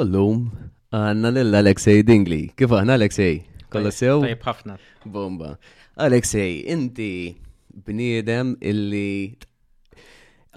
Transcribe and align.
Ullum, 0.00 0.46
għanna 0.96 1.28
l-Alexej 1.42 2.02
Dingli. 2.08 2.42
Kif 2.56 2.72
għanna 2.72 2.96
Alexej? 2.96 3.34
Kolla 3.72 3.90
sew? 3.92 4.22
ħafna. 4.40 4.78
Bomba. 5.04 5.52
Alexej, 6.00 6.62
inti 6.72 7.08
bniedem 7.86 8.54
illi 8.64 9.36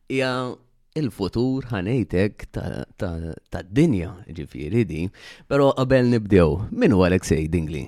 hija 0.10 0.32
il-futur 0.96 1.66
ħanejtek 1.72 2.46
tad-dinja 2.56 4.12
ġifiri 4.40 4.84
di, 4.88 5.02
pero 5.48 5.74
qabel 5.76 6.08
nibdew, 6.14 6.58
min 6.72 6.96
u 6.96 7.02
Alexej 7.08 7.50
Dingli? 7.52 7.82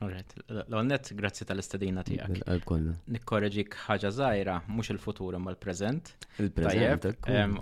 Alright, 0.00 0.30
l-onnet, 0.68 1.10
grazzi 1.16 1.44
tal-istedina 1.48 2.00
tijak. 2.04 2.38
għal 2.46 2.86
Nikkorreġik 3.16 3.76
ħagġa 3.86 4.10
zaħira, 4.20 4.58
mux 4.72 4.90
il-futur 4.94 5.36
imma 5.36 5.52
l-prezent. 5.52 6.14
Il-prezent. 6.40 7.08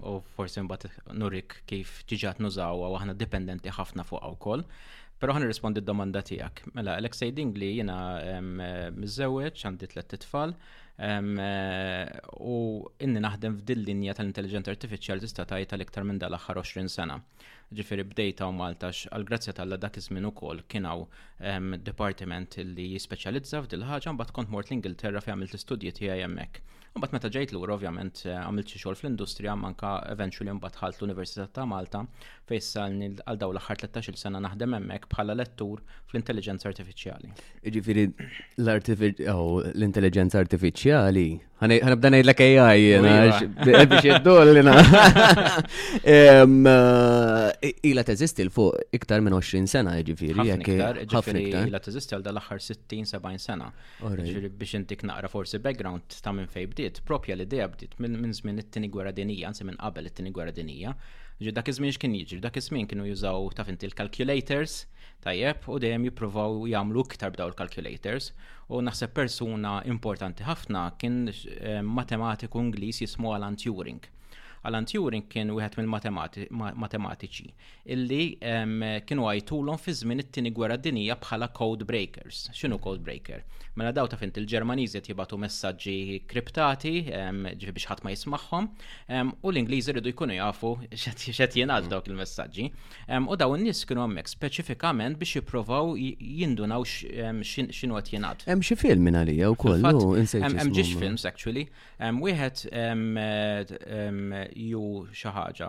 U 0.07 0.21
forsi 0.37 0.63
mbat 0.63 0.87
nurik 1.19 1.59
kif 1.67 2.05
ġiġat 2.11 2.39
nużawa 2.43 2.91
u 2.93 2.99
aħna 3.01 3.17
dipendenti 3.19 3.75
ħafna 3.75 4.07
fuq 4.07 4.23
għaw 4.23 4.63
Pero 5.19 5.35
ħan 5.35 5.43
rispondi 5.51 5.81
d-domanda 5.83 6.21
tijak. 6.23 6.61
Mela, 6.79 6.93
Alexej 7.01 7.33
Dingli 7.35 7.73
jina 7.81 7.97
mizzewieċ, 8.95 9.65
għandi 9.67 9.89
tlet 9.91 10.09
titfal, 10.15 10.53
eh, 11.03 12.07
u 12.47 12.59
inni 13.03 13.23
naħdem 13.25 13.57
f'din 13.59 13.83
linja 13.89 14.15
tal-intelligent 14.21 14.71
artificial 14.71 15.19
tista' 15.23 15.47
tajta 15.51 15.77
l 15.79 15.83
iktar 15.89 16.07
minn 16.07 16.21
dal-aħħar 16.23 16.61
20 16.63 16.95
sena. 16.95 17.19
Ġifieri 17.75 18.07
bdejta 18.13 18.47
u 18.49 18.55
Maltax, 18.57 19.09
għal 19.13 19.27
grazzja 19.29 19.57
tal 19.59 19.75
dak 19.77 19.99
iż-żmien 20.01 20.31
ukoll 20.31 20.63
kienaw 20.71 21.07
departiment 21.85 22.55
li 22.63 22.95
jispeċjalizza 22.95 23.61
f'dil 23.67 23.85
ħaġa, 23.91 24.15
bat 24.17 24.33
kont 24.33 24.51
mort 24.55 24.71
l-Ingilterra 24.71 25.21
fejn 25.21 25.35
għamilt 25.37 25.59
istudji 25.59 25.93
tiegħi 25.99 26.23
hemmhekk 26.25 26.63
Mbatt 26.99 27.13
meta 27.15 27.29
ġejt 27.31 27.53
lura 27.55 27.77
ovvjament 27.79 28.25
eh, 28.27 28.35
għamilt 28.43 28.73
xi 28.73 28.81
xogħol 28.83 28.97
fl-industrija 28.99 29.55
manka 29.59 29.95
eventually 30.13 30.51
mbagħad 30.57 30.83
ħalt 30.83 31.03
l-Università 31.05 31.47
ta' 31.55 31.67
Malta 31.71 32.03
fejn 32.49 32.65
salni 32.67 33.11
għal 33.13 33.39
dawn 33.43 33.55
l-aħħar 33.57 33.83
13-il 33.87 34.19
sena 34.19 34.41
naħdem 34.43 34.75
hemmhekk 34.81 35.11
bħala 35.13 35.37
lettur 35.39 35.83
fl-intelligenza 36.09 36.67
artificiali. 36.71 37.31
Jiġifieri 37.63 39.29
oh, 39.31 39.61
l-intelligenza 39.77 40.43
artifiċjali 40.43 41.29
ħanibda 41.59 42.11
ngħidlek 42.15 42.41
AI 42.45 42.75
jiena 42.81 43.43
biex 43.63 44.09
jiddollina. 44.09 44.79
Eh, 46.09 47.71
ila 47.91 48.03
teżisti 48.07 48.43
l 48.47 48.51
fuq 48.55 48.95
iktar 48.95 49.21
minn 49.25 49.35
20 49.35 49.67
sena 49.69 49.95
jiġifieri 49.99 50.45
jek. 50.47 50.71
ħafna 51.11 51.41
iktar. 51.43 51.67
Ila 51.69 51.81
teżisti 51.85 52.15
għal 52.15 52.25
dal-aħħar 52.25 52.61
60-70 52.65 53.43
sena. 53.43 53.69
Biex 54.01 54.79
intik 54.79 55.05
naqra 55.09 55.29
forsi 55.33 55.61
background 55.65 56.17
ta' 56.25 56.33
minn 56.33 56.49
fej 56.53 56.69
bdiet 56.73 56.88
bdiet, 56.89 57.03
propja 57.07 57.35
l-idea 57.37 57.67
bdiet 57.69 57.97
minn 58.01 58.15
min 58.23 58.33
żmien 58.33 58.61
it-tieni 58.61 58.89
gwerra 58.93 59.11
dinija, 59.19 59.49
anzi 59.51 59.65
minn 59.69 59.77
qabel 59.83 60.07
it-tieni 60.09 60.31
gwerra 60.39 60.53
dinija. 60.59 60.95
Ġi 61.45 61.53
dak 61.55 61.69
iż-żmien 61.71 61.93
x'kien 61.95 62.15
jiġri, 62.17 62.39
dak 62.47 62.57
iż-żmien 62.59 62.89
kienu 62.91 63.05
jużaw 63.11 63.51
taf 63.59 63.69
inti 63.71 63.87
l-calculators 63.91 64.79
tajjeb 65.23 65.67
u 65.71 65.79
dejjem 65.85 66.09
jippruvaw 66.09 66.57
jagħmlu 66.73 67.05
iktar 67.11 67.31
b'daw 67.37 67.51
l 67.53 67.59
calculators 67.61 68.31
u 68.69 68.81
naħseb 68.89 69.15
persuna 69.21 69.77
importanti 69.95 70.47
ħafna 70.49 70.83
kien 70.99 71.21
eh, 71.31 71.81
matematiku 71.99 72.63
Ingliż 72.65 73.03
jismu 73.05 73.35
Alan 73.37 73.59
Turing 73.63 74.11
Alan 74.67 74.87
Turing 74.87 75.25
kien 75.31 75.51
wieħed 75.55 75.77
mill-matematiċi 75.79 77.47
illi 77.95 78.21
kienu 79.09 79.27
għajtulhom 79.31 79.79
fi 79.81 79.95
żmien 80.01 80.23
it-tieni 80.25 80.53
gwerra 80.55 80.77
dinija 80.83 81.17
bħala 81.23 81.49
code 81.57 81.87
breakers. 81.89 82.49
X'inhu 82.53 82.79
code 82.83 83.03
breaker? 83.07 83.43
Mela 83.79 83.93
daw 83.95 84.09
ta' 84.11 84.19
fint 84.19 84.37
il-Ġermaniżi 84.41 84.99
qed 84.99 85.11
jibgħatu 85.13 85.39
messaġġi 85.39 85.95
kriptati 86.29 86.93
ġifi 87.07 87.75
biex 87.77 87.87
ħadd 87.93 88.05
ma 88.09 88.13
jismagħhom 88.15 88.69
u 89.43 89.53
l-Ingliżi 89.53 89.95
rridu 89.95 90.11
jkunu 90.13 90.37
jafu 90.39 90.73
x'qed 90.91 91.59
jingħad 91.61 91.89
dawk 91.93 92.11
il-messaġġi. 92.11 92.67
U 93.31 93.39
daw 93.39 93.55
in-nies 93.57 93.85
kienu 93.89 94.05
hemmhekk 94.09 94.33
speċifikament 94.35 95.21
biex 95.21 95.39
jippruvaw 95.39 95.95
jindunaw 95.99 96.85
x'inhu 96.85 98.01
qed 98.03 98.13
jingħad. 98.17 98.45
Hemm 98.51 98.65
xi 98.67 98.79
film 98.83 99.07
minn 99.07 99.21
għalija 99.23 99.53
wkoll. 99.55 99.89
Hemm 100.19 100.75
ġiex 100.77 100.99
films 100.99 101.29
actually. 101.31 101.69
Wieħed 101.99 102.67
ju 104.57 105.05
xi 105.13 105.31
ħaġa 105.35 105.69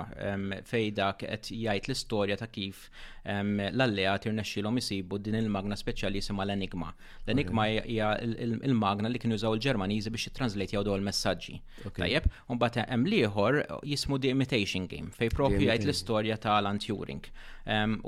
fej 0.70 0.92
dak 1.00 1.24
qed 1.24 1.52
jgħid 1.52 1.90
l-istorja 1.90 2.38
ta' 2.40 2.48
kif 2.54 2.86
l-alleati 3.30 4.32
rnexxilhom 4.32 4.80
isibu 4.82 5.20
din 5.22 5.38
il-magna 5.40 5.76
speċjali 5.78 6.22
jisima 6.22 6.46
l-Enigma. 6.48 6.92
L-Enigma 7.28 7.68
hija 7.70 8.14
il-magna 8.26 9.12
li 9.12 9.20
kienu 9.22 9.38
jużaw 9.38 9.58
il-Ġermaniżi 9.58 10.14
biex 10.14 10.30
jittranslatjaw 10.30 10.86
daw 10.88 10.98
il-messaġġi. 10.98 11.56
Tajjeb, 12.00 12.28
u 12.50 12.58
mbagħad 12.58 12.88
hemm 12.90 13.08
lieħor 13.14 13.60
jismu 13.94 14.18
The 14.24 14.34
Imitation 14.36 14.88
Game 14.90 15.12
fej 15.16 15.32
propju 15.36 15.62
jgħid 15.68 15.88
l-istorja 15.90 16.40
ta' 16.42 16.56
Alan 16.60 16.82
Turing. 16.84 17.28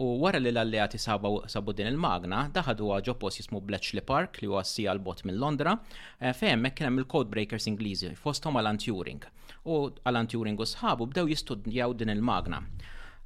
U 0.01 0.05
wara 0.23 0.41
li 0.41 0.49
l-alleati 0.51 0.97
sabu 1.01 1.75
din 1.77 1.91
il-magna, 1.91 2.47
daħadu 2.55 2.93
ġo 3.05 3.17
post 3.21 3.43
jismu 3.43 3.61
Bletchley 3.61 4.01
Park 4.05 4.41
li 4.41 4.49
huwa 4.49 4.63
sija 4.65 4.95
l-bot 4.95 5.23
minn 5.27 5.37
Londra, 5.41 5.75
eh, 6.19 6.33
fejn 6.33 6.55
hemmhekk 6.55 6.79
kien 6.79 6.89
hemm 6.89 7.01
il 7.03 7.07
codebreakers 7.09 7.67
Ingliżi 7.69 8.15
fosthom 8.17 8.57
Alan 8.57 8.79
Turing 8.81 9.25
u 9.69 9.75
Alan 10.07 10.25
Turing 10.33 10.57
u 10.63 10.67
sħabu 10.73 11.07
bdew 11.11 11.27
jistudjaw 11.33 11.93
din 12.01 12.13
il-magna. 12.15 12.63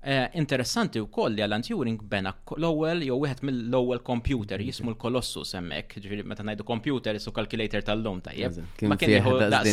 Eh, 0.07 0.25
interessanti 0.33 0.99
u 0.99 1.07
koll 1.07 1.33
li 1.33 1.41
Alan 1.41 1.63
Turing 1.65 2.01
bena 2.05 2.29
l-ewwel 2.59 2.99
jew 3.07 3.15
wieħed 3.23 3.39
mill-ewwel 3.47 4.03
computer 4.05 4.61
jismu 4.61 4.91
l-Kolossus 4.91 5.55
hemmhekk, 5.57 5.95
ġifieri 6.03 6.25
meta 6.29 6.43
ngħidu 6.45 6.65
computer 6.67 7.17
isu 7.17 7.31
calculator 7.33 7.81
tal-lum 7.87 8.19
tajjeb. 8.27 8.59
Ma 8.91 8.97
kien 9.01 9.13
jieħu 9.15 9.33
daqs 9.49 9.71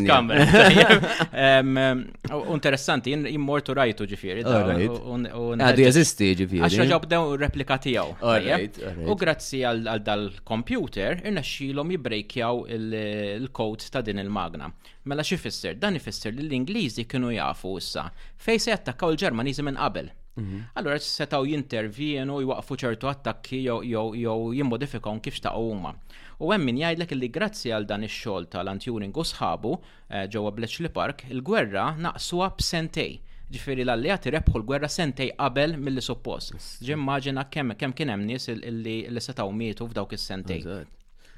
U 2.48 2.54
interessanti, 2.56 3.12
jien 3.12 3.26
immortu 3.28 3.76
rajtu 3.76 4.06
ġifieri. 4.14 4.46
Għadu 4.48 5.84
jeżisti 5.84 6.30
ah, 6.32 6.38
ġifieri. 6.40 6.80
Għax 6.80 6.88
ġab 6.94 7.04
dew 7.12 7.36
replika 7.42 7.76
tiegħu. 7.88 9.04
U 9.12 9.18
grazzi 9.20 9.60
għal 9.68 10.00
dal-computer 10.08 11.20
irnexxielhom 11.28 11.92
jibrejkjaw 11.98 12.64
il 12.78 13.50
code 13.52 13.84
ta' 13.92 14.00
din 14.08 14.24
il-magna. 14.24 14.72
Mela 15.04 15.20
xi 15.28 15.36
Dan 15.76 16.00
ifisser 16.00 16.32
li 16.32 16.46
l-Ingliżi 16.48 17.04
kienu 17.04 17.34
jafu 17.36 17.76
issa 17.82 18.08
fejn 18.40 18.58
se 18.60 18.72
jattakkaw 18.72 19.12
il-Ġermaniżi 19.12 19.64
minn 19.68 19.76
qabel. 19.76 20.08
Mhm. 20.36 20.62
Allura 20.78 20.96
setaw 21.04 21.44
jintervjenu 21.44 22.38
jwaqfu 22.40 22.76
ċertu 22.82 23.08
attakki 23.10 23.58
jew 23.66 24.38
jimmodifikaw 24.56 25.18
kif 25.26 25.36
xtaqgħu 25.38 25.66
huma. 25.72 25.90
U 26.40 26.52
hemm 26.54 26.64
min 26.70 26.78
jgħidlek 26.80 27.12
li 27.18 27.28
grazzi 27.34 27.72
għal 27.76 27.84
dan 27.90 28.06
ix-xogħol 28.06 28.46
tal-Anturing 28.54 29.12
u 29.20 29.24
sħabu 29.32 29.74
eh, 30.08 30.24
ġewwa 30.32 30.54
Bletchley 30.56 30.92
Park, 30.96 31.26
il-gwerra 31.30 31.84
naqsuha 32.06 32.48
b'sentej 32.56 33.18
Ġifieri 33.52 33.84
l-allijati 33.84 34.30
rebħu 34.32 34.56
l-gwerra 34.56 34.88
sentej 34.88 35.34
qabel 35.36 35.74
mill 35.76 36.00
suppost. 36.00 36.54
suppost. 36.56 36.78
Ġimmaġina 36.88 37.42
kemm 37.52 37.74
kemm 37.76 37.92
kien 37.92 38.08
hemm 38.08 38.24
nies 38.24 38.48
li 38.48 39.20
setaw 39.20 39.52
mietu 39.52 39.84
f'dawk 39.90 40.14
is-sentej. 40.16 40.64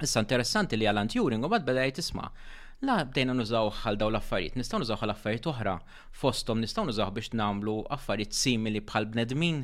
Issa 0.02 0.20
interessanti 0.22 0.76
li 0.78 0.86
għal 0.86 1.08
Turing 1.10 1.42
u 1.42 1.48
bad 1.50 1.64
beda 1.66 1.82
jtisma' 1.90 2.30
La, 2.84 2.98
bdejna 3.08 3.32
nużaw 3.38 3.70
bħal 3.80 3.96
daw 4.00 4.10
l-affarijiet, 4.12 4.56
nistgħu 4.60 4.82
nużaw 4.82 5.00
għal 5.06 5.12
affarijiet 5.14 5.46
oħra 5.48 5.72
fosthom 6.20 6.60
nistgħu 6.60 6.82
nużaw 6.90 7.12
biex 7.16 7.30
nagħmlu 7.40 7.76
affarijiet 7.96 8.36
simili 8.36 8.82
bħal 8.90 9.06
bnedmin, 9.14 9.62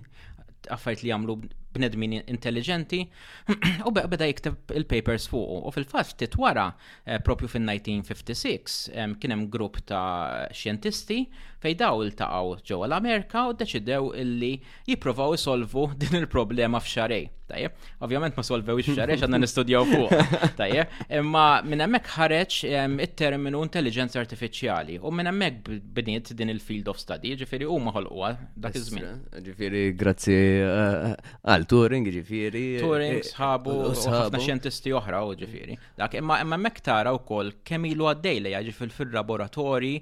affarijiet 0.76 1.02
li 1.04 1.10
jagħmlu 1.10 1.34
bnedmin 1.74 2.14
intelligenti 2.34 3.02
u 3.90 3.92
beda 3.94 4.28
jikteb 4.30 4.72
il-papers 4.80 5.26
fuq 5.32 5.66
u 5.68 5.72
fil-fatt 5.76 6.14
ftit 6.14 6.36
wara 6.40 6.64
eh, 6.72 7.20
propju 7.26 7.50
fin-1956 7.54 8.78
kien 9.20 9.34
hemm 9.34 9.46
grupp 9.52 9.82
ta' 9.90 10.48
xjentisti 10.56 11.20
fej 11.62 11.74
daw 11.82 12.00
iltaqgħu 12.06 12.56
ġewwa 12.72 12.88
l-Amerika 12.88 13.44
u 13.50 13.52
deċidew 13.60 14.14
illi 14.24 14.54
jippruvaw 14.88 15.36
isolvu 15.36 15.90
din 16.06 16.22
il-problema 16.24 16.80
f'xarej 16.80 17.28
tajjeb. 17.50 17.72
Ovvjament 18.04 18.36
ma 18.38 18.44
ix 18.44 18.94
xarex 18.96 19.24
għandna 19.24 19.40
nistudjaw 19.42 19.86
fuq, 19.88 20.34
tajjeb. 20.58 20.98
Imma 21.20 21.44
minn 21.66 21.82
hemmhekk 21.82 22.10
ħareġ 22.16 22.58
it-terminu 23.06 23.62
intelligenza 23.66 24.20
artifiċjali 24.22 24.98
u 25.06 25.12
minn 25.16 25.30
hemmhekk 25.30 25.78
bniet 25.98 26.32
din 26.38 26.52
il-field 26.54 26.90
of 26.92 27.00
study, 27.02 27.34
ġifieri 27.40 27.68
huma 27.68 27.92
ħolquha 27.96 28.32
dak 28.66 28.78
iż-żmien. 28.78 29.22
Eh, 29.34 29.42
ġifieri 29.48 29.82
grazzi 30.00 30.38
eh, 30.60 31.16
għal 31.50 31.66
Turing, 31.74 32.10
ġifieri. 32.18 32.64
Eh, 32.78 32.84
Turing 32.86 33.26
sħabu 33.30 33.76
ħafna 34.06 34.42
xjentisti 34.44 34.94
oħra 34.98 35.22
u 35.28 35.34
ġifieri. 35.42 35.78
Dak 36.00 36.16
imma 36.20 36.40
hemmhekk 36.44 36.82
tara 36.86 37.14
wkoll 37.18 37.54
kemm 37.68 37.90
ilu 37.90 38.08
għaddej 38.12 38.42
li 38.46 38.54
jiġifieri 38.54 38.96
fil-laboratori 39.02 39.94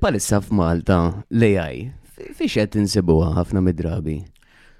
palissa 0.00 0.40
f'Malta 0.40 1.00
l-AI, 1.32 1.90
fiex 2.38 2.56
qed 2.60 2.76
insibuha 2.82 3.32
ħafna 3.40 3.62
midrabi? 3.62 4.20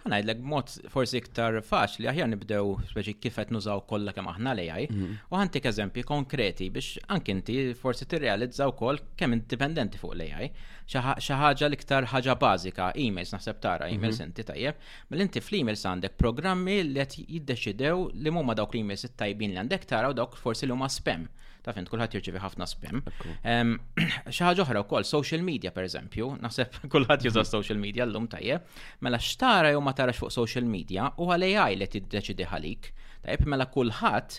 Għanajdlek 0.00 0.38
mod 0.48 0.70
forsi 0.88 1.18
iktar 1.20 1.58
faċli 1.60 2.06
aħjar 2.08 2.30
nibdew 2.32 2.70
speċi 2.88 3.18
kif 3.20 3.34
qed 3.36 3.50
nużaw 3.52 3.82
kollha 3.86 4.14
kemm 4.16 4.30
aħna 4.32 4.54
l-AI 4.56 4.86
mhm. 4.88 5.08
u 5.28 5.34
ħantik 5.36 5.68
eżempji 5.68 6.04
konkreti 6.08 6.68
biex 6.72 7.02
anki 7.12 7.34
inti 7.36 7.56
forsi 7.76 8.06
tirrealizza 8.08 8.64
wkoll 8.72 9.02
kemm 9.20 9.36
indipendenti 9.36 9.98
fuq 10.00 10.16
l-AI. 10.16 10.48
ħaġa 10.94 11.68
l-iktar 11.68 12.08
ħaġa 12.14 12.34
bażika, 12.40 12.88
e-mails 12.98 13.30
naħseb 13.36 13.60
tara 13.62 13.86
e 13.86 13.94
e-mails 13.98 14.18
inti 14.24 14.42
tajjeb, 14.42 14.80
mill 14.80 15.10
mela 15.20 15.26
inti 15.28 15.38
fl-emails 15.44 15.84
għandek 15.92 16.16
programmi 16.18 16.80
li 16.88 17.04
qed 17.04 17.28
jiddeċidew 17.36 18.00
li 18.24 18.32
huma 18.32 18.56
dawk 18.58 18.74
l-emails 18.78 19.04
it-tajbin 19.10 19.52
li 19.52 19.60
għandek 19.62 19.84
tara 19.86 20.08
u 20.10 20.16
dawk 20.18 20.40
forsi 20.40 20.64
li 20.66 20.72
huma 20.74 20.88
spam 20.90 21.28
ta' 21.64 21.74
fint 21.76 21.90
kulħadd 21.92 22.14
jirċievi 22.16 22.40
ħafna 22.42 22.66
spim. 22.70 23.00
Xi 24.34 24.46
ħaġa 24.46 24.64
oħra 24.64 24.82
wkoll 24.86 25.06
social 25.08 25.44
media 25.46 25.72
pereżempju, 25.74 26.30
naħseb 26.44 26.80
kulħadd 26.92 27.28
juża 27.28 27.44
social 27.50 27.80
media 27.82 28.06
llum 28.08 28.28
tajjeb, 28.32 28.80
mela 29.04 29.20
x'tara 29.20 29.74
jew 29.74 29.82
ma 29.84 29.94
tarax 29.98 30.22
fuq 30.24 30.34
social 30.34 30.64
media 30.68 31.10
u 31.20 31.30
għal 31.34 31.48
AI 31.52 31.78
li 31.82 31.90
tiddeċidi 31.96 32.48
ħalik. 32.54 32.90
Tajb, 33.20 33.42
mela 33.52 33.66
kullħat, 33.68 34.38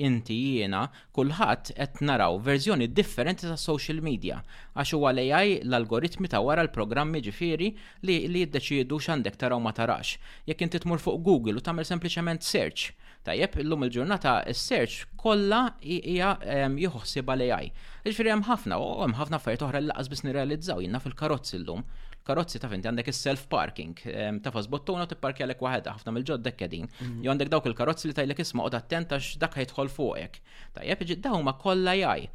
inti 0.00 0.32
jiena, 0.40 0.86
kullħat 1.12 1.74
qed 1.76 2.00
naraw 2.08 2.38
verżjoni 2.40 2.86
differenti 2.88 3.44
ta' 3.44 3.58
social 3.60 4.00
media. 4.00 4.38
Għax 4.72 4.94
huwa 4.96 5.10
għal 5.12 5.20
ai 5.36 5.50
l-algoritmi 5.66 6.30
ta' 6.32 6.40
wara 6.40 6.64
l-programmi 6.64 7.20
ġifieri 7.26 7.68
li 8.08 8.16
jiddeċiedu 8.24 8.96
x'għandek 8.96 9.36
taraw 9.36 9.60
ma 9.60 9.74
tarax. 9.76 10.16
Jekk 10.48 10.64
inti 10.64 10.80
tmur 10.80 11.04
fuq 11.04 11.20
Google 11.28 11.60
u 11.60 11.66
tagħmel 11.66 11.84
sempliċement 11.90 12.48
search 12.48 12.94
Tajjeb, 13.26 13.54
illum 13.62 13.84
il-ġurnata 13.86 14.30
s-search 14.52 14.96
kollha 15.22 15.60
hija 15.84 16.30
jieħu 16.82 17.02
ħsiba 17.04 17.36
ai 17.58 17.68
Ġifieri 18.08 18.32
hemm 18.34 18.46
ħafna, 18.48 18.78
u 18.88 19.04
hemm 19.06 19.18
ħafna 19.20 19.38
affarijiet 19.40 19.62
oħra 19.68 19.82
li 19.84 19.92
laqas 19.92 20.10
biss 20.16 20.24
nirrealizzaw 20.30 20.82
jiena 20.88 21.02
fil 21.06 21.14
l 21.20 21.40
illum 21.60 21.86
karozzi 22.26 22.60
ta' 22.62 22.70
finti 22.70 22.88
għandek 22.90 23.10
is-self 23.12 23.46
parking, 23.50 23.98
ta' 24.44 24.52
fas 24.54 24.68
bottuna 24.70 25.06
tipparkja 25.10 25.46
lek 25.48 25.62
waħda 25.62 25.94
ħafna 25.96 26.14
mill-ġodda 26.16 26.52
kedin. 26.58 26.86
Mhm. 27.00 27.22
Jo 27.24 27.32
għandek 27.32 27.50
dawk 27.52 27.66
il-karozzi 27.70 28.08
li 28.10 28.16
tajlek 28.18 28.42
isma' 28.44 28.66
u 28.66 28.70
ta' 28.74 28.82
għax 28.82 29.38
dak 29.42 29.56
ħajtħol 29.58 29.90
fuqek. 29.96 30.38
Ta' 30.74 30.84
jep 30.86 31.02
ġid 31.08 31.22
dawma 31.24 31.56
kollha 31.60 31.96
jaj. 31.98 32.26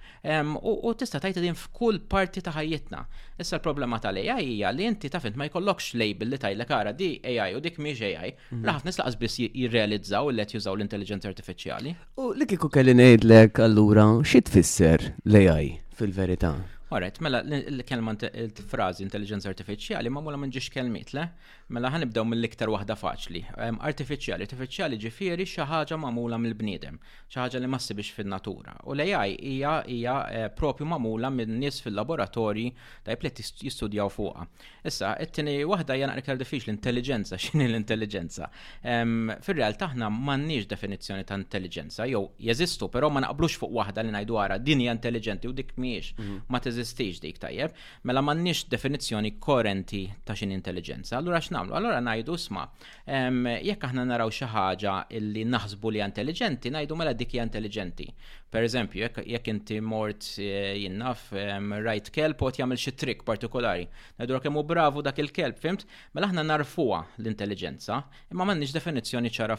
U 0.61 0.93
tista' 0.93 1.19
tajta 1.23 1.41
din 1.43 1.55
f'kull 1.55 2.01
parti 2.09 2.41
ta' 2.45 2.51
ħajjitna. 2.55 3.05
Issa 3.39 3.55
l-problema 3.59 3.99
tal-AI 4.01 4.41
hija 4.55 4.71
li 4.73 4.85
inti 4.89 5.09
ta' 5.13 5.19
fint 5.21 5.35
ma 5.37 5.47
jkollokx 5.47 5.93
label 6.01 6.29
li 6.29 6.37
tajlek 6.41 6.71
ara 6.77 6.91
di 6.93 7.11
AI 7.23 7.53
u 7.53 7.59
dik 7.63 7.77
mhix 7.79 8.01
AI. 8.11 8.33
Laħaf 8.51 8.81
mhm. 8.83 8.87
nis 8.89 8.97
laqas 9.01 9.19
biss 9.21 9.39
jirrealizzaw 9.53 10.31
li 10.31 10.37
let 10.41 10.53
jużaw 10.57 10.75
l-intelligenza 10.77 11.29
artifiċjali. 11.31 11.95
U 12.25 12.33
li 12.33 12.45
kieku 12.49 12.69
kelli 12.69 12.97
ngħidlek 12.97 13.61
allura 13.65 14.07
xi 14.25 14.41
tfisser 14.49 15.13
l-AI 15.27 15.77
fil-verità? 15.97 16.55
Alright, 16.89 17.19
mela 17.19 17.41
l-kelma 17.43 18.13
l-frazi 18.13 19.01
intelligenza 19.03 19.49
artificiali 19.51 20.07
ma 20.13 20.21
mula 20.23 20.37
manġiġ 20.39 20.69
kelmit 20.71 21.09
le? 21.17 21.25
Mela 21.67 21.89
nibdew 21.99 22.23
mill-iktar 22.23 22.69
waħda 22.71 22.95
faċli. 22.95 23.41
Artificiali, 23.83 24.45
artificiali 24.47 24.95
ġifieri 25.03 25.43
xi 25.43 25.65
ħaġa 25.67 25.97
magħmula 25.99 26.37
mill-bniedem, 26.39 26.95
xi 27.27 27.41
ħaġa 27.41 27.59
li 27.59 27.67
ma 27.67 27.75
ssibix 27.81 28.13
fin-natura. 28.15 28.71
U 28.87 28.93
l-AI 28.95 29.33
hija 29.35 29.73
hija 29.91 30.13
eh, 30.31 30.45
propju 30.55 30.87
magħmula 30.87 31.31
minn 31.35 31.57
nies 31.59 31.81
fil-laboratorji 31.83 32.69
tajb 33.09 33.25
li 33.27 33.31
jistudjaw 33.67 34.07
fuqha. 34.15 34.45
Issa, 34.87 35.09
it-tieni 35.25 35.57
waħda 35.67 35.97
hija 35.99 36.07
naqra 36.13 36.37
diffiċli 36.39 36.71
l-intelligenza, 36.71 37.35
x'inhi 37.43 37.67
l-intelligenza. 37.67 38.47
Fir-realtà 38.87 39.89
aħna 39.91 40.07
m'għandniex 40.15 40.71
definizzjoni 40.71 41.27
ta' 41.27 41.35
intelligenza, 41.41 42.07
jew 42.07 42.23
jeżistu, 42.47 42.87
però 42.95 43.11
ma 43.11 43.25
naqblux 43.27 43.59
fuq 43.65 43.75
waħda 43.81 44.07
li 44.07 44.15
ngħidu 44.15 44.39
ara 44.45 44.55
din 44.61 44.85
hija 44.85 44.95
intelligenti 44.95 45.51
u 45.51 45.51
dik 45.59 45.75
mhijiex 45.75 46.15
mhm. 46.15 46.39
ma 46.47 46.63
teżistix 46.63 47.19
dik 47.27 47.43
tajjeb. 47.43 47.75
Mela 48.07 48.23
m'għandniex 48.23 48.69
definizzjoni 48.71 49.35
korrenti 49.43 50.05
ta' 50.23 50.37
x'inhi 50.39 50.55
intelligenza. 50.61 51.19
Allura 51.19 51.41
namlu. 51.57 51.73
Allora 51.79 52.01
najdu 52.03 52.37
sma, 52.43 52.63
jekk 53.65 53.85
aħna 53.89 54.03
naraw 54.09 54.29
xi 54.33 54.47
ħaġa 54.53 54.95
li 55.23 55.45
naħsbu 55.49 55.91
li 55.95 56.03
intelligenti, 56.05 56.71
najdu 56.73 56.97
mela 56.99 57.13
dik 57.17 57.35
hija 57.37 57.47
intelligenti. 57.47 58.09
Per 58.49 58.63
eżempju, 58.63 59.01
jekk 59.27 59.49
inti 59.51 59.81
mort 59.83 60.23
eh, 60.39 60.73
jinnaf 60.79 61.25
rajt 61.83 62.13
kelb 62.15 62.43
u 62.47 62.51
jagħmel 62.61 62.79
xi 62.79 62.93
trik 62.95 63.25
partikolari, 63.27 63.89
najdu 64.21 64.39
kemm 64.45 64.59
hu 64.59 64.63
bravu 64.69 65.03
dak 65.03 65.19
il-kelb, 65.23 65.59
fimt, 65.59 65.83
mela 66.15 66.29
aħna 66.29 66.45
narfuha 66.47 67.01
l-intelligenza, 67.19 67.99
imma 68.31 68.47
m'għandniex 68.47 68.77
definizzjoni 68.77 69.33
ċara 69.37 69.57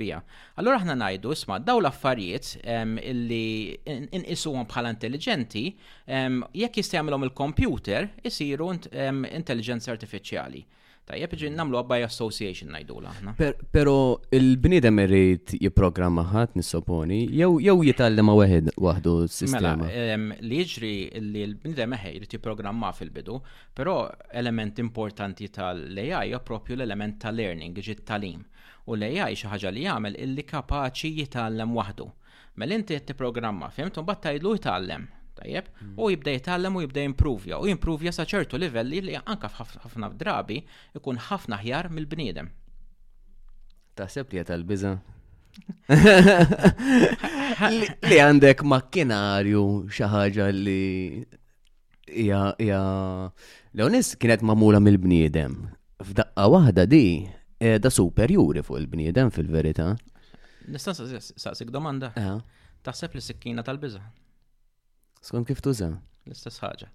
bija. 0.00 0.18
Allora 0.58 0.80
aħna 0.80 0.98
najdu 1.04 1.36
sma 1.38 1.60
daw 1.62 1.78
l-affarijiet 1.78 2.64
illi 3.12 3.78
inqisuhom 4.18 4.66
bħala 4.72 4.90
intelligenti, 4.96 5.64
jekk 6.08 6.82
jista' 6.82 6.98
jagħmelhom 6.98 7.28
il-computer, 7.28 8.10
isiru 8.26 8.72
intelligenza 8.74 9.94
artifiċjali. 9.94 10.66
Tajjeb 11.10 11.32
ġin 11.40 11.56
namlu 11.58 11.80
by 11.90 12.04
association 12.06 12.68
najdu 12.70 13.00
laħna. 13.02 13.32
Pero 13.74 13.94
il-bnidem 14.38 15.00
irrit 15.02 15.56
jiprogramma 15.58 16.22
ħat 16.28 16.52
nisoponi, 16.60 17.16
jew 17.34 17.74
jitallem 17.88 18.30
għahed 18.30 18.68
wahdu 18.84 19.14
s-sistema. 19.26 19.74
Mela, 19.88 20.20
li 20.46 20.60
jġri 20.62 20.92
li 21.24 21.42
l-bnidem 21.48 21.96
eħe 21.98 22.12
jirrit 22.14 22.36
jiprogramma 22.38 22.92
fil-bidu, 22.94 23.40
pero 23.74 23.96
element 24.30 24.78
importanti 24.84 25.50
tal-AI 25.58 26.38
propju 26.46 26.78
l-element 26.78 27.18
tal-learning, 27.26 27.74
ġi 27.82 27.98
tal-im. 28.12 28.46
U 28.86 28.94
l-AI 28.94 29.32
xaħġa 29.42 29.74
li 29.74 29.88
jgħamil 29.88 30.20
illi 30.28 30.46
kapaċi 30.46 31.10
jitallem 31.24 31.74
wahdu. 31.74 32.06
Mel 32.62 32.78
inti 32.78 32.94
jittiprogramma, 32.94 33.72
fimt, 33.74 33.98
un 33.98 34.06
bat 34.08 34.22
tajlu 34.28 34.54
jitallem 34.60 35.10
tajjeb, 35.40 35.64
mm. 35.82 35.96
u 36.04 36.10
jibda 36.12 36.30
jitgħallem 36.36 36.76
u 36.76 36.82
jibda 36.84 37.00
jimprovja, 37.06 37.56
u 37.60 37.66
jimprovja 37.70 38.12
sa 38.14 38.22
ċertu 38.28 38.58
livelli 38.60 39.00
li 39.08 39.14
anka 39.20 39.48
ħafna 39.56 40.06
drabi 40.20 40.58
ikun 40.98 41.16
ħafna 41.28 41.56
ħjar 41.64 41.86
mill-bniedem. 41.94 42.46
Taħseb 43.98 44.24
li 44.36 44.42
tal-biża? 44.50 44.92
Li 48.00 48.16
għandek 48.22 48.58
makkinarju 48.62 49.62
xi 49.90 50.06
ħaġa 50.12 50.44
li 50.54 50.84
hija 52.06 53.28
lewnis 53.76 54.08
kienet 54.16 54.42
mamula 54.46 54.78
mill-bniedem. 54.80 55.52
F'daqqa 56.06 56.44
waħda 56.54 56.82
di 56.88 57.02
da 57.82 57.90
superjuri 57.92 58.62
fuq 58.64 58.78
il-bniedem 58.84 59.26
fil-verità. 59.34 59.86
N'istan 60.70 60.94
saqsik 61.34 61.70
domanda. 61.74 62.06
Taħseb 62.86 63.10
li 63.18 63.22
sikkina 63.26 63.62
tal-biża' 63.66 64.04
Skont 65.20 65.48
kif 65.50 65.60
tuża? 65.60 65.88
L-istess 66.24 66.60
ħaġa. 66.62 66.86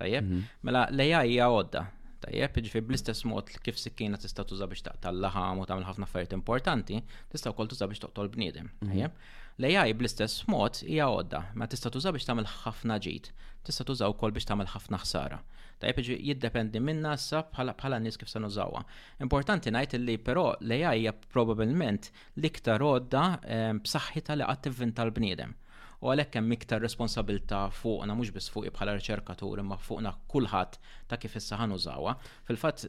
Tajjeb, 0.00 0.24
mhm. 0.28 0.44
mela 0.64 0.84
leja 1.00 1.18
hija 1.28 1.48
għodda. 1.52 1.82
Tajjeb, 2.24 2.60
ġifi 2.64 2.80
bl-istess 2.88 3.26
mod 3.28 3.50
kif 3.66 3.76
sikkina 3.80 4.16
tista' 4.20 4.46
tuża 4.48 4.68
biex 4.70 4.84
taqtal 4.86 5.18
laħam 5.20 5.58
u 5.60 5.66
tagħmel 5.68 5.84
ħafna 5.90 6.08
affarijiet 6.08 6.32
importanti, 6.38 7.02
tista' 7.34 7.52
wkoll 7.52 7.68
tuża 7.74 7.88
biex 7.90 8.00
toqtol 8.06 8.30
bniedem. 8.32 8.70
Mhm. 8.80 8.92
Tajjeb, 8.92 9.18
l-AI 9.66 9.92
bl-istess 9.98 10.46
mod 10.48 10.80
hija 10.88 11.10
għodda, 11.12 11.42
ma 11.60 11.68
tista' 11.74 11.92
tuża 11.98 12.14
biex 12.16 12.28
tagħmel 12.30 12.48
ħafna 12.62 12.96
ġid, 13.08 13.28
tista' 13.68 13.86
tuża 13.92 14.08
wkoll 14.14 14.32
biex 14.38 14.48
tagħmel 14.54 14.72
ħafna 14.72 15.02
ħsara. 15.04 15.42
Tajjeb, 15.82 16.02
ġi 16.08 16.16
jiddependi 16.30 16.80
minna 16.80 17.12
sa 17.26 17.42
bħala 17.52 18.00
nies 18.06 18.16
kif 18.22 18.32
se 18.32 18.40
nużawha. 18.40 18.86
Importanti 19.28 19.68
ngħid 19.76 20.00
li 20.06 20.16
però 20.30 20.48
l-AI 20.64 21.02
hija 21.04 21.12
probabbilment 21.36 22.08
l-iktar 22.40 22.80
għodda 22.88 23.26
ehm, 23.44 23.84
b'saħħitha 23.84 24.40
li 24.40 24.48
qatt 24.52 24.64
tivvinta 24.70 25.04
l-bniedem 25.04 25.52
u 26.06 26.12
għalhekk 26.12 26.36
hemm 26.38 26.52
iktar 26.54 26.78
responsabilta 26.84 27.64
fuqna 27.80 28.14
mhux 28.14 28.30
biss 28.36 28.52
fuq 28.54 28.70
bħala 28.76 28.92
riċerkatur 28.96 29.62
imma 29.62 29.78
fuqna 29.88 30.12
kulħadd 30.30 30.78
ta' 31.10 31.18
kif 31.22 31.34
issa 31.40 31.58
użawa. 31.78 32.14
Fil-fatt 32.46 32.86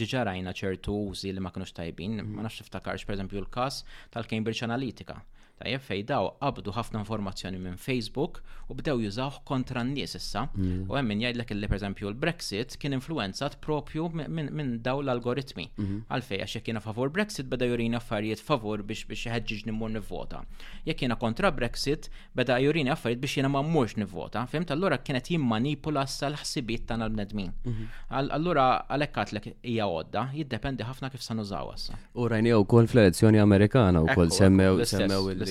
ġiġarajna 0.00 0.56
ċertu 0.62 0.96
użi 1.12 1.34
li 1.36 1.44
ma 1.44 1.52
kinux 1.52 1.76
tajbin, 1.76 2.16
ma 2.32 2.46
nafx 2.46 2.62
tiftakarx 2.64 3.04
pereżempju 3.10 3.42
l-każ 3.44 3.82
tal-Cambridge 4.16 4.64
Analytica 4.70 5.20
tajjeb 5.56 6.08
daw 6.08 6.28
qabdu 6.40 6.72
ħafna 6.76 7.00
informazzjoni 7.02 7.58
minn 7.60 7.78
Facebook 7.80 8.42
u 8.68 8.74
bdew 8.76 9.00
jużaw 9.06 9.36
kontra 9.48 9.80
n-nies 9.84 10.16
issa. 10.18 10.44
Mm. 10.58 10.84
U 10.90 10.96
hemm 10.98 11.08
min 11.12 11.20
jgħidlek 11.22 11.52
illi 11.54 11.68
pereżempju 11.70 12.08
l-Brexit 12.10 12.74
kien 12.82 12.96
influenzat 12.96 13.56
propju 13.64 14.08
minn 14.26 14.80
daw 14.84 15.00
l-algoritmi. 15.04 15.68
Mhm. 15.78 16.00
Għalfej 16.12 16.42
għax 16.42 16.56
jekk 16.58 16.82
favor 16.86 17.08
Brexit 17.10 17.46
beda 17.48 17.68
jurina 17.70 17.96
affarijiet 18.02 18.42
favor 18.44 18.82
biex 18.84 19.06
biex 19.08 19.28
jħedġiġ 19.30 19.66
nimmur 19.70 19.94
nivvota. 19.96 20.42
Jekk 20.84 21.08
kontra 21.22 21.50
Brexit 21.52 22.10
beda 22.36 22.58
jurina 22.60 22.92
affarijiet 22.96 23.22
biex 23.22 23.38
jiena 23.38 23.48
ma 23.48 23.62
nivvota. 23.62 24.44
Fimt 24.52 24.70
allura 24.70 24.98
kienet 24.98 25.30
jimmanipula 25.32 26.04
sa 26.06 26.26
l-ħsibiet 26.28 26.84
tagħna 26.90 27.08
bnedmin 27.14 27.50
mhm. 27.64 27.88
Allura 28.36 28.68
għalhekk 28.90 29.18
għatlek 29.22 29.48
hija 29.62 29.86
għodda, 29.88 30.26
jiddependi 30.40 30.84
ħafna 30.86 31.10
kif 31.14 31.22
sanużaw 31.24 31.70
issa. 31.74 31.96
U 32.18 32.26
rajni 32.28 32.52
wkoll 32.54 32.88
fl-elezzjoni 32.90 33.40
Amerikana 33.42 34.02
wkoll 34.10 34.30
semmew 34.34 34.82
semmew 34.86 35.30
il 35.32 35.45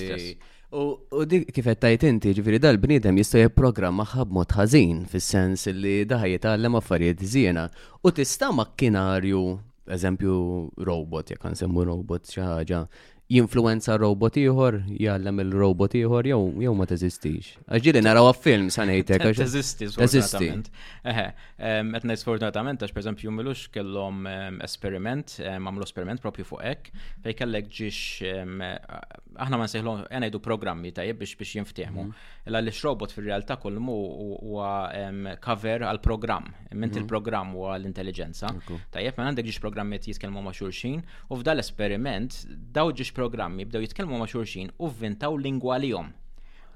U 1.10 1.24
dik 1.30 1.48
qed 1.54 1.78
tajt 1.80 2.02
inti, 2.08 2.32
ġifieri 2.36 2.58
dal 2.60 2.76
bniedem 2.82 3.16
jista' 3.20 3.40
jipprogramma 3.40 4.04
ħabmod 4.10 4.50
ħażin 4.58 5.04
fis-sens 5.12 5.68
li 5.72 6.00
daħi 6.10 6.34
tgħallem 6.42 6.76
affarijiet 6.80 7.22
żiena. 7.32 7.68
U 8.04 8.12
tista' 8.12 8.50
makkinarju, 8.58 9.40
eżempju 9.96 10.36
robot, 10.90 11.30
jekk 11.32 11.52
nsemmu 11.54 11.86
robot 11.88 12.26
xi 12.32 12.42
ħaġa, 12.42 12.80
jinfluenza 13.30 13.94
robot 13.98 14.36
ieħor, 14.38 14.74
jgħallem 14.98 15.40
il-robot 15.42 15.96
ieħor 15.98 16.28
jew 16.30 16.42
jew 16.62 16.74
ma 16.78 16.84
teżistix. 16.86 17.56
Għaġġieli 17.66 18.02
naraw 18.06 18.28
film 18.38 18.68
sa 18.74 18.84
ngħidlek 18.86 19.24
għax. 19.24 19.40
Teżisti 19.42 19.88
sfortunatament. 19.94 20.68
Eħe, 21.14 21.24
qed 21.56 22.06
ngħid 22.06 22.18
sfortunatament 22.22 22.84
għax 22.86 22.94
pereżempju 22.98 23.34
milux 23.34 23.64
kellhom 23.74 24.28
esperiment, 24.66 25.38
għamlu 25.42 25.86
esperiment 25.88 26.22
propju 26.22 26.46
fuq 26.52 26.62
hekk, 26.70 27.02
fejn 27.26 27.40
kellek 27.42 27.72
ġiex 27.80 28.04
aħna 29.38 29.58
ma 29.60 29.66
nsejħlu 29.68 29.92
jdu 30.26 30.40
programmi 30.44 30.92
ta' 30.96 31.04
biex 31.16 31.36
biex 31.40 31.58
jinftieħmu. 31.58 32.02
Mhm. 32.02 32.24
Illa 32.50 32.62
li 32.64 32.72
xrobot 32.72 33.12
fil-realtà 33.14 33.56
kull 33.62 33.80
mu 33.82 33.96
huwa 34.38 34.90
cover 35.46 35.84
għal 35.88 36.00
programm. 36.04 36.50
ment 36.72 36.92
mhm. 36.96 37.02
il-programm 37.02 37.54
huwa 37.56 37.76
l-intelligenza. 37.78 38.50
Tajjeb 38.94 39.16
ma 39.20 39.28
għandek 39.30 39.46
ġiġ 39.50 39.60
programmi 39.64 39.98
jitkellmu 40.04 40.42
ma' 40.46 40.54
xulxin 40.56 41.00
u 41.30 41.38
f'dal 41.40 41.62
esperiment 41.62 42.32
daw 42.76 42.90
ġiex 42.92 43.12
programmi 43.16 43.64
b'daw 43.68 43.80
jitkellmu 43.84 44.18
ma' 44.22 44.28
xulxin 44.30 44.70
u 44.78 44.90
vvintaw 44.90 45.36
lingwa 45.36 45.78
li 45.80 45.92
jom. 45.94 46.12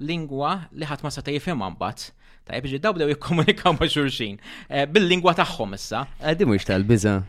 Lingwa 0.01 0.55
li 0.73 0.85
ħadd 0.87 1.03
ma 1.05 1.11
seta' 1.13 1.35
jifhimha 1.35 1.69
mbagħad. 1.75 2.09
Tajjeb 2.49 2.65
ġi 2.71 2.79
daw 2.81 2.95
b'daw 2.97 3.11
jikkomunikaw 3.13 3.75
ma' 3.77 3.85
xulxin 3.91 4.39
eh, 4.67 4.87
bil-lingwa 4.89 5.35
tagħhom 5.37 5.77
issa. 5.77 6.07
Għaddi 6.25 6.47
mhux 6.49 6.65
tal-biża' 6.65 7.19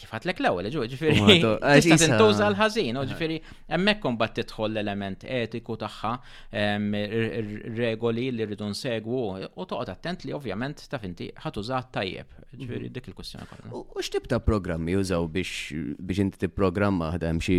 kif 0.00 0.08
għatlek 0.16 0.38
l-ewel, 0.42 0.68
ġu, 0.72 0.84
ġifiri, 0.94 1.18
tista 1.78 1.96
tintuża 2.00 2.46
l-ħazin, 2.50 2.94
u 2.96 2.98
ġifiri, 3.10 3.38
emmek 3.76 3.98
kombat 4.02 4.32
titħol 4.40 4.70
l-element 4.72 5.18
etiku 5.30 5.72
taħħa, 5.82 6.12
regoli 7.80 8.26
li 8.34 8.44
rridu 8.48 8.66
nsegwu, 8.72 9.22
u 9.50 9.66
toqgħod 9.66 9.88
attent 9.94 10.20
li 10.28 10.32
ovvjament 10.36 10.78
taf 10.92 11.02
inti 11.08 11.26
ħatuża 11.44 11.78
tajjeb, 11.96 12.28
ġifiri 12.56 12.86
mhm. 12.88 12.94
dik 12.96 13.06
il 13.10 13.14
kustjoni 13.20 13.46
kollha. 13.50 13.66
U 13.76 13.78
x'tib 14.00 14.24
ta' 14.32 14.40
programmi 14.44 14.90
jużaw 14.96 15.22
biex 15.30 15.50
biex 16.00 16.18
inti 16.24 16.36
tipprogramma 16.46 17.06
ħdem 17.16 17.36
xi 17.44 17.54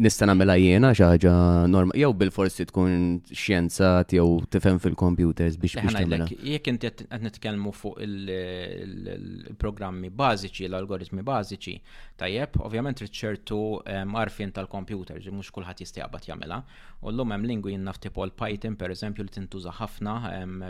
nista' 0.00 0.26
nagħmilha 0.30 0.56
jiena 0.60 0.88
xi 0.96 1.04
ħaġa 1.06 1.34
norma, 1.70 1.92
jew 1.98 2.12
bil-forsi 2.24 2.62
tkun 2.70 2.92
xjenzat 3.30 4.08
jew 4.16 4.26
tifhem 4.50 4.76
fil-computers 4.82 5.54
biex 5.60 5.72
biex 5.78 5.92
tagħmilha. 6.00 6.26
Jekk 6.30 6.66
inti 6.74 6.86
qed 7.00 7.20
nitkellmu 7.24 7.70
fuq 7.76 7.94
il-programmi 8.04 10.08
bażiċi, 10.16 10.64
l-algoritmi 10.70 11.22
bażiċi, 11.26 11.59
informatiċi. 11.60 11.80
Tajjeb, 12.20 12.56
ovvjament 12.62 12.96
trid 12.96 13.12
ċertu 13.12 13.58
marfin 14.06 14.52
tal-computers, 14.52 15.26
mhux 15.30 15.50
kulħadd 15.50 15.52
kullħat 15.60 15.82
jistijabat 15.84 16.28
jagħmilha. 16.28 16.58
U 17.04 17.10
llum 17.12 17.32
hemm 17.34 17.44
lingwi 17.48 17.76
naf 17.78 18.00
tipol 18.00 18.30
Python 18.36 18.76
pereżempju 18.76 19.24
li 19.24 19.34
tintuża 19.34 19.72
ħafna 19.78 20.14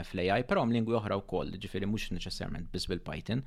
fl-AI, 0.05 0.45
però 0.45 0.63
hemm 0.63 0.73
lingwi 0.75 0.97
oħra 0.99 1.19
wkoll, 1.23 1.55
ġifieri 1.59 1.87
mhux 1.91 2.11
neċessarment 2.19 2.71
biss 2.75 2.89
bil-Python. 2.91 3.43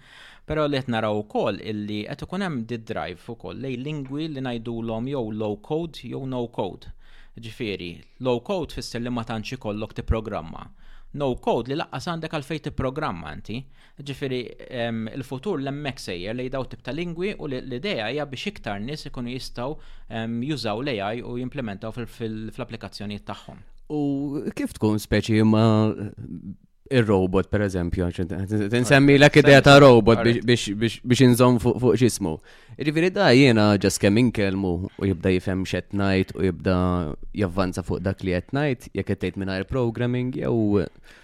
Però 0.46 0.68
li 0.68 0.78
qed 0.80 0.90
naraw 0.96 1.20
ukoll 1.24 1.60
illi 1.62 2.06
qed 2.08 2.24
ikun 2.28 2.42
hemm 2.48 2.64
did 2.68 2.86
drive 2.88 3.22
ukoll 3.36 3.58
lej 3.66 3.78
lingwi 3.84 4.30
li 4.38 4.42
ngħidulhom 4.46 5.10
jew 5.14 5.26
low 5.44 5.58
code 5.70 6.00
jew 6.04 6.26
no 6.26 6.46
code. 6.48 6.92
Ġifieri, 7.34 7.92
low 8.22 8.42
code 8.46 8.76
fisser 8.78 9.02
li 9.02 9.10
ma 9.10 9.24
tantx 9.26 9.56
ikollok 9.58 9.96
tipprogramma. 10.00 10.64
programma 10.64 10.83
no-code 11.20 11.70
li 11.72 11.78
laqqas 11.78 12.08
għandek 12.10 12.36
għalfej 12.38 12.62
tipprogramma 12.68 13.30
anti. 13.30 13.60
Ġifieri 14.04 14.40
il-futur 15.18 15.62
l 15.62 15.70
emmek 15.70 16.02
sejjer 16.02 16.36
li 16.38 16.48
daw 16.52 16.66
tip 16.72 16.82
ta' 16.86 16.96
lingwi 16.96 17.36
u 17.38 17.48
l-idea 17.50 18.10
hija 18.12 18.26
biex 18.30 18.50
iktar 18.54 18.82
nies 18.84 19.06
ikunu 19.10 19.34
jistgħu 19.36 19.78
jużaw 20.48 20.84
l-AI 20.86 21.22
u 21.24 21.38
jimplementaw 21.42 21.94
fl-applikazzjonijiet 22.02 23.28
tagħhom. 23.30 23.62
U 23.94 24.02
kif 24.58 24.74
tkun 24.78 25.02
speċi 25.04 25.44
ma 25.46 25.64
il-robot, 26.92 27.48
per 27.48 27.62
eżempju, 27.64 28.08
tinsemmi 28.72 29.14
l 29.18 29.28
idea 29.36 29.62
ta' 29.62 29.78
robot 29.80 30.20
biex 31.04 31.22
inżom 31.24 31.60
fuq 31.62 31.96
xismu. 31.98 32.36
Ġifiri 32.78 33.12
da 33.16 33.30
jena 33.32 33.76
ġas 33.80 34.00
kem 34.02 34.18
inkelmu 34.20 34.74
u 34.98 35.06
jibda 35.08 35.30
jifhem 35.32 35.64
xet 35.64 35.94
najt 35.94 36.34
u 36.36 36.44
jibda 36.44 37.14
javvanza 37.34 37.84
fuq 37.84 38.02
dak 38.04 38.24
li 38.24 38.32
qed 38.36 38.50
ngħid 38.56 38.90
jekk 39.00 39.08
qed 39.10 39.22
tgħid 39.22 39.40
mingħajr 39.44 39.68
programming 39.70 40.32
jew. 40.36 40.84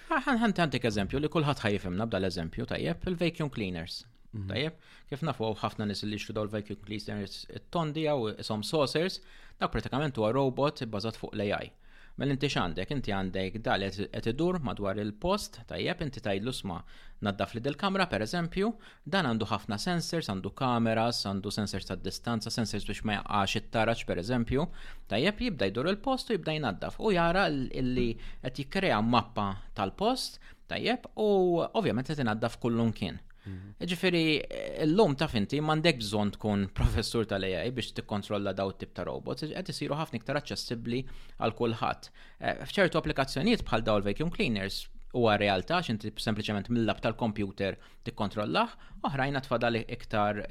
Ħan 0.10 0.54
tantik 0.56 0.86
eżempju 0.88 1.20
li 1.20 1.28
kulħadd 1.32 1.64
ħajfem 1.66 1.98
nabda 2.00 2.22
l-eżempju 2.22 2.66
tajjeb 2.72 3.04
il-vacuum 3.12 3.52
cleaners. 3.54 4.04
Mhm. 4.34 4.48
Tajjeb, 4.52 4.78
kif 5.10 5.26
nafu 5.26 5.52
ħafna 5.64 5.90
nis 5.90 6.06
li 6.06 6.16
xtudaw 6.22 6.44
l 6.48 6.54
vacuum 6.56 6.80
cleaners 6.86 7.46
it-tondi 7.52 8.06
jew 8.08 8.32
som 8.48 8.64
saucers, 8.64 9.20
dak 9.60 9.74
pratikament 9.76 10.16
huwa 10.16 10.32
robot 10.32 10.86
bazat 10.88 11.18
fuq 11.20 11.34
l-AI. 11.36 11.72
Mel 12.20 12.34
inti 12.34 12.50
xandek, 12.52 12.90
inti 12.92 13.14
għandek 13.16 13.54
dal 13.64 13.84
qed 13.96 14.26
idur 14.34 14.58
madwar 14.70 14.98
il-post, 15.00 15.62
tajjeb 15.70 16.02
inti 16.04 16.20
tajdlu 16.24 16.52
sma 16.58 16.82
naddaf 17.28 17.54
li 17.56 17.62
del-kamra 17.64 18.08
per 18.12 18.26
eżempju, 18.26 18.74
dan 19.14 19.30
għandu 19.30 19.48
ħafna 19.54 19.78
sensors, 19.80 20.28
għandu 20.34 20.52
kameras, 20.60 21.22
għandu 21.30 21.54
sensors 21.60 21.88
ta' 21.88 21.98
distanza, 22.10 22.52
sensors 22.52 22.90
biex 22.90 23.06
ma 23.08 23.16
jaqax 23.22 23.56
it-taraċ 23.62 24.04
per 24.12 24.20
eżempju, 24.26 24.68
tajjeb 25.16 25.40
jibda 25.48 25.72
jdur 25.72 25.94
il-post 25.94 26.34
u 26.34 26.36
jibda 26.36 26.58
jnaddaf 26.60 27.00
u 27.08 27.14
jara 27.16 27.48
li 27.54 28.10
qed 28.44 28.62
jikkrea 28.66 29.00
mappa 29.16 29.48
tal-post, 29.80 30.42
tajjeb 30.74 31.08
u 31.16 31.32
ovvjament 31.72 32.12
qed 32.12 32.26
inaddaf 32.28 32.60
kullun 32.60 32.92
kien. 33.00 33.22
Mhm. 33.50 33.88
Ġifiri, 33.92 34.22
eh, 34.58 34.84
l-lum 34.86 35.16
ta' 35.20 35.28
finti 35.32 35.60
mandek 35.70 35.98
bżon 36.02 36.34
tkun 36.36 36.66
professur 36.80 37.26
tal-AI 37.32 37.72
biex 37.80 37.92
tikkontrolla 38.00 38.54
daw 38.62 38.74
tip 38.84 38.94
ta' 39.00 39.06
robots, 39.10 39.48
għed 39.50 39.72
jisiru 39.74 39.98
ħafna 40.02 40.22
iktar 40.22 40.40
aċċessibbli 40.42 41.02
għal 41.40 41.56
kulħadd. 41.62 42.12
Eh, 42.12 42.62
f'ċertu 42.70 43.02
applikazzjonijiet 43.02 43.66
bħal 43.72 43.88
daw 43.90 44.02
l-vacuum 44.02 44.34
cleaners, 44.38 44.84
huwa 45.16 45.34
realtà 45.42 45.80
x'inti 45.86 46.12
sempliċement 46.22 46.68
mill-lab 46.70 47.00
tal-kompjuter 47.02 47.78
tikkontrollah, 48.06 48.76
oħrajn 49.10 49.40
tfadal 49.46 49.80
iktar 49.82 50.42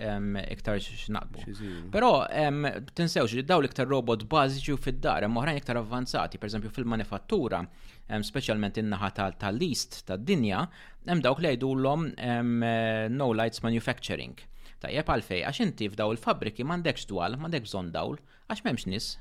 iktar 0.42 0.80
x'naqbu. 0.82 1.44
Però 1.94 2.10
tinsewx 2.98 3.36
li 3.38 3.44
dawn 3.46 3.68
iktar 3.68 3.86
robot 3.90 4.26
bażiċi 4.30 4.78
fid-dar 4.82 5.26
hemm 5.26 5.38
oħrajn 5.38 5.60
iktar 5.60 5.78
avvanzati, 5.78 6.40
pereżempju 6.42 6.74
fil-manifattura, 6.74 7.62
speċjalment 8.22 8.82
in-naħa 8.82 9.12
tal-list 9.44 10.02
tad-dinja, 10.10 10.64
hemm 11.06 11.22
dawk 11.24 11.44
li 11.44 11.54
jgħidulhom 11.54 12.08
no 13.14 13.30
lights 13.38 13.62
manufacturing. 13.66 14.40
Tajjeb 14.82 15.08
għalfej, 15.10 15.40
għax 15.46 15.62
inti 15.64 15.88
f'daw 15.90 16.12
il-fabriki 16.14 16.62
m'għandekx 16.66 17.08
dwal, 17.10 17.38
mandekx 17.42 17.70
bżonn 17.70 17.94
dawl, 17.94 18.18
għax 18.50 18.62
m'hemmx 18.66 18.86
nis. 18.90 19.12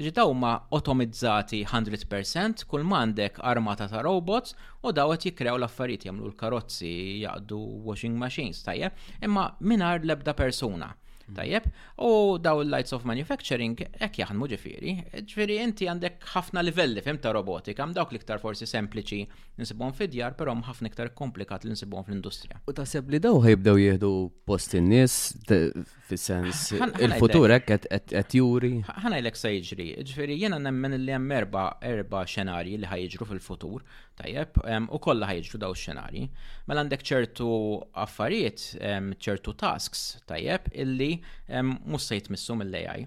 Iġi 0.00 0.10
daw 0.16 0.30
ma 0.42 0.50
otomizzati 0.76 1.58
100%, 1.70 2.62
kull 2.70 2.86
mandek 2.92 3.40
armata 3.52 3.88
ta' 3.92 4.00
robots 4.06 4.54
u 4.88 4.92
dawet 4.98 5.26
jikrew 5.28 5.52
l-affarijiet 5.60 6.06
jagħmlu 6.08 6.30
l-karozzi, 6.30 6.94
jaqdu 7.26 7.58
washing 7.90 8.16
machines, 8.24 8.64
tajje 8.70 8.92
imma 9.28 9.44
minar 9.74 10.00
lebda 10.12 10.34
persuna. 10.40 10.90
Mm. 11.28 11.34
Tajjeb, 11.36 11.62
u 11.98 12.38
daw 12.40 12.62
il-Lights 12.64 12.92
of 12.96 13.04
Manufacturing 13.06 13.76
hekk 14.00 14.18
jaħdmu 14.22 14.48
ġifieri. 14.52 14.94
Ġifiri, 15.28 15.58
inti 15.62 15.86
għandek 15.90 16.26
ħafna 16.34 16.64
livelli 16.66 17.02
fim 17.04 17.20
ta' 17.22 17.32
robotika, 17.36 17.86
dawk 17.96 18.14
l-iktar 18.14 18.40
forsi 18.42 18.66
sempliċi 18.70 19.20
nsibhom 19.62 19.94
fid-djar, 19.98 20.34
però 20.38 20.54
ħafna 20.68 20.90
iktar 20.90 21.12
komplikat 21.18 21.66
li 21.68 21.72
nsibhom 21.76 22.06
fl-industrija. 22.06 22.58
U 22.70 22.74
ta' 22.74 22.86
li 23.14 23.22
daw 23.22 23.38
ħajbdew 23.46 23.76
jieħdu 23.86 24.12
post 24.48 24.74
in-nies 24.78 25.18
fis-sens 26.08 26.72
il-futur 26.80 27.54
hekk 27.56 27.80
qed 27.86 28.34
juri. 28.40 28.72
Ħana 28.90 29.20
jlek 29.22 29.38
se 29.38 29.54
jiġri, 29.56 29.88
ġifieri 30.08 30.40
jiena 30.42 30.58
nemmen 30.58 30.98
li 31.04 31.14
hemm 31.14 31.30
erba' 31.38 31.68
erba' 31.80 32.24
xenarji 32.34 32.80
li 32.82 32.90
ħajġru 32.90 33.30
fil-futur 33.34 33.86
tajjeb, 34.22 34.60
u 34.94 34.98
kollha 35.02 35.30
ħajġu 35.32 35.60
daw 35.62 35.74
xenari. 35.76 36.24
Mela 36.68 36.82
għandek 36.84 37.02
ċertu 37.08 37.48
affarijiet, 38.04 38.64
ċertu 39.22 39.54
tasks 39.60 40.04
tajjeb 40.30 40.70
illi 40.84 41.10
mhux 41.50 42.08
se 42.08 42.20
jitmissu 42.20 42.56
mill-AI. 42.60 43.04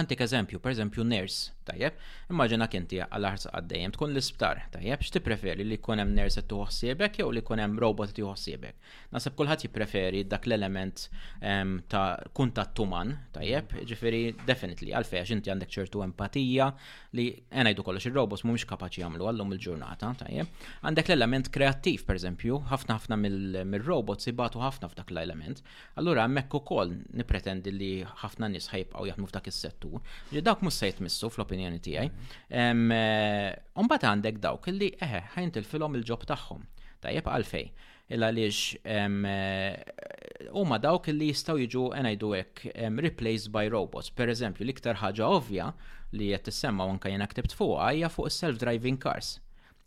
Antik 0.00 0.20
eżempju, 0.22 0.60
per 0.62 0.70
eżempju, 0.76 1.02
nurse 1.04 1.50
tajjeb, 1.70 1.96
immaġina 2.30 2.66
kinti 2.70 3.00
għal 3.04 3.26
ħarsa 3.30 3.52
għaddejjem 3.56 3.94
tkun 3.94 4.12
l-isptar, 4.14 4.62
tajjeb, 4.74 5.04
xti 5.06 5.22
preferi 5.24 5.66
li 5.66 5.78
jkun 5.78 6.02
hemm 6.02 6.14
nerset 6.16 6.48
tuħossiebek 6.50 7.20
jew 7.22 7.30
li 7.34 7.42
jkun 7.44 7.62
hemm 7.64 7.78
robot 7.82 8.12
tuħossiebek. 8.16 8.90
Nasib 9.14 9.36
kulħadd 9.38 9.64
jippreferi 9.68 10.24
dak 10.30 10.46
l-element 10.50 11.04
ehm, 11.40 11.76
ta' 11.90 12.18
kuntat 12.36 12.74
tuman, 12.78 13.14
tajjeb, 13.34 13.76
ġifiri 13.90 14.22
definitely 14.48 14.94
għalfejn 14.94 15.36
inti 15.38 15.52
għandek 15.54 15.74
ċertu 15.78 16.04
empatija 16.06 16.70
li 17.18 17.28
e 17.36 17.64
ngħidu 17.64 17.84
kollox 17.86 18.06
ir-robots 18.10 18.44
mhumiex 18.46 18.66
kapaċi 18.70 19.02
jagħmlu 19.04 19.26
għallum 19.30 19.54
il-ġurnata, 19.56 20.12
tajjeb. 20.22 20.66
Għandek 20.86 21.10
l-element 21.14 21.50
kreattiv, 21.54 22.06
eżempju, 22.10 22.60
ħafna 22.70 22.96
ħafna 22.98 23.18
mill-robots 23.66 24.28
sibatu 24.28 24.62
ħafna 24.62 24.90
f'dak 24.90 25.10
l-element. 25.14 25.62
Allura 26.00 26.24
hemmhekk 26.26 26.60
ukoll 26.60 26.94
nipretendi 27.20 27.74
li 27.74 27.92
ħafna 28.22 28.48
nies 28.54 28.70
għaw 28.74 29.08
jaħdmu 29.10 29.26
f'dak 29.30 29.50
is-settur. 29.50 29.98
Ġi 30.34 30.44
dak 30.46 30.62
mhux 30.64 30.80
se 31.10 31.28
fl-opinjoni 31.30 31.59
l-opinjoni 31.60 31.80
tiegħi. 31.80 32.08
Eh, 32.50 33.80
Umbat 33.80 34.04
għandek 34.08 34.38
dawk 34.40 34.68
illi 34.70 34.88
eħe 34.96 35.16
eh, 35.16 35.30
ħajntilfilhom 35.36 35.96
il-ġob 35.98 36.26
tagħhom. 36.30 36.62
Tajjeb 37.00 37.26
għalfej. 37.26 37.70
Illa 38.10 38.30
għaliex 38.30 38.74
eh, 38.84 40.52
huma 40.54 40.78
dawk 40.82 41.08
illi 41.12 41.28
jistgħu 41.30 41.58
jiġu 41.64 41.84
ngħidu 41.94 42.32
hekk 42.40 42.74
replaced 43.04 43.50
by 43.54 43.68
robots. 43.72 44.10
Per 44.10 44.28
eżempju, 44.34 44.64
l-iktar 44.66 44.98
ħaġa 45.02 45.28
ovvja 45.36 45.72
li 46.16 46.32
qed 46.34 46.48
tissemma 46.48 46.86
anke 46.90 47.10
jiena 47.12 47.28
ktibt 47.30 47.54
fuqha 47.56 47.92
hija 47.94 48.08
fuq 48.10 48.30
is-self-driving 48.32 48.98
cars 48.98 49.36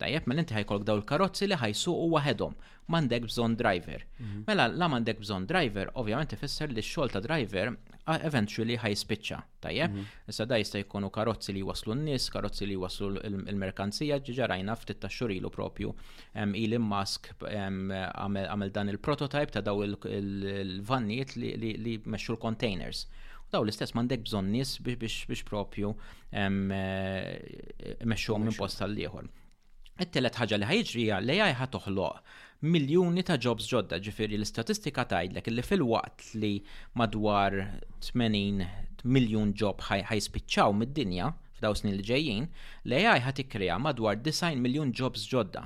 Tajjeb, 0.01 0.25
mela 0.27 0.41
inti 0.43 0.55
ħajkolk 0.57 0.85
daw 0.87 0.97
l 0.99 1.05
karozzi 1.09 1.45
li 1.47 1.57
ħajsuqu 1.61 2.07
waħedhom, 2.15 2.55
m'għandek 2.89 3.25
bżonn 3.27 3.55
driver. 3.59 4.01
Mhm. 4.19 4.43
Mela 4.47 4.65
la 4.71 4.87
m'għandek 4.89 5.19
bżonn 5.21 5.45
driver, 5.47 5.91
ovvjament 6.01 6.33
ifisser 6.35 6.71
li 6.73 6.81
x-xogħol 6.81 7.11
ta' 7.13 7.21
driver 7.23 7.71
eventually 8.27 8.75
ħajspiċċa. 8.81 9.37
Tajjeb, 9.63 9.93
mhm. 9.93 10.15
issa 10.33 10.47
da 10.49 10.57
jista' 10.59 10.81
jkunu 10.83 11.11
karozzi 11.13 11.53
li 11.55 11.61
waslu 11.63 11.93
n-nies, 11.95 12.25
karozzi 12.33 12.67
li 12.67 12.75
waslu 12.81 13.11
l-merkanzija, 13.21 14.17
rajna 14.53 14.75
ftit 14.81 14.99
ta' 15.05 15.09
xurilu 15.13 15.51
propju 15.55 15.93
Elon 16.33 16.81
Musk 16.89 17.29
għamel 17.47 18.71
dan 18.75 18.89
il-prototype 18.91 19.53
ta' 19.55 19.61
daw 19.63 19.83
il-vannijiet 19.87 21.35
li 21.39 21.99
mexxu 22.05 22.33
l-containers 22.35 23.05
daw 23.53 23.61
l-istess 23.61 23.93
mandek 23.93 24.23
bżon 24.25 24.47
nis 24.49 24.71
biex 24.81 25.27
biex 25.29 25.43
propju 25.45 25.91
eh, 26.33 26.49
meċxom 26.49 28.41
minn 28.47 28.57
post 28.57 28.79
tal-liħor 28.81 29.27
it-telet 30.01 30.35
ħaġa 30.41 30.57
li 30.61 30.67
ħajġri 30.69 31.03
li 31.27 31.35
għaj 31.47 31.67
toħloq 31.75 32.39
miljoni 32.73 33.23
ta' 33.27 33.37
jobs 33.43 33.67
ġodda 33.69 33.99
ġifiri 34.05 34.37
l-istatistika 34.39 35.03
tajdlek 35.11 35.49
li 35.51 35.65
fil-waqt 35.67 36.31
li 36.41 36.53
madwar 37.01 37.57
80 38.13 38.65
miljon 39.17 39.51
job 39.61 39.83
ħajspiċċaw 39.89 40.73
mid-dinja 40.81 41.27
f'daw 41.57 41.75
snin 41.77 41.95
li 41.97 42.03
ġejjin, 42.03 42.47
li 42.91 43.03
għaj 43.07 43.21
ħat 43.23 43.41
ikkrea 43.45 43.77
madwar 43.79 44.17
9 44.19 44.59
miljon 44.59 44.91
jobs 44.99 45.23
ġodda. 45.31 45.61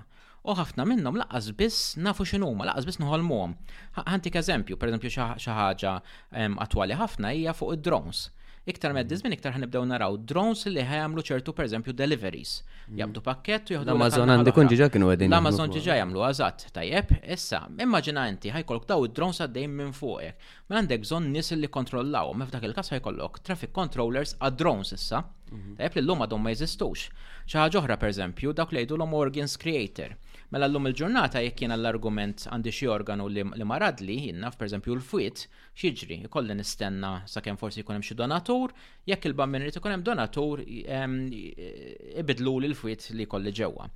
U 0.45 0.53
ħafna 0.57 0.85
minnhom 0.85 1.17
laqqas 1.17 1.49
biss 1.57 1.79
nafu 2.05 2.25
x'inhuma, 2.27 2.67
laqqas 2.69 2.85
biss 2.85 2.99
nħolmuhom. 3.01 3.55
Ħantik 3.97 4.37
eżempju, 4.37 4.77
pereżempju 4.77 5.11
xi 5.15 5.55
ħaġa 5.57 5.93
ehm, 6.37 6.59
attwali 6.61 6.99
ħafna 7.01 7.33
hija 7.33 7.55
fuq 7.57 7.79
id-drones 7.79 8.27
iktar 8.67 8.91
meddi 8.95 9.15
żmien 9.19 9.35
iktar 9.37 9.53
ħanibdew 9.55 9.85
naraw 9.87 10.17
drones 10.29 10.65
li 10.67 10.83
ħajamlu 10.83 11.23
ċertu 11.25 11.53
pereżempju 11.55 11.93
deliveries. 11.95 12.55
Mm. 12.89 12.99
Jabdu 13.01 13.21
pakkett 13.23 13.71
u 13.71 13.75
jieħdu. 13.77 13.93
L-Amazon 13.93 14.51
kun 14.57 14.69
ġiġa 14.71 14.89
kienu 14.93 15.11
għedin. 15.13 15.31
L-Amazon 15.31 15.71
ġiġa 15.75 15.95
jagħmlu 16.01 16.25
għażatt. 16.27 16.65
Tajjeb, 16.75 17.13
issa, 17.37 17.61
immaġina 17.85 18.25
inti 18.31 18.51
ħajkollok 18.55 18.89
daw 18.91 19.07
id-drones 19.07 19.41
għaddejn 19.45 19.77
minn 19.79 19.93
fuqek. 19.95 20.45
Ma 20.67 20.73
mela 20.73 20.81
għandek 20.83 21.05
bżonn 21.07 21.31
nies 21.31 21.53
li 21.55 21.71
kontrollaw, 21.71 22.33
ma 22.37 22.47
f'dak 22.49 22.67
il-każ 22.67 22.91
ħajkollok 22.97 23.41
traffic 23.47 23.73
controllers 23.75 24.35
għad-drones 24.41 24.93
issa. 24.97 25.23
Mhm. 25.51 25.77
Tajjeb 25.79 25.95
li 25.95 26.03
l-lum 26.03 26.25
għadhom 26.27 26.43
ma 26.43 26.51
jeżistux. 26.53 27.07
Xi 27.47 27.57
per 27.71 27.95
oħra 27.95 27.97
dawk 27.97 28.71
li 28.75 28.83
jgħidu 28.83 28.97
l-om 28.99 29.13
organs 29.23 29.55
creator 29.57 30.15
Mela 30.55 30.63
l-lum 30.69 30.85
il-ġurnata 30.87 31.41
jekk 31.43 31.65
jena 31.65 31.75
l-argument 31.75 32.45
għandi 32.47 32.71
xi 32.71 32.85
organu 32.87 33.25
li 33.27 33.41
maradli, 33.67 34.13
jinnaf 34.29 34.53
per 34.55 34.69
eżempju 34.69 34.95
l-fwit, 34.95 35.41
xieġri, 35.75 36.21
jkolli 36.29 36.55
nistenna 36.55 37.09
sakemm 37.27 37.57
forsi 37.59 37.81
jkun 37.83 37.97
hemm 37.97 38.05
xi 38.07 38.15
donatur, 38.15 38.71
jekk 39.11 39.27
il-bammin 39.27 39.65
rrit 39.65 39.79
ikun 39.81 39.97
hemm 39.97 40.05
donatur 40.07 40.63
ibidlu 40.63 42.53
li 42.63 42.71
l-fwit 42.71 43.09
li 43.19 43.27
kolli 43.27 43.51
ġewwa. 43.59 43.89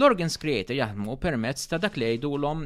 L-organs 0.00 0.38
creator 0.40 0.78
jaħdmu 0.78 1.18
permezz 1.20 1.68
ta' 1.68 1.76
dak 1.84 2.00
li 2.00 2.08
jgħidulhom 2.14 2.64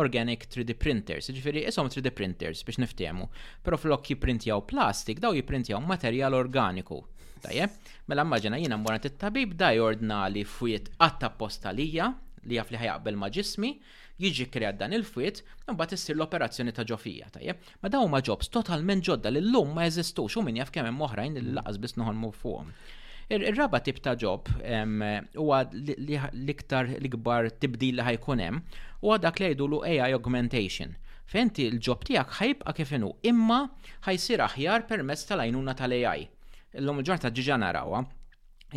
organic 0.00 0.48
3D 0.54 0.78
printers, 0.80 1.28
ġifiri 1.36 1.66
jisom 1.66 1.92
3D 1.92 2.14
printers 2.16 2.64
biex 2.64 2.80
niftiemu. 2.80 3.28
però 3.62 3.76
flok 3.76 4.08
jiprintjaw 4.14 4.64
plastik 4.72 5.20
daw 5.20 5.36
jiprintjaw 5.36 5.84
materjal 5.84 6.32
organiku. 6.40 7.02
Tajjeb, 7.44 7.76
mela 8.08 8.24
immaġina 8.24 8.56
jiena 8.56 8.78
mmorna 8.80 9.02
t 9.04 9.12
tabib 9.20 9.52
da 9.52 9.74
jordna 9.76 10.24
li 10.32 10.48
fwiet 10.48 10.94
għatta 10.96 11.34
postalija 11.36 12.14
li 12.48 12.56
jaf 12.58 12.70
li 12.72 12.78
ħajaqbel 12.80 13.16
ma' 13.18 13.28
ġismi, 13.34 13.70
jiġi 14.20 14.46
kreat 14.54 14.78
dan 14.80 14.94
il-fwit, 14.96 15.42
mbagħad 15.70 15.96
issir 15.96 16.16
l-operazzjoni 16.16 16.74
ta' 16.76 16.86
ġofija 16.88 17.30
tajjeb. 17.36 17.70
Ma 17.82 17.92
dawn 17.92 18.10
ma' 18.12 18.22
jobs 18.24 18.50
totalment 18.54 19.04
ġodda 19.08 19.32
li 19.34 19.42
llum 19.42 19.74
ma 19.78 19.86
jeżistux 19.88 20.36
u 20.38 20.44
min 20.46 20.60
jaf 20.60 20.72
kemm 20.74 20.88
hemm 20.90 21.02
oħrajn 21.08 21.38
li 21.42 21.54
laqas 21.58 21.80
biss 21.82 21.98
noħolmu 22.00 22.30
fuqhom. 22.38 22.70
Ir-raba 23.32 23.80
tip 23.80 24.02
ta' 24.04 24.14
ġob 24.20 24.50
huwa 24.60 25.62
l-iktar 25.66 26.92
l-ikbar 26.98 27.48
tibdil 27.62 27.98
li 27.98 28.04
ħajkun 28.06 28.42
hemm 28.44 28.60
huwa 29.02 29.18
dak 29.22 29.40
li 29.40 29.48
jgħidulu 29.50 29.80
AI 29.90 30.12
augmentation. 30.12 30.92
Fenti 31.24 31.70
l-ġob 31.70 32.04
tiegħek 32.04 32.34
ħajbqa' 32.38 32.74
kif 32.76 32.92
inhu, 32.98 33.14
imma 33.24 33.62
ħajsir 34.04 34.42
aħjar 34.44 34.84
permezz 34.90 35.24
tal-għajnuna 35.30 35.72
tal-AI. 35.78 36.26
L-lum 36.76 37.00
il-ġurnata 37.00 37.30
ġiġa 37.32 37.56
narawha, 37.62 38.02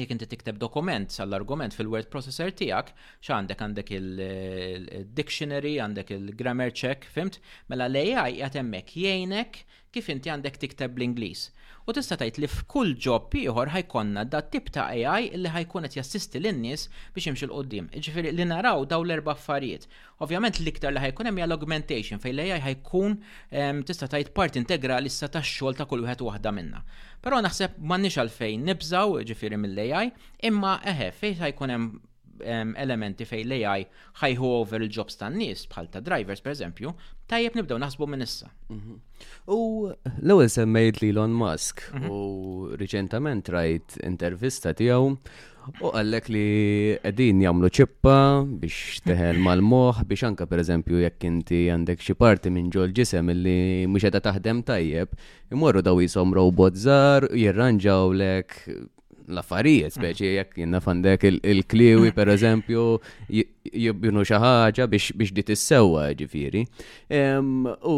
jek 0.01 0.11
inti 0.13 0.27
tikteb 0.29 0.57
dokument 0.61 1.11
sal-argument 1.11 1.73
fil-word 1.75 2.09
processor 2.13 2.51
tijak, 2.57 2.93
xandek 3.25 3.63
għandek 3.63 3.91
il-dictionary, 3.97 5.75
għandek 5.83 6.15
il-grammar 6.17 6.73
check, 6.77 7.07
fimt, 7.13 7.39
mela 7.71 7.89
l-AI 7.91 8.39
jatemmek 8.43 8.93
jgħinek 8.97 9.61
kif 9.95 10.09
inti 10.13 10.29
għandek 10.33 10.59
tikteb 10.61 10.97
l-Inglis. 10.99 11.47
U 11.87 11.93
tista 11.95 12.17
tajt 12.19 12.35
li 12.43 12.49
f'kull 12.51 12.89
ġob 12.99 13.31
ieħor 13.39 13.69
ħajkonna 13.71 14.25
da 14.27 14.41
tip 14.43 14.65
ta' 14.75 14.89
AI 14.91 15.29
illi 15.37 15.47
ħajkun 15.53 15.85
qed 15.87 15.95
jassisti 16.01 16.41
lin-nies 16.43 16.89
biex 17.15 17.29
jimxu 17.29 17.47
l-qoddim. 17.47 17.87
Ġifieri 17.95 18.33
li 18.35 18.47
naraw 18.49 18.83
daw 18.91 19.05
l-erba' 19.05 19.31
affarijiet. 19.31 19.85
Ovvjament 20.19 20.59
l-iktar 20.59 20.91
li 20.91 20.99
ħajkun 21.05 21.29
hemm 21.31 21.39
l-augmentation 21.47 22.19
fejn 22.19 22.35
l-AI 22.35 22.59
ħajkun 22.65 23.15
ehm, 23.55 23.79
tista' 23.87 24.11
tajt 24.17 24.33
part 24.35 24.59
integrali 24.59 25.07
issa 25.07 25.31
tax-xogħol 25.31 25.79
ta' 25.79 25.87
kull 25.87 26.03
wieħed 26.09 26.27
waħda 26.27 26.53
minna. 26.59 26.83
Però 27.27 27.41
naħseb 27.43 27.73
nix 27.99 28.15
għalfejn 28.21 28.61
nibżaw 28.69 29.17
ġifiri 29.27 29.57
mill-AI, 29.59 30.13
imma 30.47 30.77
eħe 30.87 31.09
fejn 31.11 31.41
ħajkun 31.41 31.73
hemm 31.73 31.89
ehm, 32.47 32.69
elementi 32.79 33.27
fej 33.27 33.41
l-AI 33.43 33.83
ħajħu 34.21 34.51
over 34.61 34.85
il-jobs 34.85 35.19
ta' 35.19 35.27
nis 35.33 35.65
bħal 35.67 35.89
ta' 35.91 35.99
drivers 36.05 36.39
per 36.45 36.53
eżempju, 36.53 36.93
tajjeb 37.27 37.59
nibdew 37.59 37.81
naħsbu 37.83 38.07
minn 38.13 38.23
issa. 38.23 38.47
Mhm. 38.71 38.95
U 39.57 39.59
l-ewwel 40.21 40.53
semmejt 40.55 41.03
Elon 41.09 41.35
Musk 41.35 41.83
mhm. 41.97 42.07
u 42.15 42.71
reċentament 42.79 43.51
rajt 43.51 43.99
intervista 44.07 44.71
tiegħu 44.79 45.11
U 45.83 45.89
għallek 45.91 46.29
li 46.31 46.47
għedin 47.03 47.41
jamlu 47.43 47.67
ċippa 47.73 48.17
biex 48.63 49.01
teħel 49.05 49.39
mal-moħ 49.43 50.03
biex 50.07 50.27
anka 50.29 50.47
per 50.49 50.61
eżempju 50.63 51.01
jekk 51.03 51.25
inti 51.27 51.59
għandek 51.73 52.01
xi 52.03 52.15
parti 52.19 52.51
minn 52.53 52.69
ġol 52.73 52.93
ġisem 52.95 53.31
illi 53.33 53.57
mhux 53.89 54.07
qed 54.07 54.19
taħdem 54.27 54.61
tajjeb, 54.67 55.15
imorru 55.53 55.83
daw 55.85 55.99
jisom 56.03 56.31
robot 56.37 56.77
żgħar 56.79 57.27
jirranġaw 57.35 58.13
lek 58.21 58.55
l-affarijiet, 59.27 59.91
speċi 59.97 60.29
jekk 60.37 60.61
jenna 60.63 60.79
fandek 60.83 61.27
il-kliwi 61.27 62.13
per 62.15 62.31
eżempju 62.31 62.85
jibbinu 63.27 64.23
xaħġa 64.23 64.87
biex 64.93 65.33
di 65.35 65.47
tissewwa 65.51 66.07
ġifiri. 66.15 66.63
U 67.91 67.97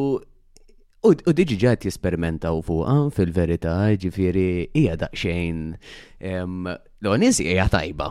U 1.00 1.16
diġi 1.32 1.56
ġat 1.62 1.86
jesperimentaw 1.88 2.58
fuqa 2.68 2.96
fil-verita, 3.16 3.72
ġifiri, 4.04 4.68
ija 4.76 4.98
daqxejn. 5.00 5.78
l 7.08 7.14
nis 7.22 7.40
ija 7.40 7.68
tajba, 7.72 8.08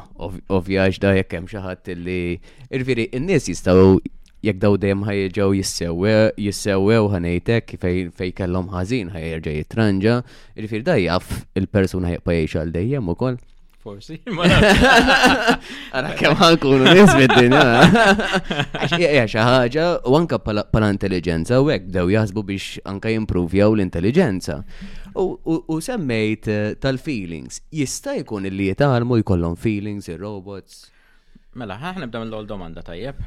ovvijax 0.48 0.96
da 1.00 1.12
jek 1.12 1.34
hemm 1.36 1.46
xi 1.50 1.60
ħadd 1.60 1.92
li. 2.00 2.40
Irviri, 2.72 3.04
n-nies 3.12 3.44
jistgħu 3.52 4.00
jekk 4.40 4.62
daw 4.64 4.80
dejjem 4.80 5.04
ħajġew 5.04 5.50
jissewwew 6.40 7.04
ħanejtek 7.12 7.76
fej 8.16 8.32
kellhom 8.32 8.72
ħażin 8.72 9.12
ħajġaw 9.12 9.60
jitranġa, 9.60 10.16
irfir 10.56 10.88
da 10.88 10.96
jaf 10.96 11.44
il-persuna 11.60 12.08
ħajqa 12.16 12.40
jgħix 12.40 12.56
għal 12.62 12.72
dejjem 12.72 13.12
ukoll 13.12 13.36
forsi. 13.88 14.18
Għara 15.90 16.12
kemm 16.18 16.38
ħankunu 16.42 16.92
nisbet 16.94 17.34
dinja. 17.36 17.88
Għax 18.88 19.38
ħaġa, 19.44 19.86
u 20.10 20.18
anka 20.18 20.40
pala 20.44 20.90
intelligenza, 20.92 21.60
u 21.62 21.70
għek 21.72 21.88
daw 21.94 22.12
jazbu 22.12 22.44
biex 22.52 22.82
anka 22.90 23.12
jimprovjaw 23.14 23.76
l-intelligenza. 23.78 24.60
U 25.18 25.80
semmejt 25.82 26.46
eh, 26.52 26.76
tal-feelings, 26.78 27.62
jista' 27.74 28.18
jkun 28.20 28.46
li 28.54 28.68
jitalmu 28.70 29.16
jkollhom 29.22 29.56
feelings, 29.58 30.06
ir-robots. 30.12 30.84
Mela, 31.58 31.74
ħan 31.82 31.98
nibda 32.04 32.20
mill-ewwel 32.22 32.46
domanda 32.46 32.82
tajjeb. 32.86 33.18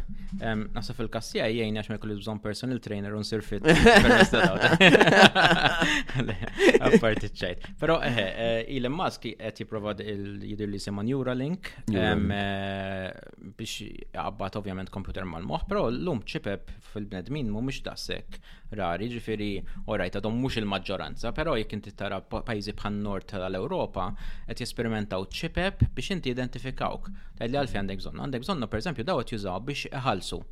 Nasa 0.72 0.94
fil-kassija 0.96 1.50
jgħin 1.52 1.76
għax 1.82 1.90
ma 1.92 1.98
jkollu 1.98 2.14
bżonn 2.22 2.40
personal 2.44 2.80
trainer 2.84 3.16
un 3.18 3.26
sir 3.28 3.42
fit. 3.44 3.66
Apparti 6.88 7.28
ċajt. 7.36 7.68
Però 7.82 7.96
eh, 8.08 8.20
eh, 8.22 8.76
Elon 8.78 8.96
Musk 9.02 9.22
qed 9.42 9.56
jipprova 9.66 9.92
jidir 10.00 10.68
li 10.72 10.80
sema 10.80 11.02
Neuralink 11.06 11.62
eh, 11.92 13.12
biex 13.58 13.74
jaqbad 14.16 14.54
ovvjament 14.62 14.90
kompjuter 14.94 15.26
mal-moħħ, 15.28 15.64
però 15.70 15.82
l-lum 15.92 16.22
ċipeb 16.24 16.64
fil-bnedmin 16.94 17.48
mhumiex 17.52 17.80
daqshekk 17.86 18.32
rari, 18.80 19.06
ġifieri 19.12 19.50
orajt 19.92 20.14
għadhom 20.22 20.36
mhux 20.40 20.54
il-maġġoranza, 20.62 21.28
però 21.36 21.52
jekk 21.60 21.72
inti 21.76 21.92
tara 22.00 22.18
pajjiżi 22.24 22.74
bħan-nord 22.80 23.26
tal-Ewropa 23.34 24.06
qed 24.48 24.58
jesperimentaw 24.64 25.22
ċipeb 25.28 25.76
biex 25.92 26.08
inti 26.16 26.30
identifikawk. 26.32 27.04
Tgħidli 27.42 27.58
għalfejn 27.60 27.80
għandek 27.82 28.00
bżonn 28.04 28.21
għandek 28.22 28.44
bżonna 28.46 28.70
per 28.74 28.82
eżempju 28.82 29.08
dawet 29.12 29.34
jużaw 29.34 29.62
biex 29.70 29.88
iħalsu 30.02 30.44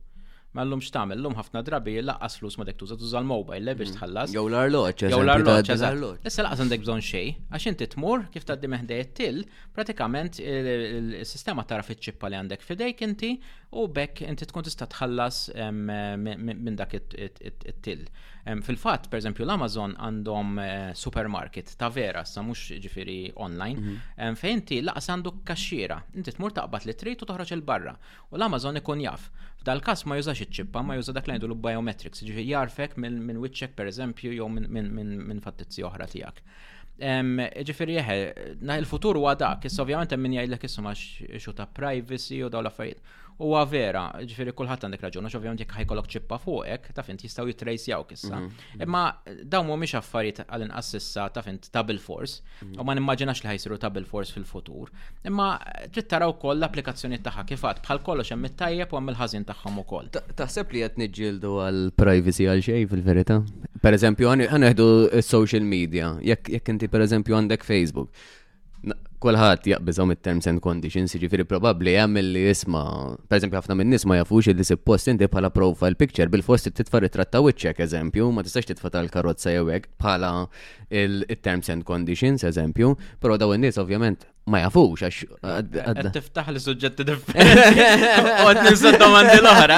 ma 0.56 0.64
l-lum 0.66 0.82
xtamil, 0.82 1.20
l-lum 1.22 1.36
ħafna 1.38 1.62
drabi 1.68 1.94
laqqas 2.02 2.40
flus 2.40 2.56
ma 2.58 2.66
dek 2.66 2.78
tuża 2.82 2.96
tuża 2.98 3.20
l-mobile, 3.22 3.60
le 3.68 3.76
biex 3.78 3.92
mm. 3.92 3.98
tħallas. 4.00 4.32
Jow 4.34 4.48
l-arloċ, 4.50 5.10
jow 5.14 5.22
l-arloċ, 5.22 6.24
Issa 6.26 6.46
laqqas 6.48 6.64
għandek 6.66 6.86
bżon 6.86 7.04
xej, 7.06 7.30
għax 7.54 7.70
inti 7.70 7.90
tmur 7.94 8.24
kif 8.34 8.48
taddi 8.50 8.70
t 8.90 9.02
til, 9.20 9.44
pratikament 9.76 10.40
il-sistema 10.42 11.66
tara 11.70 11.86
fit-ċippa 11.86 12.32
li 12.34 12.40
għandek 12.40 12.66
fidejk 12.66 13.06
inti 13.06 13.34
u 13.78 13.86
bekk 13.94 14.24
inti 14.26 14.48
tkun 14.50 14.66
tista' 14.66 14.88
tħallas 14.90 15.44
minn 15.70 16.80
dak 16.80 16.98
it-til. 16.98 18.08
Fil-fatt, 18.66 19.10
per 19.12 19.20
eżempju, 19.20 19.44
l-Amazon 19.46 19.92
għandhom 20.00 20.56
eh, 20.64 20.72
supermarket 20.98 21.70
ta' 21.78 21.90
vera, 21.94 22.24
sa' 22.26 22.42
mux 22.42 22.72
ġifiri 22.82 23.34
online, 23.46 23.78
mhm. 24.00 24.40
fejn 24.40 24.58
inti 24.64 24.80
laqqas 24.82 25.12
għandu 25.14 25.34
kaxxira, 25.46 26.00
inti 26.18 26.34
tmur 26.34 26.56
taqbad 26.58 26.88
li 26.90 26.96
trid 26.98 27.22
u 27.22 27.30
toħroġ 27.30 27.54
il-barra, 27.60 27.94
u 28.32 28.40
l-Amazon 28.40 28.80
ikun 28.82 29.04
jaf 29.06 29.28
F'dal-kas 29.60 30.04
ma 30.08 30.16
jużax 30.16 30.40
iċ-ċippa, 30.46 30.82
ma 30.88 30.96
juża 30.96 31.14
dak 31.18 31.26
li 31.28 31.34
l-biometrics, 31.36 32.22
ġifir 32.24 32.46
jarfek 32.48 32.94
minn 33.04 33.40
wiċċek 33.44 33.74
per 33.80 33.90
eżempju 33.92 34.36
jew 34.38 34.46
minn 34.60 35.42
fattizzi 35.44 35.84
oħra 35.90 36.08
tiegħek. 36.14 36.44
Ġifir 37.68 37.92
jieħe, 37.96 38.16
na 38.70 38.78
il-futur 38.80 39.20
huwa 39.20 39.34
dak, 39.40 39.68
issa 39.68 39.84
ovvjament 39.84 40.16
hemm 40.16 40.26
min 40.30 40.38
jgħidlek 40.38 40.66
issa 40.68 40.96
xuta 41.44 41.68
privacy 41.80 42.40
u 42.48 42.52
daw 42.52 42.64
l-affarijiet. 42.64 43.04
U 43.40 43.54
vera, 43.72 44.04
ġifiri 44.28 44.52
kullħat 44.52 44.82
għandek 44.84 45.04
raġun, 45.06 45.24
għax 45.30 45.36
ovvijament 45.38 45.62
jek 45.64 45.72
ħajkolok 45.72 46.08
ċippa 46.12 46.38
fuqek, 46.44 46.90
ta' 46.92 47.06
fint 47.08 47.22
jistaw 47.24 47.48
jaw 47.48 48.02
kissa. 48.10 48.36
Mhm, 48.36 48.44
mhm. 48.44 48.82
Imma 48.86 49.04
dawn 49.48 49.66
mhumiex 49.70 49.94
affarijiet 49.96 50.40
għallin 50.44 50.72
assessa 50.76 51.30
ta' 51.34 51.42
fint 51.46 51.70
ta' 51.72 51.86
force, 52.04 52.42
mhm. 52.64 52.80
u 52.82 52.84
ma 52.84 52.94
nimmaġinax 52.98 53.40
li 53.46 53.50
ħajsiru 53.54 53.78
ta' 53.80 53.92
force 54.04 54.32
fil-futur. 54.36 54.90
Imma 55.24 55.54
trid 55.90 56.08
taraw 56.12 56.36
koll 56.38 56.58
l-applikazzjoni 56.60 57.20
tagħha 57.24 57.48
kifat 57.54 57.80
bħal 57.88 58.04
kollox 58.04 58.30
hemm 58.36 58.46
it-tajjeb 58.52 58.92
u 58.92 58.98
hemm 59.00 59.10
il-ħażin 59.14 59.46
tagħhom 59.48 59.80
ukoll. 59.86 60.10
Taħseb 60.36 60.74
li 60.76 60.80
qed 60.84 60.98
niġġieldu 61.06 61.50
għall-privacy 61.64 62.44
għal 62.52 62.62
xejn 62.68 62.90
fil-verità? 62.92 63.40
Per 63.82 63.94
eżempju, 63.96 64.36
ħaneħdu 64.52 64.88
s-social 65.22 65.64
media, 65.64 66.18
jekk 66.28 66.76
inti 66.76 66.92
per 66.92 67.06
eżempju 67.08 67.40
għandek 67.40 67.64
Facebook 67.64 68.12
kolħat 69.24 69.66
jaqbizom 69.68 70.14
il-terms 70.14 70.48
and 70.48 70.62
conditions, 70.64 71.16
ġifiri 71.20 71.46
probabli 71.48 71.94
għamil 72.00 72.30
li 72.36 72.44
jisma, 72.48 72.84
per 73.28 73.40
eżempju, 73.42 73.60
ħafna 73.60 73.76
minn 73.76 73.92
nisma 73.94 74.18
jafux 74.22 74.50
li 74.56 74.66
se 74.66 74.78
post 74.80 75.12
inti 75.12 75.28
bħala 75.30 75.52
profile 75.56 76.00
picture, 76.00 76.30
bil-fost 76.32 76.72
titfa 76.80 77.02
ritratta 77.04 77.42
wiċċek, 77.44 77.84
eżempju, 77.88 78.30
ma 78.38 78.46
tistax 78.48 78.70
titfa 78.72 78.92
tal-karozza 78.96 79.54
jewek 79.58 79.90
bħala 80.00 80.32
il-terms 81.04 81.72
and 81.76 81.86
conditions, 81.88 82.46
eżempju, 82.48 82.96
pero 83.20 83.38
daw 83.40 83.56
n-nis 83.58 83.78
ovvjament 83.82 84.28
ma 84.50 84.60
jafux 84.64 85.04
għax. 85.06 85.20
Tiftaħ 86.16 86.52
li 86.56 86.62
suġġetti 86.64 87.06
differenti. 87.08 87.84
Għad 88.44 88.62
nisa 88.66 88.94
domandi 89.02 89.36
l-ohra. 89.44 89.78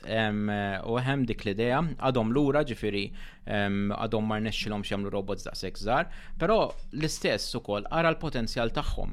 u 0.89 0.97
hemm 1.05 1.27
dik 1.29 1.45
l-idea 1.45 1.83
għadhom 2.09 2.33
l-ura 2.33 2.63
ġifiri 2.65 3.05
għadhom 3.49 4.25
marnexxilhom 4.29 4.81
xi 4.85 4.93
jagħmlu 4.93 5.11
robots 5.13 5.45
daqshekk 5.47 5.79
żgħar, 5.81 6.09
però 6.37 6.57
l-istess 6.93 7.55
u 7.57 7.61
ukoll 7.69 7.85
ara 7.93 8.11
l-potenzjal 8.13 8.71
tagħhom. 8.75 9.11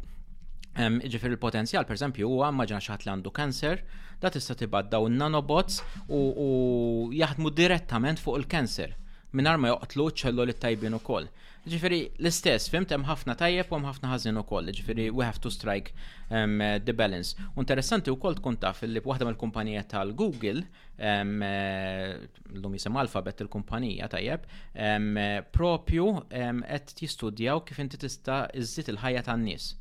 Ġifir 1.08 1.32
il-potenzjal, 1.32 1.86
per 1.88 1.96
esempio, 1.96 2.28
huwa 2.28 2.50
maġna 2.52 2.78
xaħat 2.84 3.04
li 3.06 3.12
għandu 3.12 3.30
kanser, 3.36 3.82
da 4.20 4.30
tista 4.32 4.54
tibad 4.56 4.92
nanobots 4.92 5.82
u 6.08 7.10
jaħdmu 7.16 7.52
direttament 7.60 8.18
fuq 8.20 8.40
il-kanser 8.42 8.94
minn 9.36 9.48
ma 9.60 9.68
joqtlu 9.72 10.08
ċelloli 10.16 10.54
tajbin 10.56 10.96
u 10.96 11.00
koll. 11.04 11.28
Ġifiri, 11.66 11.98
l-istess, 12.22 12.68
fimt, 12.70 12.92
hemm 12.94 13.08
ħafna 13.08 13.34
tajjeb 13.40 13.72
u 13.72 13.74
hemm 13.74 13.88
ħafna 13.88 14.08
ħażin 14.12 14.36
ukoll, 14.38 14.68
ġifiri, 14.70 15.08
we 15.10 15.24
have 15.26 15.40
to 15.42 15.50
strike 15.50 15.90
um, 16.30 16.62
the 16.86 16.94
balance. 16.94 17.34
Interessanti 17.58 18.12
wkoll 18.14 18.36
tkun 18.38 18.54
taf 18.62 18.84
li 18.86 19.02
waħda 19.02 19.26
mill-kumpanija 19.26 19.82
tal-Google, 19.90 20.62
um, 21.10 21.32
eh, 21.42 22.12
l-lum 22.54 22.78
jisem 22.78 23.00
Alphabet 23.02 23.42
il-kumpanija 23.48 24.06
tajjeb, 24.14 24.46
um, 24.92 25.10
eh, 25.18 25.40
propju 25.58 26.06
um, 26.06 26.62
qed 26.68 26.94
um, 26.94 26.96
jistudjaw 27.02 27.64
kif 27.66 27.82
inti 27.82 27.98
tista' 28.04 28.44
iżżid 28.62 28.94
il-ħajja 28.94 29.26
tan-nies. 29.26 29.72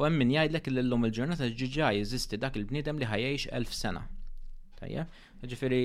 U 0.00 0.08
hemm 0.08 0.16
min 0.24 0.32
jgħidlek 0.32 0.72
li 0.72 0.80
l-lum 0.80 1.10
il-ġurnata 1.10 1.50
ġiġa 1.60 1.92
jeżisti 2.00 2.40
dak 2.40 2.56
il-bniedem 2.62 2.96
li 3.04 3.10
ħajjex 3.10 3.50
elf 3.58 3.76
sena. 3.76 4.06
Tajjeb? 4.80 5.20
Ġifiri, 5.44 5.84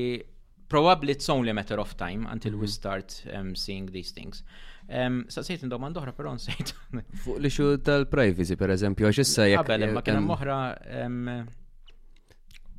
probably 0.72 1.18
it's 1.20 1.28
only 1.30 1.52
a 1.52 1.56
matter 1.58 1.84
of 1.84 1.98
time 2.00 2.30
until 2.32 2.56
mm 2.56 2.56
-hmm. 2.56 2.62
we 2.62 2.68
mhm. 2.68 2.80
start 2.80 3.26
um, 3.36 3.56
seeing 3.60 3.92
these 3.92 4.14
things. 4.16 4.40
Saqsejt 4.88 5.63
n 5.65 5.69
domanda 5.72 6.02
oħra, 6.02 6.12
pero 6.13 6.34
nsejt. 6.36 6.74
Fuq 7.24 7.39
li 7.39 7.50
xu 7.50 7.76
tal-privacy, 7.86 8.56
per 8.60 8.74
eżempju, 8.76 9.08
għax 9.10 9.19
issa 9.24 9.46
jek. 9.48 9.62
Għabel, 9.63 9.93
ma 9.96 10.02
kena 10.02 10.22
moħra. 10.24 10.58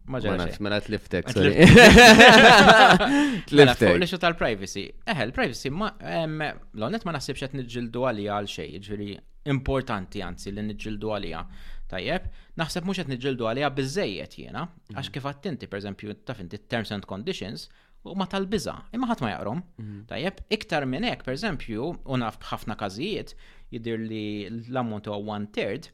Maġġornax, 0.05 0.59
mela, 0.61 0.77
mela 0.77 0.81
tliftek. 0.85 1.31
Mela 1.33 1.57
mela, 3.57 3.73
fuq 3.79 3.95
li 4.03 4.09
xu 4.11 4.19
tal-privacy. 4.21 4.85
Eħe, 5.09 5.25
l-privacy, 5.31 5.71
l-onet 5.73 7.07
ma 7.09 7.15
naħsibx 7.17 7.47
qed 7.49 7.55
nġildu 7.63 8.05
għalija 8.11 8.35
għal 8.43 8.51
xej, 8.53 8.75
ġviri 8.75 8.85
jiġifieri 8.85 9.17
importanti 9.55 10.21
anzi 10.25 10.53
li 10.57 10.61
nġildu 10.65 11.09
għalija. 11.15 11.41
Tajjeb, 11.89 12.29
naħseb 12.61 12.85
mhux 12.87 13.01
qed 13.03 13.11
niġġieldu 13.15 13.49
għaliha 13.49 13.71
biżejjed 13.79 14.37
jiena, 14.43 14.67
mhm. 14.69 14.99
għax 15.01 15.09
kif 15.17 15.31
attinti, 15.33 15.69
per 15.73 15.81
eżempju, 15.81 16.19
taf 16.29 16.45
inti 16.45 16.61
terms 16.69 16.93
and 16.97 17.05
conditions, 17.09 17.67
u 18.05 18.15
ma 18.19 18.27
tal 18.29 18.47
biza 18.49 18.75
imma 18.93 19.07
ħadd 19.09 19.25
ma 19.25 19.31
jaqrom. 19.35 19.63
Mhm. 19.79 20.03
Tajjeb, 20.11 20.41
iktar 20.53 20.85
minn 20.87 21.07
hekk, 21.09 21.31
eżempju, 21.37 21.87
u 22.05 22.19
naf 22.21 22.37
b'ħafna 22.43 22.77
każijiet 22.77 23.33
jidir 23.73 23.99
li 24.05 24.23
l-ammont 24.69 25.07
huwa 25.09 25.37
one 25.37 25.49
third, 25.57 25.89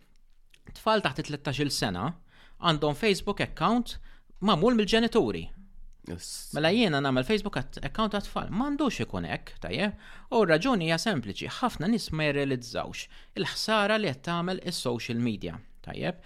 tfal 0.76 1.02
taħt 1.04 1.22
13-il 1.28 1.70
sena 1.70 2.08
għandhom 2.58 2.98
Facebook 2.98 3.40
account 3.44 3.98
mamul 4.40 4.74
mill-ġenituri. 4.76 5.46
Mela 6.54 6.70
jiena 6.74 6.98
nagħmel 7.04 7.26
Facebook 7.28 7.56
account 7.60 8.16
ta' 8.16 8.24
tfal, 8.24 8.48
m'għandux 8.50 9.02
ikun 9.04 9.28
hekk, 9.30 9.54
tajjeb, 9.62 10.06
u 10.34 10.40
raġuni 10.48 10.88
hija 10.88 10.98
sempliċi, 10.98 11.48
ħafna 11.60 11.86
nies 11.92 12.08
ma 12.16 12.26
jirrealizzawx 12.26 13.04
il-ħsara 13.38 14.00
li 14.00 14.10
qed 14.10 14.22
tagħmel 14.26 14.62
is-social 14.72 15.20
media, 15.22 15.58
tajjeb. 15.86 16.18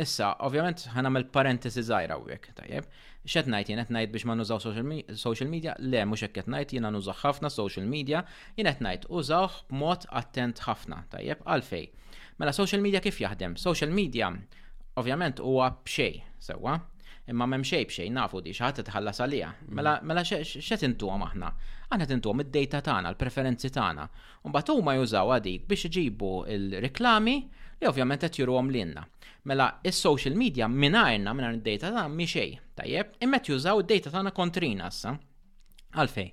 Issa, 0.00 0.32
ovvjament 0.46 0.86
ħanamel 0.94 1.28
parentesi 1.34 1.82
żgħira 1.84 2.16
hawnhekk, 2.16 2.54
tajjeb 2.62 2.88
xed 3.30 3.46
najt 3.54 3.68
jien 3.70 3.78
qed 3.78 3.90
ngħid 3.94 4.12
biex 4.16 4.24
ma 4.26 4.34
nużaw 4.34 4.58
social 5.22 5.48
media, 5.50 5.74
le 5.78 6.00
mhux 6.06 6.24
hekk 6.26 6.40
qed 6.40 6.48
ngħid 6.50 6.72
jiena 6.74 6.88
nuża 6.90 7.12
ħafna 7.22 7.50
social 7.54 7.84
media, 7.86 8.24
jien 8.56 8.66
qed 8.66 8.82
ngħid 8.82 9.04
użawh 9.14 9.58
b'mod 9.70 10.08
attent 10.18 10.64
ħafna, 10.66 10.98
tajjeb 11.12 11.44
għalfej. 11.46 11.84
Mela 12.42 12.52
social 12.56 12.82
media 12.82 12.98
kif 13.02 13.20
jaħdem? 13.22 13.54
Social 13.62 13.94
media 13.94 14.32
ovvjament 14.98 15.38
huwa 15.38 15.68
b'xej, 15.84 16.16
sewwa, 16.48 16.74
imma 17.30 17.46
m'hemm 17.46 17.62
xejn 17.66 17.86
b'xejn 17.92 18.18
nafu 18.18 18.42
di 18.42 18.56
xi 18.56 18.64
ħadd 18.66 18.82
tħallas 18.90 19.22
għalija. 19.22 19.52
Mhm. 19.68 19.76
Mela 19.78 20.00
mela 20.02 20.22
intu 20.96 21.06
għam 21.12 21.28
aħna? 21.28 21.52
Aħna 21.94 22.10
intu 22.18 22.30
għam 22.34 22.42
id-dejta 22.48 22.80
tagħna, 22.90 23.12
l-preferenzi 23.14 23.70
tagħna. 23.78 24.08
Imbagħad 24.50 24.74
huma 24.74 24.96
jużaw 24.98 25.36
għadik 25.38 25.68
biex 25.70 25.86
iġibu 25.92 26.32
il-riklami 26.56 27.38
li 27.78 27.86
ovvjament 27.86 28.24
qed 28.26 28.42
juruhom 28.42 28.70
lilna. 28.74 29.06
Mela 29.44 29.76
is-social 29.84 30.34
media 30.34 30.66
mingħajrna 30.66 31.30
mingħajr 31.38 31.60
id-dejta 31.62 31.94
tagħna 31.94 32.10
mi 32.18 32.26
xejn 32.26 32.61
tajjeb, 32.82 33.12
immet 33.22 33.46
jużaw 33.48 33.80
id-data 33.82 34.10
tagħna 34.10 34.32
kontrina 34.34 34.88
issa. 34.90 35.12
Għalfej. 35.92 36.30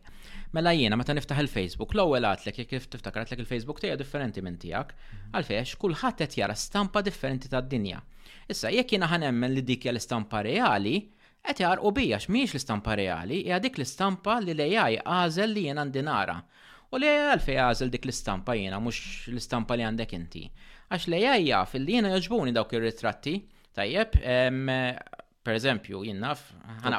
Mela 0.56 0.72
jiena 0.74 0.98
meta 0.98 1.14
niftaħ 1.14 1.44
il-Facebook, 1.44 1.92
l-ewwel 1.94 2.26
għatlek 2.26 2.62
jekk 2.64 2.88
tiftakar 2.96 3.22
għatlek 3.26 3.44
il-Facebook 3.44 3.82
tiegħek 3.84 4.00
differenti 4.00 4.42
minn 4.42 4.56
tiegħek, 4.58 4.94
Għalfej 5.30 5.60
għax 5.60 5.76
kulħadd 5.84 6.24
qed 6.24 6.38
jara 6.40 6.56
stampa 6.58 7.04
differenti 7.06 7.52
tad-dinja. 7.52 8.00
Issa 8.50 8.72
jekk 8.74 8.96
jiena 8.96 9.10
ħanemmen 9.12 9.54
li 9.54 9.64
dik 9.68 9.86
hija 9.86 9.94
l-istampa 9.94 10.42
reali, 10.48 10.96
qed 11.46 11.62
jarqu 11.62 11.92
bija 12.00 12.18
x'mhijiex 12.24 12.56
l-istampa 12.56 12.98
reali, 12.98 13.44
hija 13.46 13.60
dik 13.62 13.78
l-istampa 13.78 14.40
li 14.42 14.56
l-AI 14.56 14.98
għażel 15.06 15.54
li 15.54 15.68
jiena 15.68 15.86
ndinara. 15.86 16.40
U 16.90 16.98
li 16.98 17.12
għalfej 17.36 17.60
għażel 17.68 17.92
dik 17.94 18.08
l-istampa 18.10 18.56
jiena 18.58 18.82
mhux 18.82 19.30
l-istampa 19.36 19.78
li 19.78 19.86
għandek 19.86 20.18
inti. 20.18 20.48
Għax 20.90 21.12
l-AI 21.12 21.46
jaf 21.52 21.78
li 21.78 21.94
jiena 22.00 22.16
joġbuni 22.16 22.56
dawk 22.58 22.74
ir-ritratti, 22.80 23.38
tajjeb, 23.78 24.18
per 25.44 25.56
eżempju, 25.56 26.02
jinnaf. 26.04 26.42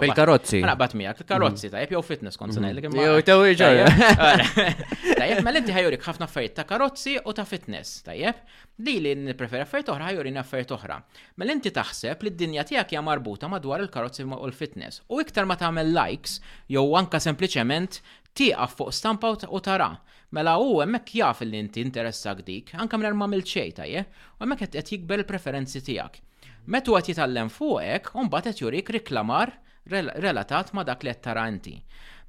Bil-karozzi. 0.01 0.61
Naqbat 0.65 0.95
miegħek, 0.97 1.19
il-karozzi, 1.25 1.67
mhm. 1.69 1.73
tajjeb 1.75 1.91
jew 1.93 2.01
fitness 2.07 2.39
kont 2.41 2.55
se 2.55 2.61
mhm. 2.61 2.69
ngħidlek 2.69 2.87
imma. 2.89 3.03
Jew 3.05 3.25
tew 3.29 5.11
Tajjeb 5.21 5.43
mela 5.45 5.61
inti 5.61 5.75
ħajurik 5.77 6.07
ħafna 6.07 6.25
affarijiet 6.25 6.55
ta' 6.57 6.65
karozzi 6.69 7.19
u 7.21 7.35
ta' 7.37 7.45
fitness, 7.49 7.99
tajjeb? 8.07 8.39
Li 8.87 8.95
li 9.05 9.13
nippreferi 9.27 9.65
affarijiet 9.67 9.91
oħra 9.93 10.07
ħajurin 10.09 10.39
affarijiet 10.41 10.73
oħra. 10.79 10.97
Mela 11.43 11.53
inti 11.57 11.73
taħseb 11.77 12.25
li 12.25 12.33
d-dinja 12.33 12.65
tiegħek 12.71 12.95
hija 12.95 13.03
marbuta 13.05 13.51
madwar 13.53 13.85
il-karozzi 13.85 14.25
u 14.25 14.41
l-fitness. 14.49 15.03
U 15.13 15.21
iktar 15.21 15.45
ma 15.51 15.59
tagħmel 15.61 15.93
likes 15.99 16.39
jew 16.73 16.87
anka 17.01 17.21
sempliċement 17.21 18.01
tieqaf 18.41 18.79
fuq 18.81 18.97
stampa 18.97 19.35
u 19.37 19.61
tara. 19.67 19.91
Mela 20.33 20.57
u 20.63 20.79
hemmhekk 20.81 21.15
jaf 21.21 21.45
li 21.45 21.59
inti 21.61 21.83
interessak 21.85 22.41
dik, 22.47 22.73
anke 22.81 22.97
minn 22.97 23.19
ma 23.21 23.29
mill-ċej 23.29 23.77
tajjeb, 23.83 24.19
u 24.39 24.45
hemmhekk 24.47 24.73
qed 24.79 24.97
jikber 24.97 25.25
il-preferenzi 25.27 25.85
tiegħek. 25.91 26.21
Metu 26.69 26.93
għat 26.95 27.09
jitallem 27.09 27.49
fuqek, 27.49 28.11
unbat 28.21 28.45
qed 28.51 28.61
jurik 28.61 28.91
riklamar 28.93 29.55
relatat 29.89 30.75
ma 30.77 30.85
dak 30.85 31.03
li 31.03 31.11
għat 31.13 31.23
taranti. 31.25 31.79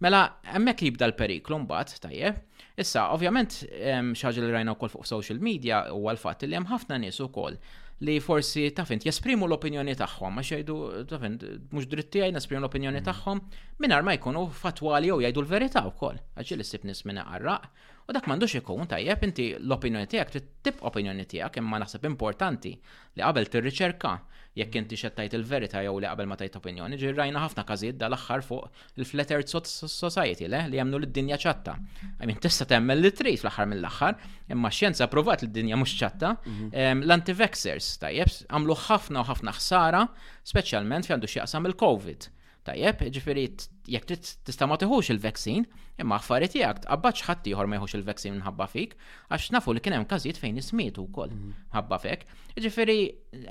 Mela, 0.01 0.23
hemmhekk 0.55 0.87
jibda 0.87 1.09
l-periklu 1.11 1.59
mbagħad 1.65 1.99
tajjeb. 2.07 2.37
Issa, 2.81 3.09
ovvjament, 3.13 3.59
xaġa 4.17 4.41
li 4.41 4.53
rajna 4.53 4.73
wkoll 4.73 4.93
fuq 4.95 5.05
social 5.05 5.41
media 5.43 5.83
u 5.93 6.07
għal-fatt 6.09 6.47
li 6.47 6.57
hemm 6.57 6.69
ħafna 6.71 6.97
nies 7.03 7.19
ukoll 7.21 7.59
li 8.01 8.15
forsi 8.17 8.63
tafint 8.73 9.03
jesprimu 9.05 9.45
l-opinjoni 9.45 9.93
tagħhom, 9.99 10.33
ma 10.33 10.41
jgħidu 10.41 10.77
tafint 11.11 11.43
mux 11.69 11.85
dritti 11.91 12.23
għaj 12.23 12.31
nesprimu 12.33 12.63
l-opinjoni 12.63 13.03
tagħhom 13.05 13.37
mingħajr 13.83 14.07
ma 14.07 14.15
jkunu 14.17 14.47
fatwali 14.63 15.11
jew 15.11 15.19
jgħidu 15.27 15.43
l-verità 15.43 15.83
wkoll. 15.91 16.17
għagġi 16.39 16.57
li 16.57 16.65
ssib 16.65 16.87
nies 16.89 17.03
minn 17.05 17.21
U 18.09 18.13
dak 18.15 18.25
m'għandux 18.27 18.55
ikun 18.61 18.87
tajjeb 18.89 19.23
inti 19.27 19.45
l-opinjoni 19.59 20.09
tiegħek 20.09 20.41
trid 20.65 20.79
opinjoni 20.89 21.25
tiegħek 21.29 21.61
imma 21.61 21.79
naħseb 21.83 22.07
importanti 22.09 22.71
li 22.73 23.21
qabel 23.21 23.49
tirriċerka 23.53 24.13
jekk 24.59 24.75
inti 24.81 24.97
xettajt 24.99 25.35
il-verità 25.37 25.83
jew 25.85 25.93
li 26.03 26.09
qabel 26.09 26.27
ma 26.27 26.35
tajt 26.39 26.57
opinjoni, 26.59 26.97
ġirrajna 27.01 27.39
ħafna 27.45 27.63
każijiet 27.69 27.99
dal-aħħar 28.01 28.41
fuq 28.47 28.81
il 28.99 29.07
flattered 29.11 29.51
Society 29.51 30.49
le 30.51 30.59
li 30.73 30.81
jemnu 30.81 30.99
l-dinja 31.03 31.37
ċatta. 31.45 31.77
Għamin 32.19 32.41
tista' 32.47 32.67
temmel 32.73 32.99
li 33.05 33.13
trid 33.15 33.37
fl-aħħar 33.39 33.69
mill-aħħar, 33.71 34.19
imma 34.55 34.73
xjenza 34.73 35.07
provat 35.13 35.45
lid 35.45 35.55
dinja 35.59 35.77
mhux 35.79 35.93
ċatta. 36.01 36.33
Mhm. 36.41 37.05
l 37.05 37.15
anti 37.17 37.37
tajjeb 37.37 38.37
għamlu 38.51 38.79
ħafna 38.89 39.23
u 39.23 39.29
ħafna 39.31 39.55
ħsara, 39.61 40.03
speċjalment 40.55 41.05
fi 41.07 41.15
għandu 41.17 41.31
x'jaqsam 41.35 41.69
il-COVID 41.71 42.29
Tajjeb, 42.61 42.99
ġifiri, 43.15 43.43
jek 43.89 44.03
tista 44.45 44.67
ma 44.69 44.75
tiħux 44.81 45.09
il-vaccin, 45.15 45.63
imma 46.03 46.19
affariet 46.21 46.53
jgħak, 46.53 46.83
għabbaċ 46.93 47.23
ħatti 47.27 47.53
jħor 47.55 47.65
ma 47.71 47.79
jħux 47.79 47.95
il-vaccin 47.97 48.35
minħabba 48.35 48.67
fik, 48.69 48.93
għax 49.33 49.47
nafu 49.55 49.73
li 49.73 49.81
kienem 49.81 50.05
kazijiet 50.11 50.37
fejn 50.43 50.59
ismietu 50.61 51.07
kol, 51.15 51.33
mhm. 51.33 51.55
ħabba 51.73 51.99
fek. 52.05 52.27
Ġifiri, 52.67 52.97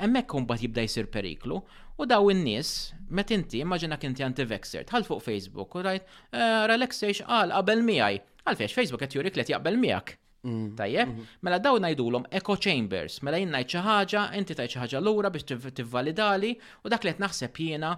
emmek 0.07 0.31
kumbat 0.31 0.63
jibda 0.63 0.87
jisir 0.87 1.11
periklu, 1.11 1.59
u 2.01 2.07
daw 2.13 2.31
in-nies, 2.31 2.71
met 3.11 3.35
inti, 3.35 3.65
immaġina 3.67 3.99
kinti 3.99 4.27
anti-vexer, 4.29 4.87
tħal 4.93 5.09
fuq 5.11 5.25
Facebook, 5.27 5.75
u 5.81 5.85
rajt, 5.91 6.07
eh, 6.31 6.59
Ralex 6.71 7.03
sejx 7.05 7.27
għal 7.27 7.57
qabel 7.59 7.83
miħaj, 7.91 8.23
għalfex 8.47 8.79
Facebook 8.79 9.03
għet 9.09 9.19
jurik 9.19 9.35
li 9.43 9.51
jaqbel 9.51 9.75
miħak. 9.89 10.20
Mm-hmm. 10.47 10.75
Tajjeb, 10.79 11.09
mm-hmm. 11.09 11.27
mela 11.45 11.59
daw 11.61 11.75
najdulhom 11.83 12.23
echo 12.33 12.55
chambers, 12.65 13.19
mela 13.27 13.37
jinn 13.37 13.51
ngħid 13.53 13.67
xi 13.75 13.81
ħaġa, 13.85 14.21
inti 14.41 14.55
tajt 14.57 14.73
xi 14.73 14.79
ħaġa 14.81 15.03
lura 15.05 15.29
biex 15.35 15.73
tivvalidali 15.79 16.55
u 16.81 16.89
dak 16.93 17.05
li 17.05 17.13
qed 17.13 17.21
naħseb 17.25 17.61
jiena 17.65 17.91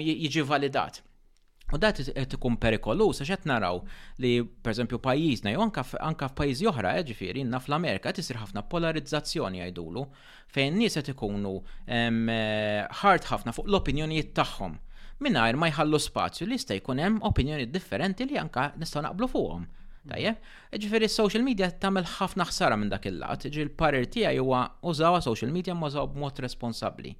jiġi 0.00 0.42
validat. 0.48 0.98
U 1.74 1.78
dat 1.82 2.00
qed 2.08 2.34
ikun 2.38 2.56
perikolus 2.62 3.22
għax 3.22 3.30
qed 3.36 3.46
naraw 3.50 3.78
li 4.22 4.32
pereżempju 4.66 4.98
pajjiżna 5.06 5.54
jew 5.54 5.62
anke 5.68 6.26
f'pajjiżi 6.32 6.68
oħra 6.72 6.96
eh, 6.98 7.06
ġifieri 7.12 7.44
inna 7.46 7.62
fl-Amerika 7.62 8.10
qed 8.10 8.24
isir 8.24 8.38
ħafna 8.42 8.66
polarizzazzjoni 8.72 9.62
jgħidulu 9.62 10.04
fejn 10.58 10.78
nies 10.82 10.98
qed 11.00 11.14
ikunu 11.14 11.54
eh, 11.86 12.82
ħart 13.04 13.30
ħafna 13.30 13.54
fuq 13.54 13.70
l-opinjonijiet 13.70 14.34
tagħhom 14.40 14.74
mingħajr 15.26 15.58
ma 15.62 15.70
jħallu 15.74 16.02
spazju 16.06 16.50
li 16.50 16.58
jista' 16.58 16.78
jkun 16.82 17.02
hemm 17.06 17.22
opinjoni 17.30 17.70
differenti 17.70 18.26
li 18.30 18.42
anke 18.42 18.70
nistgħu 18.82 19.06
naqblu 19.08 19.32
fuqhom. 19.36 19.70
Tajjeb, 20.06 20.50
ġifiri 20.82 21.08
social 21.12 21.44
media 21.46 21.68
tagħmel 21.84 22.06
ħafna 22.16 22.46
ħsara 22.48 22.78
minn 22.78 22.92
dak 22.92 23.08
il-lat, 23.10 23.46
ġi 23.52 23.64
l-parir 23.66 24.06
tija 24.16 24.32
juwa 24.38 24.62
użawa 24.92 25.22
social 25.26 25.52
media 25.56 25.74
ma 25.78 25.90
użaw 25.90 26.10
b'mod 26.12 26.42
responsabbli. 26.46 27.14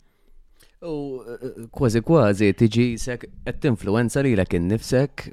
U 0.86 0.92
eh, 1.20 1.36
eh, 1.50 1.62
kważi 1.76 2.02
kważi 2.10 2.52
tiġi 2.62 2.86
sek 3.08 3.26
qed 3.46 3.62
tinfluenza 3.66 4.22
lilek 4.26 4.58
innifsek 4.60 5.28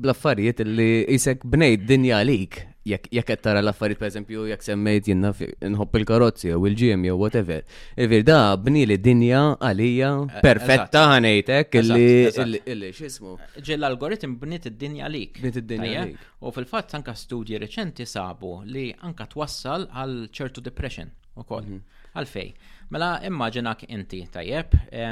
blaffariet 0.00 0.62
li 0.64 0.90
jisek 1.08 1.44
bnejt 1.48 1.84
dinja 1.88 2.20
għalik. 2.22 2.62
Jekk 2.86 3.08
qed 3.26 3.40
tara 3.42 3.58
l-affarijiet 3.64 3.98
pereżempju 3.98 4.44
jekk 4.46 4.62
semmejt 4.62 5.08
jinna 5.10 5.32
nħobb 5.34 5.96
il-karozzi 5.98 6.52
jew 6.52 6.60
il-ġiem 6.70 7.06
jew 7.08 7.16
whatever. 7.18 7.64
Ivir 7.98 8.22
da 8.26 8.54
bni 8.62 8.84
li 8.86 8.94
dinja 9.02 9.40
għalija 9.58 10.10
eh, 10.20 10.36
eh, 10.36 10.44
perfetta 10.44 11.02
ħanejtek 11.14 11.74
illi 11.80 12.92
x'ismu. 12.92 13.34
Ġel 13.58 13.80
l-algoritm 13.82 14.38
bniet 14.38 14.70
id-dinja 14.70 15.08
għalik. 15.08 15.42
Bniet 15.42 15.58
id-dinja 15.64 15.90
għalik. 16.04 16.22
U 16.46 16.54
fil-fatt 16.54 16.94
anka 17.00 17.16
studji 17.18 17.58
reċenti 17.64 18.06
sabu 18.06 18.60
li 18.70 18.92
anka 19.08 19.26
twassal 19.34 19.88
għal 19.90 20.28
ċertu 20.30 20.62
depression 20.62 21.10
ukoll. 21.34 21.66
Mhm. 21.66 21.82
Għalfej. 22.20 22.48
Mm 22.52 22.54
-hmm 22.54 22.75
Mela 22.94 23.16
immaġinak 23.26 23.80
inti 23.90 24.20
tajjeb, 24.30 24.74
eh, 24.94 25.10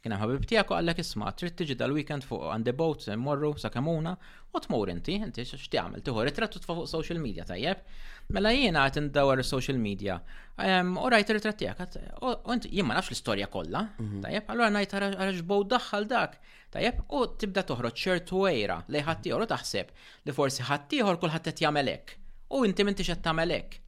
kien 0.00 0.14
hemm 0.14 0.22
ħabib 0.22 0.46
tiegħek 0.48 0.70
u 0.72 0.76
għallek 0.78 1.02
isma' 1.02 1.32
trid 1.36 1.56
tiġi 1.58 1.74
dal-weekend 1.82 2.24
fuq 2.24 2.46
on 2.48 2.64
the 2.64 2.72
boat 2.72 3.04
eh, 3.12 3.16
morru 3.24 3.50
sakemuna, 3.60 4.14
u 4.56 4.62
tmur 4.64 4.92
inti, 4.94 5.18
inti 5.26 5.44
x'tagħmel 5.50 6.00
tieħu 6.06 6.24
ritratt 6.30 6.56
tfa' 6.56 6.76
fuq 6.78 6.88
social 6.88 7.20
media 7.20 7.44
tajjeb. 7.44 7.84
Mela 8.32 8.54
jiena 8.56 8.86
qed 8.88 9.02
indawar 9.02 9.42
social 9.44 9.76
media. 9.84 10.16
U 10.56 11.04
rajt 11.12 11.34
ir 11.34 11.42
tiegħek 11.44 12.00
u 12.24 12.56
jien 12.64 12.88
ma 12.88 12.96
nafx 12.96 13.12
l-istorja 13.12 13.50
kollha, 13.52 13.84
mhm. 14.00 14.24
tajjeb, 14.24 14.48
allura 14.54 14.72
ngħid 14.72 14.98
għarax 15.20 15.44
bow 15.52 15.68
daħħal 15.74 16.08
dak. 16.14 16.40
Tajjeb, 16.72 17.04
u 17.20 17.26
tibda 17.42 17.66
toħroġ 17.68 18.00
ċertu 18.06 18.44
wejra 18.46 18.80
li 18.96 19.04
ħaddieħor 19.10 19.44
u 19.44 19.52
taħseb 19.52 19.92
li 20.30 20.38
forsi 20.40 20.64
ħaddieħor 20.72 21.20
kulħadd 21.26 21.52
qed 21.52 21.64
jagħmel 21.68 21.96
hekk. 21.98 22.18
U 22.56 22.64
inti 22.64 22.86
m'intix 22.88 23.12
qed 23.18 23.26
tagħmel 23.28 23.58
hekk. 23.60 23.78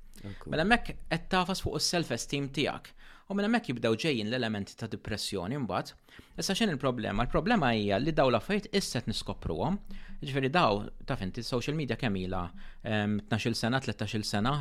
Mela 0.49 0.65
mekk 0.65 0.89
qed 1.13 1.27
tafas 1.33 1.61
fuq 1.65 1.77
is-self-esteem 1.79 2.47
tiegħek. 2.59 2.93
U 3.29 3.35
mela 3.37 3.49
mekk 3.49 3.69
jibdew 3.73 3.97
ġejjin 4.05 4.31
l-elementi 4.31 4.77
ta' 4.81 4.89
depressjoni 4.93 5.59
mbagħad. 5.65 5.91
Issa 6.43 6.57
x'in 6.57 6.73
il-problema? 6.75 7.25
Il-problema 7.27 7.71
hija 7.77 7.99
li 8.01 8.13
daw 8.19 8.31
l-affarijiet 8.33 8.71
issa 8.81 9.03
qed 9.03 9.11
niskopruhom. 9.13 9.77
Ġifieri 10.25 10.51
daw 10.53 10.81
taf 11.09 11.25
inti 11.25 11.45
social 11.45 11.77
media 11.77 11.97
kemm 12.01 12.17
ilha 12.23 12.43
12-il 12.85 13.53
ehm, 13.53 13.59
sena, 13.61 13.81
13-il 13.87 14.25
sena, 14.29 14.53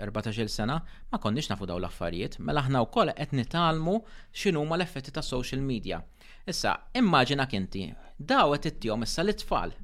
14-il 0.00 0.50
sena, 0.54 0.78
ma 1.12 1.20
konniex 1.22 1.50
nafu 1.52 1.68
daw 1.70 1.78
l-affarijiet, 1.82 2.40
mela 2.42 2.64
aħna 2.64 2.82
wkoll 2.88 3.12
qed 3.18 3.38
nitalmu 3.38 3.98
x'inhuma 4.32 4.78
l-effetti 4.80 5.14
ta' 5.14 5.22
social 5.22 5.62
media. 5.66 6.02
Issa, 6.50 6.74
immaġinak 7.00 7.54
inti, 7.58 7.86
daw 8.18 8.56
qed 8.56 8.70
ittihom 8.72 9.06
issa 9.06 9.22
l-itfal 9.24 9.74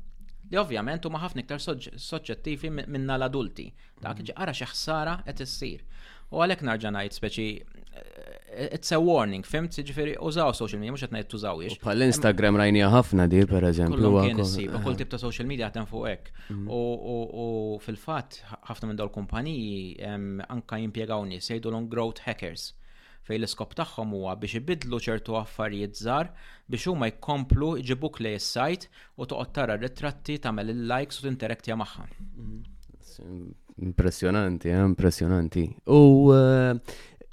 li 0.51 0.59
ovvjament 0.59 1.05
huma 1.07 1.21
ħafna 1.23 1.45
iktar 1.45 1.63
soċċettivi 1.63 2.71
minna 2.71 3.17
l-adulti. 3.19 3.69
Dak 4.01 4.11
mm-hmm. 4.17 4.31
ġi 4.31 4.37
ara 4.41 4.55
xi 4.57 4.67
ħsara 4.71 5.17
qed 5.29 5.45
issir. 5.47 5.85
U 6.31 6.43
għalhekk 6.43 6.67
narġa' 6.69 6.93
ngħid 6.95 7.17
speċi 7.19 7.47
eh, 7.53 8.67
it's 8.77 8.93
a 8.95 8.99
warning, 9.03 9.45
fimt, 9.47 9.79
ġifiri, 9.83 10.17
użaw 10.23 10.53
social 10.55 10.79
media, 10.83 10.95
mux 10.95 11.05
għetna 11.07 11.23
jittużaw 11.23 11.63
jiex. 11.65 11.79
Pal 11.83 12.03
Instagram 12.07 12.59
rajnija 12.61 12.91
ħafna 12.93 13.29
di, 13.31 13.45
per 13.51 13.67
eżempju. 13.71 14.11
Kull 14.11 14.93
eh. 14.95 14.99
tip 15.01 15.11
ta' 15.15 15.23
social 15.23 15.47
media 15.51 15.71
għatem 15.71 15.87
fuq 15.91 16.09
ek. 16.13 16.33
Mm-hmm. 16.49 16.75
U 16.75 17.79
fil-fat, 17.87 18.43
ħafna 18.73 18.91
minn 18.93 18.99
dol 19.03 19.13
kumpaniji 19.15 20.13
anka 20.51 20.83
jimpiegaw 20.83 21.23
nis, 21.31 21.47
jgħidu 21.51 21.71
l-on 21.75 21.91
growth 21.91 22.27
hackers 22.27 22.73
fej 23.31 23.39
l-iskop 23.39 23.75
tagħhom 23.79 24.15
huwa 24.17 24.33
biex 24.41 24.59
ibidlu 24.59 24.99
ċertu 25.05 25.37
affarijiet 25.39 25.95
żgħar 26.03 26.31
biex 26.73 26.89
huma 26.91 27.09
jkomplu 27.13 27.73
jġibuk 27.81 28.19
lej 28.25 28.39
is-sajt 28.41 28.89
u 29.21 29.29
toqgħod 29.31 29.53
tara 29.59 29.77
ritratti 29.79 30.39
tagħmel 30.43 30.73
il-likes 30.75 31.23
u 31.23 31.29
tinteraktja 31.29 31.77
magħha. 31.81 32.09
Impressionanti, 33.91 34.73
mhm. 34.73 34.91
impressionanti. 34.95 35.65
Eh, 35.71 35.95
u 35.95 36.35
eh, 36.35 36.75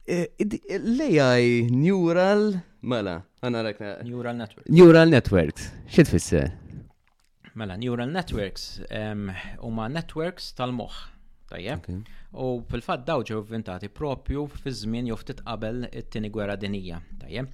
eh, 0.08 0.78
l-AI 0.80 1.52
neural 1.76 2.46
mela, 2.88 3.18
għana 3.44 3.66
rekna. 3.72 3.92
Neural 4.08 4.38
networks. 4.42 4.70
Neural 4.72 5.12
networks. 5.14 5.72
Xit 5.98 6.16
Mela, 7.58 7.74
neural 7.82 8.12
networks 8.14 8.68
huma 9.66 9.88
networks 9.90 10.52
tal-moħħ 10.60 11.17
Tajjeb. 11.48 11.86
U 12.38 12.48
fil-fatt 12.68 13.06
daw 13.08 13.22
ġew 13.28 13.40
vintati 13.52 13.88
propju 13.88 14.42
fi 14.64 14.74
żmien 14.82 15.08
jew 15.08 15.16
ftit 15.22 15.44
qabel 15.48 15.86
it-tieni 15.88 16.32
gwerra 16.36 16.58
dinija. 16.60 17.00
Tajjeb. 17.22 17.48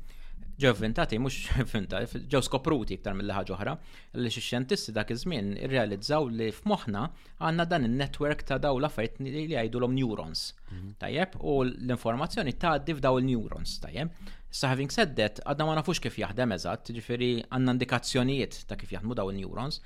Ġew 0.63 0.69
inventati 0.77 1.17
mhux 1.21 1.35
vintati, 1.73 2.21
ġew 2.29 2.41
skopruti 2.45 2.97
iktar 2.97 3.13
mill 3.17 3.31
ħaġa 3.33 3.53
oħra 3.55 3.73
li 4.21 4.31
xi 4.33 4.41
xjentisti 4.47 4.93
dak 4.97 5.13
iż-żmien 5.15 5.53
irrealizzaw 5.67 6.27
li 6.39 6.49
f'moħħna 6.53 7.03
għandna 7.41 7.65
dan 7.73 7.87
in-netwerk 7.89 8.43
ta' 8.49 8.59
daw 8.65 8.77
l-affarijiet 8.79 9.21
li 9.27 9.45
jgħidulhom 9.51 9.95
neurons. 9.99 10.43
Mhm. 10.71 10.91
Tajjeb, 11.05 11.37
u 11.43 11.55
l-informazzjoni 11.69 12.53
tgħaddi 12.57 12.97
f'daw 12.99 13.21
il-neurons, 13.21 13.75
tajjeb. 13.87 14.33
Sa 14.53 14.69
having 14.73 14.89
said 14.93 15.13
that, 15.21 15.41
għadna 15.45 15.69
ma 15.69 15.77
nafux 15.81 16.01
kif 16.05 16.21
jaħdem 16.25 16.53
eżatt, 16.57 16.93
ġifieri 16.97 17.31
għandna 17.47 17.77
indikazzjonijiet 17.77 18.59
ta' 18.69 18.77
kif 18.77 18.93
jaħdmu 18.97 19.17
daw 19.21 19.33
il-neurons 19.33 19.81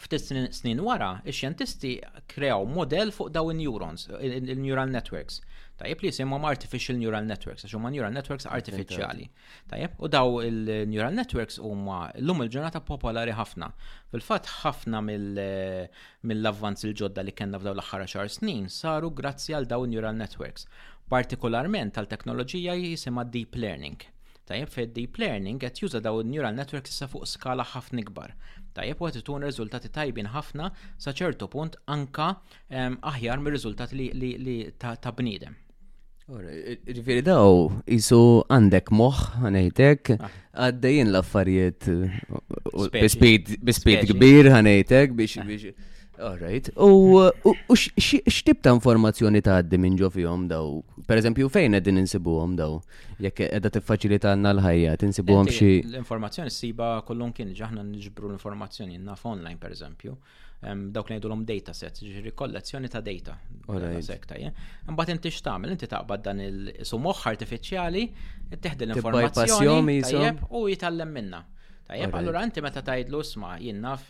ftit 0.00 0.54
snin 0.54 0.80
wara, 0.84 1.18
ix-xjentisti 1.30 1.92
kreaw 2.32 2.64
model 2.78 3.12
fuq 3.14 3.30
dawn 3.34 3.58
neurons, 3.60 4.06
il-neural 4.24 4.90
networks. 4.92 5.40
Tajjeb 5.80 6.02
li 6.04 6.10
jisimhom 6.10 6.44
artificial 6.44 6.98
neural 7.00 7.24
networks, 7.24 7.64
għax 7.64 7.74
huma 7.78 7.90
neural 7.92 8.12
networks 8.12 8.46
artificiali. 8.52 9.26
Tajjeb, 9.70 9.94
u 10.04 10.10
daw 10.12 10.40
il-neural 10.44 11.16
networks 11.16 11.60
huma 11.62 12.00
llum 12.20 12.42
il-ġurnata 12.44 12.82
popolari 12.84 13.32
ħafna. 13.36 13.70
Fil-fatt 14.12 14.48
ħafna 14.60 15.00
mill-avvanz 15.08 16.84
il-ġodda 16.88 17.24
li 17.28 17.36
kellna 17.36 17.60
f'daw 17.60 17.76
l-aħħar 17.76 18.06
xar 18.14 18.32
snin 18.38 18.68
saru 18.72 19.12
grazzi 19.16 19.56
għal 19.56 19.68
dawn 19.72 19.92
neural 19.94 20.16
networks. 20.20 20.68
Partikolarment 21.10 21.96
tal-teknoloġija 21.96 22.76
jisimha 22.84 23.24
deep 23.36 23.56
learning. 23.56 24.00
Tajjeb 24.50 24.68
fej 24.72 24.86
deep 24.94 25.18
learning 25.22 25.60
qed 25.62 25.78
juża 25.78 26.00
daw 26.02 26.18
neural 26.26 26.56
networks 26.58 26.90
issa 26.92 27.06
fuq 27.12 27.26
skala 27.30 27.64
ħafna 27.74 28.02
ikbar. 28.02 28.34
Tajjeb 28.76 29.02
u 29.02 29.06
għatitun 29.08 29.44
riżultati 29.46 29.90
tajbin 29.94 30.28
ħafna 30.34 30.70
sa 31.00 31.14
ċertu 31.20 31.48
punt 31.52 31.74
anka 31.94 32.28
aħjar 33.12 33.42
mir 33.44 33.56
riżultati 33.56 33.98
li 33.98 34.56
ta' 34.78 35.14
bniedem. 35.20 35.56
Riferi 36.30 37.22
daw, 37.26 37.64
jisu 37.90 38.18
għandek 38.54 38.92
moħ, 38.94 39.22
għanajtek, 39.48 40.10
ah. 40.22 40.28
għaddejjen 40.68 41.08
l-affarijiet 41.10 41.88
uh, 41.90 42.84
bispejt 43.66 44.06
kbir, 44.12 44.52
għanajtek, 44.52 45.16
biex 45.18 45.42
biex 45.48 45.74
Alright, 46.28 46.66
u 46.76 47.16
x'tib 47.74 48.60
ta' 48.62 48.74
informazzjoni 48.76 49.40
ta' 49.44 49.56
għaddi 49.62 49.78
minn 49.80 49.94
ġofihom 49.98 50.42
daw? 50.50 50.74
Per 51.08 51.16
eżempju, 51.20 51.48
fejn 51.54 51.78
qegħdin 51.78 52.00
insibuhom 52.02 52.56
daw? 52.58 52.74
Jekk 53.24 53.40
qiegħda 53.46 53.70
tiffaċilita 53.78 54.34
għandna 54.34 54.52
l-ħajja, 54.56 54.98
tinsibuhom 55.00 55.48
xi. 55.48 55.70
L-informazzjoni 55.94 56.52
siba 56.52 56.90
kollhom 57.08 57.32
kien 57.36 57.54
ġaħna 57.56 57.84
niġbru 57.88 58.28
l-informazzjoni 58.28 59.00
naf 59.04 59.24
online 59.32 59.58
per 59.64 59.74
eżempju 59.78 60.18
dawk 60.92 61.08
li 61.08 61.16
ngħidulhom 61.16 61.46
data 61.48 61.72
sets, 61.72 62.02
ġifieri 62.04 62.34
kollezzjoni 62.36 62.90
ta' 62.92 63.00
data. 63.00 63.38
Sekta, 64.04 64.36
Imbagħad 64.36 65.14
inti 65.14 65.32
x'tagħmel, 65.32 65.72
inti 65.72 65.88
taqbad 65.88 66.24
dan 66.26 66.42
il-sumoħħ 66.44 67.22
artifiċjali, 67.32 68.04
tieħdi 68.60 68.90
l-informazzjoni 68.90 69.96
u 70.60 70.66
jitgħallem 70.68 71.16
minna. 71.16 71.40
Tajjeb, 71.90 72.12
allura 72.14 72.38
anti 72.46 72.62
meta 72.62 72.84
tajdlu 72.86 73.18
sma 73.26 73.56
jinnaf 73.58 74.04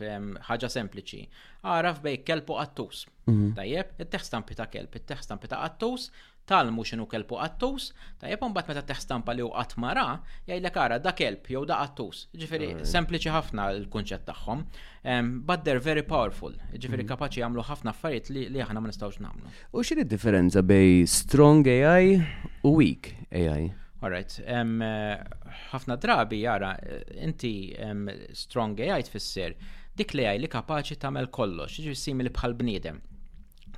ħaġa 0.50 0.68
sempliċi. 0.74 1.20
Għaraf 1.64 2.02
bej 2.04 2.18
kelpu 2.28 2.58
għattus. 2.60 3.06
Mhm. 3.30 3.46
Tajjeb, 3.56 3.94
it-teħstampi 4.04 4.56
ta' 4.58 4.66
kelp, 4.72 4.98
it-teħstampi 5.00 5.48
ta' 5.48 5.62
għattus, 5.64 6.10
talmu 6.50 6.84
xinu 6.90 7.06
kelpu 7.08 7.38
għattus, 7.40 7.86
tajjeb 8.20 8.44
un 8.48 8.52
bat 8.56 8.68
meta 8.68 8.82
teħstampa 8.90 9.34
li 9.38 9.44
u 9.46 9.48
għatmara, 9.54 10.04
jgħidlek 10.50 10.78
għara 10.82 10.98
da 11.06 11.14
kelp 11.22 11.48
jew 11.56 11.64
da 11.70 11.78
għattus. 11.86 12.26
Ġifiri, 12.36 12.70
sempliċi 12.84 13.32
ħafna 13.38 13.70
l-kunċett 13.78 14.26
tagħhom, 14.28 14.64
but 15.48 15.64
they're 15.64 15.80
very 15.80 16.04
powerful. 16.12 16.52
Ġifiri 16.76 17.06
mhm. 17.06 17.10
kapaċi 17.14 17.46
jagħmlu 17.46 17.64
ħafna 17.70 17.96
affarijiet 17.96 18.28
li 18.34 18.60
aħna 18.66 18.84
ma 18.84 18.92
nistawx 18.92 19.22
nagħmlu. 19.24 19.54
U 19.72 19.80
x'in 19.86 20.04
id-differenza 20.04 20.60
bej 20.60 21.06
strong 21.08 21.64
AI 21.64 22.18
u 22.60 22.76
weak 22.82 23.14
AI? 23.32 23.70
Alright, 24.00 24.38
eh, 24.46 25.58
ħafna 25.74 25.96
um, 25.96 26.00
drabi 26.00 26.38
jara, 26.46 26.70
eh, 26.80 27.00
inti 27.28 27.50
um, 27.84 28.06
strong 28.32 28.78
AI 28.80 29.02
tfisser 29.04 29.52
dik 29.96 30.14
li 30.16 30.24
li 30.40 30.48
kapaċi 30.48 30.96
tagħmel 31.02 31.26
kollox, 31.28 31.76
ġifi 31.84 31.98
simili 32.00 32.32
bħal 32.32 32.54
bniedem. 32.62 33.02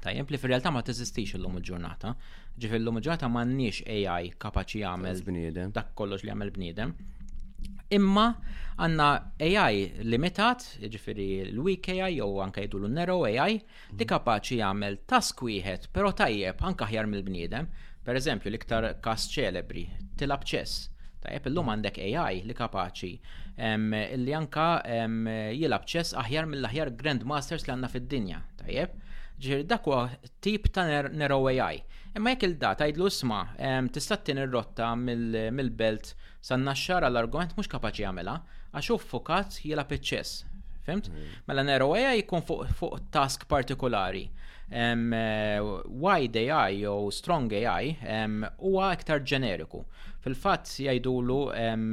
Tajjeb 0.04 0.30
li 0.30 0.38
fir-realtà 0.44 0.70
ma 0.74 0.82
teżistix 0.86 1.34
illum 1.38 1.58
il-ġurnata, 1.58 2.12
ġifi 2.58 2.78
lum 2.84 3.00
il-ġurnata 3.00 3.30
m'għandniex 3.34 3.82
AI 3.96 4.30
kapaċi 4.42 4.82
jagħmel 4.84 5.22
bnidem, 5.26 5.74
Dak 5.74 5.90
kollox 5.98 6.22
li 6.26 6.30
jagħmel 6.30 6.54
bniedem. 6.54 6.94
Imma 7.94 8.28
għanna 8.78 9.08
AI 9.42 9.82
limitat, 10.06 10.68
ġifiri 10.86 11.26
l-weak 11.52 11.90
AI 11.96 12.14
jew 12.20 12.30
anka 12.46 12.62
l 12.62 12.90
nero 12.94 13.18
AI, 13.26 13.58
li 13.98 14.08
kapaċi 14.14 14.62
jagħmel 14.62 15.00
task 15.10 15.42
wieħed, 15.50 15.90
però 15.94 16.14
tajjeb 16.14 16.62
anka 16.70 16.86
ħjar 16.94 17.10
mill-bniedem. 17.10 17.70
Per 18.02 18.18
eżempju, 18.18 18.50
l-iktar 18.50 18.86
kas 19.04 19.28
ċelebri, 19.30 19.84
tilab 20.18 20.42
ċess. 20.46 20.88
l 21.22 21.46
illum 21.46 21.68
għandek 21.70 22.00
AI 22.02 22.40
li 22.42 22.54
kapaċi 22.58 23.10
li 24.24 24.32
anka 24.34 24.64
jilab 25.54 25.84
ċess 25.86 26.16
aħjar 26.18 26.48
mill-aħjar 26.50 26.90
grandmasters 26.98 27.62
li 27.66 27.70
għandna 27.70 27.90
fid-dinja. 27.92 28.40
Tajjeb, 28.58 28.96
ġir 29.38 29.62
dak 29.70 29.86
huwa 29.86 30.00
tip 30.42 30.66
ta' 30.74 30.82
nero 31.14 31.38
AI. 31.46 31.78
Imma 32.18 32.32
jekk 32.34 32.48
il-data 32.48 32.88
jidlu 32.90 33.06
sma 33.14 33.44
tista' 33.94 34.18
tin 34.26 34.42
ir-rotta 34.42 34.90
mill-belt 34.98 36.16
san-naxxara 36.42 37.06
l-argument 37.06 37.54
mhux 37.54 37.70
kapaċi 37.70 38.08
jagħmilha 38.08 38.34
għax 38.74 39.06
fukat 39.14 39.60
jilab 39.62 39.94
iċċess, 40.00 40.32
ċess 40.32 40.48
Fimt? 40.82 41.06
Mm. 41.12 41.26
Mela 41.46 41.62
nero 41.62 41.92
AI 41.94 42.24
jkun 42.24 42.42
fuq 42.42 43.04
task 43.14 43.44
partikolari 43.46 44.24
um, 44.72 45.14
wide 46.02 46.36
AI 46.36 46.72
jew 46.76 47.10
strong 47.10 47.52
AI 47.52 47.94
huwa 48.56 48.90
aktar 48.92 49.02
iktar 49.20 49.28
ġeneriku. 49.36 49.84
Fil-fatt 50.22 50.70
jgħidulu 50.78 51.36
um, 51.50 51.86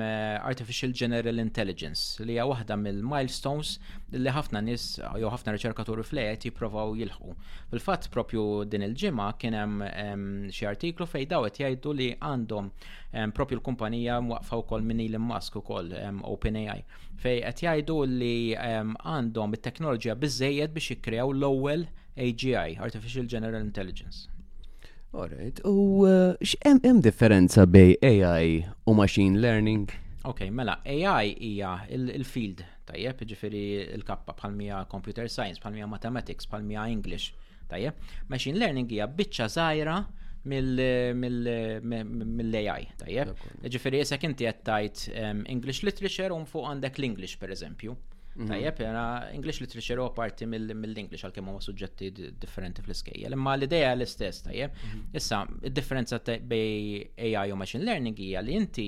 Artificial 0.45 0.91
General 0.93 1.41
Intelligence 1.41 2.21
li 2.27 2.35
hija 2.35 2.45
waħda 2.45 2.75
mill-milestones 2.77 3.71
li 4.13 4.29
ħafna 4.33 4.61
nis 4.67 4.85
jew 5.01 5.31
ħafna 5.33 5.55
riċerkaturi 5.55 6.05
flejet 6.05 6.45
jipprovaw 6.45 6.93
jilħu. 6.99 7.33
Fil-fatt 7.73 8.11
propju 8.13 8.45
din 8.69 8.85
il-ġimgħa 8.85 9.27
kien 9.41 9.57
hemm 9.57 9.89
um, 9.89 10.27
xi 10.53 10.69
artiklu 10.69 11.09
fejn 11.09 11.27
dawet 11.33 11.59
jgħidu 11.59 11.95
li 11.97 12.09
għandhom 12.19 12.69
um, 12.69 13.33
propju 13.33 13.57
l-kumpanija 13.57 14.19
waqfa 14.29 14.61
wkoll 14.61 14.85
minn 14.91 15.01
Elon 15.07 15.25
Musk 15.25 15.57
ukoll 15.63 15.95
um, 15.97 16.21
OpenAI 16.29 16.83
fej 17.19 17.39
qed 17.47 17.65
jgħidu 17.65 17.99
li 18.13 18.33
għandhom 18.55 19.57
it-teknoloġija 19.57 20.15
biżejjed 20.21 20.77
biex 20.77 20.93
jikkrew 20.93 21.33
l-ewwel 21.33 21.89
AGI, 22.17 22.78
Artificial 22.80 23.26
General 23.26 23.62
Intelligence. 23.62 24.28
Alright, 25.13 25.60
u 25.65 26.06
uh, 26.08 26.36
xem 26.41 27.02
differenza 27.02 27.65
bej 27.65 27.98
AI 28.02 28.65
u 28.86 28.93
machine 28.93 29.39
learning? 29.41 29.89
Ok, 30.24 30.41
mela, 30.52 30.80
AI 30.86 31.30
hija 31.39 31.80
il-field, 31.89 32.62
tajjeb, 32.86 33.19
ġifiri 33.32 33.62
il-kappa 33.95 34.34
bħalmija 34.38 34.84
computer 34.91 35.30
science, 35.32 35.60
bħalmija 35.63 35.88
mathematics, 35.89 36.48
bħalmija 36.52 36.84
English, 36.91 37.32
tajjeb. 37.72 37.93
Machine 38.30 38.60
learning 38.60 38.91
hija 38.91 39.08
biċċa 39.08 39.48
żgħira 39.56 39.98
mill-AI, 40.50 42.88
tajjeb. 43.02 43.28
Ġifiri, 43.74 43.98
jesek 44.04 44.24
inti 44.30 44.45
għattajt 44.52 44.98
English 45.56 45.84
literature 45.88 46.34
un 46.36 46.45
fuq 46.48 46.65
għandek 46.76 47.00
l-English, 47.02 47.38
per 47.41 47.50
eżempju 47.56 47.95
Mhm. 48.39 48.47
Tajjeb, 48.47 48.78
jena 48.80 49.04
English 49.36 49.60
literature 49.62 49.99
u 49.99 50.08
parti 50.15 50.45
mill-English 50.47 51.28
għal-kemm 51.28 51.49
huma 51.52 51.60
suġġetti 51.63 52.08
differenti 52.39 52.80
fl 52.86 52.93
iskejja 52.93 53.28
Imma 53.36 53.58
l-idea 53.58 53.89
l-istess, 53.97 54.45
tajjeb. 54.45 54.71
Mhm. 54.80 55.02
Issa, 55.19 55.39
id-differenza 55.67 56.19
bej 56.23 57.17
AI 57.19 57.52
u 57.52 57.58
machine 57.60 57.84
learning 57.84 58.15
hija 58.15 58.39
li 58.45 58.56
inti 58.56 58.86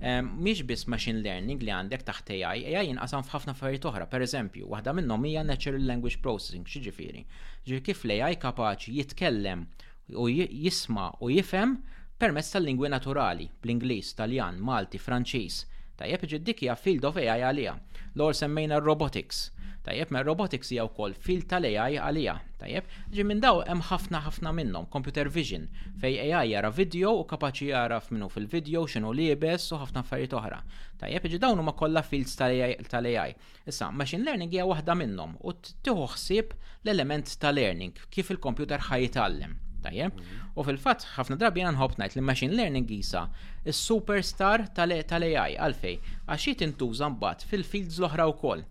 ehm, 0.00 0.28
mhix 0.38 0.62
biss 0.70 0.86
machine 0.86 1.18
learning 1.24 1.58
li 1.66 1.74
għandek 1.74 2.04
taħt 2.06 2.30
AI, 2.36 2.62
AI 2.76 2.84
jinqasam 2.92 3.26
f'ħafna 3.26 3.56
affarijiet 3.56 3.88
oħra. 3.90 4.06
Pereżempju, 4.14 4.68
waħda 4.70 4.94
minnhom 5.00 5.26
hija 5.26 5.42
natural 5.50 5.82
language 5.84 6.22
processing, 6.22 6.62
x'jiġifieri. 6.70 7.24
Ġifieri 7.66 7.82
kif 7.90 8.06
l-AI 8.06 8.38
kapaċi 8.38 8.94
jitkellem 9.00 9.66
u 10.14 10.28
jisma' 10.30 11.10
u 11.26 11.30
jifhem 11.34 11.74
permezz 12.22 12.54
tal-lingwi 12.54 12.92
naturali, 12.94 13.50
bl-Ingliż, 13.62 14.14
Taljan, 14.14 14.62
Malti, 14.62 15.02
Franċiż. 15.02 15.60
Tajjeb 15.98 16.28
ġiddik 16.30 16.62
hija 16.62 16.78
field 16.78 17.04
of 17.10 17.18
AI 17.18 17.42
għalija 17.48 17.74
l-or 18.16 18.34
semmejna 18.36 18.78
robotics. 18.84 19.36
Tajjeb, 19.82 20.10
ma 20.14 20.20
robotics 20.22 20.68
hija 20.70 20.84
wkoll 20.86 21.14
fil 21.24 21.40
tal-AI 21.50 21.96
għalija. 21.98 22.34
Tajjeb, 22.60 22.90
ġi 23.16 23.24
minn 23.26 23.40
daw 23.42 23.62
hemm 23.66 23.80
ħafna 23.88 24.20
ħafna 24.28 24.52
minnhom 24.54 24.84
computer 24.92 25.30
vision 25.36 25.64
fej 26.02 26.18
AI 26.28 26.52
jara 26.52 26.70
video 26.76 27.14
u 27.18 27.24
kapaċi 27.32 27.70
jara 27.72 27.98
f'minu 28.04 28.28
fil-video 28.30 28.84
x'inhu 28.86 29.10
liebes 29.18 29.66
u 29.74 29.80
ħafna 29.80 30.04
affarijiet 30.04 30.36
oħra. 30.38 30.60
Tajjeb, 31.02 31.26
ġi 31.32 31.42
dawn 31.42 31.64
huma 31.64 31.74
kollha 31.74 32.04
fields 32.06 32.36
tal-AI. 32.38 33.34
Issa, 33.72 33.88
machine 33.90 34.22
learning 34.28 34.54
hija 34.54 34.68
waħda 34.70 34.98
minnhom 35.02 35.34
u 35.40 35.56
tieħu 35.58 36.06
ħsieb 36.14 36.54
l-element 36.84 37.34
tal-learning 37.42 37.96
kif 38.12 38.30
il-computer 38.36 38.84
ħajitgħallem. 38.92 39.58
Tajjeb? 39.84 40.14
Mhm. 40.14 40.42
U 40.56 40.64
fil-fatt, 40.66 41.06
ħafna 41.16 41.38
drabi 41.42 41.64
għan 41.66 41.80
hop 41.82 41.98
najt 42.00 42.16
li 42.18 42.24
machine 42.28 42.56
learning 42.58 42.88
jisa 42.92 43.26
il-superstar 43.66 44.68
tal-AI 44.76 45.56
għalfej, 45.56 45.98
għaxiet 46.32 46.66
intuża 46.70 47.10
mbagħad 47.16 47.48
fil-fields 47.54 47.98
l-oħra 48.02 48.28
wkoll. 48.36 48.68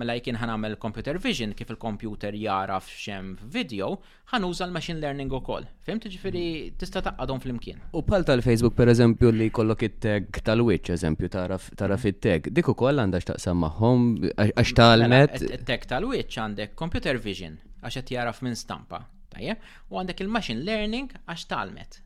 Mela 0.00 0.14
jkien 0.16 0.38
ħanamel 0.38 0.76
computer 0.80 1.18
vision 1.20 1.50
kif 1.56 1.72
il-computer 1.74 2.32
jaraf 2.38 2.86
xem 2.88 3.34
video, 3.56 3.96
ħanuża 4.32 4.64
l-machine 4.68 5.02
learning 5.02 5.32
ukoll. 5.36 5.66
Fimt 5.86 6.06
ġifiri 6.08 6.42
mhm. 6.46 6.76
tista' 6.80 7.02
taqqadhom 7.08 7.42
fl-imkien. 7.42 7.82
U 7.98 8.02
pal 8.06 8.24
tal-Facebook 8.24 8.76
per 8.78 8.88
eżempju 8.94 9.32
li 9.36 9.50
kollok 9.52 9.84
it-tag 9.90 10.40
tal-witch 10.46 10.94
eżempju 10.96 11.28
taraf 11.34 11.68
mhm. 11.76 12.08
it-tag, 12.14 12.48
dik 12.58 12.72
ukoll 12.74 13.02
għandax 13.04 13.28
x'taqsam 13.28 13.60
magħhom 13.66 14.08
għax 14.46 14.76
talmet. 14.82 15.36
It-tag 15.40 15.86
mela, 15.86 15.94
tal-witch 15.94 16.40
għandek 16.46 16.76
computer 16.80 17.20
vision 17.26 17.58
għax 17.82 17.98
qed 18.00 18.16
jaraf 18.18 18.40
minn 18.46 18.56
stampa. 18.56 19.02
Tajjeb, 19.30 19.60
u 19.90 19.98
għandek 20.00 20.22
il-machine 20.24 20.64
learning 20.66 21.12
għax 21.26 21.48
talmet. 21.54 21.98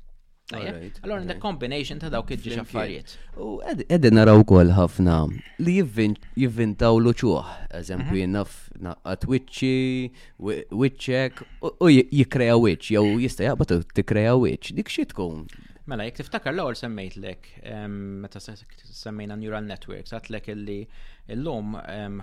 Allora 0.52 1.22
the 1.24 1.38
combination 1.40 1.98
ta' 2.02 2.10
dawk 2.12 2.34
iġġi 2.36 2.58
affarijiet. 2.60 3.14
U 3.40 3.62
edin 3.64 4.18
naraw 4.18 4.42
kol 4.44 4.68
ħafna 4.76 5.14
li 5.64 5.78
jivvintaw 5.80 6.98
l-uċuħ, 7.00 7.54
eżempju 7.80 8.12
mhm. 8.12 8.20
jennaf 8.20 8.58
naqqa 8.84 9.14
Twitchi, 9.24 9.72
Witchek, 10.44 11.40
u 11.64 11.92
jikreja 11.94 12.58
Witch, 12.60 12.92
jew 12.92 13.16
jista' 13.24 13.54
t-kreja 13.96 14.36
Witch, 14.36 14.74
dik 14.76 14.92
xitkun 14.92 15.46
Mela, 15.84 16.06
jek 16.08 16.16
tiftakar 16.16 16.54
l-għor 16.56 16.78
semmejtlek, 16.80 17.48
meta 18.24 18.40
semmejna 18.40 19.34
neural 19.40 19.66
networks, 19.70 20.14
għatlek 20.16 20.46
illi 20.54 20.76
l-lum 21.34 21.74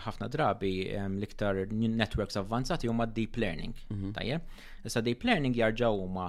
ħafna 0.02 0.30
drabi 0.34 0.72
l-iktar 1.02 1.60
networks 1.70 2.40
avvanzati 2.42 2.90
huma 2.90 3.06
deep 3.06 3.38
learning. 3.44 3.76
Mhm. 3.94 4.16
Tajje? 4.16 4.40
Issa 4.90 5.04
deep 5.10 5.28
learning 5.30 5.54
jarġaw 5.60 6.00
huma 6.08 6.26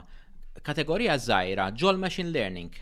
kategorija 0.69 1.17
żgħira 1.25 1.71
ġol 1.81 2.03
machine 2.05 2.31
learning. 2.37 2.77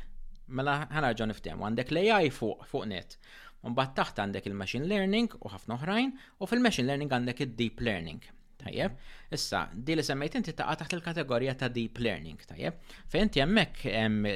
Mela 0.50 0.74
ħanarġa 0.96 1.30
niftem, 1.30 1.62
għandek 1.68 1.94
l-AI 1.94 2.34
fuq 2.40 2.66
fuq 2.72 2.90
net. 2.90 3.14
Mbagħad 3.62 3.94
taħt 4.00 4.20
għandek 4.24 4.50
il-machine 4.50 4.90
learning 4.90 5.30
u 5.46 5.54
ħafna 5.54 5.78
oħrajn 5.78 6.10
u 6.40 6.50
fil-machine 6.52 6.88
learning 6.90 7.12
għandek 7.20 7.46
id-deep 7.46 7.86
learning. 7.86 8.32
Tajjeb, 8.60 8.96
issa, 9.34 9.62
di 9.86 9.96
li 9.96 10.04
semmejt 10.04 10.36
inti 10.40 10.54
taqa 10.56 10.76
taħt 10.82 10.96
il-kategorija 10.98 11.56
ta' 11.62 11.70
deep 11.76 12.00
learning, 12.04 12.42
tajjeb, 12.50 12.82
fejn 13.12 13.28
inti 13.28 13.42
hemmhekk 13.44 13.88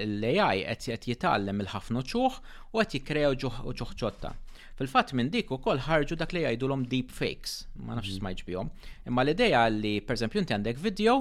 l-AI 0.05 0.65
qed 0.87 1.09
jitgħallem 1.13 1.61
il-ħafna 1.65 2.05
ċuħ 2.15 2.39
u 2.73 2.81
qed 2.83 2.99
jikkrew 3.01 3.35
ġuħ 3.45 3.95
ċotta. 4.03 4.35
Fil-fatt 4.79 5.13
minn 5.15 5.29
dik 5.31 5.53
ukoll 5.55 5.79
ħarġu 5.87 6.17
dak 6.19 6.33
li 6.35 6.41
jgħidulhom 6.43 6.83
deep 6.91 7.13
fakes, 7.15 7.61
ma 7.79 7.95
nafx 7.95 8.17
smajġ 8.19 8.41
bjom. 8.49 8.72
Imma 9.07 9.22
l-idea 9.22 9.61
li 9.70 9.93
esempio, 10.16 10.43
inti 10.43 10.57
għandek 10.57 10.81
video, 10.83 11.14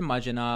immaġina 0.00 0.46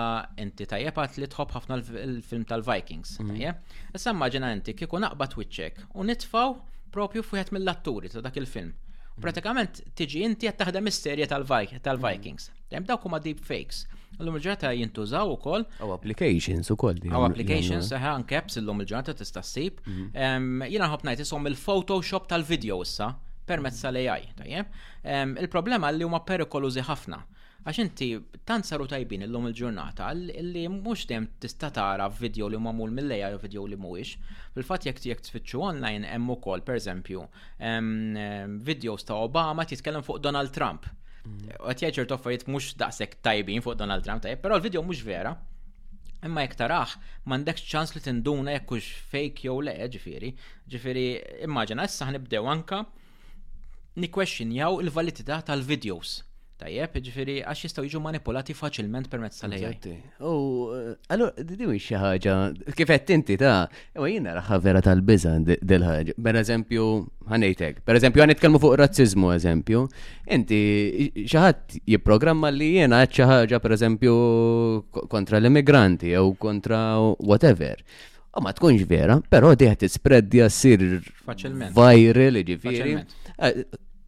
inti 0.40 0.64
tajjeb 0.72 0.96
għat 1.04 1.20
li 1.20 1.28
tħobb 1.34 1.54
ħafna 1.58 1.80
l-film 2.06 2.48
tal-Vikings, 2.48 3.18
mhm. 3.20 3.34
tajjeb. 3.34 3.76
Issa 4.00 4.16
immaġina 4.16 4.54
inti 4.56 4.72
kieku 4.80 5.00
naqbad 5.04 5.36
wiċċek 5.42 5.84
u 6.00 6.08
nitfaw 6.08 6.56
propju 6.96 7.24
fuħet 7.28 7.52
mill-atturi 7.58 8.14
ta' 8.16 8.24
dak 8.24 8.40
il-film 8.40 8.72
Pratikament 9.20 9.80
tiġi 9.98 10.20
inti 10.26 10.46
qed 10.46 10.58
taħdem 10.60 10.88
is-serje 10.90 11.26
tal-Vikings. 11.32 12.50
Hemm 12.70 12.86
dawk 12.86 13.06
huma 13.08 13.18
deep 13.24 13.40
fakes. 13.48 13.82
Lum 14.18 14.36
il-ġurnata 14.38 14.70
jintużaw 14.76 15.32
ukoll. 15.34 15.64
Aw 15.82 15.94
applications 15.94 16.70
ukoll. 16.74 17.00
Aw 17.10 17.26
applications 17.26 17.90
saħ 17.92 18.06
ankeps 18.12 18.58
illum 18.60 18.84
il-ġurnata 18.84 19.14
tista' 19.18 19.42
ssib. 19.46 19.80
Mhm. 19.88 20.68
Jiena 20.70 20.90
ħobb 20.92 21.08
ngħid 21.08 21.24
ishom 21.26 21.50
il-Photoshop 21.50 22.28
tal-video 22.30 22.78
issa 22.86 23.10
permezz 23.48 23.82
tal-AI, 23.84 24.26
tajjeb. 24.38 24.70
Il-problema 25.42 25.90
li 25.94 26.06
huma 26.06 26.22
perikolużi 26.28 26.84
ħafna. 26.92 27.22
Għax 27.66 27.78
inti 27.82 28.06
tant 28.46 28.64
saru 28.68 28.84
tajbin 28.86 29.24
illum 29.26 29.48
il-ġurnata 29.48 30.08
li 30.14 30.60
mhux 30.70 31.08
dem 31.10 31.24
tista' 31.42 31.72
tara 31.74 32.04
video 32.14 32.46
li 32.48 32.58
mamul 32.62 32.92
mill 32.94 33.08
leja 33.10 33.30
jew 33.32 33.40
video 33.42 33.64
li 33.72 33.78
mhuwiex. 33.82 34.12
Fil-fatt 34.54 34.86
jekk 34.86 35.00
jekk 35.10 35.24
tfittxu 35.26 35.62
online 35.66 36.06
hemm 36.12 36.30
ukoll 36.36 36.62
pereżempju 36.68 37.24
videos 38.68 39.08
ta' 39.08 39.18
Obama 39.24 39.66
jitkellem 39.66 40.06
fuq 40.06 40.22
Donald 40.28 40.54
Trump. 40.54 40.86
Għat 41.26 41.26
mm. 41.26 41.64
jgħajċer 41.74 42.08
toffariet 42.14 42.46
mux 42.54 42.70
daqsek 42.84 43.18
tajbin 43.26 43.64
fuq 43.66 43.74
Donald 43.82 44.06
Trump 44.06 44.22
tajb, 44.24 44.38
però 44.46 44.56
l-video 44.60 44.84
mux 44.86 45.02
vera. 45.04 45.34
Imma 46.24 46.46
jek 46.46 46.54
tarax, 46.62 46.94
mandekx 47.30 47.66
ċans 47.74 47.94
li 47.98 48.04
tinduna 48.06 48.54
jekkux 48.54 48.86
fake 49.12 49.48
jew 49.50 49.58
le, 49.66 49.74
ġifiri. 49.96 50.30
Ġifiri, 50.76 51.04
immaġina, 51.48 51.90
issa 51.90 52.06
ħnibdew 52.08 52.48
anka 52.54 52.80
nikwestionjaw 54.06 54.78
il-validità 54.86 55.42
tal-videos. 55.50 56.20
Tajjeb, 56.58 56.96
ġifiri, 57.06 57.34
għax 57.46 57.60
jistaw 57.68 57.84
jiġu 57.86 58.00
manipolati 58.02 58.54
faċilment 58.58 59.06
permezz 59.12 59.44
tal-ħajja. 59.44 59.68
U, 60.26 60.32
eh, 60.74 60.96
allora, 61.14 61.44
di 61.46 61.68
xi 61.84 61.94
ħaġa, 62.02 62.34
kif 62.74 62.90
qed 62.90 63.12
inti 63.14 63.36
ta' 63.38 63.68
u 64.02 64.08
jiena 64.10 64.32
raħħa 64.40 64.58
vera 64.64 64.82
tal 64.82 65.04
biza 65.06 65.36
dil-ħaġa. 65.38 66.16
Per 66.26 66.40
eżempju, 66.42 66.88
ħanejtek, 67.30 67.78
per 67.86 68.00
eżempju, 68.00 68.24
għan 68.26 68.34
kalmu 68.42 68.58
fuq 68.64 68.74
razzizmu, 68.82 69.30
eżempju, 69.36 69.84
inti 70.34 70.60
xi 71.28 71.38
ħadd 71.46 71.78
jipprogramma 71.94 72.50
li 72.50 72.72
jiena 72.80 73.04
għat 73.04 73.14
xi 73.20 73.28
ħaġa 73.36 73.62
per 73.62 73.78
eżempju 73.78 74.18
kontra 75.14 75.38
l-immigranti 75.38 76.10
jew 76.16 76.34
kontra 76.42 76.82
whatever. 77.22 77.78
U 78.34 78.42
ma 78.42 78.50
tkunx 78.52 78.82
vera, 78.90 79.22
però 79.30 79.54
diħet 79.54 79.84
t-spread 79.86 80.26
di 80.34 80.42
għassir 80.42 81.04
viral, 81.78 82.46
ġifiri 82.50 82.98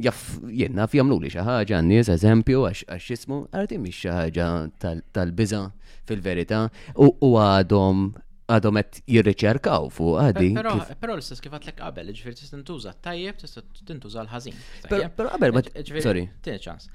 jaff 0.04 0.22
jenna 0.60 0.86
fjamlu 0.92 1.18
li 1.22 1.30
xaħġa 1.34 1.80
n-nies 1.82 2.10
eżempju 2.14 2.64
għax 2.70 3.06
jismu, 3.12 3.40
għarti 3.54 3.78
miex 3.84 4.06
xaħġa 4.06 4.46
tal-biza 5.16 5.62
fil-verita 6.08 6.62
u 6.96 7.32
għadhom 7.42 8.06
għadhom 8.50 8.78
qed 8.82 8.96
jirriċerkaw 9.14 9.84
fuq 9.96 10.22
għadi. 10.30 10.48
Però 11.02 11.14
l-istess 11.14 11.42
kif 11.44 11.52
għatlek 11.54 11.76
qabel, 11.78 12.08
ġifir 12.16 12.34
tista' 12.34 12.56
tintuża 12.58 12.90
tajjeb, 13.04 13.36
tista' 13.42 13.62
tintuża 13.90 14.24
l-ħażin. 14.24 14.58
Però 14.90 15.28
qabel 15.36 15.54
ma 15.54 15.62
sorry. 16.02 16.24
Tieni 16.42 16.64
ċans. 16.64 16.88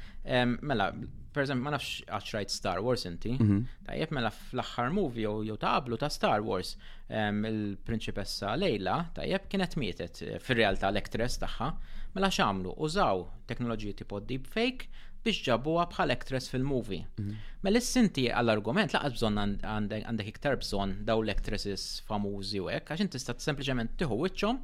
Mela, 0.60 0.90
pereżempju 1.36 1.64
ma 1.64 1.72
nafx 1.78 2.02
għax 2.10 2.34
rajt 2.36 2.52
Star 2.52 2.82
Wars 2.84 3.08
inti, 3.08 3.38
mhm. 3.38 3.62
tajjeb 3.88 4.12
mela 4.18 4.34
fl-aħħar 4.36 4.92
movie 4.98 5.30
jew 5.48 5.56
ta' 5.62 5.78
qablu 5.78 6.02
ta' 6.04 6.12
Star 6.12 6.44
Wars 6.44 6.74
il-prinċipessa 7.08 8.52
Lejla 8.60 8.98
tajjeb 9.16 9.46
kienet 9.52 9.76
mietet 9.80 10.24
eh, 10.26 10.40
fir-realtà 10.42 10.90
l-ektress 10.90 11.38
tagħha 11.44 11.70
Mela 12.16 12.30
xamlu, 12.32 12.72
użaw 12.86 13.26
teknoloġiji 13.50 13.94
tipo 14.02 14.22
deepfake 14.24 14.86
biex 15.26 15.40
ġabuha 15.50 15.84
bħal 15.92 16.14
actress 16.14 16.48
fil-movie. 16.52 17.00
Mhm. 17.20 17.40
Mela 17.66 17.80
s-sinti 17.82 18.28
għall-argument 18.30 18.94
laqqa 18.94 19.10
bżon 19.16 19.42
għandek 19.42 20.28
iktar 20.32 20.56
bżon 20.62 20.94
daw 21.08 21.24
l-actresses 21.26 21.86
famużi 22.08 22.62
u 22.62 22.68
hekk, 22.72 22.92
għax 22.94 23.04
inti 23.08 23.18
tista' 23.18 23.36
sempliċement 23.48 23.98
tieħu 24.00 24.20
wiċċhom 24.22 24.60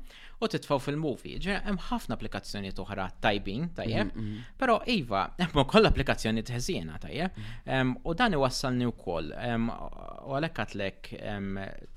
u 0.45 0.51
titfaw 0.53 0.79
fil-movie. 0.85 1.41
Ġer 1.43 1.65
hemm 1.67 1.81
ħafna 1.89 2.15
applikazzjoni 2.19 2.71
oħra 2.85 3.09
tajbin 3.25 3.67
tajjeb, 3.81 4.13
mhm, 4.13 4.31
mhm. 4.31 4.47
però 4.61 4.77
iva 4.95 5.23
hemm 5.41 5.63
ukoll 5.65 5.89
applikazzjoni 5.91 6.45
teħżiena 6.51 7.01
tajjeb. 7.07 7.41
U 8.05 8.15
dan 8.21 8.37
iwassalni 8.37 8.87
wkoll 8.93 9.33
u 9.35 10.37
għalhekk 10.37 10.63
għatlek 10.63 11.11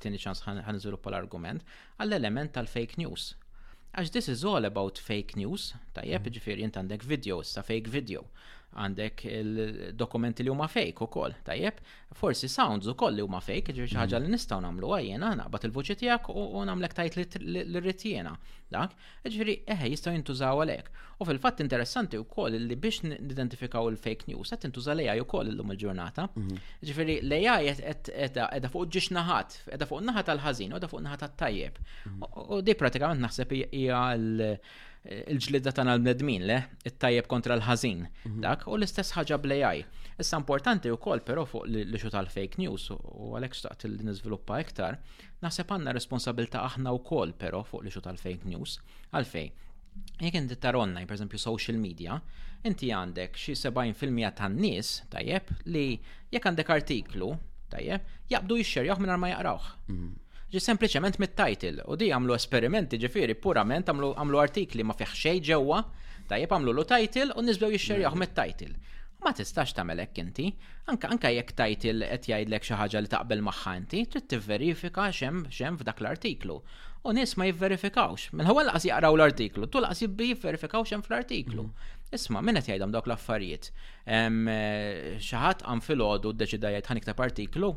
tieni 0.03 0.25
ċans 0.27 0.43
ħanżviluppa 0.51 1.13
l-argument 1.13 1.63
għall-element 2.01 2.57
tal-fake 2.59 2.99
news 3.05 3.35
Għax 3.95 4.11
this 4.15 4.29
is 4.33 4.45
all 4.51 4.65
about 4.69 4.99
fake 5.09 5.39
news, 5.41 5.69
tajjeb 5.99 6.21
mhm. 6.27 6.35
ġifiri 6.39 6.65
jint 6.65 6.79
għandek 6.81 7.07
videos 7.13 7.55
ta' 7.59 7.63
fake 7.69 7.91
video 7.97 8.25
għandek 8.75 9.23
il-dokumenti 9.31 10.45
li 10.45 10.53
huma 10.53 10.67
fake 10.71 11.05
ukoll, 11.07 11.35
tajjeb, 11.47 11.79
forsi 12.19 12.49
sounds 12.51 12.89
ukoll 12.91 13.17
li 13.19 13.25
huma 13.25 13.41
fake, 13.43 13.73
ġifieri 13.75 13.91
xi 13.93 13.99
ħaġa 14.01 14.21
li 14.23 14.29
mm. 14.29 14.37
nistgħu 14.37 14.59
nagħmlu 14.67 14.93
għajjena 14.97 15.31
naqbat 15.41 15.67
il-vuċi 15.69 15.97
tiegħek 16.03 16.31
u 16.55 16.63
namlek 16.69 16.95
tajt 16.99 17.19
li 17.45 17.65
rrid 17.81 18.07
Dak, 18.75 18.95
ġifieri 19.29 19.59
eħe 19.71 19.87
jistgħu 19.93 20.15
jintużaw 20.17 20.63
għalhekk. 20.65 21.03
U 21.23 21.27
fil-fatt 21.29 21.61
interessanti 21.63 22.19
wkoll 22.19 22.57
li 22.59 22.75
biex 22.81 23.05
nidentifikaw 23.07 23.91
il-fake 23.93 24.25
news 24.33 24.51
qed 24.51 24.65
tintuża 24.65 24.97
l-AI 24.97 25.21
l-lum 25.23 25.71
il-ġurnata. 25.77 26.25
Mhm. 26.33 26.59
Ġifieri 26.89 27.19
l-AI 27.23 27.77
fuq 28.73 28.89
ġiġ 28.97 29.11
naħat, 29.15 29.59
għedha 29.77 29.89
fuq 29.93 30.03
naħat 30.09 30.31
tal-ħażin 30.33 30.75
għedha 30.75 30.91
fuq 30.91 31.05
naħat 31.07 31.27
għal 31.29 31.37
tajjeb 31.45 31.79
mhm. 31.85 32.33
U 32.57 32.59
di 32.67 32.75
pratikament 32.81 33.23
naħseb 33.29 33.55
hija 33.61 34.03
l- 34.17 34.59
il-ġlidda 35.05 35.73
tagħna 35.77 35.95
l-bnedmin 35.99 36.45
le, 36.49 36.57
it-tajjeb 36.89 37.29
kontra 37.29 37.59
l 37.59 37.65
ħazin 37.67 38.05
mhm. 38.07 38.39
Dak 38.41 38.65
u 38.71 38.77
l-istess 38.79 39.13
ħaġa 39.19 39.37
bl-AI. 39.43 39.83
Issa 40.23 40.39
importanti 40.41 40.93
wkoll 40.95 41.21
però 41.27 41.45
fuq 41.45 41.67
li 41.69 41.99
xu 41.99 42.09
tal-fake 42.15 42.59
news 42.63 42.87
u 42.95 43.35
għalhekk 43.37 43.59
xtaqt 43.59 43.85
li 43.91 44.07
niżviluppa 44.09 44.61
iktar, 44.63 44.97
naħseb 45.45 45.69
għandna 45.75 45.95
responsabilta 45.97 46.63
aħna 46.65 46.95
wkoll 47.01 47.35
però 47.37 47.61
fuq 47.67 47.85
li 47.85 47.93
xu 47.93 48.01
tal-fake 48.07 48.49
news 48.49 48.79
għalfej. 49.13 49.51
Jek 50.25 50.39
inti 50.41 50.57
tar 50.59 50.75
online, 50.79 51.07
per 51.07 51.15
esempio, 51.19 51.39
social 51.39 51.77
media, 51.79 52.17
inti 52.67 52.89
għandek 52.91 53.37
xi 53.39 53.55
70% 53.59 54.39
tan-nies, 54.41 54.95
tajjeb, 55.13 55.51
li 55.71 55.87
jekk 56.33 56.49
għandek 56.51 56.73
artiklu, 56.79 57.35
tajjeb, 57.71 58.09
jaqbdu 58.33 58.63
jixxerjaw 58.63 59.01
minn 59.03 59.19
ma 59.23 59.35
jaqrawh. 59.35 59.73
Mhm 59.93 60.21
ġi 60.55 60.63
sempliċement 60.63 61.17
mit-title 61.19 61.83
u 61.91 61.97
di 61.99 62.13
għamlu 62.15 62.35
esperimenti 62.37 62.99
ġifiri 63.03 63.35
purament 63.43 63.89
għamlu 63.91 64.39
artikli 64.43 64.85
ma 64.87 64.95
fih 64.95 65.09
xej 65.11 65.41
ġewwa 65.49 65.81
tajjeb 66.31 66.53
għamlu 66.55 66.75
lu 66.77 66.85
title 66.87 67.35
u 67.35 67.43
nisbew 67.43 67.75
jixxerjaħ 67.75 68.15
mit-title. 68.21 68.77
Ma 69.25 69.33
tistax 69.35 69.73
tagħmelek 69.75 70.21
inti, 70.21 70.47
anka 70.93 71.11
anka 71.11 71.31
jekk 71.35 71.57
title 71.59 72.07
qed 72.13 72.29
jgħidlek 72.31 72.67
xi 72.69 72.77
ħaġa 72.79 73.03
li 73.03 73.11
taqbel 73.17 73.43
magħha 73.47 73.75
inti, 73.81 74.03
trid 74.13 74.29
tivverifika 74.35 75.09
xem 75.19 75.43
xem 75.51 75.81
f'dak 75.81 76.03
l-artiklu. 76.05 76.59
U 77.05 77.13
nies 77.13 77.35
ma 77.41 77.49
jivverifikawx. 77.49 78.31
Minn 78.37 78.47
ħewwa 78.49 78.67
qas 78.71 78.87
jaqraw 78.89 79.17
l-artiklu, 79.17 79.67
tu 79.73 79.83
qas 79.85 80.05
jibbi 80.07 80.31
jivverifikaw 80.35 80.87
xem 80.91 81.03
fl-artiklu. 81.05 81.67
Isma, 82.15 82.43
minna 82.45 82.61
jgħidhom 82.63 82.93
dawk 82.95 83.09
l-affarijiet. 83.11 83.69
Eh, 84.07 85.17
Xaħat 85.27 85.65
għam 85.67 85.83
fil-ħodu 85.85 86.33
d-deċidajiet 86.35 86.91
għanik 86.93 87.09
ta' 87.09 87.17
partiklu, 87.19 87.73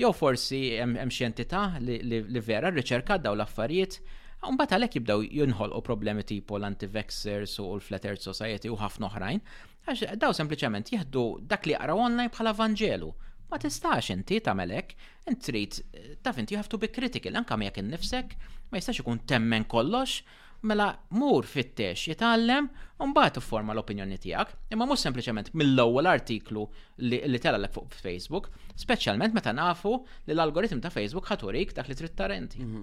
jew 0.00 0.12
forsi 0.16 0.60
hemm 0.80 1.12
xientita 1.12 1.64
li 1.84 2.44
vera 2.48 2.72
r 2.72 2.76
reċerka 2.80 3.18
daw 3.26 3.36
l-affarijiet 3.36 3.98
għalek 4.42 4.72
għalhekk 4.74 4.96
jibdew 4.98 5.26
jinħolqu 5.42 5.82
problemi 5.86 6.24
tipu 6.26 6.56
l 6.58 6.66
anti 6.66 6.88
vexers 6.90 7.56
u 7.62 7.68
l 7.76 7.80
flatter 7.84 8.16
Society 8.18 8.72
u 8.72 8.78
ħafna 8.80 9.06
oħrajn, 9.10 9.42
għax 9.86 10.16
daw 10.18 10.34
sempliċement 10.34 10.88
jieħdu 10.94 11.22
dak 11.52 11.68
li 11.70 11.76
għara 11.78 11.94
għonna 11.94 12.26
bħala 12.34 12.56
Vanġelu. 12.58 13.10
Ma 13.52 13.58
tistax 13.60 14.08
inti 14.14 14.40
tagħmel 14.42 14.72
hekk, 14.74 14.96
ta' 15.28 15.54
eh, 15.58 16.14
taf 16.24 16.40
you 16.48 16.58
have 16.58 16.72
to 16.72 16.80
be 16.80 16.88
critical 16.88 17.38
anke 17.38 17.58
jekk 17.68 17.82
innifsek, 17.84 18.34
ma 18.72 18.80
jistax 18.80 19.04
ikun 19.04 19.22
temmen 19.30 19.68
kollox 19.70 20.22
mela 20.66 20.86
mur 21.18 21.44
fittex 21.46 22.06
jitgħallem 22.08 22.66
u 23.02 23.06
mbagħad 23.10 23.34
tifforma 23.40 23.72
l-opinjoni 23.74 24.16
tiegħek, 24.22 24.50
imma 24.76 24.86
mhux 24.86 25.04
sempliċement 25.08 25.48
mill-ewwel 25.58 26.06
artiklu 26.06 26.62
li, 27.02 27.18
li 27.26 27.38
l 27.40 27.68
fuq 27.74 27.96
Facebook, 28.04 28.48
speċjalment 28.78 29.34
meta 29.34 29.50
nafu 29.52 29.96
li 30.28 30.34
l-algoritm 30.36 30.78
ta' 30.84 30.92
Facebook 30.94 31.26
ħaturik 31.32 31.74
dak 31.74 31.90
li 31.90 31.96
tritt 31.98 32.14
tarenti. 32.14 32.62
Mhm. 32.62 32.82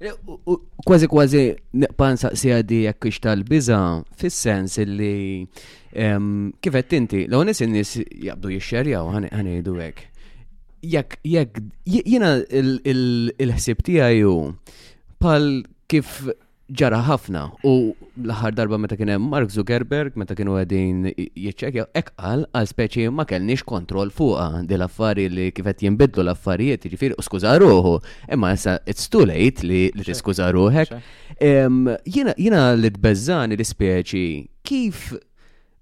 Eh, 0.00 0.12
kważi 0.86 1.10
kważi 1.14 1.44
niqpan 1.84 2.16
saqsija 2.18 2.58
għaddi 2.64 2.80
jekk 2.88 3.04
ix 3.12 3.20
tal 3.22 3.44
biza 3.46 3.78
fis-sens 4.18 4.78
illi 4.78 5.46
kifet 5.92 6.92
inti, 6.98 7.24
l 7.30 7.44
nies 7.46 7.60
in-nies 7.66 7.94
jabdu 8.26 8.50
jixxerjaw 8.56 9.06
ħanejdu 9.30 9.78
hekk. 9.84 10.06
Jekk 10.82 11.18
jekk 11.22 11.64
jiena 11.86 12.34
il 12.50 13.54
ħsib 13.54 13.86
tiegħi 13.86 15.18
pal 15.22 15.44
kif 15.90 16.24
ġara 16.78 17.00
ħafna 17.04 17.42
u 17.66 17.72
l-ħar 18.20 18.54
darba 18.54 18.78
meta 18.78 18.94
kien 18.98 19.10
hemm 19.12 19.30
Mark 19.32 19.50
Zuckerberg 19.54 20.14
meta 20.20 20.36
kienu 20.38 20.54
qegħdin 20.54 21.00
jiċċekkjaw 21.16 21.88
hekk 21.98 22.12
qal 22.16 22.44
għal 22.52 22.68
speċi 22.70 23.08
ma 23.14 23.24
kellniex 23.28 23.64
kontroll 23.66 24.12
fuqha 24.14 24.62
di 24.68 24.76
l-affari 24.78 25.24
li 25.32 25.48
kif 25.56 25.66
qed 25.66 25.82
jinbidlu 25.86 26.22
l-affarijiet 26.24 26.86
ġifir 26.92 27.16
u 27.18 27.24
skuża 27.26 27.56
ruħu. 27.62 27.96
Imma 28.36 28.52
issa 28.54 28.76
it's 28.84 29.10
too 29.10 29.26
late 29.28 29.66
li 29.66 29.88
li 29.94 30.06
tiskuża 30.06 30.50
ruħek. 30.56 30.94
Jiena 31.42 32.64
li 32.78 32.90
Bezzani 33.00 33.58
li 33.58 33.66
speċi 33.66 34.26
kif 34.66 35.10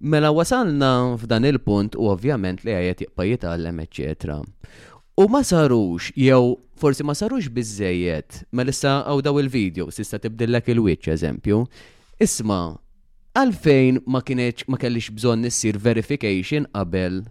mela 0.01 0.31
wasalna 0.33 0.95
f'dan 1.21 1.47
il-punt 1.53 1.99
u 1.99 2.09
ovvjament 2.15 2.65
li 2.65 2.77
għajet 2.79 3.05
jiqpa 3.05 3.29
jitgħallem 3.33 3.83
eċċetra. 3.87 4.41
U 5.19 5.27
ma 5.27 5.43
sarux, 5.43 6.13
jew 6.15 6.59
forsi 6.79 7.03
ma 7.03 7.13
sarux 7.19 7.49
bizzejiet, 7.51 8.45
ma 8.55 8.63
lissa 8.63 9.01
għaw 9.03 9.23
daw 9.27 9.39
il-video, 9.43 9.89
sista 9.91 10.15
tibdillak 10.23 10.69
il-witch, 10.71 11.09
eżempju. 11.11 11.57
Isma, 12.23 12.59
għalfejn 13.39 13.99
ma 14.15 14.21
kienieċ 14.29 14.69
ma 14.71 14.79
kellix 14.79 15.09
bżon 15.17 15.41
nissir 15.43 15.75
verification 15.83 16.69
qabel 16.71 17.25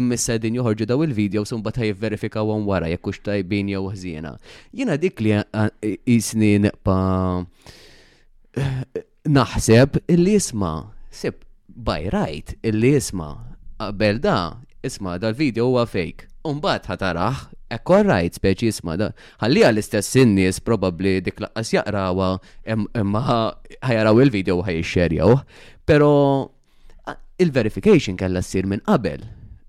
immissa 0.00 0.38
din 0.40 0.56
joħorġu 0.56 0.86
daw 0.88 1.04
il-video 1.04 1.42
sumbat 1.44 1.76
ħaj 1.82 1.92
verifika 2.00 2.40
għon 2.40 2.64
wara 2.70 2.88
ux 2.96 3.20
tajbin 3.26 3.68
jew 3.74 3.84
ħzina. 3.92 4.32
Jina 4.72 4.96
dik 4.96 5.20
li 5.20 5.34
jisnin 6.08 6.70
pa 6.86 7.42
naħseb 9.28 10.00
illi 10.08 10.38
jisma, 10.38 10.72
sib, 11.12 11.44
by 11.68 12.08
right, 12.16 12.56
illi 12.64 12.94
jisma, 12.96 13.28
qabel 13.76 14.22
da, 14.24 14.38
isma 14.88 15.18
dal-video 15.20 15.68
huwa 15.68 15.84
fake 15.84 16.32
Umbat 16.46 16.84
ħataraħ, 16.86 17.38
ekkorrajt 17.74 18.36
speċi 18.38 18.68
jisma 18.68 18.94
da. 19.00 19.08
Għalli 19.42 19.64
għal-istess 19.66 20.18
nies 20.30 20.60
probabli 20.62 21.16
dik 21.26 21.40
laqqas 21.42 21.72
jaqrawa 21.74 22.28
imma 22.70 23.22
ħajaraw 23.26 24.20
il-video 24.24 24.60
u 24.60 24.66
ħajxxerjaw. 24.68 25.34
Pero 25.88 26.10
il-verification 27.42 28.18
kella 28.20 28.42
ssir 28.44 28.66
minn 28.70 28.84
qabel. 28.86 29.24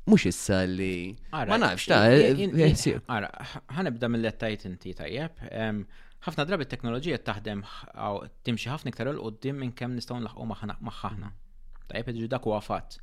Mux 0.07 0.27
issa 0.29 0.61
li. 0.69 1.15
Ma 1.33 1.57
nafx 1.59 1.89
ta' 1.89 2.03
eh, 2.13 2.45
eh, 2.69 2.99
Ara, 3.11 3.31
ħanibda 3.75 4.11
mill-lettajt 4.13 4.69
inti 4.69 4.93
tajjeb. 4.95 5.41
ħafna 6.27 6.45
drabi 6.47 6.67
t-teknoloġija 6.67 7.23
taħdem 7.27 7.65
timxi 8.45 8.71
ħafna 8.71 8.93
iktar 8.93 9.09
l-qoddim 9.15 9.59
minn 9.65 9.73
kemm 9.73 9.97
nistgħu 9.97 10.21
nlaħqu 10.21 10.47
maħħaħna. 10.53 11.33
Tajjeb, 11.89 12.15
ġi 12.21 12.31
dak 12.37 12.47
huwa 12.51 12.61
fatt. 12.61 13.01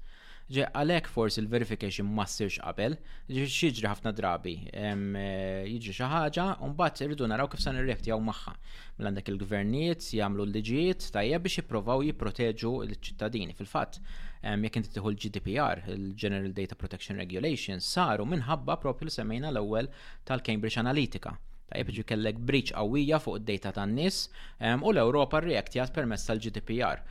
Ġe 0.53 0.65
għalek 0.77 1.07
forsi 1.09 1.41
l 1.41 1.49
verification 1.49 2.09
ma 2.17 2.27
ssirx 2.29 2.59
qabel, 2.61 2.95
xieġri 3.33 3.87
ħafna 3.89 4.11
drabi, 4.13 4.53
eh, 4.77 5.63
jiġri 5.73 5.95
xi 5.97 6.09
ħaġa, 6.11 6.45
u 6.67 6.69
mbagħad 6.69 7.01
irridu 7.07 7.29
naraw 7.31 7.49
kif 7.49 7.63
san 7.65 7.79
irrektjaw 7.81 8.19
magħha. 8.27 8.53
maħħa. 8.53 8.75
Mela 8.99 8.99
Mlandak 9.01 9.31
il-gvernijiet 9.33 10.09
jagħmlu 10.21 10.45
l-liġijiet 10.51 11.09
tajjeb 11.17 11.47
biex 11.49 11.63
jippruvaw 11.63 12.05
jipproteġu 12.11 12.75
l-ċittadini. 12.91 13.57
Fil-fatt, 13.57 14.03
jekk 14.45 14.83
inti 14.83 14.93
tieħu 14.99 15.15
l-GDPR, 15.15 15.85
il-General 15.97 16.53
Data 16.61 16.77
Protection 16.85 17.25
Regulation, 17.25 17.81
saru 17.81 18.29
minħabba 18.35 18.77
propju 18.85 19.09
l 19.09 19.17
semmejna 19.17 19.49
l-ewwel 19.55 19.89
tal-Cambridge 20.29 20.83
Analytica 20.85 21.39
Tajib 21.73 21.91
ġi 21.97 22.03
kellek 22.11 22.41
breach 22.49 22.71
qawwija 22.77 23.19
fuq 23.25 23.39
id-data 23.41 23.71
tan-nies 23.79 24.19
u 24.61 24.93
l-Ewropa 24.93 25.41
rreaktjat 25.45 25.95
permezz 25.97 26.27
tal-GDPR. 26.29 27.03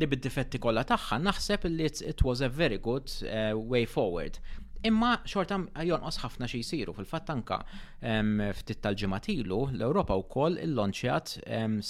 Li 0.00 0.08
bid-difetti 0.10 0.60
kollha 0.64 0.82
tagħha 0.90 1.20
naħseb 1.28 1.66
li 1.70 1.86
it 1.92 2.24
was 2.26 2.42
a 2.42 2.50
very 2.50 2.80
good 2.88 3.12
eh, 3.30 3.52
way 3.54 3.86
forward. 3.96 4.40
Imma 4.86 5.14
xorta 5.26 5.56
jonqos 5.88 6.18
ħafna 6.22 6.46
xi 6.50 6.58
jsiru 6.64 6.92
fil-fatt 6.96 7.30
anka 7.32 7.56
ftit 8.58 8.82
tal-ġimgħat 8.84 9.28
ilu 9.32 9.56
l-Ewropa 9.72 10.14
wkoll 10.20 10.60
illonċjat 10.66 11.32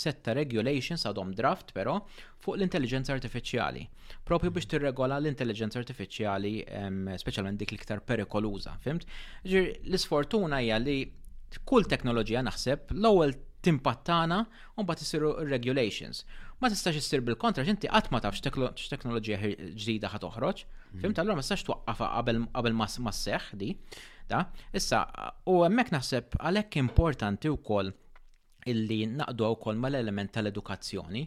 setta 0.03 0.37
regulations 0.39 1.05
għadhom 1.11 1.35
draft 1.41 1.75
però 1.77 1.97
fuq 2.47 2.61
l-intelligenza 2.61 3.13
artificiali. 3.17 3.83
Propju 4.29 4.53
biex 4.55 4.71
tirregola 4.71 5.19
l-intelligenza 5.21 5.83
artificiali 5.83 6.55
speċjalment 6.63 7.61
dik 7.65 7.75
l-iktar 7.75 8.05
perikoluża, 8.07 8.79
fimt? 8.87 9.05
Ġir 9.49 9.73
l-isfortuna 9.89 10.61
hija 10.65 10.81
li 10.87 11.01
kull 11.65 11.87
teknoloġija 11.89 12.43
naħseb 12.47 12.93
l-ewwel 12.95 13.35
timpattana 13.67 14.41
u 14.79 14.85
mbagħad 14.85 15.03
isiru 15.05 15.31
regulations. 15.49 16.23
Ma 16.61 16.71
tistax 16.73 17.01
issir 17.03 17.23
bil-kontra 17.27 17.65
x'inti 17.67 17.91
qatt 17.91 18.13
ma 18.15 18.21
tafx 18.23 18.43
x'teknoloġija 18.43 19.39
ġdida 19.77 20.13
ħad 20.15 20.27
toħroġ, 20.27 20.67
Fimt 21.01 21.19
allura 21.19 21.37
ma 21.37 21.43
tistax 21.45 21.67
twaqqafha 21.67 22.07
qabel 22.57 22.75
ma 22.79 22.87
seħħ 22.89 23.57
di. 23.61 23.73
Da, 24.27 24.43
issa 24.75 25.03
u 25.47 25.59
hemmhekk 25.67 25.93
naħseb 25.95 26.33
għalhekk 26.41 26.79
importanti 26.81 27.51
wkoll 27.53 27.91
illi 28.67 29.03
naqdu 29.21 29.51
wkoll 29.55 29.77
mal-element 29.79 30.33
tal-edukazzjoni 30.35 31.23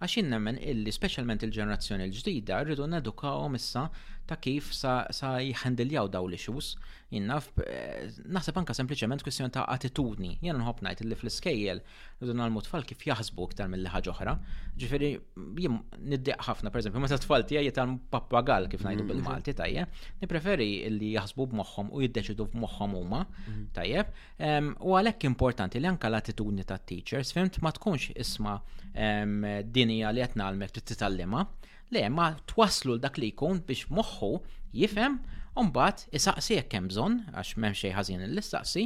għax 0.00 0.24
nemmen 0.26 0.56
illi 0.64 0.90
specialment 0.94 1.44
il-ġenerazzjoni 1.46 2.06
l-ġdida 2.08 2.58
rridu 2.64 2.88
nedukawhom 2.94 3.54
issa 3.60 3.84
ta' 4.30 4.38
kif 4.44 4.68
sa, 4.76 4.92
sa 5.18 5.32
jħandiljaw 5.42 6.10
daw 6.14 6.28
li 6.30 6.38
xus, 6.38 6.74
jinnaf, 7.10 7.48
eh, 7.66 8.06
naħseb 8.36 8.58
anka 8.60 8.76
sempliciment 8.76 9.24
kwestjon 9.26 9.50
ta' 9.54 9.64
attitudni, 9.74 10.36
jenna 10.44 10.62
nħob 10.62 10.82
najt 10.86 11.02
li 11.08 11.16
fl-iskejjel, 11.18 11.80
l-dun 12.20 12.44
għal-mutfall 12.44 12.86
kif 12.86 13.02
jahzbu 13.08 13.48
ktar 13.54 13.70
mill 13.72 13.88
ħaġa 13.90 14.12
oħra, 14.14 14.34
ġifiri, 14.78 15.10
jim 15.58 15.80
niddiq 16.14 16.46
ħafna, 16.46 16.70
per 16.70 16.86
ma' 16.94 17.02
meta 17.08 17.18
tfall 17.24 17.46
tija 17.50 17.64
jital 17.66 17.96
pappagal 18.14 18.68
kif 18.70 18.84
najdu 18.86 19.06
mm-hmm. 19.06 19.42
bil-Malti, 19.42 19.84
ni 20.22 20.30
preferi 20.30 20.70
li 20.94 21.10
jaħsbu 21.16 21.48
b'moħħom 21.56 21.90
u 21.98 22.04
jiddeċidu 22.06 22.46
b'moħħom 22.54 22.98
huma, 23.02 23.24
mm-hmm. 23.26 23.70
tajje, 23.74 24.06
u 24.86 24.94
għalek 25.00 25.26
importanti 25.32 25.82
li 25.82 25.90
anka 25.90 26.10
l-attitudni 26.12 26.66
ta' 26.70 26.78
teachers, 26.78 27.34
fimt 27.34 27.58
ma 27.66 27.74
tkunx 27.74 28.14
isma 28.22 28.60
dinija 29.74 30.14
li 30.14 30.22
għetna 30.22 30.46
għalmek 30.46 30.78
tallima 31.00 31.42
Le, 31.90 32.06
ma 32.14 32.28
twaslu 32.46 32.94
l-dak 32.94 33.16
li 33.18 33.32
jkun 33.32 33.60
biex 33.66 33.88
moħħu 33.90 34.28
jifem, 34.78 35.16
umbat 35.58 36.04
isaqsi 36.14 36.54
jekk 36.60 36.76
hemm 36.78 36.90
bżonn 36.92 37.16
għax 37.34 37.50
m'hemm 37.58 37.74
xejn 37.80 37.94
ħażin 37.96 38.22
l-istaqsi, 38.28 38.84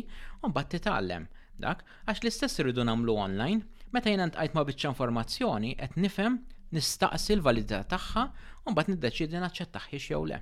umbat 0.48 0.70
titgħallem 0.72 1.26
dak 1.61 1.82
għax 2.09 2.24
l-istess 2.24 2.62
irridu 2.62 2.86
nagħmlu 2.88 3.18
online, 3.26 3.61
meta 3.92 4.09
jiena 4.09 4.30
ntqajt 4.30 4.57
ma 4.57 4.64
biċċa 4.70 4.94
informazzjoni 4.94 5.74
qed 5.82 6.00
nifhem 6.00 6.38
nistaqsi 6.74 7.36
l-validità 7.36 7.82
tagħha 7.92 8.24
mbagħad 8.72 8.94
niddeċiedi 8.94 9.44
naċċettaħiex 9.46 10.11
jew 10.14 10.22
le. 10.32 10.40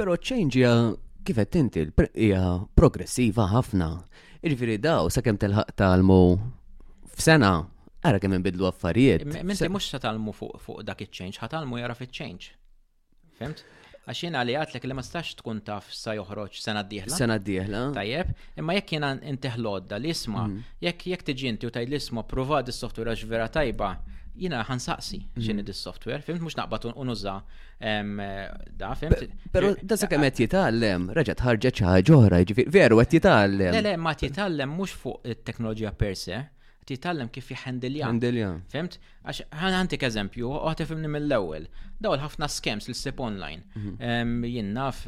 Però 0.00 0.18
change 0.20 0.58
hija 0.58 0.74
kif 1.22 1.38
qed 1.44 1.62
inti 1.62 1.86
hija 2.26 2.44
progressiva 2.74 3.46
ħafna. 3.54 3.92
Irviri 4.42 4.80
daw 4.82 5.06
sakemm 5.14 5.38
telħaq 5.46 5.76
talmu 5.78 6.22
f'sena 7.14 7.54
Ara 8.02 8.18
kemm 8.22 8.32
inbidlu 8.34 8.68
affarijiet. 8.70 9.26
Minti 9.44 9.68
mhux 9.68 9.88
ħatalmu 9.98 10.32
fuq 10.40 10.80
dak 10.88 11.02
iċ-change, 11.04 11.42
ħatalmu 11.42 11.80
jara 11.82 11.96
fiċ-change. 11.98 12.52
Femt? 13.40 13.64
Għax 14.08 14.20
jien 14.24 14.36
għalli 14.40 14.54
għatlek 14.60 14.86
li 14.88 14.94
ma 14.96 15.02
stax 15.04 15.34
tkun 15.40 15.60
taf 15.66 15.90
sa 15.94 16.14
joħroġ 16.16 16.56
sena 16.64 16.80
d-dieħla. 16.82 17.18
Sena 17.18 17.36
d-dieħla. 17.38 17.82
Tajjeb, 17.98 18.30
imma 18.62 18.76
jekk 18.78 18.94
jiena 18.96 19.10
intiħlodda 19.34 19.98
li 20.00 20.12
isma, 20.14 20.46
mm-hmm. 20.46 20.78
jekk 20.86 21.12
jekk 21.12 21.26
tiġi 21.32 21.52
inti 21.52 21.68
u 21.68 21.72
l 21.82 21.98
isma 22.00 22.24
provad 22.30 22.66
d 22.66 22.72
software 22.78 23.12
għax 23.12 23.26
vera 23.34 23.50
tajba, 23.58 23.90
jina 24.40 24.62
ħansaqsi 24.64 25.18
mm-hmm. 25.20 25.44
xini 25.44 25.64
dis 25.68 25.82
software 25.86 26.22
fimt 26.24 26.40
mux 26.46 26.56
naqbat 26.58 26.86
unuża 26.94 27.34
da, 28.80 28.94
fimt. 29.02 29.28
Pero 29.52 29.74
da 29.92 29.98
se 30.00 30.08
kemet 30.10 30.40
jitallem, 30.40 31.10
raġa 31.20 31.36
tħarġet 31.42 31.82
xaħġoħra, 31.84 32.40
veru 32.78 32.98
qed 33.04 33.18
jitallem. 33.20 33.76
Le, 33.76 33.84
le, 33.90 33.94
ma 34.08 34.16
jitallem 34.24 34.72
mux 34.80 34.96
fuq 35.04 35.20
il-teknoloġija 35.34 35.92
per 36.00 36.16
se, 36.16 36.40
titallem 36.90 37.28
kif 37.34 37.50
jħendilja. 37.54 38.06
Handilja. 38.08 38.48
Fimt? 38.72 38.96
Għax 39.24 39.46
ħantik 39.74 40.04
eżempju, 40.08 40.48
uħtifimni 40.70 41.10
mill-ewel. 41.12 41.68
Daw 42.02 42.16
ħafna 42.22 42.48
skems 42.48 42.88
l 42.88 42.96
sip 42.96 43.20
online. 43.22 43.62
Mhm. 43.78 44.40
Jinnaf, 44.48 45.02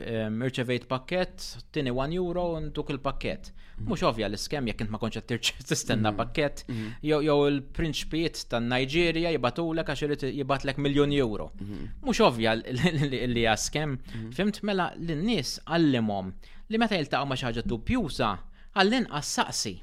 irċevejt 0.47 0.87
pakket, 0.91 1.47
tini 1.74 1.91
1 1.97 2.14
euro, 2.20 2.45
ntuk 2.66 2.93
il-pakket. 2.95 3.51
Mux 3.83 4.03
mhm. 4.03 4.09
ovja 4.12 4.28
l-skem 4.28 4.68
jek 4.70 4.85
int 4.85 4.93
ma 4.93 4.99
t 4.99 5.33
tistenna 5.70 6.12
mhm. 6.12 6.20
pakket, 6.20 6.64
jew 7.03 7.39
il-prinċpiet 7.51 8.45
tan 8.53 8.68
Nigeria 8.70 9.33
jibatulek 9.35 9.89
għax 9.95 10.05
irrit 10.07 10.24
jibatlek 10.28 10.78
miljon 10.78 11.16
euro. 11.18 11.49
Mux 12.07 12.20
ovvja 12.22 12.55
li 12.61 13.47
għaskem. 13.49 13.97
Fimt 14.39 14.62
mela 14.68 14.93
l-nis 14.97 15.57
għallimom 15.66 16.30
li 16.72 16.78
meta 16.78 16.97
jiltaqgħu 17.01 17.28
ma 17.33 17.37
xi 17.37 17.49
ħaġa 17.49 17.66
dubjuża 17.68 18.30
għallin 18.80 19.11
saqsi 19.12 19.74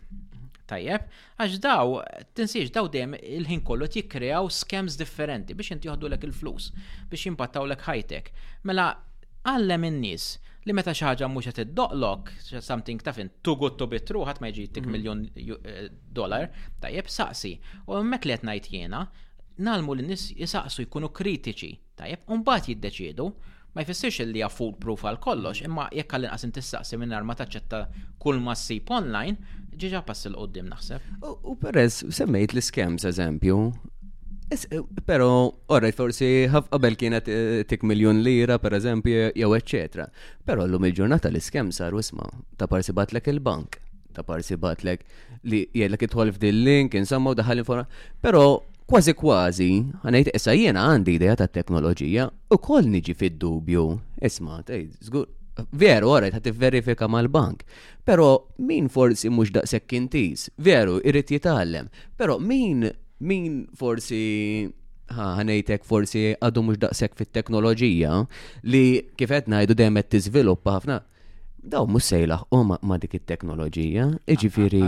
tajjeb, 0.70 1.08
għax 1.42 1.60
daw, 1.64 1.98
tinsiex 2.38 2.72
daw 2.76 2.90
dejjem 2.94 3.16
il-ħin 3.20 3.64
kollu 3.66 3.88
jikkreaw 3.92 4.50
skems 4.54 4.98
differenti 5.00 5.56
biex 5.58 5.76
inti 5.76 5.90
joħdulek 5.90 6.28
il-flus, 6.30 6.70
biex 7.12 7.26
jimpattawlek 7.30 7.86
ħajtek. 7.88 8.32
Mela, 8.70 8.90
għallem 9.50 9.88
in-nies 9.90 10.28
li 10.68 10.76
meta 10.76 10.94
xi 10.94 11.08
ħaġa 11.08 11.30
mhux 11.32 11.50
qed 11.50 11.62
iddoqlok 11.66 12.34
something 12.62 13.02
ta' 13.02 13.16
fin 13.16 13.32
too 13.42 13.58
good 13.58 13.78
to 13.80 13.88
be 13.90 14.02
true 14.06 14.26
ħadd 14.28 14.42
ma 14.44 14.52
tik 14.56 14.86
miljon 14.94 15.24
mhm. 15.34 15.60
eh, 15.66 15.90
dollar, 16.20 16.50
tajjeb 16.84 17.10
saqsi. 17.12 17.54
U 17.90 17.98
hemmhekk 17.98 18.28
li 18.30 18.36
qed 18.38 18.46
ngħid 18.52 18.74
jiena, 18.74 19.04
nalmu 19.60 19.96
l-nies 19.98 20.30
jisaqsu 20.38 20.86
jkunu 20.88 21.10
kritiċi, 21.12 21.72
tajjeb, 22.00 22.28
u 22.32 22.44
mbagħad 22.44 22.74
jiddeċiedu 22.76 23.34
ma 23.76 23.84
jfissirx 23.86 24.24
li 24.30 24.40
hija 24.42 24.50
foolproof 24.52 25.04
għal 25.06 25.20
kollox, 25.24 25.62
imma 25.66 25.88
jekk 25.96 26.16
għall 26.18 26.30
inqas 26.30 26.46
intissaqsi 26.48 26.98
minn 27.00 27.14
ma 27.28 27.36
taċċetta 27.38 27.84
kull 28.22 28.42
ma 28.44 28.56
ssib 28.58 28.90
online, 28.92 29.38
ġiġa 29.80 30.02
pass 30.08 30.26
il 30.28 30.36
qoddim 30.38 30.68
naħseb. 30.72 31.24
U 31.26 31.54
peress, 31.60 32.02
semmejt 32.16 32.56
l-scams 32.56 33.06
eżempju, 33.14 33.58
eh, 34.52 34.82
Pero, 35.06 35.30
orrejt, 35.70 35.96
forsi, 35.96 36.50
qabel 36.72 36.96
kienet 36.98 37.28
eh, 37.30 37.62
tik 37.70 37.84
miljon 37.86 38.24
lira, 38.26 38.58
per 38.60 38.74
eżempju, 38.74 39.32
jew 39.38 39.52
eccetera. 39.56 40.08
Pero 40.46 40.64
l-lum 40.66 40.86
il-ġurnata 40.90 41.30
l-iskem 41.30 41.70
saru 41.72 42.00
isma, 42.02 42.26
ta' 42.58 42.68
parsi 42.68 42.94
batlek 42.98 43.28
il-bank, 43.30 43.78
ta' 44.18 44.24
parsi 44.26 44.58
batlek 44.58 45.06
li 45.46 45.68
jgħidlek 45.74 46.10
12 46.10 46.40
din 46.42 46.64
link, 46.66 46.94
insomma, 46.98 47.32
u 47.32 47.36
daħal 47.38 47.60
informa. 47.62 47.86
Pero, 48.26 48.44
kważi 48.90 49.14
kważi, 49.14 49.68
għanajt 50.02 50.30
issa 50.34 50.54
jena 50.58 50.88
għandi 50.90 51.14
idea 51.20 51.36
ta' 51.38 51.48
teknoloġija 51.52 52.24
u 52.56 52.58
kol 52.64 52.88
niġi 52.90 53.14
fid-dubju. 53.18 53.84
Isma, 54.26 54.62
tej, 54.66 54.88
zgur, 55.06 55.28
veru 55.78 56.10
għarajt 56.14 56.38
ħat 56.40 56.50
verifika 56.58 57.08
mal-bank, 57.12 57.62
pero 58.06 58.48
min 58.66 58.90
forsi 58.90 59.30
mhux 59.30 59.54
daqshekk 59.60 59.94
intis, 60.00 60.48
veru 60.58 60.98
irrit 61.06 61.32
jitgħallem, 61.38 61.92
pero 62.18 62.40
min 62.42 62.88
min 63.20 63.66
forsi 63.76 64.20
ħanejtek 65.12 65.84
forsi 65.86 66.22
għadu 66.40 66.62
mhux 66.64 66.80
daqshekk 66.82 67.18
fit-teknoloġija 67.20 68.16
li 68.72 68.84
kif 69.20 69.30
qed 69.36 69.52
ngħidu 69.52 69.76
dejjem 69.76 70.02
izviluppa 70.22 70.78
ħafna 70.80 71.02
daw 71.64 71.86
mhux 71.88 72.00
sejla 72.10 72.40
u 72.56 72.62
ma 72.64 72.98
dik 72.98 73.14
it-teknoloġija, 73.20 74.06
iġifieri 74.32 74.82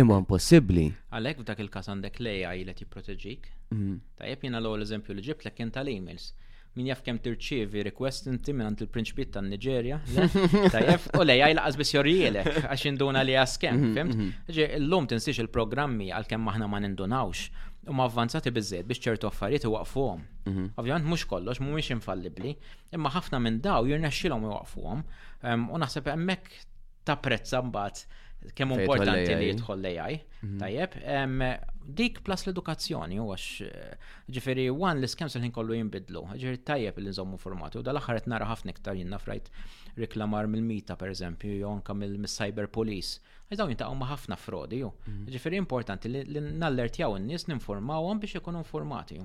imma 0.00 0.20
impossibbli. 0.20 0.84
Għalhekk 1.12 1.42
f'dak 1.44 1.62
il-każ 1.64 1.88
għandek 1.92 2.20
leja 2.22 2.52
ai 2.52 2.62
jipproteġik. 2.68 3.48
Ta' 3.48 3.74
mm-hmm. 3.74 3.98
Tajjeb 4.20 4.44
jiena 4.46 4.60
l-ewwel 4.60 4.84
eżempju 4.86 5.16
li 5.16 5.24
ġibt 5.30 5.50
kien 5.56 5.70
tal-emails. 5.72 6.32
Min 6.78 6.86
jaf 6.86 7.00
kemm 7.02 7.18
tirċievi 7.18 7.82
request 7.88 8.28
inti 8.30 8.52
minn 8.54 8.76
il-prinċipit 8.78 9.32
tan-Niġerja, 9.34 9.96
jaf 10.86 11.08
u 11.18 11.24
l-AI 11.24 11.56
laqas 11.58 11.78
biss 11.80 11.96
jorrielek 11.96 12.46
għax 12.68 12.84
induna 12.92 13.24
li 13.26 13.34
għas 13.34 13.56
mm-hmm, 13.58 13.96
fimt? 13.96 14.14
Mm-hmm. 14.14 14.52
Ġi 14.54 14.66
l-lum 14.78 15.08
tinsix 15.10 15.40
il-programmi 15.42 16.12
għalkemm 16.14 16.46
aħna 16.52 16.68
ma 16.70 16.78
nindunawx 16.84 17.48
u 17.88 17.92
ma 17.98 18.04
avvanzati 18.10 18.50
bizzed 18.56 18.86
biex 18.88 19.00
ċertu 19.04 19.28
affarijiet 19.30 19.64
waqfuhom. 19.74 20.24
Mhm. 20.50 20.64
Ovvjament 20.80 21.06
mhux 21.12 21.24
kollox 21.32 21.60
mhumiex 21.64 21.92
infallibbli, 21.96 22.52
imma 22.98 23.12
ħafna 23.16 23.40
minn 23.44 23.60
daw 23.66 23.88
jirnexxilhom 23.90 24.44
iwaqfuhom 24.48 25.04
ehm, 25.04 25.68
u 25.76 25.80
naħseb 25.84 26.10
hemmhekk 26.12 26.58
tapprezza 27.12 27.62
mbagħad 27.70 28.02
kemm 28.54 28.72
importanti 28.74 29.34
li 29.36 29.48
jidħol 29.50 29.80
l-AI. 29.84 30.18
Mhm. 30.42 30.56
Tajjeb, 30.62 30.94
dik 32.00 32.20
plus 32.26 32.44
l-edukazzjoni 32.46 33.18
u 33.20 33.26
għax 33.32 33.46
eh, 33.66 33.94
ġifiri 34.34 34.64
għan 34.72 35.00
l-iskems 35.00 35.34
l-ħin 35.36 35.52
kollu 35.56 35.76
jimbidlu, 35.76 36.22
ġifiri 36.40 36.62
tajjeb 36.66 37.00
li 37.04 37.10
nżommu 37.12 37.40
formati 37.40 37.80
u 37.80 37.84
dal-axar 37.84 38.20
nara 38.32 38.48
ħafna 38.50 38.72
iktar 38.74 38.98
jinna 38.98 39.18
frajt 39.20 39.50
riklamar 40.00 40.46
mill-mita 40.48 40.96
per 40.96 41.10
eżempju, 41.12 41.58
jew 41.60 41.68
anka 41.70 41.96
mill-cyber 41.98 42.68
police. 42.72 43.20
Għidaw 43.50 43.72
jintaqgħu 43.74 43.98
ma' 43.98 44.10
ħafna 44.12 44.36
frodi 44.38 44.82
ju. 44.84 44.92
Mhm. 45.08 45.26
Ġifiri 45.34 45.58
importanti 45.60 46.08
li 46.12 46.44
nallertjaw 46.62 47.18
n-nies 47.20 47.44
għan 47.44 48.16
biex 48.24 48.34
ikunu 48.40 48.64
formati. 48.64 49.20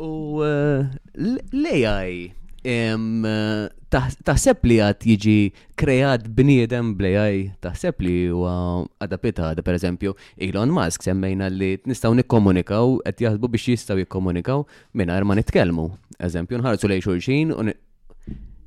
U 0.00 0.40
eh, 0.42 0.86
l-AI 1.20 2.43
taħseb 2.64 4.60
li 4.64 4.76
għad 4.80 5.04
jiġi 5.04 5.52
kreat 5.76 6.28
bniedem 6.32 6.94
blejaj, 6.96 7.52
taħseb 7.60 7.92
li 8.00 8.14
u 8.32 8.40
għadapita 8.48 9.48
għada 9.52 9.62
per 9.66 9.74
eżempju 9.76 10.14
Elon 10.40 10.70
Musk 10.72 11.02
semmejna 11.04 11.48
li 11.52 11.74
nistaw 11.84 12.14
nikkomunikaw, 12.16 13.02
għed 13.04 13.18
jaħdbu 13.26 13.48
biex 13.52 13.68
jistaw 13.74 13.96
jikkomunikaw 14.00 14.64
minna 14.96 15.20
ma 15.28 15.34
nitkelmu. 15.38 15.90
Eżempju, 16.24 16.58
nħarsu 16.62 16.88
lej 16.88 17.00
xulxin, 17.04 17.52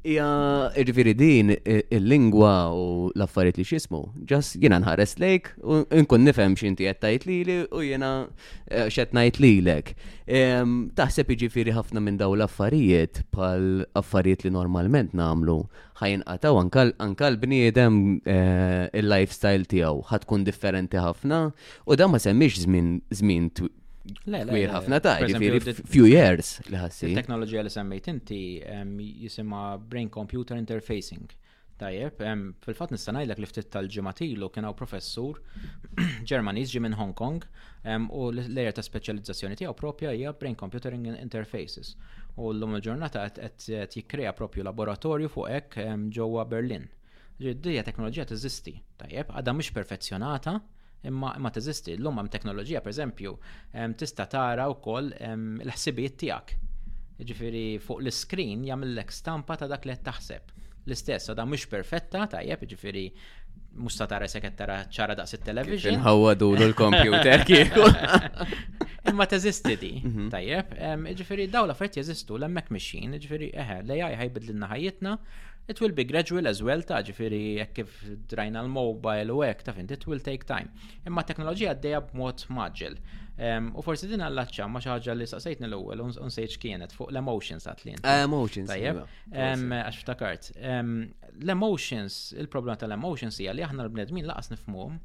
Ija, 0.05 0.71
irviri 0.77 1.13
din, 1.17 1.49
il-lingwa 1.89 2.53
u 2.69 2.81
l-affariet 3.17 3.57
li 3.57 3.65
xismu, 3.65 4.03
ġas 4.29 4.53
jena 4.61 4.77
nħares 4.79 5.15
lejk, 5.19 5.49
u 5.65 5.79
nkun 6.03 6.21
nifem 6.27 6.53
xinti 6.55 6.85
jettajt 6.85 7.25
li 7.25 7.39
li 7.43 7.55
u 7.71 7.81
jena 7.81 8.11
eh, 8.69 8.85
xettnajt 8.93 9.39
li 9.41 9.55
lek. 9.65 9.95
Taħseb 10.95 11.33
iġifiri 11.33 11.73
ħafna 11.75 12.01
minn 12.03 12.19
daw 12.21 12.35
l-affarijiet 12.37 13.23
pal 13.33 13.87
affarijiet 13.97 14.45
li 14.45 14.53
normalment 14.53 15.17
namlu, 15.17 15.57
ħajn 15.99 16.27
għataw 16.29 16.61
anka 17.05 17.25
l-bniedem 17.33 17.99
eh, 18.29 18.85
il-lifestyle 19.01 19.65
tijaw, 19.65 20.05
ħatkun 20.13 20.45
differenti 20.45 21.01
ħafna, 21.01 21.41
u 21.89 21.95
da 21.97 22.07
ma 22.07 22.21
semmix 22.21 22.67
zmin 22.67 23.49
kbir 24.25 24.71
ħafna 24.71 24.97
ta' 25.03 25.19
jifiri 25.27 25.59
few 25.93 26.05
years 26.07 26.53
li 26.71 26.79
ħassi. 26.79 27.09
Teknoloġija 27.17 27.63
li 27.65 27.71
semmejt 27.71 28.07
inti 28.11 28.37
jisima 29.23 29.63
brain 29.79 30.09
computer 30.11 30.57
interfacing. 30.59 31.35
Tajjeb, 31.77 32.21
fil-fat 32.65 32.89
nista' 32.89 33.13
ngħidlek 33.13 33.37
li 33.43 33.47
ftit 33.51 33.67
tal 33.69 33.85
ġematilu 33.85 34.47
kien 34.49 34.65
hawn 34.65 34.73
professur 34.77 35.37
Ġermaniż 36.29 36.71
ġi 36.73 36.79
minn 36.81 36.95
Hong 36.97 37.11
Kong 37.13 37.43
u 38.17 38.23
l-lejer 38.33 38.73
ta' 38.73 38.81
speċjalizzazzjoni 38.81 39.59
tiegħu 39.59 39.75
propja 39.77 40.09
hija 40.15 40.31
brain 40.41 40.57
computer 40.57 40.95
interfaces. 40.97 41.93
U 42.41 42.49
l-lum 42.51 42.77
il-ġurnata 42.79 43.27
qed 43.35 43.67
jikkrea 43.93 44.33
propju 44.37 44.65
laboratorju 44.65 45.29
fuq 45.33 45.51
hekk 45.53 45.79
ġewwa 46.17 46.47
Berlin. 46.49 46.89
Ġiddija 47.37 47.85
teknoloġija 47.85 48.25
teżisti, 48.31 48.73
tajjeb, 48.97 49.29
għadha 49.37 49.53
mhix 49.59 49.69
perfezzjonata, 49.77 50.55
imma 51.07 51.33
ma 51.43 51.51
teżisti. 51.55 51.93
L-lum 51.97 52.17
hemm 52.21 52.29
teknoloġija 52.33 52.81
pereżempju 52.85 53.33
tista' 53.99 54.27
tara 54.31 54.67
wkoll 54.73 55.11
l-ħsibijiet 55.15 56.19
tiegħek. 56.23 56.55
Ġifieri 57.27 57.63
fuq 57.81 58.03
l-iskrin 58.03 58.67
jagħmellek 58.69 59.13
stampa 59.15 59.57
ta' 59.57 59.69
dak 59.71 59.87
li 59.89 59.95
qed 59.95 60.05
taħseb. 60.11 60.53
L-istess, 60.87 61.33
da 61.35 61.45
mhux 61.49 61.65
perfetta, 61.71 62.25
tajjeb, 62.33 62.63
ġifieri 62.73 63.05
musta 63.83 64.05
tara 64.09 64.25
sekettara 64.31 64.77
tara 64.83 64.91
ċara 64.97 65.17
daqs 65.17 65.35
it-television. 65.39 65.97
Nħawadu 65.99 66.51
l-computer 66.61 67.43
kieku. 67.49 67.89
Imma 69.09 69.25
teżisti 69.27 69.75
di, 69.79 69.91
mhm. 70.05 70.29
tajjeb, 70.33 70.73
ġifiri 71.19 71.45
daw 71.53 71.67
l'affert 71.69 71.95
jeżistu 71.95 72.35
l-emmek 72.35 72.67
mixin, 72.75 73.13
ġifiri 73.23 73.47
eħe, 73.63 73.77
l-AI 73.85 74.17
ħajbid 74.23 74.49
l 74.53 74.67
ħajjitna, 74.73 75.13
it 75.71 75.79
will 75.83 75.93
be 75.95 76.03
gradual 76.09 76.47
as 76.51 76.59
well 76.63 76.83
ta' 76.89 76.99
ġifiri 77.07 77.39
jekk 77.61 77.77
kif 77.79 78.01
drajna 78.33 78.65
l-mobile 78.65 79.33
u 79.35 79.41
hekk 79.43 79.63
ta' 79.67 79.75
fint, 79.77 79.93
it 79.95 80.03
will 80.11 80.19
take 80.25 80.47
time. 80.49 80.71
Imma 81.07 81.23
teknoloġija 81.27 81.73
għaddejja 81.75 82.01
b'mod 82.09 82.45
maġil. 82.59 82.99
U 83.79 83.83
forsi 83.85 84.09
din 84.11 84.23
għallacċa, 84.27 84.67
ma 84.71 84.81
xi 84.83 84.91
ħaġa 84.91 85.15
li 85.21 85.27
saqsejtni 85.31 85.69
l-ewwel 85.69 86.03
unsejġ 86.11 86.57
kienet 86.63 86.95
fuq 86.99 87.11
l-emotions 87.13 87.67
għatlin. 87.69 88.03
Ah, 88.03 88.23
emotions. 88.27 88.71
Tajjeb. 88.73 89.03
Iva, 89.31 89.83
għax 89.83 90.01
ftakart. 90.03 90.51
L-emotions, 90.63 92.23
il-problema 92.41 92.79
tal-emotions 92.81 93.39
hija 93.39 93.55
li 93.55 93.67
aħna 93.69 93.85
l-bnedmin 93.87 94.27
laqas 94.27 94.51
nifhmuhom 94.55 94.97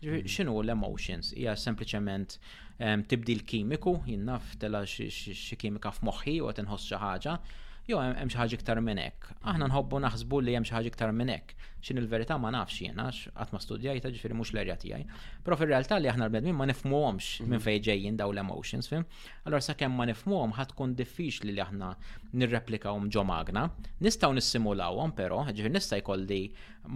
Hmm. 0.00 0.24
Xinu 0.26 0.62
l-emotions? 0.64 1.32
Ija 1.36 1.56
sempliciment 1.56 2.38
l 2.80 3.42
kimiku, 3.44 3.98
jinnaf 4.08 4.54
tela 4.56 4.80
x 4.88 5.52
kimika 5.60 5.92
f'moħħi 5.92 6.38
u 6.40 6.46
għatinħos 6.48 6.86
xaħġa, 6.92 7.02
ħaġa, 7.02 7.58
jew 7.90 7.98
hemm 8.00 8.30
xi 8.32 8.38
ħaġa 8.40 8.56
iktar 8.60 8.80
minn 8.80 9.02
hekk. 9.02 9.28
Aħna 9.44 9.66
nħobbu 9.68 10.00
naħsbu 10.00 10.40
li 10.46 10.54
hemm 10.56 10.64
xi 10.64 10.72
ħaġa 10.78 10.90
iktar 10.94 11.12
minn 11.12 11.34
hekk. 11.34 11.52
X'in 11.84 12.00
il-verità 12.00 12.38
ma 12.40 12.48
nafx 12.54 12.80
jiena 12.80 13.08
qatt 13.12 13.52
ma 13.52 13.60
studjajta 13.60 14.08
ġifieri 14.14 14.36
mhux 14.38 14.54
l-erja 14.54 14.78
tiegħi. 14.80 15.04
Però 15.44 15.58
fir-realtà 15.60 15.98
li 16.00 16.08
aħna 16.14 16.30
l-bnedmin 16.30 16.56
ma 16.56 16.68
nifhmuhomx 16.70 17.42
hmm. 17.42 17.52
minn 17.52 17.64
fejn 17.66 17.84
ġejjin 17.90 18.20
daw 18.22 18.32
l-emotions, 18.32 18.88
fim? 18.88 19.04
Allora 19.44 19.60
sakemm 19.68 20.00
ma 20.00 20.08
nifhmuhom 20.08 20.56
ħadd 20.56 20.72
tkun 20.72 20.96
diffiċli 21.02 21.56
li 21.58 21.64
aħna 21.66 21.92
nirreplikawhom 22.40 23.12
ġo 23.12 23.26
magna. 23.28 23.68
Nistgħu 24.00 24.36
nissimulawhom 24.40 25.12
però, 25.20 25.44
ġifieri 25.50 25.76
nista' 25.76 26.00
jkolli 26.00 26.40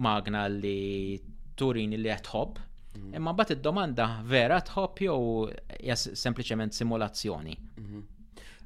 magna 0.05 0.47
li 0.49 1.19
turini 1.57 2.01
li 2.01 2.09
qed 2.09 2.31
tħobb 2.31 2.71
Mhm. 2.95 3.13
Imma 3.15 3.33
bat 3.35 3.51
id-domanda 3.55 4.07
vera 4.29 4.61
tħobb 4.63 5.03
jew 5.07 5.19
jas 5.87 6.09
sempliċement 6.15 6.73
simulazzjoni. 6.73 7.55
Mhm. 7.81 8.01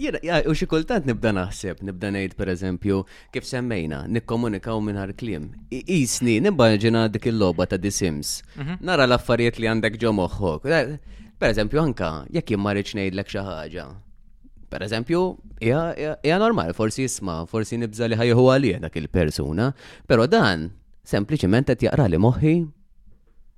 Jena, 0.00 0.38
u 0.48 0.54
xikultant 0.56 1.04
nibda 1.04 1.28
naħseb, 1.36 1.82
nibda 1.84 2.08
nejt 2.10 2.38
per 2.38 2.48
eżempju, 2.48 3.02
kif 3.32 3.44
semmejna, 3.44 4.04
nikkomunikaw 4.08 4.80
minn 4.80 5.12
klim. 5.12 5.50
Isni, 5.70 6.38
nibbaġina 6.40 7.08
dik 7.12 7.26
il-loba 7.28 7.66
ta' 7.66 7.76
The 7.76 7.90
Sims. 7.90 8.42
Mhm. 8.56 8.78
Nara 8.80 9.04
l-affarijiet 9.04 9.58
li 9.58 9.68
għandek 9.68 9.98
ġo 10.00 10.10
moħħok. 10.16 10.66
Eh, 10.72 10.98
per 11.38 11.50
eżempju, 11.52 11.80
anka, 11.84 12.24
jekk 12.32 12.54
jimmarriċ 12.56 12.96
nejdlek 12.96 13.28
xaħġa. 13.28 13.86
Per 14.70 14.80
eżempju, 14.82 15.20
hija 15.60 16.38
normal, 16.38 16.72
forsi 16.74 17.02
jisma, 17.04 17.44
forsi 17.46 17.76
nibżali 17.78 18.16
ħajju 18.16 18.34
għalija 18.36 18.80
dak 18.80 18.96
il-persuna, 18.96 19.74
pero 20.06 20.26
dan, 20.26 20.70
sempliciment 21.04 21.66
qed 21.66 21.86
jaqra 21.92 22.08
li 22.08 22.16
moħħi 22.16 22.54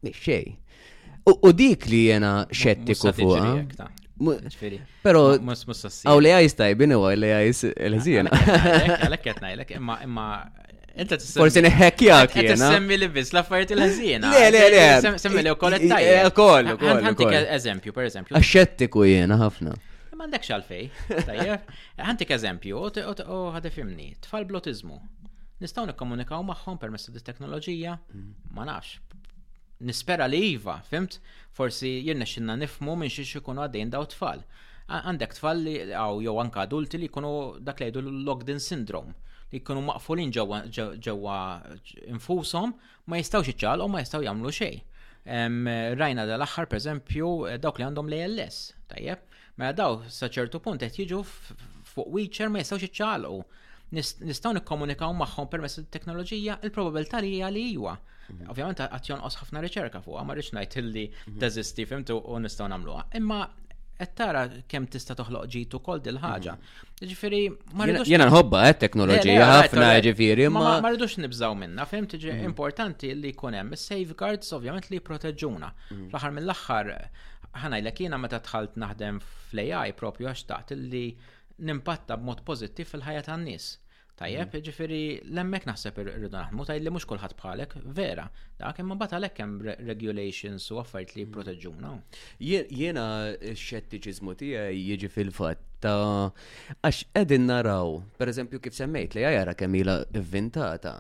xej. 0.09 0.57
U 1.43 1.53
dik 1.53 1.87
li 1.87 2.07
jena 2.09 2.47
xettiku 2.53 3.13
fuqa. 3.13 3.89
Pero, 5.05 5.23
għaw 5.37 6.21
li 6.21 6.33
għajs 6.37 6.57
tajbin 6.59 6.95
u 6.97 7.03
għaw 7.05 7.17
li 7.21 7.29
għajs 7.37 7.61
l-ħzina. 7.89 8.41
Għalek 9.11 9.77
imma 9.77 9.99
imma 10.05 10.27
Forse 11.35 11.63
jena. 11.63 12.57
Semmi 12.59 12.97
li 12.99 13.09
bis, 13.13 13.31
la 13.33 13.45
fajt 13.47 13.71
il-ħżina. 13.77 14.33
Le, 14.35 14.49
le, 14.53 14.65
le. 14.75 15.15
Semmi 15.23 15.45
li 15.47 15.53
wkoll 15.55 15.77
eh, 15.77 15.85
it-tajja. 15.87 16.25
Ukoll, 16.29 16.73
ukoll. 16.75 16.99
Għantik 17.07 17.37
eżempju, 17.41 17.95
per 17.97 18.09
eżempju. 18.11 18.35
Għaxettiku 18.37 19.05
jiena 19.09 19.39
ħafna. 19.41 19.77
Għandek 20.21 20.45
xalfej, 20.45 20.83
għalfej. 21.15 21.55
Għantik 22.05 22.35
eżempju, 22.37 22.83
u 23.07 23.41
ħadefimni, 23.55 24.11
tfal 24.27 24.45
blotizmu. 24.51 24.99
Nistgħu 25.61 25.87
nikkomunikaw 25.95 26.43
magħhom 26.51 26.77
permessu 26.81 27.13
di 27.13 27.21
teknoloġija, 27.25 27.95
mm. 28.13 28.29
ma 28.57 28.69
nafx 28.69 28.99
nispera 29.81 30.27
li 30.29 30.39
iva, 30.55 30.81
fimt? 30.91 31.19
Forsi 31.57 31.89
jirna 32.07 32.27
xinna 32.29 32.57
nifmu 32.61 32.95
minn 33.01 33.11
xiex 33.13 33.41
ikunu 33.41 33.65
għaddejn 33.65 33.93
daw 33.95 34.07
tfal. 34.13 34.45
Għandek 34.91 35.37
tfal 35.39 35.63
li 35.65 35.75
għaw 35.91 36.21
jow 36.25 36.37
anka 36.43 36.65
adulti 36.65 36.99
li 36.99 37.09
jkunu 37.09 37.31
dak 37.65 37.81
li 37.81 37.87
jgħidu 37.89 38.03
l 38.03 38.23
logden 38.27 38.61
syndrome 38.63 39.15
li 39.53 39.61
jkunu 39.61 39.85
maqfulin 39.87 40.33
ġewwa 40.35 41.37
infushom 42.15 42.73
ma 43.07 43.21
jistgħux 43.21 43.47
xieċal 43.53 43.85
u 43.85 43.89
ma 43.93 44.03
jistgħu 44.03 44.23
jagħmlu 44.27 44.53
xejn. 44.55 44.85
Rajna 46.01 46.25
dal-aħħar 46.31 46.71
pereżempju 46.73 47.31
dawk 47.63 47.79
li 47.81 47.89
għandhom 47.91 48.11
l-ALS, 48.13 48.63
tajjeb, 48.93 49.27
Ma 49.59 49.67
mela 49.67 49.77
daw 49.77 49.95
sa 50.09 50.31
ċertu 50.33 50.57
punt 50.65 50.81
qed 50.81 50.95
jiġu 51.03 51.19
fuq 51.91 52.07
wheelchair 52.15 52.49
ma 52.49 52.63
jistgħux 52.63 52.87
iċċalqu. 52.87 53.41
Nistgħu 53.93 54.53
nikkomunikaw 54.57 55.11
magħhom 55.19 55.51
permezz 55.53 55.83
it-teknoloġija, 55.83 56.57
il-probabilità 56.65 57.21
li 57.21 57.35
hija 57.35 57.51
li 57.53 57.65
iwa. 57.75 57.93
Ovvjament 58.53 58.81
għat 58.85 59.09
jonqos 59.11 59.37
ħafna 59.41 59.63
riċerka 59.65 60.01
fuq, 60.05 60.21
ma 60.27 60.35
rridx 60.37 60.55
ngħid 60.55 60.77
illi 60.83 61.05
mhm. 61.11 61.41
teżisti 61.43 61.87
fimtu 61.91 62.19
u 62.35 62.39
nistgħu 62.45 62.69
nagħmluha. 62.73 63.05
Imma 63.21 63.39
qed 64.01 64.13
tara 64.21 64.43
kemm 64.73 64.87
tista' 64.93 65.15
toħloq 65.19 65.49
ġid 65.55 65.75
ukoll 65.79 66.01
dil 66.05 66.21
ħaġa. 66.23 66.55
Mhm. 66.57 67.11
Ġifieri 67.11 67.41
ma 67.77 67.89
rridux. 67.89 68.09
Jiena 68.11 68.29
nħobba 68.31 68.63
eh 68.71 68.77
teknoloġija 68.85 69.49
ħafna 69.55 69.91
jiġifieri, 69.99 70.49
ma 70.53 70.79
ma 70.85 70.93
rridux 70.93 71.19
nibżgħu 71.25 71.59
minnha, 71.63 71.89
fim 71.91 72.09
ġi 72.13 72.31
mhm. 72.35 72.47
importanti 72.53 73.13
li 73.17 73.35
jkun 73.35 73.59
hemm 73.59 73.77
is-safeguards 73.79 74.55
ovvjament 74.59 74.89
li 74.95 75.03
jproteġġuna. 75.03 75.73
Fl-aħħar 75.97 76.35
mill-aħħar 76.39 76.95
ħanajlek 77.65 78.05
jiena 78.07 78.19
meta 78.25 78.39
tħalt 78.47 78.79
naħdem 78.79 79.21
fl-AI 79.27 79.95
propju 79.99 80.31
għax 80.31 80.47
taqt 80.53 80.77
li 80.79 81.05
nimpatta 81.61 82.17
b'mod 82.17 82.45
pożittiv 82.47 82.89
fil-ħajja 82.95 83.27
tan-nies. 83.33 83.71
Tajjeb, 84.21 84.51
mhm. 84.53 84.61
ġifiri, 84.67 84.99
l-emmek 85.33 85.65
naħseb 85.65 85.97
rridu 86.05 86.29
naħmu, 86.35 86.65
tajjeb 86.69 86.85
li 86.85 86.91
mux 86.93 87.07
kullħat 87.09 87.33
bħalek, 87.39 87.71
vera, 87.97 88.27
dak 88.61 88.77
imma 88.83 88.97
bat 89.01 89.15
għalek 89.17 89.35
kem 89.39 89.53
regulations 89.89 90.67
u 90.75 90.81
għaffajt 90.83 91.15
li 91.17 91.25
mhm. 91.25 91.33
proteġuna. 91.37 91.93
Jena 92.77 93.05
xettiċizmu 93.49 94.35
tija 94.43 94.67
jieġi 94.77 95.09
fil-fat 95.15 95.63
ta' 95.81 96.29
għax 96.85 97.07
edin 97.23 97.49
naraw, 97.49 97.95
per 98.21 98.29
eżempju 98.35 98.61
kif 98.67 98.77
semmejt 98.77 99.17
li 99.17 99.25
għajara 99.31 99.55
kemila 99.57 99.97
vintata. 100.21 100.93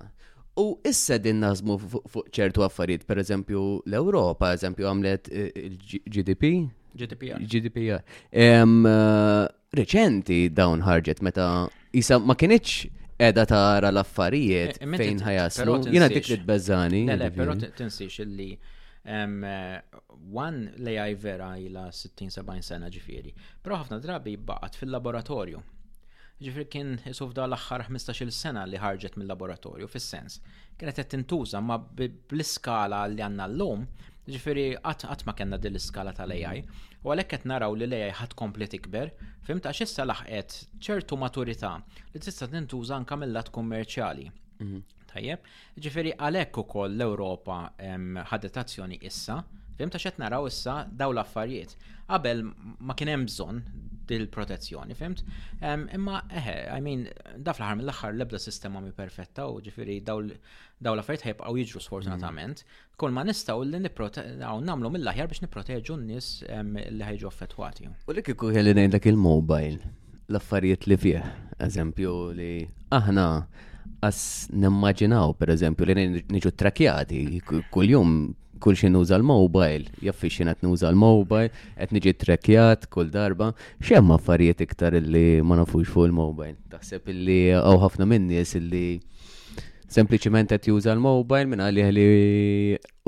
U 0.60 0.64
issa 0.88 1.18
din 1.20 1.44
nazmu 1.44 1.76
fuq 1.80 2.32
ċertu 2.38 2.64
affarijiet, 2.64 3.04
per 3.08 3.20
eżempju 3.20 3.64
l-Europa, 3.90 4.48
eżempju 4.56 4.88
għamlet 4.88 5.28
eh, 5.28 5.52
il-GDP, 5.68 6.50
GDPR. 6.90 7.44
GDPR. 7.46 8.00
Eh, 8.32 8.72
reċenti 9.78 10.40
dawn 10.50 10.80
ħarġet 10.82 11.20
meta 11.22 11.44
jisa 11.94 12.16
ma 12.18 12.34
kienieċ 12.34 12.88
edha 13.28 13.44
tara 13.48 13.90
l-affarijiet 13.94 14.76
eh, 14.80 14.86
eh, 14.86 14.96
fejn 15.02 15.20
ħajaslu. 15.28 15.78
Jina 15.94 16.08
dik 16.12 16.28
li 16.30 16.38
t-bezzani. 16.42 17.02
Le, 17.22 17.28
pero 17.36 17.56
tinsiex 17.58 18.26
li 18.36 18.50
wan 20.36 20.58
li 20.84 20.94
għaj 21.02 21.18
vera 21.24 21.50
ila 21.66 21.88
60-70 21.96 22.66
sena 22.70 22.88
ġifiri. 22.94 23.32
Pero 23.64 23.78
ħafna 23.82 24.00
drabi 24.04 24.36
baqat 24.50 24.80
fil-laboratorju. 24.80 25.60
Ġifiri 26.40 26.66
kien 26.72 26.92
jisuf 27.04 27.34
da 27.36 27.44
l-axħar 27.48 27.84
15 27.90 28.30
sena 28.32 28.62
li 28.66 28.78
ħarġet 28.80 29.18
mill-laboratorju, 29.20 29.88
fis-sens. 29.92 30.38
Kienet 30.80 30.96
qed 31.02 31.10
tintuża 31.18 31.60
ma 31.60 31.76
bl-iskala 31.76 33.02
li 33.12 33.20
għandna 33.24 33.48
l-lum, 33.50 33.84
ġifiri 34.30 34.70
qatt 34.80 35.26
ma 35.28 35.34
kellna 35.36 35.58
din 35.60 35.74
l-iskala 35.76 36.14
tal-AI, 36.16 36.62
U 37.00 37.10
għalhekk 37.12 37.30
qed 37.32 37.44
naraw 37.50 37.74
li 37.80 37.86
lejja 37.88 38.12
ħadd 38.18 38.34
kompli 38.40 38.66
tikber, 38.72 39.10
fim 39.46 39.60
ta' 39.64 39.70
xissa 39.76 40.04
laħqet 40.04 40.56
ċertu 40.86 41.16
maturità 41.22 41.70
li 42.14 42.20
tista' 42.26 42.48
tintuża 42.54 42.98
anke 42.98 43.16
mill-lat 43.22 43.48
kummerċjali. 43.54 44.26
Mhm. 44.66 44.82
Tajjeb, 45.14 45.46
ġifieri 45.86 46.12
għalhekk 46.16 46.60
ukoll 46.66 46.96
l-Ewropa 46.98 47.58
ħadet 48.34 48.60
azzjoni 48.64 49.00
issa 49.10 49.40
Fim 49.80 49.88
ta' 49.94 50.02
xet 50.06 50.16
naraw 50.20 50.44
issa 50.50 50.74
daw 51.00 51.12
l-affarijiet. 51.14 51.70
Qabel 52.12 52.40
ma 52.86 52.92
kien 52.98 53.08
hemm 53.08 53.22
bżonn 53.30 53.60
dil-protezzjoni, 54.10 54.92
fimt? 54.98 55.22
Imma 55.96 56.18
eħe, 56.36 56.56
I 56.76 56.80
mean, 56.84 57.06
daf 57.46 57.62
l-ħar 57.62 57.78
mill-axar 57.78 58.18
lebda 58.18 58.40
sistema 58.42 58.82
mi 58.84 58.92
perfetta 58.92 59.46
u 59.48 59.62
ġifiri 59.64 59.96
daw 60.04 60.20
l-affarijiet 60.26 61.30
ħajbqaw 61.30 61.60
jiġru 61.62 61.80
sfortunatament. 61.86 62.60
Mm. 62.60 62.98
Kol 63.00 63.14
ma 63.16 63.24
nistaw 63.24 63.62
li 63.64 63.80
niproteġu, 63.86 64.50
namlu 64.68 64.90
mill-aħjar 64.98 65.30
biex 65.32 65.46
nipproteġu 65.46 65.96
n-nis 65.96 66.28
li 66.76 67.06
ħajġu 67.08 67.30
affettwati. 67.30 67.88
U 68.10 68.18
li 68.18 68.26
kiku 68.26 68.52
ħelli 68.52 68.76
nejdak 68.82 69.08
il-mobile, 69.14 69.94
l-affarijiet 70.28 70.90
li 70.92 71.00
fih, 71.06 71.24
eżempju 71.70 72.12
li 72.36 72.50
aħna 73.00 73.26
għas 74.04 74.20
nimmaġinaw, 74.60 75.38
per 75.40 75.54
eżempju, 75.56 75.88
li 75.88 76.10
niġu 76.36 76.52
trakjati, 76.66 77.24
kull-jum 77.72 78.14
kull 78.62 78.76
xin 78.80 78.92
nuża 78.94 79.18
l-mobile, 79.18 79.88
jaffi 80.04 80.30
xin 80.32 80.50
għet 80.52 80.62
nuża 80.66 80.90
l-mobile, 80.92 81.50
għet 81.80 81.94
nġi 81.96 82.12
trekjat 82.22 82.86
kull 82.92 83.10
darba, 83.12 83.52
xem 83.84 84.12
affarijiet 84.16 84.62
iktar 84.66 84.94
li 85.04 85.40
ma 85.44 85.58
nafux 85.60 85.88
fuq 85.90 86.10
il-mobile. 86.10 86.58
Taħseb 86.74 87.10
illi 87.14 87.40
għaw 87.56 87.80
ħafna 87.86 88.06
minni 88.10 88.38
jess 88.40 88.60
illi 88.60 88.84
sempliciment 89.90 90.52
għet 90.54 90.68
juża 90.70 90.92
l-mobile 90.94 91.48
minn 91.50 91.64
għalli 91.64 91.82
għalli 91.86 92.10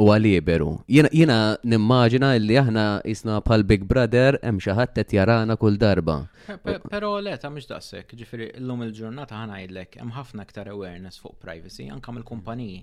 u 0.03 0.09
għaliberu. 0.11 0.71
Jena 0.91 1.37
nimmaġina 1.63 2.33
li 2.43 2.57
aħna 2.59 2.87
jisna 3.07 3.37
bħal 3.45 3.63
Big 3.69 3.85
Brother 3.87 4.41
hemm 4.43 4.59
xaħat 4.63 4.97
qed 4.99 5.15
jarana 5.19 5.55
kull 5.61 5.79
darba. 5.79 6.17
Pero 6.65 7.13
le, 7.23 7.37
ta' 7.39 7.53
mhux 7.55 7.71
daqshekk, 7.71 8.17
l-lum 8.59 8.83
il-ġurnata 8.89 9.45
ħana 9.45 9.61
jgħidlek 9.63 10.01
hemm 10.03 10.17
ħafna 10.17 10.43
aktar 10.49 10.73
awareness 10.75 11.23
fuq 11.23 11.39
privacy 11.45 11.87
anke 11.95 12.17
mill-kumpaniji. 12.19 12.83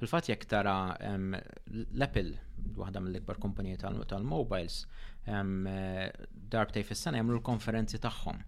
Fil-fatt 0.00 0.28
jekk 0.28 0.42
tara 0.50 0.72
l-Apple, 1.06 2.32
waħda 2.80 3.00
mill-ikbar 3.04 3.38
kumpaniji 3.44 3.78
tal-mobiles, 4.10 4.80
darbtej 6.54 6.86
fis-sena 6.88 7.20
jagħmlu 7.20 7.38
l-konferenzi 7.38 8.00
tagħhom. 8.02 8.40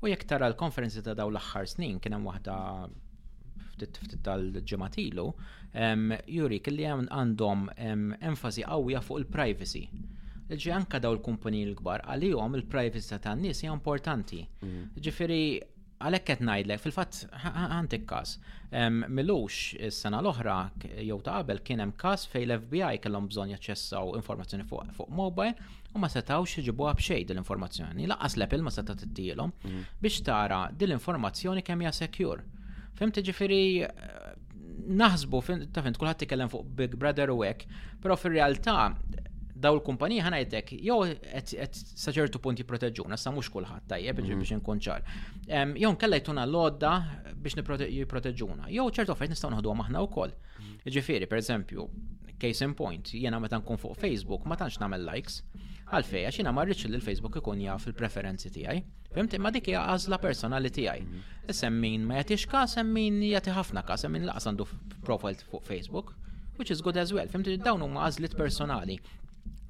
U 0.00 0.08
jekk 0.10 0.26
tara 0.30 0.48
l-konferenzi 0.50 1.04
ta' 1.04 1.12
dawn 1.14 1.34
l-aħħar 1.36 1.68
snin 1.70 2.00
kien 2.02 2.14
hemm 2.16 2.26
waħda 2.30 2.54
ftit 3.76 4.18
tal-ġematilu, 4.26 5.28
juri 6.40 6.58
kelli 6.64 6.88
għandhom 6.90 7.66
enfasi 8.32 8.66
qawwija 8.66 9.04
fuq 9.06 9.22
il-privacy. 9.22 9.84
Ġi 10.50 10.72
anka 10.74 10.98
daw 10.98 11.14
l-kumpaniji 11.18 11.68
l-kbar 11.70 12.02
għalihom 12.16 12.58
il-privacy 12.58 13.20
ta' 13.22 13.36
n-nies 13.38 13.62
hija 13.62 13.76
importanti. 13.76 14.42
Mhm. 14.64 14.82
Ġifieri 15.06 15.44
għalek 16.06 16.24
qed 16.30 16.44
ngħidlek 16.46 16.80
fil-fatt 16.80 17.26
għantik 17.50 18.06
każ. 18.08 18.36
Milux 19.12 19.72
is-sena 19.76 20.20
l-oħra 20.22 20.56
jew 21.04 21.18
ta' 21.26 21.40
qabel 21.42 21.60
kien 21.66 21.82
hemm 21.82 21.92
każ 22.00 22.24
fejn 22.32 22.46
l-FBI 22.48 23.00
kellhom 23.04 23.28
bżonn 23.28 23.52
jaċċessaw 23.52 24.14
informazzjoni 24.20 24.64
fuq 24.70 25.10
mobile 25.10 25.52
u 25.92 25.98
ma 26.00 26.08
setawx 26.08 26.60
iġibuha 26.62 26.94
b'xejn 26.96 27.28
dil-informazzjoni. 27.32 28.08
Laqqas 28.12 28.38
l-Apple 28.38 28.64
ma 28.68 28.72
seta' 28.72 28.96
tiddilhom 29.02 29.52
mhm. 29.64 29.82
biex 30.00 30.20
tara 30.26 30.62
dil-informazzjoni 30.78 31.64
kemm 31.66 31.84
hija 31.84 31.92
secure. 31.98 32.46
Fimt 33.00 33.20
ġifieri 33.28 33.60
eh, 33.84 34.30
naħsbu 35.00 35.42
ta' 35.74 35.84
fint 35.84 36.00
kulħadd 36.00 36.22
tikellem 36.24 36.50
fuq 36.52 36.70
Big 36.80 36.96
Brother 37.00 37.32
u 37.34 37.42
hekk, 37.46 37.68
però 38.02 38.16
fir-realtà 38.18 38.78
daw 39.60 39.76
l-kumpanija 39.76 40.24
ħanajdek, 40.24 40.72
jew 40.84 40.98
għet 41.04 41.80
saċertu 42.00 42.40
punti 42.42 42.64
proteġuna, 42.66 43.16
sa 43.20 43.32
mhux 43.32 43.50
kulħadd 43.52 43.86
tajjeb 43.92 44.22
mhm. 44.22 44.40
biex 44.42 44.54
inkun 44.56 44.80
ċar. 44.82 45.04
Jew 45.80 45.92
nkella 45.94 46.20
jtuna 46.22 46.46
l-odda 46.48 46.92
biex 47.44 47.58
jipproteġuna, 47.58 48.70
jew 48.72 48.86
ċertu 48.96 49.16
nħadu 49.16 49.34
nistgħu 49.34 49.58
u 49.70 49.76
aħna 49.86 50.04
wkoll. 50.08 50.34
Mhm. 50.36 50.78
Jiġifieri, 50.88 51.26
per 51.26 51.38
pereżempju, 51.38 51.88
case 52.40 52.64
in 52.64 52.74
point, 52.74 53.12
jiena 53.16 53.40
meta 53.40 53.60
nkun 53.60 53.80
fuq 53.82 53.98
Facebook 54.00 54.48
ma 54.48 54.56
tantx 54.56 54.80
nagħmel 54.80 55.04
likes, 55.10 55.42
għalfej 55.90 56.24
għax 56.30 56.40
jena 56.40 56.54
marriċ 56.56 56.86
li 56.88 56.96
l-Facebook 57.00 57.36
ikun 57.42 57.60
jaf 57.66 57.88
il-preferenzi 57.90 58.48
tiegħi. 58.54 58.82
Fimti 59.12 59.40
ma 59.42 59.50
dik 59.50 59.68
hija 59.72 59.82
għażla 59.90 60.20
personali 60.22 60.70
tiegħi. 60.70 61.04
Mhm. 61.04 61.60
Semmin 61.60 62.04
ma 62.06 62.20
jagħtix 62.22 62.48
ka, 62.52 62.64
semmin 62.78 63.20
jagħti 63.34 63.54
ħafna 63.58 63.84
ka, 63.84 64.00
semmin 64.00 64.24
laqsandu 64.30 64.64
għandu 64.70 65.04
profile 65.04 65.44
fuq 65.52 65.68
Facebook 65.68 66.16
which 66.60 66.68
is 66.70 66.82
good 66.84 66.98
as 67.00 67.08
well. 67.08 67.24
Fimti 67.24 67.54
dawn 67.56 67.80
huma 67.80 68.02
għażliet 68.04 68.34
personali. 68.36 68.98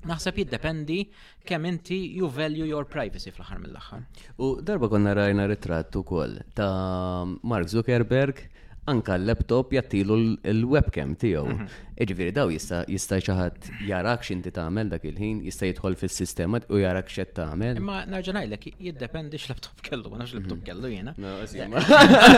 Naħseb 0.08 0.38
jiddependi 0.40 0.98
kemm 1.44 1.66
inti 1.68 1.98
you 2.20 2.28
value 2.38 2.64
your 2.68 2.86
privacy 2.88 3.28
fl-aħħar 3.32 3.58
mill-aħħar. 3.64 4.04
U 4.40 4.52
darba 4.64 4.88
konna 4.88 5.12
rajna 5.16 5.44
ritratt 5.50 5.98
ukoll 6.00 6.38
ta' 6.56 7.26
Mark 7.44 7.68
Zuckerberg 7.68 8.40
anka 8.88 9.18
l-laptop 9.20 9.74
jattilu 9.76 10.16
l-webcam 10.40 11.12
tiegħu. 11.20 11.50
Mhm. 11.52 11.66
Iġifieri 12.00 12.32
daw 12.32 12.48
jista' 12.50 12.80
jista' 12.88 13.18
xi 13.20 13.36
ħadd 13.36 13.68
jarak 13.90 14.24
x'inti 14.24 14.54
tagħmel 14.56 14.88
dak 14.94 15.04
il-ħin, 15.10 15.42
jista' 15.44 15.68
jidħol 15.68 15.98
fis-sistema 16.00 16.62
u 16.72 16.80
jarak 16.80 17.12
x'qed 17.12 17.36
tagħmel. 17.36 17.76
Imma 17.82 18.00
nerġa' 18.08 18.34
ngħidlek 18.38 18.74
jiddependi 18.86 19.36
x'laptop 19.42 19.84
kellu, 19.90 20.08
ma 20.08 20.22
nafx 20.22 20.32
laptop 20.32 20.56
mhm. 20.56 20.64
kellu 20.64 20.88
jiena. 20.88 21.12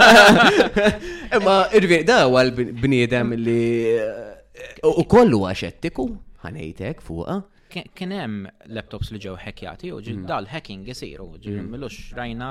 Imma 1.38 1.56
iġifieri 1.70 2.10
daw 2.10 2.34
għal 2.42 2.52
bniedem 2.82 3.32
li 3.38 3.60
eh, 3.94 4.76
u 4.90 5.06
kollu 5.06 5.44
ettiku 5.54 6.10
ħanejtek 6.42 7.00
fuqa 7.06 7.38
kien 7.72 8.12
hemm 8.12 8.46
laptops 8.72 9.10
li 9.14 9.20
ġew 9.22 9.34
hackjati 9.42 9.92
u 9.94 10.00
ġil 10.04 10.18
mhm. 10.20 10.26
dal-hacking 10.30 10.88
isir 10.92 11.20
u 11.22 11.28
ġil 11.40 11.60
mhm. 11.60 11.70
milux 11.72 12.00
rajna 12.16 12.48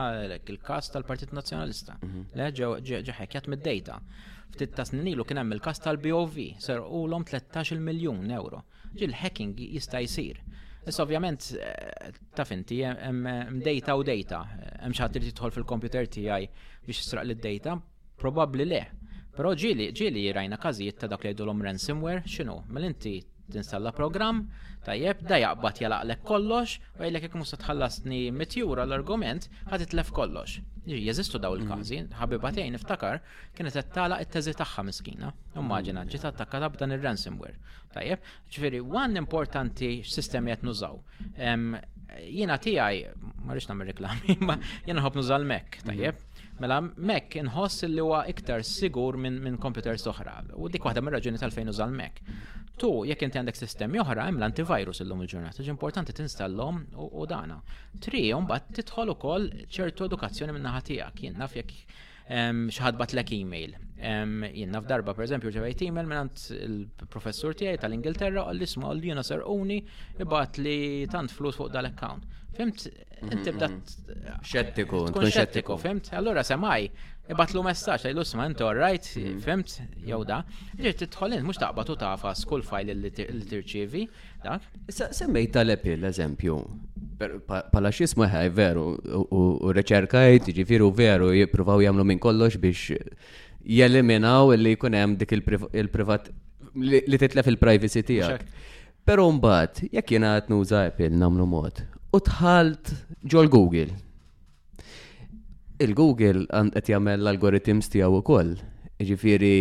il 0.47 0.57
kast 0.65 0.93
tal-Partit 0.95 1.33
Nazzjonalista. 1.35 1.97
Mhm. 2.01 2.21
Le 2.37 2.49
ġew 2.57 3.15
hackjat 3.19 3.49
mid-data. 3.51 3.99
Ftit 4.51 4.73
ta' 4.75 4.85
snin 4.87 5.07
ilu 5.13 5.23
kien 5.25 5.39
hemm 5.41 5.53
il 5.55 5.61
kast 5.63 5.83
tal-BOV, 5.85 6.37
ser 6.59 6.81
u 6.81 7.05
l-om 7.07 7.23
13 7.27 7.79
miljon 7.83 8.23
euro. 8.39 8.63
Ġil 8.97 9.13
hacking 9.21 9.55
jista' 9.77 10.01
jsir. 10.05 10.41
Issa 10.89 11.03
ovvjament 11.05 11.51
eh, 11.53 12.09
taf 12.35 12.51
inti 12.55 12.79
hemm 12.83 13.59
data 13.65 13.95
u 13.97 14.03
data, 14.03 14.41
hemm 14.81 14.95
xi 14.97 15.03
ħadd 15.03 15.19
tidħol 15.27 15.53
fil-computer 15.57 16.07
tiegħi 16.09 16.49
biex 16.87 17.03
jisraq 17.05 17.27
lid-data, 17.29 17.77
probabbli 18.17 18.65
le. 18.65 18.81
Però 19.35 19.53
ġieli 19.55 19.91
ġili 19.95 20.25
rajna 20.35 20.57
każijiet 20.61 20.97
ta' 20.99 21.07
dak 21.11 21.21
li 21.23 21.31
jgħidulhom 21.31 21.61
ransomware, 21.67 22.23
x'inhu? 22.27 22.57
Mill-inti 22.69 23.13
mela 23.19 23.40
Tinsalla 23.51 23.91
program, 23.95 24.39
tajjeb, 24.85 25.21
da 25.27 25.37
jaqbad 25.41 25.79
jalaqlek 25.83 26.21
kollox, 26.27 26.77
u 26.99 27.03
jgħidlek 27.03 27.27
jekk 27.27 27.39
musa 27.41 27.59
tħallasni 27.63 28.21
mitjura 28.39 28.85
l-argument, 28.87 29.47
ħad 29.71 29.95
lef 29.99 30.11
kollox. 30.17 30.61
Jeżistu 30.87 31.39
daw 31.43 31.55
il-każi, 31.59 32.01
jgħin 32.09 32.79
iftakar 32.79 33.19
kienet 33.57 33.77
qed 33.77 33.91
tagħlaq 33.97 34.23
it-teżi 34.25 34.55
tagħha 34.61 34.85
miskina. 34.87 35.33
Immaġina 35.61 36.07
ġiet 36.09 36.27
attakkata 36.31 36.71
b'dan 36.73 36.95
il 36.95 37.03
ransomware 37.05 37.59
Tajjeb, 37.93 38.23
ġifieri 38.55 38.81
one 39.03 39.21
importanti 39.21 39.91
sistemi 40.15 40.55
qed 40.55 40.65
nużaw. 40.65 40.97
Jiena 42.21 42.57
tiegħi 42.59 43.05
ma 43.45 43.55
rridx 43.55 43.87
reklami, 43.91 44.35
ma 44.47 44.57
jiena 44.87 45.03
ħobb 45.05 45.21
nuża 45.21 45.37
l-Mac, 45.39 45.79
tajjeb. 45.87 46.17
Mela, 46.61 46.77
Mac 47.09 47.33
inħoss 47.39 47.87
li 47.89 48.01
huwa 48.03 48.19
iktar 48.29 48.61
sigur 48.69 49.17
minn 49.17 49.39
min 49.41 49.55
computers 49.61 50.05
oħra. 50.11 50.35
U 50.61 50.69
dik 50.69 50.83
waħda 50.85 51.01
mir-raġuni 51.01 51.39
tal-fejn 51.41 51.71
użal 51.73 51.93
Mac. 51.97 52.21
Tu, 52.81 52.89
jekk 53.09 53.25
inti 53.25 53.39
għandek 53.41 53.57
sistemi 53.57 53.99
oħra, 54.01 54.27
hemm 54.29 54.37
l-antivirus 54.41 55.01
illum 55.01 55.23
il-ġurnata, 55.25 55.65
importanti 55.73 56.13
tinstallhom 56.17 56.83
u 57.01 57.25
dana. 57.29 57.57
Tri, 58.05 58.27
mbagħad 58.45 58.77
tidħol 58.77 59.13
ukoll 59.15 59.49
ċertu 59.73 60.05
edukazzjoni 60.09 60.53
minn 60.59 60.69
naħa 60.69 60.85
tiegħek. 60.91 61.25
Jien 61.25 61.41
naf 61.41 61.57
jekk 61.57 61.97
xaħad 62.29 62.99
batlek 63.01 63.33
email. 63.39 63.73
Jien 63.97 64.71
naf 64.75 64.85
darba, 64.89 65.15
per 65.17 65.25
eżempju, 65.25 65.55
email 65.65 66.13
minn 66.13 66.29
il-professur 66.59 67.57
tiegħi 67.57 67.81
tal-Ingilterra 67.87 68.45
u 68.45 68.53
l-isma 68.53 68.93
u 68.93 68.99
li 69.01 69.09
jena 69.15 69.25
ibat 70.21 70.61
li 70.61 70.79
tant 71.09 71.33
flus 71.39 71.57
fuq 71.57 71.73
dal-account 71.73 72.29
Fimt, 72.53 72.91
mhm, 73.21 73.29
inti 73.31 73.49
mhm. 73.49 73.57
bdat. 73.57 73.73
Xettiku, 74.43 75.05
tkun 75.09 75.25
xettiku, 75.31 75.77
fimt? 75.79 76.07
Allora 76.19 76.43
semaj, 76.43 76.87
ibatlu 77.31 77.63
messaċ, 77.67 78.09
għajlu 78.09 78.25
sma, 78.27 78.47
inti 78.51 78.65
alright, 78.67 79.07
mhm. 79.15 79.37
fimt, 79.45 79.77
jew 80.07 80.23
da. 80.27 80.41
Ġir 80.79 80.97
titħol 81.03 81.37
in, 81.37 81.45
mux 81.47 81.59
taqbatu 81.61 81.95
tafa 82.01 82.33
skull 82.39 82.65
fajl 82.67 82.91
li 83.05 83.11
tirċivi, 83.15 84.03
dak. 84.43 84.65
Semmej 84.91 85.47
tal 85.55 85.71
l 85.71 86.11
eżempju, 86.11 86.57
pala 87.71 87.93
xismu 87.95 88.27
ħaj 88.27 88.49
eh, 88.51 88.55
veru, 88.59 88.85
u 89.31 89.75
reċerkajt, 89.79 90.51
ġifiru 90.59 90.91
veru, 90.97 91.31
jipruvaw 91.37 91.83
jamlu 91.85 92.03
minn 92.07 92.19
kollox 92.19 92.57
biex 92.57 92.97
jeliminaw 93.61 94.51
li 94.57 94.73
kunem 94.81 95.13
dik 95.21 95.35
il-privat 95.37 96.31
li 96.81 97.17
titlef 97.21 97.45
il-privacy 97.53 98.03
tijak. 98.07 98.43
Pero 99.05 99.27
mbagħad 99.35 99.83
jekk 99.93 100.15
jiena 100.17 100.35
qed 100.39 100.51
nuża 100.53 100.83
Apple 100.89 101.13
nagħmlu 101.17 101.45
mod 101.49 101.83
u 102.11 102.19
tħalt 102.19 102.89
ġol 103.31 103.47
Google. 103.51 103.91
Il-Google 105.81 106.43
qed 106.75 106.89
jagħmel 106.91 107.21
l-algoritms 107.23 107.89
tiegħu 107.89 108.19
ukoll. 108.21 108.51
Ġifieri 108.99 109.51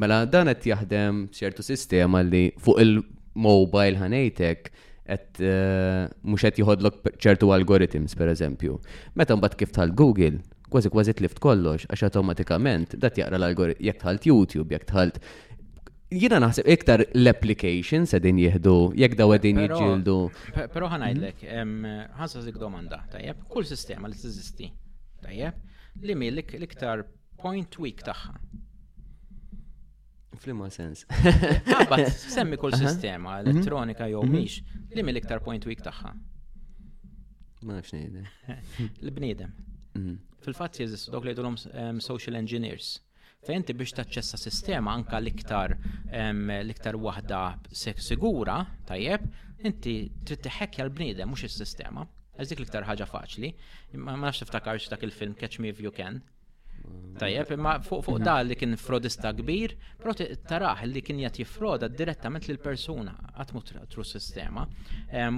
mela 0.00 0.20
dan 0.30 0.48
qed 0.48 0.68
jaħdem 0.70 1.24
ċertu 1.36 1.64
sistema 1.66 2.22
li 2.24 2.48
fuq 2.58 2.78
il-mobile 2.84 3.98
ħanejtek 4.00 4.70
et 5.08 5.40
uh, 5.40 5.50
eh, 5.50 6.04
mux 6.22 6.42
jħodlok 6.54 7.16
ċertu 7.18 7.48
algoritms, 7.56 8.14
per 8.16 8.28
eżempju. 8.32 8.74
Meta 9.18 9.36
mbagħad 9.36 9.56
kif 9.60 9.70
tħalt 9.74 9.94
Google, 9.96 10.38
kważi 10.68 10.90
kważi 10.92 11.14
tlift 11.18 11.40
kollox, 11.42 11.88
għax 11.90 12.02
automatikament 12.10 12.92
dat 13.02 13.16
jaqra 13.20 13.38
l-algoritm, 13.40 13.82
jekk 13.88 14.02
tħalt 14.06 14.28
YouTube, 14.30 14.74
jekk 14.76 14.84
tħalt 14.94 15.22
jina 16.10 16.38
naħseb 16.40 16.68
iktar 16.72 17.02
l-application 17.12 18.06
sedin 18.08 18.38
jihdu, 18.40 18.76
jek 18.96 19.14
daw 19.18 19.32
għedin 19.34 19.58
jġildu. 19.66 20.14
Pero 20.72 20.88
ħanajdlek, 20.88 21.42
ħansa 22.18 22.42
zik 22.46 22.56
domanda, 22.60 23.02
tajjeb, 23.12 23.42
kull 23.52 23.66
sistema 23.68 24.08
li 24.08 24.16
t-zisti, 24.16 24.70
tajjeb, 25.20 25.74
li 26.06 26.16
mi 26.16 26.30
l-iktar 26.32 27.04
point 27.40 27.76
week 27.82 28.00
taħħa. 28.08 28.34
Flimma 30.38 30.68
sens. 30.70 31.04
Ah, 31.76 31.98
semmi 32.36 32.56
kull 32.60 32.72
sistema, 32.76 33.38
mhm. 33.40 33.48
elettronika 33.48 34.06
jew 34.12 34.20
miex, 34.28 34.58
mhm. 34.62 34.92
li 34.96 35.02
mi 35.04 35.12
l-iktar 35.12 35.42
point 35.42 35.64
week 35.66 35.82
taħħa. 35.82 36.14
Ma 37.66 37.74
nafx 37.74 37.92
L-bnidem. 39.06 39.52
Mhm. 39.98 40.16
Fil-fat 40.46 40.78
jizistu 40.78 41.10
dok 41.16 41.26
li 41.26 41.34
social 42.04 42.36
engineers 42.38 42.96
fejnti 43.46 43.74
biex 43.80 43.92
taċċessa 43.96 44.38
sistema 44.44 44.94
anka 44.98 45.18
l-iktar 45.22 45.74
l-iktar 46.58 46.98
waħda 47.06 47.42
sigura 48.08 48.56
tajjeb, 48.90 49.26
inti 49.68 49.94
trid 50.24 50.42
tiħekkja 50.48 50.86
l-bniedem 50.88 51.30
mhux 51.30 51.46
is-sistema. 51.50 52.06
Eżik 52.42 52.62
l-iktar 52.62 52.86
ħaġa 52.90 53.06
faċli, 53.12 53.52
ma 53.94 54.16
nafx 54.24 54.42
tiftakarx 54.44 54.90
dak 54.94 55.06
il-film 55.08 55.38
Catch 55.44 55.62
Me 55.62 55.72
If 55.74 55.82
You 55.86 55.94
Can, 55.98 56.20
Tajjeb, 57.18 57.48
imma 57.50 57.72
fuq 57.82 58.04
fuq 58.06 58.20
mhm. 58.20 58.24
da 58.28 58.36
li 58.46 58.54
kien 58.54 58.76
frodista 58.78 59.32
kbir, 59.34 59.72
però 59.98 60.12
taraħ 60.20 60.84
li 60.86 61.00
kien 61.02 61.18
jat 61.18 61.40
jifroda 61.40 61.88
direttament 61.90 62.46
lil 62.46 62.60
persuna 62.62 63.16
għatmut 63.42 63.72
tru 63.90 64.04
sistema 64.06 64.62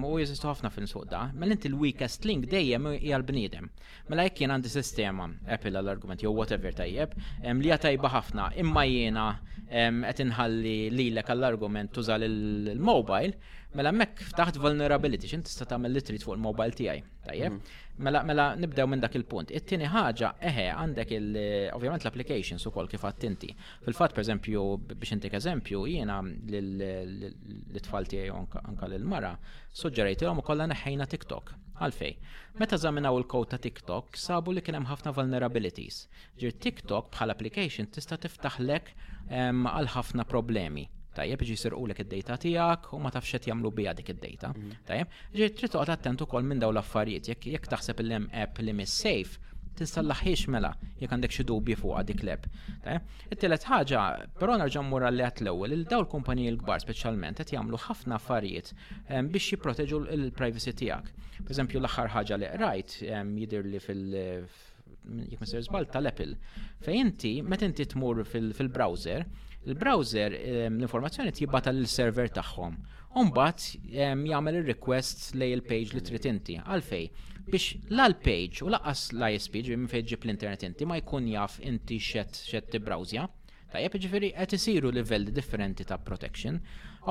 u 0.04 0.10
jizistu 0.20 0.50
ħafna 0.50 0.68
fin 0.74 0.84
suq 0.90 1.06
da. 1.08 1.22
Mela 1.40 1.56
inti 1.56 1.70
l-weakest 1.72 2.28
link 2.28 2.50
dejjem 2.52 2.90
hija 2.98 3.22
bnidem. 3.24 3.70
Mela 4.12 4.28
jekk 4.28 4.42
jien 4.44 4.52
għandi 4.58 4.74
sistema 4.76 5.30
Apple 5.48 5.72
għall-argument 5.72 6.26
jew 6.26 6.34
whatever 6.36 6.76
tajjeb 6.76 7.14
li 7.16 7.70
hija 7.70 7.78
tajba 7.86 8.12
ħafna 8.12 8.50
imma 8.60 8.84
jiena 8.84 9.26
qed 9.70 10.20
inħalli 10.28 10.74
lilek 10.92 11.32
għall-argument 11.32 11.94
tużal 11.96 12.28
il-mobile, 12.28 13.40
mela 13.78 13.88
hemmhekk 13.92 14.34
taħt 14.36 14.58
vulnerability 14.60 15.28
x'int 15.30 15.46
tista' 15.48 15.68
tagħmel 15.72 15.94
li 15.96 16.02
trid 16.04 16.24
fuq 16.26 16.36
il-mobile 16.36 16.76
tiegħi. 16.76 17.08
Tajjeb? 17.30 17.54
Mhm. 17.56 17.78
Mela 18.00 18.22
mela 18.24 18.44
nibdew 18.56 18.86
minn 18.88 19.02
dak 19.04 19.12
il-punt. 19.18 19.50
It-tieni 19.52 19.84
ħaġa 19.92 20.30
eħe 20.48 20.62
għandek 20.72 21.10
il- 21.18 21.36
ovvjament 21.76 22.04
l-applications 22.04 22.64
ukoll 22.70 22.88
kif 22.90 23.04
għadt 23.06 23.20
tinti. 23.24 23.50
Fil-fatt 23.86 24.18
esempio, 24.22 24.62
biex 24.90 25.14
intik 25.16 25.36
eżempju 25.38 25.84
jiena 25.94 26.18
l-tfal 26.24 28.08
tiegħi 28.10 28.32
anka 28.34 28.88
l 28.90 28.98
mara 29.12 29.32
suġġerejtilhom 29.80 30.42
ukoll 30.44 30.66
neħħajna 30.72 31.08
TikTok. 31.14 31.56
Għalfej, 31.80 32.16
meta 32.60 32.76
żaminaw 32.76 33.16
il-kod 33.22 33.52
ta' 33.54 33.60
TikTok 33.64 34.16
sabu 34.20 34.52
li 34.52 34.60
kien 34.64 34.76
hemm 34.76 34.90
ħafna 34.90 35.14
vulnerabilities. 35.16 36.02
Ġir 36.36 36.56
TikTok 36.60 37.12
bħal 37.14 37.32
application 37.34 37.88
tista' 37.88 38.18
tiftaħlek 38.20 38.90
għal 39.30 39.88
ħafna 39.96 40.26
problemi. 40.28 40.84
Tajjeb, 41.10 41.40
ġi 41.42 41.54
sirqu 41.58 41.86
l 41.88 41.90
id-data 41.98 42.36
tijak 42.44 42.92
u 42.94 43.00
ma 43.02 43.10
tafxet 43.10 43.48
jamlu 43.48 43.72
bija 43.74 43.94
dik 43.98 44.12
id-data. 44.12 44.52
Mhm. 44.54 44.76
Tajjeb, 44.86 45.08
ġi 45.34 45.48
trid 45.56 45.72
toqgħod 45.72 45.90
attent 45.96 46.22
ukoll 46.22 46.44
minn 46.46 46.60
daw 46.62 46.70
l-affarijiet 46.70 47.32
jekk 47.32 47.48
jekk 47.56 47.66
taħseb 47.72 48.02
il-lem 48.04 48.28
app 48.30 48.60
li 48.62 48.72
mis 48.78 48.92
safe 49.02 49.40
tinsallaħħiex 49.78 50.46
mela 50.54 50.70
jekk 50.98 51.12
għandek 51.14 51.34
xi 51.34 51.44
dubji 51.48 51.76
fuq 51.78 52.02
dik 52.08 52.24
l-eb. 52.24 52.46
Eh? 52.92 52.98
It-tielet 53.34 53.66
ħaġa, 53.70 54.02
però 54.40 54.56
nerġa' 54.60 54.82
mmur 54.82 55.06
għal 55.08 55.22
l-ewwel 55.28 55.74
il 55.76 55.84
daw 55.90 56.02
l-kumpaniji 56.04 56.52
l-kbar 56.54 56.82
speċjalment 56.84 57.40
qed 57.42 57.54
jagħmlu 57.54 57.80
ħafna 57.86 58.18
affarijiet 58.18 58.72
ehm, 59.10 59.30
biex 59.34 59.54
jipproteġu 59.54 60.02
l-privacy 60.16 60.74
tiegħek. 60.82 61.12
Pereżempju 61.44 61.80
l-aħħar 61.82 62.14
ħaġa 62.16 62.40
li 62.40 62.52
rajt 62.64 62.96
ehm, 63.08 63.36
jidher 63.42 63.68
li 63.70 63.82
fil 63.82 64.08
jekk 64.12 65.40
ma 65.40 65.50
żball 65.50 65.90
tal-Apple. 65.90 66.36
Fejn 66.84 67.06
inti 67.06 67.34
meta 67.42 67.64
inti 67.66 67.86
tmur 67.94 68.24
fil-browser, 68.28 69.24
il-browser 69.66 70.34
ehm, 70.42 70.80
l-informazzjoni 70.80 71.34
tibata 71.40 71.72
lill-server 71.74 72.30
tagħhom. 72.36 72.78
Umbat 73.20 73.72
jagħmel 73.90 74.60
ir-request 74.60 75.32
lejl 75.34 75.64
page 75.66 75.96
li 75.96 76.02
trid 76.06 76.26
inti 76.30 76.60
għalfej 76.62 77.08
biex 77.50 77.74
l-page 77.90 78.62
u 78.64 78.70
laqqas 78.72 79.02
l-ISP 79.14 79.60
ġi 79.66 79.76
minn 79.76 79.90
fejġib 79.90 80.24
l-internet 80.26 80.64
inti 80.68 80.86
ma 80.86 80.98
jkun 81.00 81.26
jaf 81.34 81.58
inti 81.66 81.98
xed 82.10 82.38
xed 82.50 82.70
tibrawzja. 82.74 83.26
Tajjeb 83.70 83.94
ġifiri 84.02 84.30
qed 84.36 84.54
isiru 84.56 84.90
livelli 84.90 85.30
differenti 85.34 85.84
ta' 85.86 85.98
protection. 86.02 86.56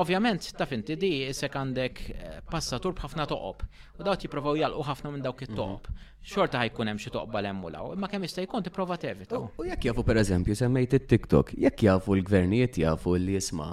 Ovvjament 0.00 0.50
taf 0.58 0.72
inti 0.76 0.94
di 1.00 1.10
sekandek 1.34 1.98
għandek 2.00 2.26
eh, 2.28 2.40
passatur 2.50 2.92
b'ħafna 2.98 3.24
toqob 3.32 3.64
u 4.00 4.06
daw 4.06 4.14
jipprovaw 4.20 4.58
jalqu 4.60 4.84
ħafna 4.90 5.12
minn 5.14 5.24
dawk 5.24 5.46
it-toqob. 5.46 5.88
Mhm. 5.88 6.08
Xorta 6.32 6.60
ħajkun 6.62 6.92
hemm 6.92 7.00
xi 7.00 7.10
toqba 7.14 7.40
l-emmulaw, 7.40 7.94
imma 7.96 8.08
kemm 8.12 8.28
jista' 8.28 8.44
jkun 8.44 8.66
tipprova 8.66 8.98
tevita. 9.00 9.40
U 9.56 9.64
jekk 9.66 9.88
jafu 9.90 10.04
pereżempju 10.10 10.56
semmejt 10.62 10.98
it-TikTok, 11.00 11.54
jekk 11.66 11.88
jafu 11.88 12.16
l-gvernijiet 12.20 12.78
jafu 12.84 13.16
li 13.18 13.38
jisma' 13.38 13.72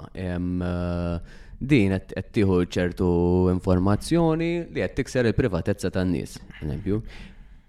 din 1.58 1.90
qed 2.06 2.30
tieħu 2.34 2.58
ċertu 2.70 3.08
informazzjoni 3.50 4.50
li 4.72 4.82
qed 4.82 4.94
tikser 5.00 5.26
il-privatezza 5.26 5.90
tan-nies. 5.90 6.36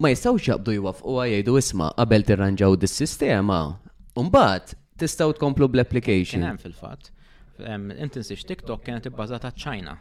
Ma 0.00 0.12
jistgħux 0.14 0.46
jaqbdu 0.46 0.74
jwafqu 0.78 1.16
jgħidu 1.26 1.56
isma' 1.58 1.90
qabel 1.98 2.24
tirranġaw 2.26 2.76
dis-sistema, 2.80 3.58
mbagħad 4.16 4.76
tistgħu 5.02 5.34
tkomplu 5.38 5.68
bl-application. 5.68 6.46
Hemm 6.46 6.62
fil-fatt. 6.62 7.10
Inti 8.00 8.22
TikTok 8.22 8.86
kienet 8.86 9.10
ibbażata 9.10 9.50
ċ-Ċina. 9.52 9.98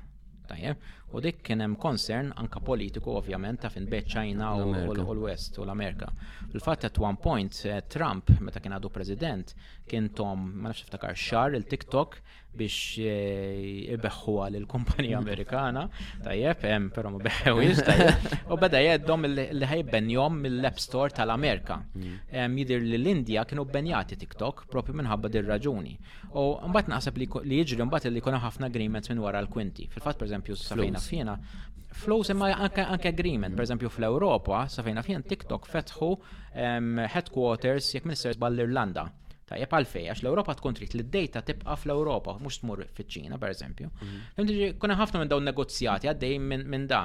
Tajjeb, 0.49 0.79
U 1.11 1.19
dik 1.23 1.39
kien 1.41 1.59
hemm 1.63 1.75
concern 1.81 2.29
anka 2.37 2.59
politiku 2.61 3.15
ovvjament 3.17 3.63
ta' 3.65 3.69
fin 3.73 3.87
bejt 3.89 4.11
ċajna 4.13 4.49
u 4.61 4.73
l-West 5.17 5.57
u 5.57 5.63
l-Amerika. 5.65 6.11
Il-fatt 6.53 6.85
at 6.85 6.99
one 7.01 7.17
point 7.21 7.61
eh, 7.65 7.81
Trump 7.89 8.29
meta 8.41 8.61
kien 8.61 8.75
għadu 8.77 8.91
president 8.93 9.55
kien 9.89 10.11
tom 10.13 10.43
ma 10.61 10.69
nafx 10.69 10.85
iftakar 10.85 11.17
xar 11.17 11.57
il-TikTok 11.57 12.19
biex 12.59 13.05
eh, 13.05 13.89
ibeħħuha 13.93 14.47
il 14.57 14.65
kumpanija 14.69 15.19
mm. 15.19 15.23
Amerikana, 15.23 15.83
tajjeb, 16.25 16.63
hemm 16.65 16.87
però 16.93 17.11
ma 17.13 17.19
beħħewix 17.25 18.45
U 18.49 18.57
beda 18.61 18.79
jgħeddhom 18.85 19.27
li 19.33 19.67
ħajbenjom 19.69 20.39
mill-App 20.45 20.81
Store 20.81 21.13
tal-Amerika. 21.13 21.77
Mm. 21.93 22.61
Jidir 22.61 22.81
li 22.87 22.97
l-Indja 22.99 23.45
kienu 23.49 23.65
benjati 23.69 24.17
TikTok 24.17 24.65
propju 24.73 24.97
minħabba 24.97 25.29
dir 25.33 25.45
raġuni 25.49 25.95
U 26.41 26.45
mbagħad 26.69 26.93
naħseb 26.95 27.17
li 27.21 27.29
jiġri 27.61 27.85
mbagħad 27.85 28.13
li 28.15 28.21
jkunu 28.21 28.41
ħafna 28.41 28.69
agreements 28.69 29.09
minn 29.13 29.21
wara 29.23 29.41
l-kwinti. 29.45 29.87
Fil-fatt 29.93 30.19
pereżempju 30.21 30.57
safina 30.59 30.98
fejna 30.99 31.35
fjena. 31.35 31.45
Flows 31.91 32.29
imma 32.31 32.49
anke 32.53 32.83
agreement, 33.09 33.55
per 33.57 33.63
eżempju 33.65 33.89
fl-Ewropa, 33.91 34.59
sa 34.71 34.83
fejna 34.85 35.01
fjena 35.03 35.23
TikTok 35.31 35.65
fetħu 35.71 36.09
headquarters 36.55 37.95
jekk 37.95 38.05
ministers 38.11 38.37
ball-Irlanda. 38.45 39.07
Tajjeb 39.49 39.71
għalfej, 39.73 40.07
għax 40.13 40.21
l-Europa 40.23 40.53
tkun 40.59 40.75
trid 40.77 40.93
li 40.93 41.03
d-data 41.07 41.41
tibqa' 41.49 41.75
fl-Europa, 41.81 42.35
mhux 42.41 42.59
tmur 42.61 42.83
fiċ-Ċina, 42.93 43.39
pereżempju. 43.41 43.89
Mhm. 43.89 44.77
Kuna 44.83 44.97
ħafna 44.99 45.23
minn 45.23 45.31
dawn 45.31 45.47
negozjati 45.49 46.09
għaddej 46.09 46.37
minn 46.69 46.85
da. 46.89 47.01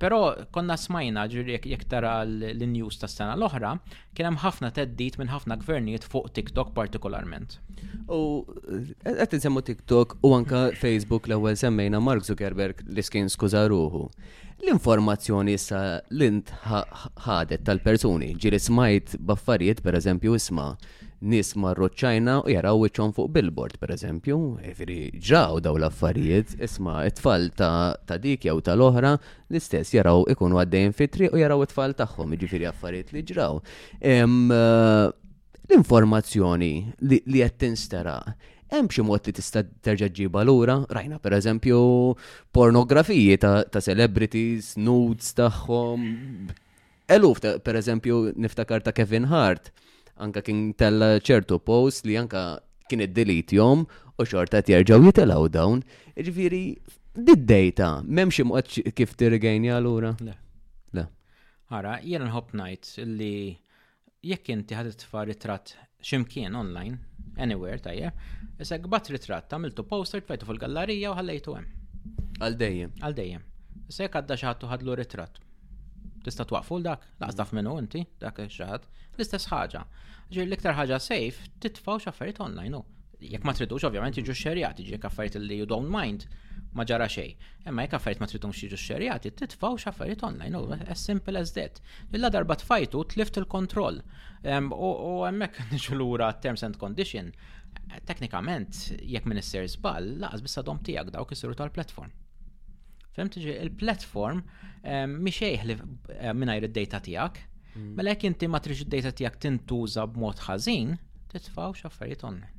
Però 0.00 0.18
konna 0.52 0.76
smajna 0.76 1.24
ġiri 1.32 1.56
jek 1.64 1.86
tara 1.88 2.18
l-news 2.26 2.98
tas 3.00 3.14
sena 3.16 3.32
l-oħra, 3.38 3.72
kien 4.14 4.28
hemm 4.28 4.42
ħafna 4.44 4.68
teddit 4.76 5.16
minn 5.22 5.32
ħafna 5.32 5.56
gvernijiet 5.62 6.04
fuq 6.04 6.34
TikTok 6.36 6.74
partikolarment. 6.76 7.56
U 8.12 8.44
qed 9.06 9.24
eh, 9.24 9.40
semmu 9.40 9.62
TikTok 9.64 10.18
u 10.24 10.34
anka 10.36 10.66
Facebook 10.76 11.28
l-ewwel 11.30 11.56
semmejna 11.58 12.00
Mark 12.00 12.26
Zuckerberg 12.28 12.84
li 12.92 13.02
skin 13.02 13.32
skuża 13.32 13.64
L-informazzjoni 14.64 15.54
issa 15.58 15.78
l-int 16.14 16.52
ħadet 16.62 17.64
tal-persuni, 17.66 18.30
ġiri 18.40 18.60
smajt 18.62 19.16
baffarijiet 19.26 19.82
per 19.84 19.98
eżempju 19.98 20.36
isma' 20.38 20.70
nis 21.24 21.54
ċajna 21.56 22.36
u 22.44 22.52
jaraw 22.52 22.76
wiċċhom 22.82 23.14
fuq 23.16 23.30
billboard, 23.32 23.78
per 23.80 23.92
eżempju, 23.94 24.36
ġraw 24.62 25.12
ġaw 25.54 25.60
daw 25.64 25.78
l-affarijiet, 25.80 26.52
isma 26.62 27.04
it-tfal 27.08 27.48
ta', 27.56 27.96
ta 28.06 28.18
dik 28.20 28.44
jew 28.44 28.60
tal-oħra, 28.60 29.14
l-istess 29.50 29.94
jaraw 29.96 30.24
ikunu 30.30 30.60
għaddejn 30.60 30.92
fitri 30.92 31.30
u 31.32 31.40
jaraw 31.40 31.62
it-tfal 31.64 31.94
tagħhom, 31.96 32.34
ġifiri 32.40 32.68
affarijiet 32.68 33.14
li 33.16 33.22
ġraw. 33.32 33.60
Eh, 34.00 34.26
l-informazzjoni 35.68 36.72
li 37.00 37.40
qed 37.40 37.56
tinstera 37.64 38.18
hemm 38.74 38.88
xi 38.90 39.04
mod 39.06 39.24
li 39.28 39.32
tista' 39.32 39.62
terġa' 39.84 40.10
ġiba 40.12 40.42
lura, 40.44 40.80
rajna 40.90 41.20
pereżempju 41.22 41.78
pornografiji 42.52 43.36
ta' 43.38 43.80
celebrities, 43.80 44.74
nudes 44.76 45.30
tagħhom. 45.38 46.08
Eluf 47.16 47.40
pereżempju 47.64 48.26
niftakar 48.40 48.82
ta' 48.84 48.92
Kevin 48.96 49.28
Hart 49.32 49.70
anka 50.22 50.42
kien 50.46 50.74
tal 50.78 51.02
ċertu 51.26 51.58
post 51.64 52.06
li 52.06 52.16
anka 52.18 52.42
kien 52.88 53.02
id 53.04 53.14
delit 53.16 53.52
jom 53.56 53.84
u 54.20 54.26
xorta 54.26 54.60
tjerġaw 54.62 55.02
jitelaw 55.08 55.48
dawn. 55.50 55.82
Ġviri, 56.14 56.20
jiġifieri, 56.20 56.64
did-data, 57.26 57.88
memx 58.06 58.38
imqat 58.42 58.76
kif 58.98 59.14
tirgħajnja 59.18 59.76
l-ura? 59.80 60.12
Le. 60.24 60.36
Le. 60.94 61.06
Ara, 61.74 61.96
jena 62.02 62.28
nħob 62.30 62.54
najt 62.60 62.92
li 63.18 63.32
jekk 64.24 64.54
inti 64.54 64.78
ħad 64.78 64.92
tfa 65.02 65.24
ritratt 65.28 65.74
ximkien 66.04 66.54
online, 66.58 66.98
anywhere 67.40 67.80
tajja, 67.80 68.12
jessa 68.58 68.78
gbat 68.84 69.08
ritratt, 69.14 69.50
għamiltu 69.50 69.86
poster, 69.88 70.20
tfajtu 70.22 70.46
fil-gallerija 70.46 71.10
u 71.14 71.18
ħallejtu 71.18 71.56
hemm. 71.58 71.82
Għal 72.44 72.60
dejjem. 72.60 72.94
Għal 73.00 73.16
dejjem. 73.18 73.48
Issa 73.88 74.06
għadda 74.10 74.36
xaħtu 74.42 74.68
ħadlu 74.70 74.98
ritratt, 75.00 75.43
tista' 76.24 76.46
twaqfu 76.48 76.78
dak, 76.82 77.02
laqas 77.20 77.36
taf 77.40 77.52
mm. 77.52 77.58
minnu 77.58 77.76
inti, 77.82 78.02
dak 78.22 78.40
xaħat, 78.56 78.88
l-istess 79.18 79.50
ħaġa. 79.52 79.84
Ġir 80.32 80.48
l-iktar 80.48 80.74
ħaġa 80.78 80.98
safe, 81.08 81.50
titfaw 81.62 82.00
xaffariet 82.04 82.40
online, 82.44 82.80
jekk 83.20 83.44
ma 83.46 83.54
tridux 83.56 83.84
ovvjament 83.88 84.18
iġu 84.22 84.36
xerjati, 84.40 84.86
ġir 84.88 85.04
affarijiet 85.08 85.40
li 85.44 85.60
you 85.60 85.68
don't 85.68 85.90
mind, 85.92 86.24
ma 86.74 86.84
ġara 86.88 87.06
xej. 87.12 87.36
Emma 87.68 87.84
jekk 87.84 87.94
kaffariet 87.98 88.20
ma 88.24 88.28
tridux 88.30 88.64
jiġu 88.64 88.80
xerjati, 88.80 89.30
titfaw 89.42 89.76
xaffariet 89.84 90.24
online, 90.26 90.58
u 90.64 90.72
as 90.90 91.04
simple 91.06 91.38
as 91.38 91.52
that. 91.58 91.78
Illa 92.10 92.32
darba 92.34 92.56
tfajtu 92.62 93.04
tlift 93.14 93.38
il-kontroll. 93.42 94.00
U 94.48 95.12
hemmhekk 95.28 95.60
l 95.76 95.98
lura 96.00 96.32
terms 96.40 96.64
and 96.66 96.80
condition, 96.80 97.30
teknikament 98.08 98.96
jekk 99.02 99.26
minister 99.30 99.66
żball 99.76 100.14
laqas 100.24 100.42
bissa 100.46 100.64
dom 100.66 100.80
tiegħek 100.86 101.14
dawk 101.18 101.34
isiru 101.36 101.54
tal-platform. 101.58 102.12
Fem 103.14 103.28
ġi, 103.30 103.52
il-platform 103.62 104.40
miexejħ 105.24 105.66
li 105.70 105.74
eh, 105.78 106.32
minnajr 106.34 106.66
id-data 106.66 106.98
tijak, 107.06 107.36
mm. 107.76 107.92
mela 107.94 108.10
jek 108.14 108.24
inti 108.26 108.48
ma 108.50 108.58
triġ 108.62 108.80
id-data 108.84 109.12
tijak 109.20 109.36
tintuża 109.44 110.08
b'mod 110.10 110.42
ħażin, 110.48 110.96
titfaw 111.30 111.76
xaffariet 111.78 112.26
onni. 112.26 112.50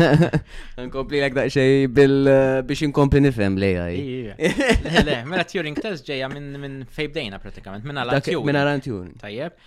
Nkompli 0.88 1.20
l 1.22 1.30
xej 1.54 1.84
bil 1.94 2.26
eh, 2.26 2.58
biex 2.66 2.82
inkompli 2.82 3.20
nifem 3.22 3.54
li 3.60 3.68
għaj. 3.78 3.98
Le, 5.06 5.16
mela 5.30 5.44
Turing 5.46 5.78
test 5.78 6.06
ġeja 6.08 6.26
minn 6.32 6.82
fejbdejna 6.96 7.38
pratikament, 7.38 7.86
minn 7.86 8.00
għalan 8.02 8.18
Turing. 8.26 8.48
Minn 8.48 8.58
għalan 8.58 8.82
Turing. 8.82 9.14
Tajjeb. 9.22 9.60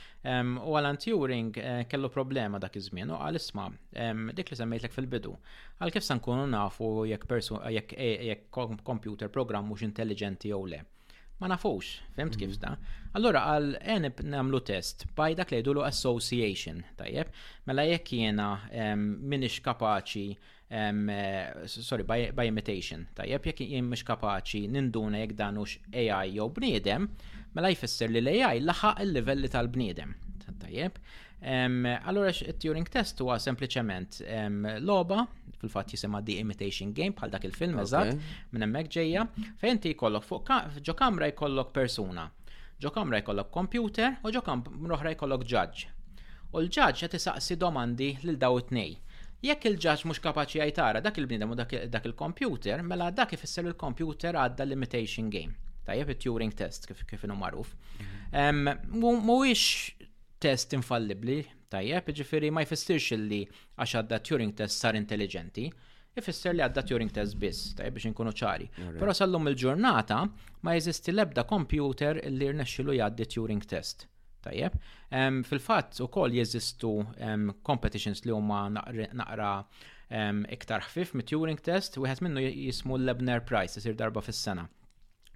U 0.68 0.76
għalan 0.76 1.00
Turing 1.02 1.56
eh, 1.64 1.82
kellu 1.90 2.12
problema 2.14 2.60
dak 2.62 2.76
iż-żmien 2.82 3.10
u 3.16 3.22
għal 3.24 3.40
isma' 3.40 3.70
dik 4.36 4.52
li 4.52 4.60
semmejtlek 4.60 4.94
fil-bidu. 4.98 5.32
Għal 5.80 5.96
kif 5.96 6.04
sankunu 6.10 6.44
nafu 6.52 7.08
jekk 7.10 7.96
jekk 7.96 8.64
computer 8.84 9.32
program 9.32 9.72
mhux 9.72 9.88
intelligenti 9.88 10.52
jew 10.52 10.66
le 10.76 10.84
ma 11.42 11.50
nafux, 11.50 11.89
femt 12.16 12.36
kif 12.38 12.52
mhm. 12.52 12.58
sta. 12.58 12.72
Allura 13.18 13.42
għal 13.56 13.72
enib 13.98 14.22
namlu 14.24 14.62
test, 14.64 15.08
by 15.18 15.34
dak 15.36 15.52
li 15.52 15.60
jidulu 15.60 15.84
association, 15.89 16.84
tajjeb, 17.00 17.32
mela 17.68 17.84
jekk 17.89 18.14
jena 18.20 18.48
minix 19.28 19.58
kapaċi, 19.66 20.28
eh, 20.72 21.66
sorry, 21.68 22.06
by, 22.08 22.28
by 22.38 22.48
imitation, 22.54 23.08
tajjeb, 23.18 23.50
jekk 23.52 23.66
jien 23.66 23.89
mux 23.89 24.06
kapaċi 24.08 24.68
ninduna 24.72 25.26
jekk 25.26 25.36
danux 25.42 25.76
AI 25.92 26.38
jew 26.38 26.48
bniedem, 26.56 27.10
mela 27.58 27.74
jfisser 27.74 28.14
li 28.14 28.22
l-AI 28.24 28.62
laħaq 28.64 29.04
il-livelli 29.10 29.52
tal-bniedem, 29.52 30.16
tajjeb. 30.64 31.02
Allura, 32.06 32.30
Turing 32.62 32.86
test 32.94 33.18
huwa 33.24 33.39
sempliciment 33.42 34.20
loba 34.86 35.24
fil-fatt 35.62 35.89
jisima 35.93 36.22
The 36.28 36.38
Imitation 36.43 36.93
Game 36.93 37.14
bħal 37.18 37.32
dak 37.36 37.45
il-film 37.49 37.80
eżatt 37.84 38.18
minn 38.53 38.66
hemmhekk 38.66 38.93
ġejja 38.97 39.26
fejn 39.62 39.80
ti 39.84 39.93
jkollok 39.95 40.26
fuq 40.28 40.59
ġokamra 40.89 41.30
jkollok 41.36 41.72
persuna. 41.76 42.28
ġokamra 42.82 43.20
jkollok 43.22 43.51
computer 43.53 44.16
u 44.26 44.32
ġokamra 44.34 45.12
jkollok 45.16 45.45
ġaġġ. 45.53 45.84
U 46.51 46.62
l-ġaġġ 46.64 47.03
qed 47.05 47.22
saqsi 47.26 47.55
domandi 47.62 48.07
lil 48.26 48.38
daw 48.41 48.57
it 48.62 48.74
nej 48.76 48.97
Jekk 49.41 49.70
il-ġaġġ 49.72 50.05
mhux 50.05 50.20
kapaċi 50.22 50.62
għajtara 50.62 51.01
dak 51.01 51.16
il-bniedem 51.18 51.49
u 51.53 51.55
dak 51.57 52.03
il-computer, 52.05 52.84
mela 52.86 53.07
dak 53.09 53.32
ifisser 53.34 53.66
il-computer 53.66 54.38
għadda 54.38 54.68
l-imitation 54.68 55.32
game. 55.34 55.55
Tajjeb 55.86 56.12
il 56.14 56.20
turing 56.22 56.53
test 56.53 56.86
kif 56.86 57.01
kif 57.09 57.24
inhu 57.26 57.39
magħruf. 57.39 57.72
Mhm. 58.30 59.01
Mhuwiex 59.01 59.64
test 60.45 60.78
infallibli 60.78 61.39
tajjeb, 61.72 62.09
ġifiri 62.19 62.49
ma 62.53 62.63
jfissirx 62.65 63.15
li 63.17 63.41
għax 63.80 63.95
għadda 64.01 64.22
Turing 64.28 64.55
test 64.57 64.84
sar 64.84 64.97
intelligenti, 64.99 65.69
ifisser 66.19 66.53
li 66.55 66.63
għadda 66.65 66.84
Turing 66.89 67.13
test 67.15 67.38
biss, 67.39 67.72
tajjeb 67.80 67.97
biex 67.97 68.09
inkunu 68.11 68.34
ċari. 68.36 68.67
Però 68.99 69.15
sallum 69.15 69.47
il-ġurnata 69.53 70.19
ma 70.67 70.76
jeżisti 70.76 71.13
l-ebda 71.15 71.45
computer 71.49 72.19
li 72.28 72.51
rnexxilu 72.51 72.97
jgħaddi 72.99 73.30
Turing 73.36 73.67
test. 73.74 74.05
Tajjeb, 74.41 74.76
fil-fatt 75.47 75.99
ukoll 76.03 76.34
jeżistu 76.39 76.91
competitions 77.67 78.24
li 78.26 78.34
huma 78.36 78.65
naqra 78.74 79.53
iktar 80.57 80.84
ħfif 80.89 81.15
mit 81.15 81.30
Turing 81.32 81.61
test, 81.63 81.95
wieħed 82.01 82.26
minnu 82.26 82.43
jismu 82.43 82.97
l-Lebner 82.99 83.45
Prize, 83.47 83.78
jisir 83.80 83.95
darba 83.95 84.24
fis-sena. 84.26 84.67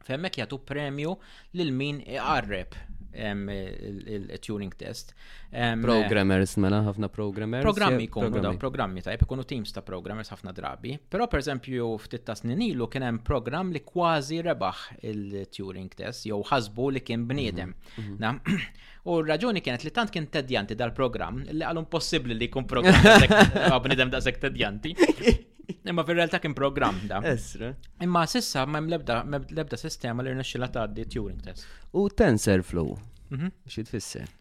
Femmek 0.05 0.37
jagħtu 0.41 0.59
premju 0.69 1.15
lil 1.57 1.71
min 1.73 2.01
iqarreb 2.05 2.75
il-tuning 3.17 4.71
test. 4.77 5.13
Programmers, 5.51 6.55
mela 6.61 6.81
ħafna 6.85 7.09
programmers. 7.13 7.63
Programmi 7.65 8.07
kumru 8.11 8.41
daw, 8.43 8.57
programmi 8.59 9.03
ta' 9.05 9.13
ikunu 9.15 9.45
teams 9.47 9.71
ta' 9.73 9.83
programmers 9.85 10.31
ħafna 10.33 10.53
drabi. 10.57 10.95
Pero 11.09 11.27
per 11.31 11.41
eżempju 11.43 11.89
ftit 12.05 12.25
ta' 12.27 12.35
snin 12.35 12.61
ilu 12.69 12.87
kien 12.91 13.05
hemm 13.07 13.21
programm 13.25 13.71
li 13.75 13.81
kważi 13.85 14.41
rebaħ 14.45 14.83
il-tuning 15.11 15.95
test 15.95 16.27
jew 16.29 16.41
ħasbu 16.51 16.89
li 16.97 17.05
kien 17.07 17.25
bniedem. 17.29 17.73
Mhm, 17.97 18.19
mhm. 18.19 18.45
U 19.09 19.19
r-raġuni 19.21 19.61
kienet 19.61 19.83
li 19.85 19.91
tant 19.93 20.09
kien 20.09 20.25
tedjanti 20.33 20.73
dal-programm 20.75 21.43
li 21.53 21.61
għalum 21.61 21.85
possibli 21.85 22.33
li 22.33 22.47
jkun 22.49 22.65
programm 22.65 22.95
b'nidem 23.85 24.09
da' 24.09 24.21
sekk 24.25 24.47
tedjanti. 24.47 24.95
Imma 25.89 26.03
fil-realtà 26.05 26.39
kien 26.43 26.53
program 26.57 26.97
da. 27.09 27.19
Esra. 27.31 27.71
Imma 28.03 28.25
sissa 28.29 28.63
ma 28.67 28.81
mlebda 28.83 29.79
sistema 29.81 30.23
li 30.25 30.33
rnexxila 30.35 30.69
tgħaddi 30.75 31.05
Turing 31.13 31.41
test. 31.45 31.65
U 31.95 32.05
TensorFlow. 32.21 32.95
Mhm. 33.33 33.51
Xi 33.71 33.85
tfisser? 33.89 34.33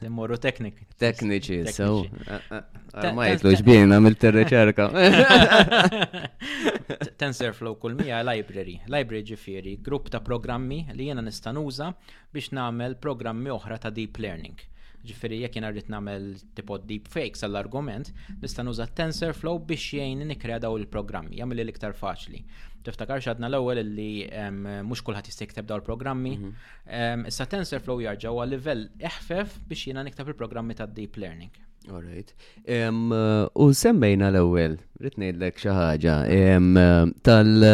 Demorru 0.00 0.38
teknik. 0.40 0.78
Tekniċi, 1.02 1.56
so. 1.74 1.88
Eh, 2.06 2.28
eh, 2.38 2.60
eh, 3.02 3.08
ma 3.12 3.26
jitlu 3.26 3.50
xbien, 3.52 3.90
għamilt 3.92 4.22
il-reċerka. 4.30 4.86
TensorFlow 7.20 7.76
kull 7.82 7.98
mija 7.98 8.22
library. 8.24 8.78
Library 8.88 9.24
ġifieri, 9.34 9.74
grupp 9.84 10.08
ta' 10.14 10.20
programmi 10.24 10.86
li 10.96 11.10
jena 11.10 11.24
nistanuża 11.26 11.90
biex 12.32 12.52
nagħmel 12.56 12.96
programmi 13.04 13.52
oħra 13.58 13.80
ta' 13.86 13.92
deep 13.98 14.20
learning 14.24 14.68
Ġifieri 15.08 15.38
jekk 15.40 15.56
jena 15.56 15.70
rrid 15.72 15.86
nagħmel 15.90 16.24
tipo 16.58 16.76
deep 16.80 17.06
fakes 17.08 17.44
għall-argument, 17.46 18.10
nista' 18.42 18.64
nuża 18.66 18.86
TensorFlow 18.98 19.60
biex 19.70 19.94
jgħin 19.96 20.26
nikrea 20.28 20.58
daw 20.60 20.76
il-programmi, 20.76 21.38
jgħamil 21.40 21.62
li 21.62 21.72
iktar 21.74 21.94
faċli. 21.96 22.42
Tiftakar 22.84 23.20
xadna 23.24 23.48
l-ewwel 23.50 23.80
li 23.84 24.12
mhux 24.28 25.00
kulħadd 25.06 25.30
jista' 25.32 25.64
daw 25.64 25.80
il-programmi. 25.80 26.34
Mhm. 26.38 27.26
Issa 27.32 27.46
TensorFlow 27.52 28.04
jarġaw 28.06 28.42
għal 28.44 28.54
livell 28.56 28.84
eħfef 29.10 29.58
biex 29.70 29.88
jiena 29.90 30.04
niktab 30.06 30.28
il-programmi 30.34 30.76
ta' 30.78 30.86
deep 31.00 31.16
learning. 31.20 31.56
Alright. 31.90 32.34
Um, 32.68 33.08
u 33.56 33.70
semmejna 33.72 34.28
l-ewel, 34.34 34.76
ritnejdlek 35.00 35.56
xaħġa, 35.64 36.16
um, 36.56 37.14
tal 37.24 37.70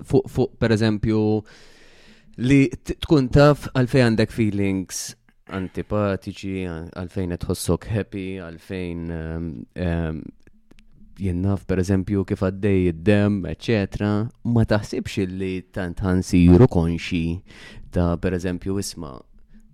fuq 0.00 0.32
fuq 0.32 0.56
per 0.60 0.72
eżempju 0.78 1.20
li 2.40 2.62
tkun 2.72 3.28
taf 3.28 3.68
għalfej 3.76 4.04
għandek 4.06 4.32
feelings 4.32 5.10
antipatiċi, 5.50 6.66
għalfejn 7.00 7.34
etħossok 7.36 7.88
happy, 7.94 8.24
għalfejn 8.46 9.02
ehm, 9.16 9.48
ehm, 9.86 10.20
jennaf 11.20 11.66
per 11.68 11.82
eżempju 11.82 12.22
kif 12.30 12.44
għaddej 12.46 12.78
id-dem, 12.92 13.40
eccetera, 13.50 14.12
ma 14.56 14.64
taħsibx 14.68 15.26
li 15.34 15.52
tant 15.74 16.00
ħansiru 16.04 16.70
konxi 16.72 17.22
ta' 17.94 18.14
per 18.20 18.38
eżempju 18.38 18.78
isma. 18.82 19.14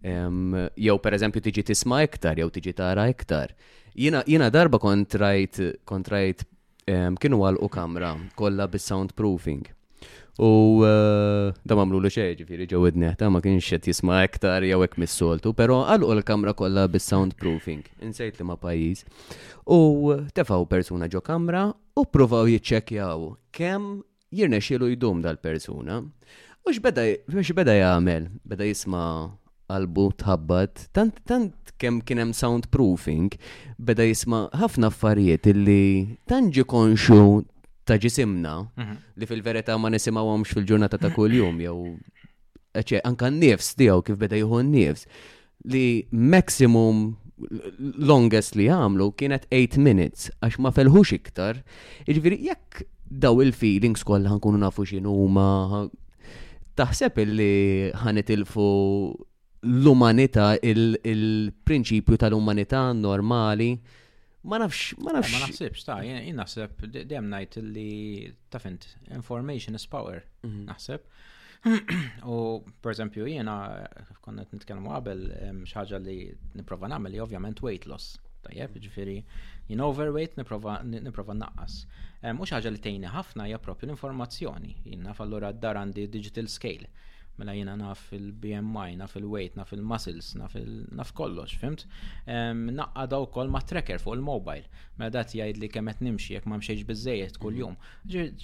Ehm, 0.06 0.58
jew 0.80 0.96
per 1.02 1.16
eżempju 1.18 1.44
tiġi 1.48 1.66
tisma 1.70 2.00
iktar, 2.06 2.40
jew 2.40 2.50
tiġi 2.50 2.74
tara 2.78 3.08
iktar. 3.12 3.54
Jina 3.96 4.50
darba 4.52 4.76
kontrajt, 4.78 5.60
kontrajt 5.88 6.44
kienu 6.86 7.38
għal 7.42 7.62
u 7.64 7.68
kamra 7.72 8.10
kolla 8.36 8.66
bis-soundproofing 8.70 9.64
U 10.38 10.80
da 11.64 11.74
eh, 11.74 11.76
mamlu 11.76 12.02
li 12.02 12.10
xeġi 12.12 12.44
firri 12.44 12.66
ġew 12.68 12.82
id 12.90 13.04
ta 13.16 13.30
ma 13.32 13.40
kienx 13.40 13.70
qed 13.72 13.86
jisma' 13.88 14.20
iktar 14.26 14.62
jew 14.68 14.82
hekk 14.84 14.98
mis-soltu, 15.00 15.54
però 15.56 15.78
għalqu 15.88 16.12
l-kamra 16.18 16.52
kollha 16.58 16.84
bis-soundproofing, 16.92 17.84
insejt 18.04 18.36
li 18.38 18.44
ma' 18.44 18.58
pajjiż. 18.60 19.06
U 19.72 19.80
tefaw 20.36 20.66
persuna 20.68 21.08
ġo 21.08 21.20
kamra 21.24 21.70
u 21.96 22.04
provaw 22.12 22.50
jiċċekkjaw 22.52 23.30
kemm 23.56 24.02
jirnexxielu 24.36 24.90
jdum 24.92 25.24
dal-persuna. 25.24 26.02
U 26.66 26.68
x'beda 26.72 27.74
jagħmel? 27.78 28.28
Beda 28.44 28.68
jisma' 28.68 29.08
qalbu 29.70 30.10
tħabbat, 30.20 30.88
tant 30.94 31.16
tant 31.26 31.72
kemm 31.80 32.02
kien 32.06 32.20
hemm 32.20 32.36
soundproofing, 32.36 33.32
beda 33.80 34.04
jisma' 34.04 34.50
ħafna 34.60 34.92
affarijiet 34.92 35.48
illi 35.48 36.16
tant 36.28 36.60
konxu 36.68 37.46
ta' 37.86 37.98
ġisimna 38.02 38.54
mhm. 38.74 38.94
li 39.20 39.26
fil-verità 39.30 39.76
ma 39.78 39.90
nisimawhomx 39.94 40.50
fil-ġurnata 40.54 40.98
ta' 41.00 41.12
kuljum 41.14 41.60
jew 41.62 41.94
ċe 42.76 42.98
anka 43.08 43.30
n-nifs 43.32 43.70
tiegħu 43.78 44.02
kif 44.06 44.18
beda 44.20 44.38
jieħu 44.42 44.58
n-nifs 44.66 45.06
li 45.72 45.84
maximum 46.12 47.08
longest 48.10 48.56
li 48.58 48.66
għamlu 48.72 49.06
kienet 49.20 49.46
8 49.54 49.80
minutes 49.82 50.26
għax 50.42 50.58
ma 50.62 50.70
felħux 50.76 51.12
iktar. 51.18 51.60
Iġviri 52.08 52.38
jekk 52.48 52.84
daw 53.22 53.40
il-feelings 53.44 54.04
kollha 54.08 54.32
ħankunu 54.34 54.60
nafu 54.62 54.84
x'inhuma 54.88 55.84
taħseb 56.76 57.20
illi 57.26 57.50
ħanitilfu 58.02 58.68
l-umanità, 59.66 60.48
il-prinċipju 60.62 62.20
tal 62.20 62.36
umanita 62.36 62.82
normali 62.96 63.72
Ma 64.46 64.58
nafx, 64.62 64.94
ma 65.02 65.10
nafx. 65.16 65.32
Ma 65.34 65.40
naħsibx, 65.48 65.82
ta' 65.88 65.94
jien 66.06 66.36
naħseb 66.38 66.84
dem 67.10 67.30
najt 67.32 67.56
li 67.66 67.86
tafint, 68.54 68.84
information 69.10 69.74
is 69.78 69.86
power, 69.90 70.20
mhm. 70.42 70.68
naħseb. 70.70 71.08
U 72.34 72.36
per 72.82 72.92
eżempju 72.94 73.26
jiena 73.26 73.56
konna 74.22 74.44
nitkellmu 74.46 74.92
qabel 74.92 75.24
xaġa 75.72 75.98
li 76.04 76.14
niprofa 76.60 76.90
nagħmel 76.92 77.16
li 77.16 77.22
ovvjament 77.24 77.62
weight 77.66 77.88
loss. 77.90 78.12
Tajjeb, 78.46 78.70
mhm. 78.76 78.84
ġifieri 78.86 79.18
jien 79.72 79.82
overweight 79.88 80.38
niprofa 80.38 80.78
naqqas. 81.40 81.80
Mhux 82.26 82.54
ħaġa 82.54 82.70
li 82.76 82.84
tejni 82.86 83.10
ħafna 83.10 83.48
hija 83.50 83.58
propju 83.66 83.88
l-informazzjoni. 83.90 84.76
Jien 84.86 85.02
naf 85.08 85.24
allura 85.26 85.50
d-dar 85.56 85.82
għandi 85.82 86.06
digital 86.14 86.46
scale 86.54 86.94
mela 87.38 87.52
jina 87.54 87.74
naf 87.76 88.10
il-BMI, 88.16 88.96
naf 89.00 89.16
il-weight, 89.20 89.56
naf 89.58 89.72
il-muscles, 89.76 90.32
naf 90.40 90.54
naf 90.96 91.12
kollox, 91.16 91.52
fimt? 91.60 91.84
Naqqa 92.76 93.04
daw 93.12 93.26
kol 93.34 93.50
ma 93.52 93.60
tracker 93.60 94.00
fuq 94.00 94.16
il-mobile, 94.18 94.66
mela 94.98 95.10
dat 95.12 95.34
jgħid 95.36 95.60
li 95.60 95.68
kemet 95.72 96.00
nimxi, 96.04 96.34
jek 96.38 96.48
ma 96.48 96.58
mxieġ 96.60 96.84
bizzejiet 96.88 97.36
mhm. 97.36 97.42
kull 97.42 97.60
jum. 97.60 97.76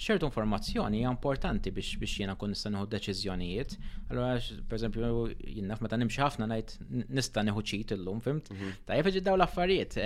ċertu 0.03 0.27
informazzjoni 0.29 1.01
hija 1.01 1.13
importanti 1.15 1.73
biex 1.73 1.95
biex 2.03 2.19
jina 2.21 2.35
kun 2.37 2.53
nista 2.53 2.69
nħu 2.73 2.87
deċizjonijiet, 2.93 3.77
allora, 4.13 4.37
per 4.69 4.77
eżempju, 4.77 5.11
jinnaf 5.57 5.81
meta 5.81 5.97
nimxi 5.97 6.21
ħafna 6.21 6.47
najt 6.53 6.77
nista 7.09 7.41
nħu 7.47 7.65
ċit 7.73 7.95
il-lum, 7.97 8.21
fimt? 8.21 8.53
Mhm. 8.53 8.75
Ta' 8.87 8.99
jifġi 9.01 9.25
daw 9.25 9.37
l-affarijiet, 9.39 9.97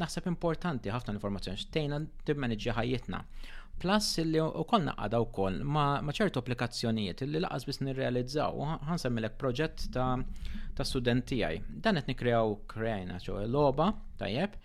naħseb 0.00 0.32
importanti 0.32 0.92
ħafna 0.94 1.18
informazzjoni, 1.18 1.62
xtejna 1.68 2.02
timmanġi 2.24 2.78
ħajjitna. 2.80 3.24
Plus 3.80 4.08
illi 4.20 4.40
u 4.44 4.64
koll 4.68 4.82
naqada 4.86 5.20
u 5.22 5.28
koll 5.34 5.56
ma 5.76 6.04
ċertu 6.16 6.42
applikazzjonijiet 6.42 7.22
illi 7.24 7.40
laqas 7.44 7.64
bis 7.68 7.78
nirrealizzaw 7.80 8.58
ħansemmilek 8.90 9.38
proġett 9.40 9.86
ta' 9.94 10.10
ta' 10.76 10.86
studenti 10.90 11.38
għaj. 11.46 11.62
Dan 11.86 12.00
qed 12.02 12.12
nikrew 12.12 12.52
krejna 12.74 13.16
ċo 13.24 13.38
loba 13.54 13.86
tajjeb 14.20 14.58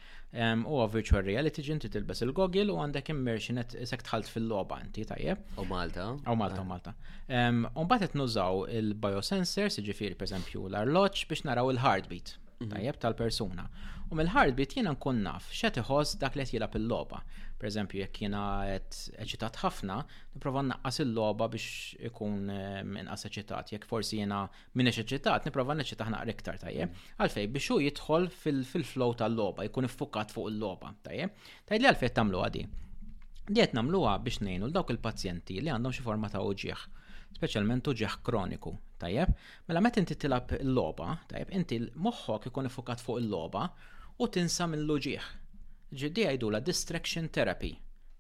u 0.76 0.82
virtual 0.98 1.24
reality 1.30 1.64
ġinti 1.64 1.88
tilbes 1.96 2.22
il-gogil 2.28 2.74
u 2.74 2.80
għandek 2.84 3.14
immersion 3.16 3.62
isek 3.86 4.04
tħalt 4.04 4.32
fil-loba 4.34 4.82
inti 4.84 5.08
tajjeb. 5.08 5.48
U 5.58 5.68
Malta. 5.72 6.10
U 6.28 6.36
Malta, 6.36 6.64
u 6.66 6.72
Malta. 6.74 6.96
Umbat 7.40 8.10
qed 8.10 8.20
nużaw 8.20 8.66
il-biosensors, 8.76 9.80
ġifiri 9.92 10.20
per 10.20 10.34
l-arloġġ 10.42 11.30
biex 11.32 11.48
naraw 11.48 11.72
il-heartbeat 11.72 12.36
Mhm. 12.60 12.70
tajjeb 12.72 12.98
tal-persuna. 13.04 13.66
U 14.12 14.16
mill-ħarbit 14.16 14.76
jiena 14.78 14.92
nkun 14.96 15.18
naf 15.26 15.48
xed 15.56 15.80
iħoss 15.82 16.20
dak 16.22 16.38
li 16.38 16.44
qed 16.46 16.56
jilab 16.56 16.78
il-logħba. 16.80 17.20
Pereżempju 17.60 18.02
jekk 18.02 18.22
jiena 18.24 18.44
qed 18.68 19.00
eċitat 19.26 19.60
ħafna, 19.64 19.98
nipprova 20.36 20.62
naqqas 20.68 21.02
il-logħba 21.06 21.48
biex 21.56 22.00
ikun 22.10 22.54
eh, 22.54 23.02
inqas 23.02 23.28
eċitat. 23.30 23.74
Jekk 23.76 23.90
forsi 23.92 24.22
jiena 24.22 24.44
min 24.78 24.92
eċitat, 24.92 25.48
nipprova 25.50 25.76
neċitah 25.82 26.12
naqra 26.16 26.36
iktar 26.36 26.62
tajjeb. 26.64 26.90
Mhm. 26.90 27.14
Għalfej 27.26 27.52
biex 27.58 27.72
hu 27.74 27.80
jidħol 27.88 28.30
fil-flow 28.40 29.18
tal-logħba, 29.24 29.68
jkun 29.72 29.90
iffukat 29.90 30.32
fuq 30.38 30.54
il-logħba, 30.54 30.94
tajjeb. 31.10 31.36
Tajjeb 31.68 31.84
li 31.88 31.92
għalfej 31.92 32.14
tagħmluha 32.20 32.52
di. 32.58 32.66
Diet 33.58 33.76
nagħmluha 33.78 34.16
biex 34.26 34.40
ngħinu 34.46 34.70
l 34.70 34.74
dawk 34.80 34.94
il-pazjenti 34.96 35.60
li 35.60 35.74
għandhom 35.76 35.94
xi 35.98 36.06
forma 36.08 36.32
ta' 36.34 36.42
uġieħ 36.46 36.88
specialment 37.36 37.88
ġeħ 38.02 38.16
kroniku, 38.26 38.72
tajjeb? 39.02 39.32
Mela 39.68 39.82
meta 39.84 40.00
inti 40.00 40.16
tilab 40.22 40.54
il-loba, 40.60 41.14
tajjeb, 41.30 41.52
inti 41.58 41.80
moħħok 42.06 42.50
ikun 42.52 42.70
ifukat 42.70 43.04
fuq 43.04 43.20
il-loba 43.26 43.66
u 44.24 44.30
tinsa 44.32 44.70
mill 44.72 44.88
luġieħ 44.92 45.34
Ġiddi 45.96 46.24
għajdu 46.28 46.48
la 46.52 46.60
distraction 46.66 47.28
therapy, 47.32 47.70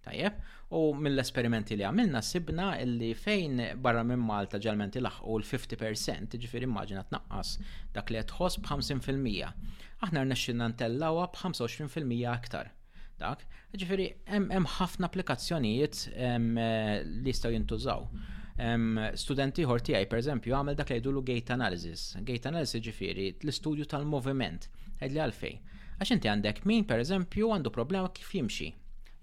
tajjeb? 0.05 0.35
U 0.77 0.91
mill-esperimenti 0.97 1.75
li 1.79 1.83
għamilna 1.85 2.21
sibna 2.23 2.67
illi 2.81 3.09
fejn 3.17 3.63
barra 3.83 4.03
minn 4.05 4.21
Malta 4.21 4.59
ġalment 4.61 4.95
u 5.01 5.05
l-50%, 5.39 6.37
ġifir 6.41 6.65
immaġina 6.67 7.03
tnaqqas 7.09 7.55
dak 7.95 8.11
li 8.13 8.21
tħoss 8.31 8.61
b'50%. 8.61 9.67
Aħna 10.05 10.23
rnexxinna 10.27 10.69
ntellawa 10.73 11.25
b'25% 11.33 12.21
aktar 12.31 12.71
dak. 13.19 13.43
Ġifiri, 13.75 14.09
hemm 14.29 14.69
ħafna 14.77 15.09
applikazzjonijiet 15.09 15.99
li 16.13 17.25
jistgħu 17.29 17.53
jintużaw. 17.57 18.07
Studenti 18.55 19.65
għaj, 19.67 20.05
per 20.07 20.21
eżempju, 20.23 20.53
għamil 20.55 20.75
dak 20.79 20.89
li 20.91 20.95
jgħidulu 20.97 21.23
gate 21.27 21.51
analysis. 21.55 22.03
Gate 22.29 22.47
analysis 22.47 22.81
ġifieri 22.85 23.25
l-istudju 23.43 23.85
tal-moviment. 23.93 24.69
Għedli 25.03 25.19
għalfej. 25.25 25.55
Għax 25.99 26.11
inti 26.15 26.29
għandek 26.31 26.61
min 26.69 26.85
pereżempju 26.87 27.49
għandu 27.51 27.71
problema 27.75 28.07
kif 28.15 28.31
jimxi. 28.37 28.69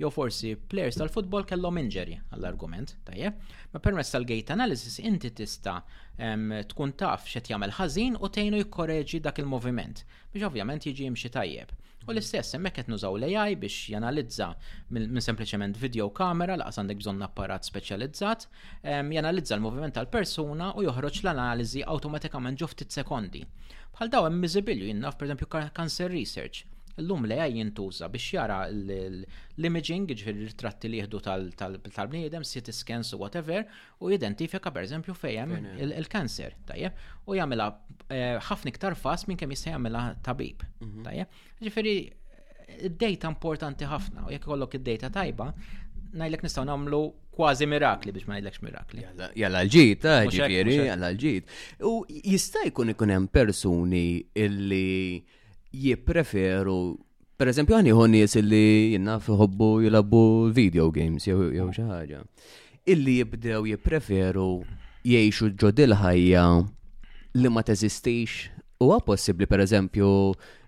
Jew 0.01 0.11
forsi 0.11 0.53
players 0.57 0.97
tal-futbol 0.99 1.45
kellhom 1.49 1.79
injury 1.81 2.17
għall-argument, 2.33 2.93
tajjeb, 3.07 3.39
ma 3.73 3.81
permezz 3.85 4.13
tal-gate 4.17 4.53
analysis 4.55 4.97
inti 5.05 5.31
tista' 5.37 5.77
tkun 6.73 6.93
taf 7.01 7.25
x'qed 7.29 7.49
jagħmel 7.53 7.73
ħażin 7.79 8.17
u 8.21 8.29
tgħinu 8.33 8.61
jikkoreġi 8.67 9.21
dak 9.29 9.41
il-moviment 9.45 10.05
biex 10.35 10.45
ovvjament 10.49 10.89
jiġi 10.91 11.07
jimxi 11.09 11.31
tajjeb. 11.37 11.73
U 12.07 12.13
l-istess, 12.15 12.49
hemmhekk 12.57 12.79
qed 12.81 12.89
nużaw 12.91 13.17
l-AI 13.19 13.53
biex 13.65 13.75
janalizza 13.93 14.47
minn 14.95 15.21
sempliċement 15.25 15.77
video 15.83 16.09
kamera 16.21 16.57
laqas 16.63 16.81
għandek 16.83 16.99
bżonn 17.03 17.23
apparat 17.29 17.69
speċjalizzat, 17.69 18.49
ehm, 18.93 19.13
janalizza 19.19 19.55
l-moviment 19.59 19.95
tal-persuna 19.99 20.73
u 20.79 20.87
joħroġ 20.89 21.21
l-analiżi 21.23 21.85
awtomatikament 21.95 22.59
ġo 22.65 22.73
ftit 22.75 22.99
sekondi. 22.99 23.45
Bħal 23.95 24.11
daw 24.17 24.27
hemm 24.27 24.43
miżibilju 24.47 24.91
jinnaf 24.91 25.19
pereżempju 25.23 25.51
cancer 25.79 26.11
research 26.19 26.65
Illum 27.01 27.25
le 27.29 27.37
għaj 27.41 27.55
jintuża 27.57 28.09
biex 28.13 28.27
jara 28.35 28.59
l-imaging, 28.71 30.11
ġifir 30.13 30.39
ritratti 30.43 30.91
li 30.93 30.99
jihdu 31.01 31.21
tal-bniedem, 31.25 32.45
CT 32.45 32.75
scans 32.77 33.15
u 33.17 33.21
whatever, 33.23 33.65
u 34.05 34.11
jidentifika 34.13 34.73
per 34.75 34.85
eżempju 34.87 35.15
fejem 35.17 35.55
il-kanser, 35.87 36.57
tajjeb, 36.69 37.01
u 37.33 37.39
jagħmilha 37.39 37.69
eh, 38.09 38.43
ħafna 38.51 38.75
iktar 38.75 38.99
fast 39.01 39.31
minn 39.31 39.41
kemm 39.41 39.57
jista' 39.57 39.73
jagħmilha 39.75 40.05
tabib, 40.27 40.67
mhm. 40.85 41.07
tajjeb. 41.09 41.41
Ġifieri 41.69 41.97
id-data 42.91 43.33
importanti 43.33 43.89
ħafna, 43.89 44.27
u 44.29 44.35
jekk 44.37 44.45
ikollok 44.45 44.79
id-data 44.81 45.13
tajba, 45.17 45.49
ngħidlek 46.13 46.43
nistgħu 46.45 46.69
nagħmlu 46.69 47.03
kważi 47.33 47.67
mirakli 47.73 48.13
biex 48.13 48.29
ma 48.29 48.37
jgħidlekx 48.37 48.65
mirakli. 48.67 49.07
Jalla 49.41 49.65
l-ġit, 49.65 50.11
eh, 50.13 50.27
ġifieri, 50.29 50.81
jalla 50.93 51.09
l-ġit. 51.15 51.57
U 51.89 52.03
jista' 52.13 52.67
jkun 52.69 52.93
ikun 52.93 53.17
hemm 53.17 53.31
persuni 53.33 54.07
illi 54.45 54.91
jippreferu 55.73 56.83
Per 57.43 57.49
eżempju, 57.51 57.75
għani 57.75 57.93
hon 57.97 58.13
nies 58.15 58.37
illi 58.39 58.65
jenna 58.93 59.17
fiħobbu 59.23 59.69
jilabbu 59.83 60.19
video 60.55 60.85
games 60.95 61.25
jew 61.27 61.49
xi 61.75 61.83
ħaġa. 61.89 62.21
Illi 62.93 63.17
jibdew 63.19 63.65
jippreferu 63.67 64.45
jgħixu 65.03 65.49
ġodil 65.59 65.97
ħajja 65.99 66.45
li 67.41 67.51
ma 67.51 67.65
teżistix 67.67 68.45
u 68.85 68.93
possibbli 69.03 69.49
per 69.51 69.65
eżempju 69.65 70.07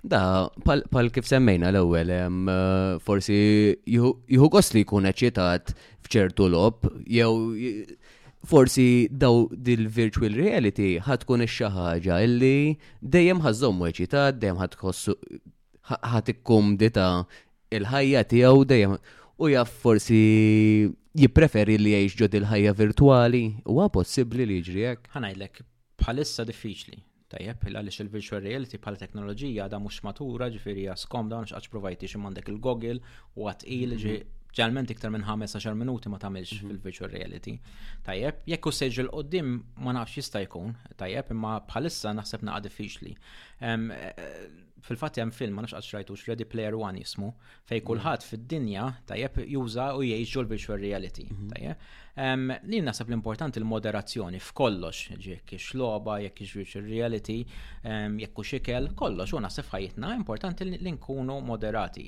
da 0.03 0.23
pal, 0.67 0.83
pal 0.91 1.13
kif 1.15 1.29
semmejna 1.31 1.71
l-ewwel 1.71 2.11
forsi 3.07 3.37
jieħu 3.85 4.51
gost 4.57 4.75
li 4.75 4.83
jkun 4.83 5.07
eċitat 5.13 5.77
f'ċertu 6.09 6.49
lob 6.51 6.89
jew 7.07 7.37
forsi 8.45 9.09
daw 9.23 9.47
dil-virtual 9.67 10.37
reality 10.37 10.97
ħatkun 11.01 11.45
ix-xi 11.47 11.69
ħaġa 11.73 12.17
illi 12.27 12.77
dejjem 13.15 13.41
ħażhom 13.45 13.79
weċita, 13.87 14.23
dejjem 14.37 14.59
ħadħossu 14.61 15.17
dita 16.83 17.07
il-ħajja 17.79 18.25
tiegħu 18.33 18.65
dejjem 18.73 18.99
u 19.45 19.49
jaff 19.55 19.79
forsi 19.87 20.21
jippreferi 21.23 21.79
li 21.81 21.95
jgħix 21.97 22.19
ġod 22.21 22.39
il-ħajja 22.43 22.73
virtuali 22.83 23.43
huwa 23.65 23.89
possibbli 23.97 24.47
li 24.53 24.61
jiġri 24.61 24.87
hekk. 24.91 25.09
Ħanajdlek 25.17 25.61
bħalissa 26.05 26.45
diffiċli. 26.49 27.01
Tajjeb, 27.35 27.67
għaliex 27.73 28.01
il-virtual 28.05 28.45
reality 28.45 28.79
pal 28.79 28.97
teknoloġija 29.01 29.69
da 29.73 29.81
mhux 29.81 30.03
matura 30.05 30.51
ġifieri 30.53 30.85
jaskom 30.91 31.29
da 31.33 31.41
mux 31.41 31.55
għax 31.57 31.71
provajti 31.73 32.07
il-Google 32.53 33.01
u 33.41 33.49
għat 33.49 33.65
il 33.67 33.99
ġalment 34.55 34.91
iktar 34.95 35.11
minn 35.13 35.25
15 35.27 35.75
minuti 35.79 36.09
ma 36.11 36.19
tagħmilx 36.23 36.55
mhm. 36.55 36.73
fil-virtual 36.73 37.13
reality. 37.15 37.57
Tajjeb, 38.07 38.45
jekk 38.55 38.71
seġġ 38.81 39.01
il 39.05 39.11
qoddim 39.15 39.55
ma 39.87 39.97
nafx 39.97 40.21
jista' 40.21 40.45
jkun, 40.47 40.77
tajjeb, 41.01 41.33
imma 41.35 41.59
bħalissa 41.71 42.15
naħseb 42.19 42.47
naqa' 42.49 42.67
diffiċli. 42.69 43.17
Eh, 43.61 44.07
fil-fatt 44.85 45.17
hemm 45.23 45.33
film 45.33 45.57
ma 45.59 45.65
nafx 45.65 45.79
qatt 45.81 45.99
rajtux 45.99 46.27
Ready 46.29 46.47
Player 46.47 46.77
One 46.77 47.03
jismu, 47.03 47.33
fej 47.67 47.81
mhm. 47.83 47.89
kulħadd 47.91 48.29
fid-dinja 48.31 48.89
tajjeb 49.11 49.45
juża 49.57 49.91
u 49.99 50.07
jgħixu 50.07 50.43
l 50.45 50.53
virtual 50.57 50.83
reality. 50.87 51.29
Mhm. 51.31 51.53
Tajjeb. 51.57 51.91
Li 52.15 52.79
naħseb 52.87 53.09
l-importanti 53.11 53.59
l-moderazzjoni 53.59 54.39
f'kollox, 54.39 55.17
jekk 55.19 55.57
ix 55.57 55.73
logħba, 55.75 56.21
jekk 56.23 56.43
ix 56.45 56.53
virtual 56.55 56.85
reality, 56.87 57.41
jekk 58.23 58.39
u 58.39 58.45
xikel, 58.47 58.87
kollox 58.95 59.35
u 59.35 59.41
naħseb 59.43 59.67
ħajitna, 59.73 60.13
importanti 60.21 60.69
li 60.71 60.93
nkunu 60.95 61.41
moderati. 61.43 62.07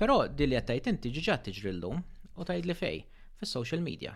Però 0.00 0.16
di 0.26 0.48
li 0.50 0.56
għattajt 0.58 0.88
inti 0.90 1.10
ġiġa 1.14 1.36
tiġri 1.46 1.70
l-lum 1.72 1.98
u 2.42 2.46
tajt 2.48 2.66
li 2.66 2.74
fej, 2.74 3.02
fis-social 3.38 3.82
media. 3.84 4.14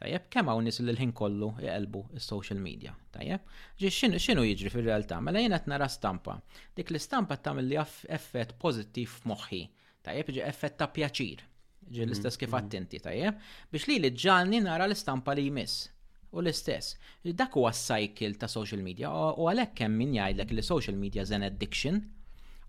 Tajjeb, 0.00 0.24
kemm 0.32 0.48
hawn 0.48 0.64
nies 0.66 0.78
li 0.80 0.88
l-ħin 0.94 1.10
kollu 1.20 1.50
jqelbu 1.60 2.00
s-social 2.18 2.58
media. 2.64 2.94
Tajjeb, 3.14 3.50
xinu, 3.80 4.16
xinu 4.24 4.46
jiġri 4.48 4.72
fir-realtà? 4.72 5.18
Mela 5.26 5.42
jien 5.42 5.52
qed 5.54 5.68
nara 5.70 5.88
stampa. 5.92 6.38
Dik 6.76 6.90
l-istampa 6.90 7.36
tagħmel 7.44 7.68
li 7.68 7.78
effett 7.82 8.56
pożittiv 8.62 9.12
f'moħħi. 9.20 9.60
Tajjeb, 10.08 10.34
ġi 10.38 10.44
effett 10.48 10.78
ta' 10.80 10.88
pjaċir. 10.96 11.44
Ġi 11.90 12.04
l-istess 12.06 12.38
kif 12.40 12.52
attenti, 12.54 13.00
tajjeb, 13.02 13.38
biex 13.74 13.88
li 13.90 13.98
li 14.02 14.10
ġalni 14.14 14.60
nara 14.64 14.88
l-istampa 14.88 15.34
li 15.36 15.46
jmiss. 15.50 15.88
U 16.32 16.40
l-istess, 16.42 16.96
dak 17.36 17.54
huwa 17.58 17.70
s-cycle 17.74 18.34
ta' 18.40 18.48
social 18.48 18.82
media 18.86 19.10
u 19.36 19.46
għalhekk 19.50 19.84
hemm 19.84 20.00
min 20.04 20.16
jgħidlek 20.16 20.54
li 20.56 20.64
social 20.70 20.98
media 21.02 21.26
zen 21.26 21.44
addiction, 21.46 22.00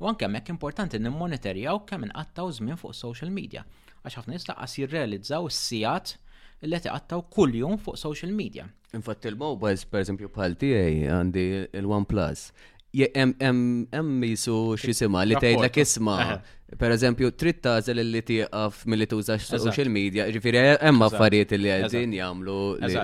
U 0.02 0.08
anke 0.10 0.26
hemmhekk 0.26 0.48
importanti 0.50 0.98
nimmonitorjaw 0.98 1.80
kemm 1.90 2.08
inqattaw 2.08 2.48
żmien 2.58 2.78
fuq 2.82 2.96
social 2.98 3.30
media 3.38 3.62
għax 4.02 4.16
ħafna 4.18 4.34
nies 4.38 4.72
jirrealizzaw 4.82 5.50
s 5.52 5.60
sijat 5.68 6.14
li 6.66 6.78
kull 6.86 7.28
kuljum 7.36 7.78
fuq 7.86 8.00
social 8.02 8.32
media. 8.42 8.66
Infatti 8.98 9.30
il-mobiles 9.30 9.86
per 9.92 10.02
esempio, 10.02 10.28
bħal 10.34 10.58
tiegħi 10.62 11.06
għandi 11.10 11.44
il-OnePlus 11.80 12.48
Hemm 12.92 14.24
jisu 14.28 14.56
xisima 14.84 15.22
li 15.24 15.38
tgħidlek 15.40 15.78
isma' 15.86 16.16
per 16.80 16.92
eżempju 16.96 17.30
trid 17.40 17.62
tażel 17.64 18.02
li 18.04 18.22
tieqaf 18.28 18.82
milli 18.92 19.08
tuża 19.12 19.38
social 19.44 19.88
media, 19.92 20.26
ġifieri 20.36 20.62
hemm 20.82 21.04
affarijiet 21.08 21.54
li 21.56 21.72
qegħdin 21.72 22.16
jagħmlu 22.18 22.56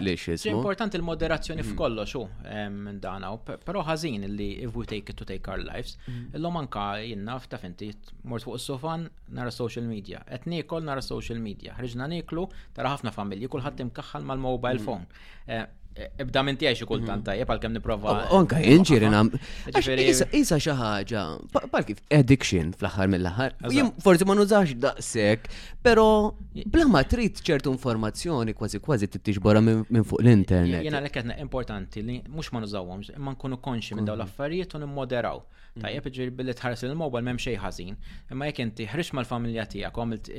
li 0.08 0.16
xismu. 0.20 0.58
Importanti 0.60 1.00
l-moderazzjoni 1.00 1.64
mhm. 1.64 1.72
f'kollox 1.72 2.18
hu 2.20 2.26
minn 2.84 3.00
dan 3.04 3.26
però 3.64 3.84
ħażin 3.88 4.28
li 4.32 4.50
if 4.68 4.76
we 4.76 4.84
take 4.92 5.12
it 5.16 5.20
to 5.22 5.24
take 5.28 5.48
our 5.52 5.64
lives, 5.64 5.96
mhm. 6.04 6.36
illum 6.36 6.60
anka 6.66 6.86
jinnaf 7.04 7.48
taf 7.52 7.64
inti 7.68 7.94
mort 8.32 8.44
fuq 8.44 8.60
s 8.60 8.68
sofan 8.74 9.08
nara 9.40 9.52
social 9.56 9.88
media, 9.88 10.20
qed 10.28 10.52
niekol 10.52 10.84
nara 10.88 11.00
social 11.14 11.40
media, 11.40 11.76
ħriġna 11.80 12.12
niklu, 12.12 12.50
tara 12.76 12.92
ħafna 12.98 13.16
familji 13.16 13.48
kulħadd 13.56 13.88
imkaħħal 13.88 14.32
mal-mobile 14.36 14.84
mhm. 14.84 14.86
phone. 14.86 15.28
Eh, 15.48 15.64
Ebda 16.18 16.44
minn 16.46 16.58
tiegħi 16.60 16.78
xi 16.82 16.88
kultant 16.88 17.22
mhm. 17.22 17.26
tajjeb 17.30 17.52
għalkemm 17.54 17.78
nipprova. 17.78 18.16
Onka 18.38 18.60
inġieri 18.62 19.10
nam. 19.14 19.30
Isa 19.78 20.58
xi 20.62 20.76
ħaġa, 20.78 21.24
bħal 21.56 21.88
kif 21.88 22.02
addiction 22.14 22.72
fl-aħħar 22.78 23.10
mill-aħħar. 23.14 23.58
Jien 23.74 23.92
forsi 24.04 24.28
ma 24.28 24.36
nużax 24.38 24.78
daqshekk, 24.84 25.52
però 25.86 26.08
bla 26.66 26.88
ma 26.92 27.04
trid 27.10 27.42
ċertu 27.48 27.74
informazzjoni 27.76 28.56
kważi 28.58 28.82
kważi 28.86 29.12
titixbora 29.18 29.64
minn 29.64 30.06
fuq 30.06 30.22
l-internet. 30.24 30.84
Jiena 30.86 31.02
għalhekk 31.02 31.22
qed 31.22 31.38
importanti 31.44 32.06
li 32.08 32.22
mhux 32.28 32.54
ma 32.56 32.64
nużawhomx, 32.66 33.16
imma 33.18 33.36
nkunu 33.38 33.60
konxi 33.64 33.98
minn 33.98 34.08
dawn 34.10 34.22
l-affarijiet 34.22 34.78
u 34.78 34.84
nimmoderaw. 34.86 35.42
Mhm. 35.78 35.84
Tajjeb 35.86 36.08
ġiri 36.14 36.32
billi 36.34 36.54
tħares 36.58 36.86
il-mobile 36.88 37.22
m'hemm 37.26 37.38
xejn 37.42 37.60
ħażin, 37.62 37.98
imma 38.34 38.48
jekk 38.50 38.64
inti 38.66 38.86
ħriġ 38.90 39.12
mal-familja 39.18 39.66
tiegħek 39.70 39.98
u 40.00 40.06
għamilt 40.06 40.30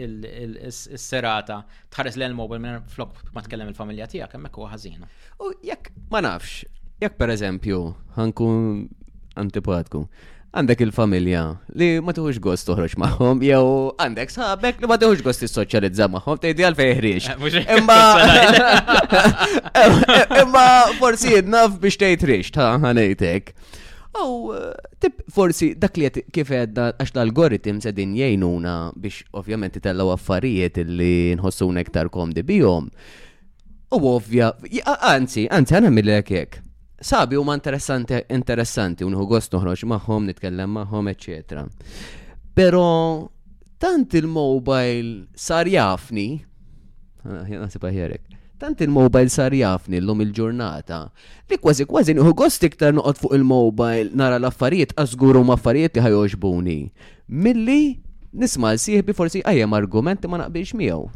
is-serata 0.66 1.60
tħares 1.94 2.16
l-mobile 2.18 2.59
minn 2.62 2.80
flok 2.90 3.22
ma 3.36 3.44
tkellem 3.47 3.70
il-familja 3.70 4.09
tiegħek 4.10 4.35
hemmhekk 4.35 4.59
huwa 4.59 4.72
ħażin. 4.74 5.06
U 5.39 5.48
jekk 5.65 5.93
ma 6.12 6.20
nafx, 6.25 6.65
jekk 7.03 7.16
per 7.20 7.31
eżempju, 7.33 7.79
ħankun 8.16 8.89
antipatku, 9.41 10.05
għandek 10.49 10.83
il-familja 10.89 11.43
li 11.79 11.89
ma 12.03 12.15
tuħux 12.16 12.41
gost 12.43 12.66
toħroġ 12.70 12.97
maħom, 13.01 13.43
jew 13.45 13.65
għandek 14.01 14.33
sħabek 14.35 14.81
li 14.83 14.91
ma 14.91 14.99
tuħux 15.01 15.23
gost 15.27 15.45
t-soċjalizza 15.45 16.09
maħom, 16.16 16.41
ta' 16.43 16.53
ideal 16.55 16.77
fejħriċ. 16.79 17.33
Eh, 17.35 17.75
Imma. 17.79 18.01
Imma 20.43 20.66
forsi 21.01 21.37
jidnaf 21.39 21.79
biex 21.83 22.01
ta' 22.01 22.12
jtriġ, 22.16 22.53
ta' 22.57 22.70
ħanejtek. 22.85 23.55
U 24.19 24.51
tip 24.99 25.20
forsi 25.31 25.77
dak 25.79 25.95
li 26.01 26.09
kif 26.35 26.49
għedda 26.51 26.89
għax 26.99 27.12
l-algoritm 27.15 27.79
sedin 27.85 28.16
jgħinuna 28.19 28.73
biex 28.99 29.23
ovvjament 29.39 29.77
titellaw 29.77 30.16
affarijiet 30.16 30.81
li 30.89 31.37
nħossu 31.39 31.69
nektar 31.77 32.11
kom 32.11 32.33
di 32.35 32.43
bijom. 32.43 32.91
U 33.90 33.97
ovvja, 34.10 34.51
anzi, 35.01 35.47
anzi, 35.48 35.73
għana 35.74 35.89
mill-lek 35.89 36.31
jek. 36.35 36.56
Sabi 37.01 37.39
huma 37.40 37.55
interessanti, 37.56 38.19
interessanti, 38.35 39.05
unħu 39.06 39.23
gost 39.31 39.55
noħroġ 39.56 39.86
maħom, 39.89 40.27
nitkellem 40.28 40.74
maħom, 40.77 41.06
etc. 41.15 41.62
Pero, 42.52 42.82
tant 43.81 44.12
il-mobile 44.19 45.23
sar 45.32 45.70
jafni, 45.73 46.27
ah, 47.24 47.48
nasib 47.62 47.86
ħjerek, 47.89 48.36
tant 48.60 48.82
il-mobile 48.85 49.32
sar 49.32 49.56
jafni 49.56 50.02
l-lum 50.02 50.20
il-ġurnata, 50.27 50.98
li 51.48 51.56
kważi 51.56 51.86
kważi 51.89 52.19
nħu 52.19 52.35
gost 52.43 52.69
iktar 52.69 52.93
noqot 52.93 53.23
fuq 53.24 53.39
il-mobile 53.40 54.12
nara 54.12 54.36
l-affarijiet, 54.43 54.93
għazguru 55.01 55.47
maffarijiet 55.55 55.97
li 55.97 56.05
ħajoġbuni. 56.05 56.77
Milli, 57.40 57.81
nisma 58.36 58.74
l-sieħbi 58.77 59.16
forsi 59.16 59.40
għajem 59.48 59.78
argumenti 59.81 60.28
ma 60.28 60.43
naqbilx 60.44 60.77
miegħu 60.77 61.09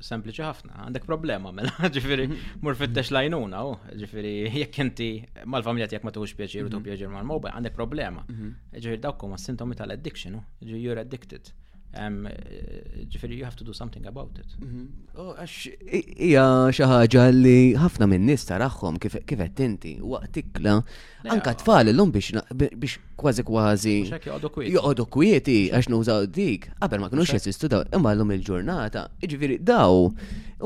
sempliċi 0.00 0.42
ħafna, 0.44 0.82
għandek 0.88 1.06
problema 1.08 1.52
mela, 1.54 1.88
ġifiri, 1.94 2.26
mur 2.62 2.78
fittex 2.78 3.12
lajnuna, 3.14 3.62
oh, 3.66 3.78
ġifiri, 4.02 4.32
jekk 4.62 4.82
inti 4.84 5.08
mal-familja 5.46 5.88
jekk 5.96 6.06
ma 6.08 6.14
tuħux 6.14 6.36
pieċir 6.38 6.66
u 6.68 6.72
tuħu 6.72 6.80
mhm. 6.80 6.88
pieċir 6.90 7.12
mal-mobile, 7.14 7.54
għandek 7.58 7.78
problema. 7.78 8.26
Mhm. 8.30 8.52
Ġifiri, 8.78 9.00
dawk 9.04 9.26
huma 9.26 9.40
sintomi 9.40 9.78
tal-addiction, 9.78 10.38
oh, 10.40 10.48
you're 10.62 10.98
addicted. 11.02 11.50
Um, 11.96 12.26
ġifiri, 13.10 13.32
um, 13.32 13.38
you 13.40 13.44
have 13.44 13.56
to 13.56 13.64
do 13.64 13.72
something 13.72 14.04
about 14.06 14.38
it. 14.42 14.50
Mhm. 14.60 15.08
Oh, 15.16 15.32
Ija 16.20 16.42
xaħġa 16.76 17.22
li 17.32 17.72
ħafna 17.80 18.04
minn 18.10 18.26
nis 18.28 18.44
taraħħom 18.44 18.98
kif 19.00 19.16
qed 19.24 19.60
inti 19.64 19.94
waqt 19.96 20.36
ikla 20.42 20.74
mela- 20.74 21.38
anka 21.38 21.54
tfal 21.62 21.88
l-lum 21.88 22.12
biex 22.12 23.00
kważi 23.18 23.42
kważi 23.48 23.94
joqogħdu 24.28 25.04
kwieti 25.16 25.56
għax 25.72 25.88
nużaw 25.94 26.28
dik 26.30 26.68
qabel 26.78 27.00
ma 27.00 27.08
kinux 27.08 27.32
jessistu 27.38 27.68
daw 27.72 27.82
imma 27.90 28.12
l-lum 28.12 28.32
il-ġurnata. 28.36 29.06
ġifiri, 29.24 29.56
daw 29.64 30.10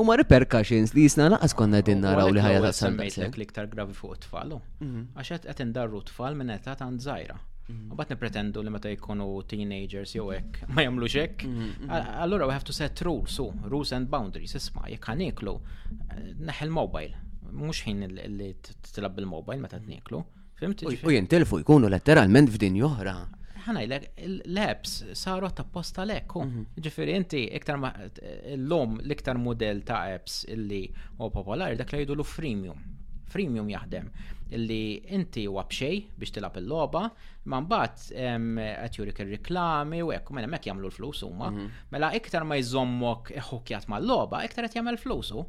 huma 0.03 0.17
repercussions 0.19 0.91
li 0.93 1.07
jisna 1.07 1.29
laqas 1.37 1.55
konna 1.55 1.79
din 1.81 2.01
naraw 2.03 2.27
li 2.35 2.41
ħajja 2.43 2.59
ta' 2.67 2.75
semmejtlek 2.83 3.37
l-iktar 3.39 3.69
gravi 3.71 3.93
fuq 3.95 4.15
it-tfal. 4.19 4.59
Mhm. 4.83 5.07
Għax 5.15 5.39
qed 5.47 5.59
indarru 5.69 6.03
tfal 6.11 6.35
minn 6.35 6.49
qed 6.59 6.75
ta' 6.77 6.85
żgħira. 6.91 7.39
U 7.67 7.73
mhm. 7.73 7.95
bat 7.97 8.09
nipretendu 8.11 8.61
li 8.63 8.71
meta 8.73 8.89
jkunu 8.91 9.25
teenagers 9.47 10.13
jew 10.17 10.25
hekk 10.35 10.57
ma 10.67 10.83
jagħmlu 10.83 11.07
hekk. 11.13 11.45
Mhm, 11.49 11.67
mhm. 11.85 12.09
Allura 12.25 12.47
we 12.49 12.55
have 12.55 12.65
to 12.67 12.73
set 12.75 13.01
rules, 13.07 13.35
so 13.37 13.45
rules 13.71 13.93
and 13.95 14.09
boundaries. 14.11 14.55
Isma' 14.59 14.89
jekk 14.91 15.07
ħaniklu 15.13 15.53
eh, 15.55 16.33
neħel 16.49 16.73
mobile. 16.75 17.15
Mhux 17.53 17.83
ħin 17.85 18.03
li 18.09 18.49
tilab 18.89 19.15
bil-mobile 19.19 19.61
meta 19.61 19.79
tniklu. 19.79 20.19
Fimt? 20.59 20.83
U 20.87 21.13
jintilfu 21.13 21.61
jkunu 21.63 21.87
letteralment 21.91 22.51
f'din 22.53 22.77
joħra 22.83 23.15
ħanajlek, 23.63 24.09
l-apps 24.51 24.93
saru 25.15 25.47
posta 25.71 26.03
lekku. 26.07 26.41
Ġifieri 26.83 27.13
inti 27.15 27.45
iktar 27.59 27.79
eh, 27.79 28.57
l-lum 28.57 28.97
l-iktar 29.05 29.39
mudell 29.39 29.85
ta' 29.87 30.03
apps 30.17 30.41
illi 30.51 30.87
u 31.15 31.31
popolari 31.31 31.79
dak 31.79 31.95
li 31.95 32.01
jgħidu 32.01 32.17
l-freemium. 32.19 32.92
Freemium 33.33 33.69
jaħdem 33.71 34.09
illi 34.53 34.79
inti 35.17 35.47
wabxej 35.49 36.01
biex 36.21 36.35
tilab 36.35 36.57
il-loba, 36.61 37.01
ma 37.49 37.59
mbagħad 37.63 38.41
qed 38.57 38.97
jurik 38.99 39.21
ir-riklami 39.23 40.01
u 40.05 40.11
hekk 40.13 40.33
minn 40.37 40.45
hemmhekk 40.45 40.69
jagħmlu 40.69 40.91
l-flus 40.91 41.23
huma. 41.25 41.49
Mhm. 41.49 41.79
Mela 41.95 42.11
iktar 42.19 42.45
ma 42.45 42.59
jżommok 42.59 43.31
iħukjat 43.39 43.89
mal-loba, 43.91 44.43
iktar 44.45 44.67
qed 44.67 44.77
jagħmel 44.77 44.99
flusu. 45.01 45.43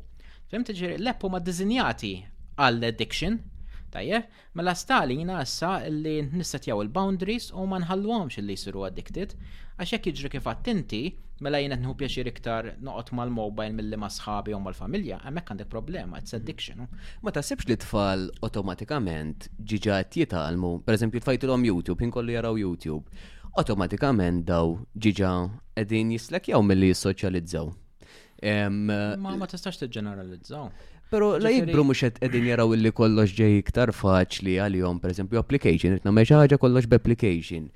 Fimt 0.51 0.71
ġiri 0.77 0.97
l 1.03 1.15
ma 1.31 1.39
dizinjati 1.41 2.15
għall-addiction, 2.57 3.39
tajje, 3.95 4.23
mela 4.59 4.75
stalina 4.79 5.43
issa 5.45 5.77
li 5.89 6.17
nissetjaw 6.39 6.81
il-boundaries 6.85 7.51
u 7.53 7.67
ma 7.71 7.79
nħalluhomx 7.83 8.41
li 8.43 8.57
jsiru 8.57 8.87
addicted, 8.89 9.35
għax 9.77 9.91
hekk 9.99 10.07
jiġri 10.15 10.31
kif 10.39 10.47
inti 10.73 11.03
Mela 11.43 11.59
jina 11.59 11.75
nħu 11.75 11.95
pjaċir 11.99 12.29
iktar 12.31 12.67
noqot 12.87 13.11
mal-mobile 13.19 13.75
mill-li 13.75 13.99
ma 13.99 14.07
sħabi 14.13 14.55
u 14.55 14.61
mal-familja, 14.63 15.17
għamek 15.27 15.51
għandek 15.51 15.71
problema, 15.73 16.21
it's 16.23 16.37
addiction. 16.37 16.85
Ma 17.27 17.33
sebx 17.35 17.67
li 17.69 17.79
tfal 17.83 18.29
automatikament 18.47 19.49
ġiġat 19.59 20.19
jitalmu, 20.21 20.77
per 20.87 20.95
eżempju 20.95 21.23
l-om 21.49 21.67
YouTube, 21.67 22.07
jinkollu 22.07 22.37
jaraw 22.39 22.55
YouTube, 22.61 23.05
automatikament 23.59 24.45
daw 24.47 24.77
ġiġa 24.95 25.33
edin 25.83 26.15
jislek 26.15 26.53
jaw 26.55 26.63
mill-li 26.63 26.93
jissoċalizzaw. 26.93 27.75
Ma 28.71 29.05
eh, 29.13 29.19
ma 29.39 29.47
tistax 29.51 29.81
t-ġeneralizzaw. 29.83 30.69
Pero 31.15 31.37
la 31.39 31.51
jibru 31.53 31.83
mux 31.87 32.01
edin 32.05 32.43
jaraw 32.47 32.73
illi 32.75 32.91
kollox 32.91 33.35
ġej 33.39 33.59
iktar 33.59 33.91
faċli 33.95 34.57
għal-jom, 34.61 35.03
per 35.03 35.11
eżempju, 35.15 35.39
application, 35.43 35.99
jitna 35.99 36.15
meċaħġa 36.17 36.61
kollox 36.63 36.87
b-application. 36.91 37.69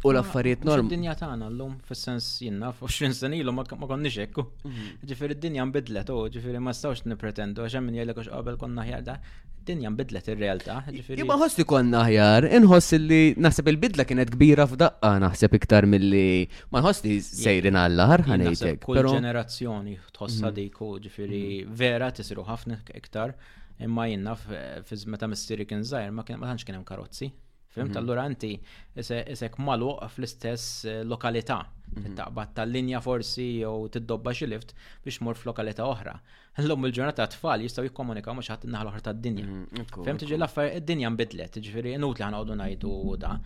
U 0.00 0.12
l-affarijiet 0.14 0.62
norm. 0.64 0.86
Id-dinja 0.88 1.12
tagħna 1.20 1.50
llum 1.52 1.74
fis-sens 1.88 2.26
jinna 2.46 2.70
20 2.78 3.12
sena 3.18 3.36
ilu 3.36 3.52
ma 3.52 3.64
konniex 3.66 4.22
hekk. 4.24 4.40
Mm-hmm. 4.40 5.04
Ġifieri 5.10 5.34
id-dinja 5.36 5.66
nbidlet 5.68 6.08
u 6.14 6.22
oh, 6.22 6.30
ġifieri 6.32 6.62
ma 6.64 6.72
stawx 6.76 7.02
nippretendu 7.10 7.66
għax 7.66 7.76
hemm 7.76 7.90
min 7.90 7.98
jgħidlek 7.98 8.22
qabel 8.32 8.56
konna 8.62 8.86
ħjar 8.88 9.02
da. 9.04 9.16
Id-dinja 9.60 9.90
nbidlet 9.92 10.30
ir-realtà. 10.32 10.76
Imma 11.16 11.36
ħoss 11.42 11.60
li 11.60 11.66
konna 11.68 12.00
ħjar, 12.08 12.46
inħoss 12.60 12.96
li 13.02 13.18
naħseb 13.44 13.68
il-bidla 13.74 14.06
kienet 14.08 14.32
kbira 14.32 14.64
f'daqqa 14.70 15.10
naħseb 15.26 15.58
iktar 15.60 15.84
milli 15.92 16.46
ma 16.72 16.80
nħoss 16.80 17.04
li 17.04 17.18
sejrin 17.26 17.76
għall-aħar 17.82 18.24
ħanejtek. 18.32 18.80
Kull 18.86 19.04
ġenerazzjoni 19.18 19.98
tħossa 20.16 20.40
mm-hmm. 20.46 20.56
dik 20.62 20.80
u 20.80 20.88
oh, 20.88 20.96
ġifieri 21.10 21.42
mm-hmm. 21.44 21.76
vera 21.84 22.08
tisiru 22.16 22.48
ħafna 22.48 22.80
iktar 22.96 23.36
imma 23.84 24.08
jinna 24.08 24.32
fiż 24.40 25.04
meta 25.12 25.28
mistiri 25.28 25.68
kien 25.68 25.84
zaħir 25.92 26.08
ma 26.16 26.24
kienx 26.24 26.64
kien 26.64 26.80
hemm 26.80 26.88
karozzi. 26.88 27.28
Fimt, 27.70 27.88
mhm. 27.94 27.98
allura 28.00 28.24
inti 28.26 28.50
isek 28.98 29.58
malu 29.62 29.92
fl-istess 30.10 30.64
eh, 30.92 31.02
lokalità. 31.12 31.58
Mhm. 31.96 32.16
Taqbad 32.18 32.52
tal-linja 32.56 32.98
forsi 33.02 33.44
jew 33.60 33.86
tiddobba 33.94 34.34
xi 34.34 34.46
lift 34.50 34.74
biex 35.04 35.20
mur 35.22 35.38
f'lokalità 35.38 35.86
oħra. 35.86 36.16
L-lum 36.62 36.88
il-ġurnata 36.90 37.28
tfal 37.34 37.62
jistgħu 37.66 37.86
jikkomunikaw 37.88 38.34
mux 38.38 38.50
għat 38.50 38.66
naħa 38.74 38.90
oħra 38.90 39.04
tad-dinja. 39.10 39.46
Mhm, 39.46 40.02
Fimt 40.08 40.26
ġi 40.26 40.34
l-affar 40.40 40.72
id-dinja 40.80 41.14
nbidlet, 41.14 41.60
li 41.62 41.94
għanqodu 41.94 42.58
najdu 42.58 42.58
ngħidu 42.62 43.22
da. 43.22 43.36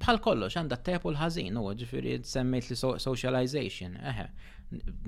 Bħal 0.00 0.22
kollox 0.24 0.56
għandha 0.62 0.80
t 0.80 0.92
tepu 0.94 1.12
l-ħażin, 1.12 1.60
u 1.60 1.68
ġifieri 1.82 2.16
semmejt 2.24 2.72
li 2.72 2.80
socialization, 2.80 3.98
eħe 4.14 4.26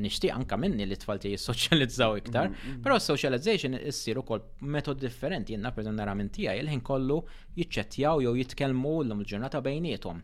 nixtieq 0.04 0.34
anka 0.38 0.56
minni 0.58 0.86
li 0.88 0.96
tfalti 0.98 1.30
jissoċjalizzaw 1.36 2.16
iktar, 2.22 2.48
mm, 2.50 2.76
mm. 2.76 2.82
però 2.84 2.98
socialization 3.02 3.76
issir 3.78 4.18
ukoll 4.22 4.42
metod 4.76 5.00
differenti 5.02 5.54
jenna 5.56 5.72
per 5.74 5.86
nara 5.94 6.14
minn 6.18 6.30
tiegħi 6.34 6.64
il-ħin 6.64 6.82
kollu 6.90 7.20
jiċċettjaw 7.58 8.24
jew 8.26 8.36
jitkellmu 8.42 8.96
l-lum 9.04 9.24
ġurnata 9.28 9.62
bejnietom. 9.66 10.22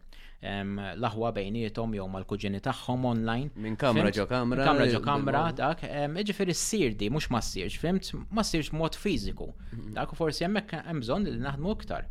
Laħwa 1.02 1.32
bejnietom 1.34 1.96
jew 1.96 2.04
mal-kuġini 2.12 2.60
tagħhom 2.62 3.06
online. 3.10 3.48
Minn 3.58 3.74
kamra 3.78 4.10
ġo 4.14 4.22
kamra. 4.30 4.68
Kamra 4.68 4.84
ġo 4.86 5.00
kamra, 5.02 5.40
dak. 5.60 5.80
Ġifieri 6.28 6.54
ssir 6.54 6.92
di 7.00 7.08
mhux 7.10 7.26
ma 7.34 7.40
ssirx, 7.42 7.78
fimt, 7.82 8.12
ma 8.30 8.44
ssirx 8.46 8.70
mod 8.78 8.94
fiżiku. 8.94 9.48
Mm-hmm. 9.50 9.96
Dak 9.98 10.14
forsi 10.18 10.46
hemmhekk 10.46 10.76
hemm 10.86 11.02
bżonn 11.02 11.26
li 11.26 11.34
naħdmu 11.42 11.74
iktar. 11.74 12.06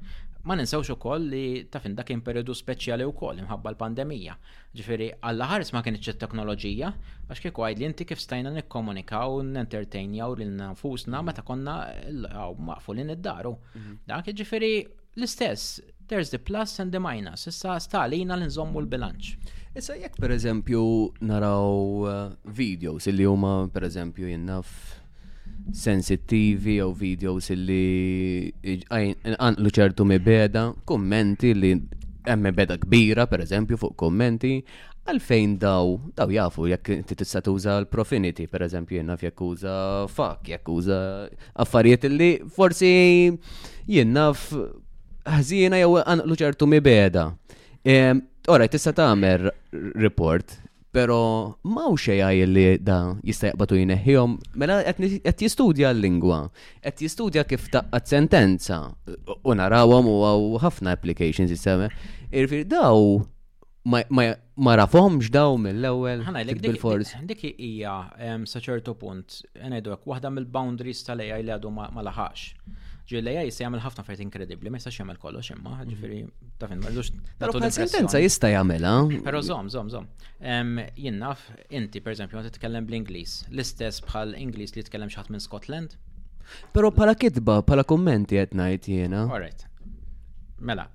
Ma 0.48 0.56
ninsewx 0.56 0.88
ukoll 0.96 1.26
li 1.28 1.68
ta' 1.68 1.82
fin 1.84 1.96
dak 1.98 2.08
kien 2.08 2.22
periodu 2.24 2.54
speċjali 2.56 3.04
wkoll 3.10 3.42
imħabba 3.44 3.74
l-pandemija. 3.74 4.36
Ġifieri 4.80 5.10
alla 5.28 5.50
ħares 5.52 5.74
ma 5.76 5.82
kienx 5.84 6.14
it-teknoloġija 6.14 6.92
għax 7.28 7.44
kieku 7.44 7.66
għajd 7.68 7.82
li 7.82 7.88
inti 7.90 8.08
kif 8.08 8.22
stajna 8.24 8.54
nikkomunikaw 8.56 9.42
nentertainjaw 9.44 10.38
lil 10.40 10.54
nfusna 10.62 11.20
meta 11.28 11.44
konna 11.44 11.76
maqfulin 12.70 13.12
id-daru. 13.18 13.52
Mhm. 13.76 13.98
Dak 14.08 14.30
ġifieri 14.40 14.72
l-istess, 15.20 15.82
there's 16.08 16.32
the 16.32 16.40
plus 16.40 16.80
and 16.80 16.96
the 16.96 17.00
minus, 17.04 17.44
issa 17.52 17.76
stalina 17.84 18.38
li 18.40 18.46
nżommu 18.48 18.80
l-bilanċ. 18.86 19.36
Issa 19.78 19.96
jekk 20.00 20.16
per 20.24 20.30
eżempju 20.38 20.86
naraw 21.22 22.08
eh, 22.08 22.36
videos 22.56 23.06
illi 23.12 23.26
huma 23.28 23.58
per 23.76 23.82
eżempju 23.92 24.32
jennaf 24.32 24.72
sensittivi 25.74 26.78
jew 26.80 26.92
videos 26.96 27.50
illi 27.54 27.82
għanqlu 28.90 29.72
ċertu 29.74 30.06
mibeda, 30.08 30.70
kommenti 30.88 31.54
li 31.56 31.72
hemm 32.28 32.52
beda 32.56 32.78
kbira 32.82 33.26
per 33.28 33.44
eżempju 33.44 33.80
fuq 33.80 33.96
kommenti 34.00 34.58
għalfejn 35.08 35.58
daw 35.62 35.94
daw 36.16 36.32
jafu 36.34 36.68
jekk 36.72 36.98
ti 37.08 37.16
tista' 37.16 37.42
tuża 37.46 37.78
l-profinity 37.84 38.48
per 38.52 38.66
eżempju 38.68 39.00
jenna 39.00 39.18
jakkuża 39.22 40.08
fak, 40.12 40.48
jakkuża 40.56 41.00
affarijiet 41.64 42.04
illi 42.12 42.32
forsi 42.56 42.94
jenna 43.88 44.30
ħżiena 45.28 45.82
jew 45.82 45.96
għanqlu 46.02 46.36
ċertu 46.40 46.68
mibeda. 46.72 47.30
Ehm, 47.84 48.22
ora, 48.48 48.68
tista' 48.72 48.94
tagħmel 48.96 49.50
report 50.00 50.54
pero 50.98 51.18
maw 51.76 51.92
xejaj 52.06 52.38
li 52.56 52.66
da 52.82 52.98
jista' 53.30 53.52
jaqbatu 53.52 53.78
jneħħihom, 53.78 54.32
mela 54.58 54.80
qed 54.90 55.20
jistudja 55.48 55.92
l-lingwa, 55.94 56.40
qed 56.84 57.04
jistudja 57.06 57.44
kif 57.50 57.68
taqqat 57.76 58.10
sentenza 58.14 58.80
u 59.46 59.54
narawhom 59.60 60.10
u 60.10 60.58
ħafna 60.64 60.96
applications 60.98 61.54
jissema. 61.54 61.92
Irfir 62.34 62.66
daw 62.74 63.20
ma 63.88 64.74
rafhomx 64.82 65.30
daw 65.38 65.54
mill-ewwel 65.62 66.26
bil-fors. 66.66 67.14
Dik 67.30 67.46
hija 67.52 67.94
sa 68.52 68.64
ċertu 68.68 68.98
punt, 69.04 69.44
ngħidu 69.62 69.94
hekk 69.94 70.12
waħda 70.16 70.34
mill-boundaries 70.34 71.06
tal-AI 71.12 71.44
li 71.46 71.54
għadu 71.60 71.74
ma 71.78 71.92
laħax 72.10 72.50
ġilleja 73.08 73.44
jista 73.48 73.64
jagħmel 73.64 73.82
ħafna 73.86 74.04
affarijiet 74.04 74.26
inkredibbli, 74.26 74.72
ma 74.72 74.80
jistax 74.80 74.98
jgħamil 75.00 75.20
kollox 75.22 75.52
imma, 75.54 75.76
mhm. 75.78 75.94
ġifiri, 75.94 76.18
ta' 76.60 76.68
fin 76.68 76.82
m'għandux 76.84 77.12
nagħtu 77.40 77.70
sentenza 77.78 78.20
jista' 78.22 78.50
jagħmelha. 78.52 78.92
Ah? 79.00 79.14
Però 79.30 79.42
żomm, 79.50 79.70
zom. 79.72 79.92
żomm. 79.94 80.84
Jien 81.00 81.22
naf 81.22 81.46
inti 81.80 82.02
pereżempju 82.04 82.40
ma 82.40 82.44
titkellem 82.50 82.90
bl 82.90 82.98
inglis 83.00 83.38
l-istess 83.54 84.04
bħal 84.10 84.36
inglis 84.42 84.76
li 84.78 84.84
tkellem 84.90 85.12
xi 85.14 85.24
minn 85.32 85.44
Scotland. 85.46 85.96
Però 86.76 86.92
bħala 86.96 87.16
kitba, 87.20 87.62
bħala 87.68 87.88
kummenti 87.88 88.38
qed 88.44 88.56
ngħid 88.60 88.92
jiena. 88.92 89.24
Ah? 89.32 89.40
right. 89.42 89.66
Mela, 90.68 90.88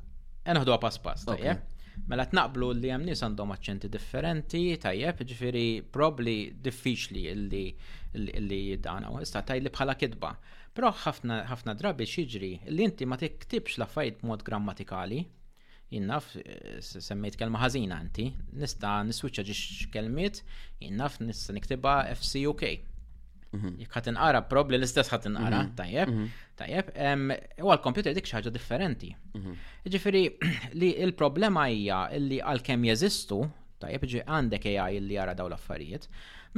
enaħduha 0.44 0.78
pass 0.84 1.00
pass, 1.04 1.24
tajjeb. 1.32 1.68
Mela 2.08 2.24
tnaqblu 2.28 2.70
li 2.80 2.88
hemm 2.88 3.04
nies 3.08 3.20
għandhom 3.24 3.50
aċċenti 3.56 3.88
differenti, 3.92 4.62
tajjeb, 4.80 5.18
ġifiri, 5.32 5.66
probli 5.96 6.38
diffiċli 6.60 7.30
li 7.32 8.64
dan, 8.84 9.06
issa 9.24 9.40
tajli 9.48 9.72
bħala 9.72 9.96
kitba. 10.00 10.36
Però 10.76 10.88
ħafna 10.96 11.74
drabi 11.76 12.06
xiġri 12.08 12.48
li 12.72 12.84
inti 12.86 13.04
ma 13.08 13.18
tiktibx 13.20 13.76
l-affarijiet 13.78 14.22
mod 14.24 14.44
grammatikali, 14.46 15.18
jinnaf 15.92 16.30
eh, 16.40 16.78
semmejt 16.80 17.36
kelma 17.40 17.60
ħażina 17.60 17.98
inti, 18.06 18.30
nista 18.56 18.94
niswiċċa 19.04 19.44
ġiex 19.50 19.90
kelmiet, 19.92 20.40
jinnaf 20.80 21.18
nista 21.26 21.52
niktiba 21.52 21.92
FCUK. 22.16 22.64
Mhm. 23.52 23.74
Jekk 23.82 23.98
ħat 23.98 24.08
inqara 24.14 24.40
problem 24.48 24.80
l-istess 24.80 25.12
ħat 25.12 25.28
inqara, 25.28 25.58
mhm. 25.66 25.74
tajjeb, 25.76 26.08
mhm. 26.08 26.36
tajjeb, 26.56 27.58
u 27.68 27.72
l 27.76 27.82
kompjuter 27.84 28.16
dik 28.16 28.24
xi 28.30 28.38
ħaġa 28.38 28.52
differenti. 28.56 29.12
Jiġifieri 29.84 30.24
li 30.80 30.94
il-problema 31.04 31.68
hija 31.68 32.06
li 32.16 32.40
għalkemm 32.48 32.88
jeżistu, 32.88 33.42
tajjeb 33.82 34.08
ġi 34.14 34.22
għandek 34.24 34.70
AI 34.72 35.02
li 35.04 35.20
jara 35.20 35.36
daw 35.36 35.52
l-affarijiet, 35.52 36.08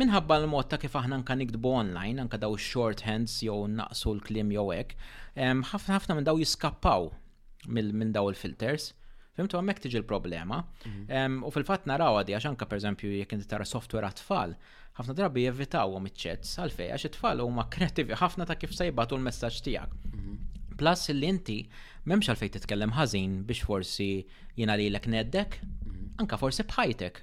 Minħabba 0.01 0.37
l-mod 0.43 0.67
ta' 0.73 0.79
kif 0.83 0.97
aħna 0.99 1.21
nkan 1.21 1.39
nikdbu 1.41 1.71
online, 1.81 2.19
anka 2.25 2.39
daw 2.43 2.57
shorthands 2.59 3.37
jew 3.47 3.59
naqsu 3.75 4.11
l-klim 4.17 4.49
jew 4.51 4.65
hekk, 4.75 4.95
ħafna 5.71 5.99
ħafna 5.99 6.17
minn 6.19 6.27
daw 6.27 6.39
jiskappaw 6.41 7.05
minn 7.79 8.15
daw 8.17 8.31
il-filters. 8.33 8.89
Fimtu 9.39 9.59
għamek 9.59 9.81
tiġi 9.83 9.99
l-problema. 10.01 10.61
Mhm. 10.89 11.39
U 11.47 11.51
fil-fat 11.55 11.87
naraw 11.91 12.19
għadi 12.21 12.35
għax 12.37 12.49
anka 12.53 12.67
perżempju 12.71 13.13
jek 13.21 13.35
inti 13.37 13.47
tara 13.51 13.67
software 13.67 14.09
għat-tfal, 14.11 14.57
ħafna 14.99 15.15
drabi 15.19 15.45
jevitaw 15.47 15.95
għom 15.95 16.11
iċċets 16.11 16.57
għalfej 16.65 16.91
għax 16.97 17.07
it-tfal 17.13 17.43
huma 17.47 17.69
kreativi 17.77 18.19
ħafna 18.19 18.47
ta' 18.51 18.59
kif 18.63 18.75
sejbatu 18.79 19.15
l-messaġġ 19.19 19.61
tiegħek. 19.69 19.93
Mhm. 20.11 20.41
Plus 20.83 21.07
l 21.15 21.23
inti 21.31 21.61
memx 22.11 22.27
għalfej 22.35 22.51
titkellem 22.59 22.97
ħażin 22.99 23.41
biex 23.47 23.63
forsi 23.71 24.11
jina 24.59 24.75
li 24.79 24.91
l-ek 24.91 25.07
neddek, 25.15 25.61
mhm. 25.63 26.11
anka 26.23 26.39
forsi 26.43 26.67
bħajtek 26.71 27.23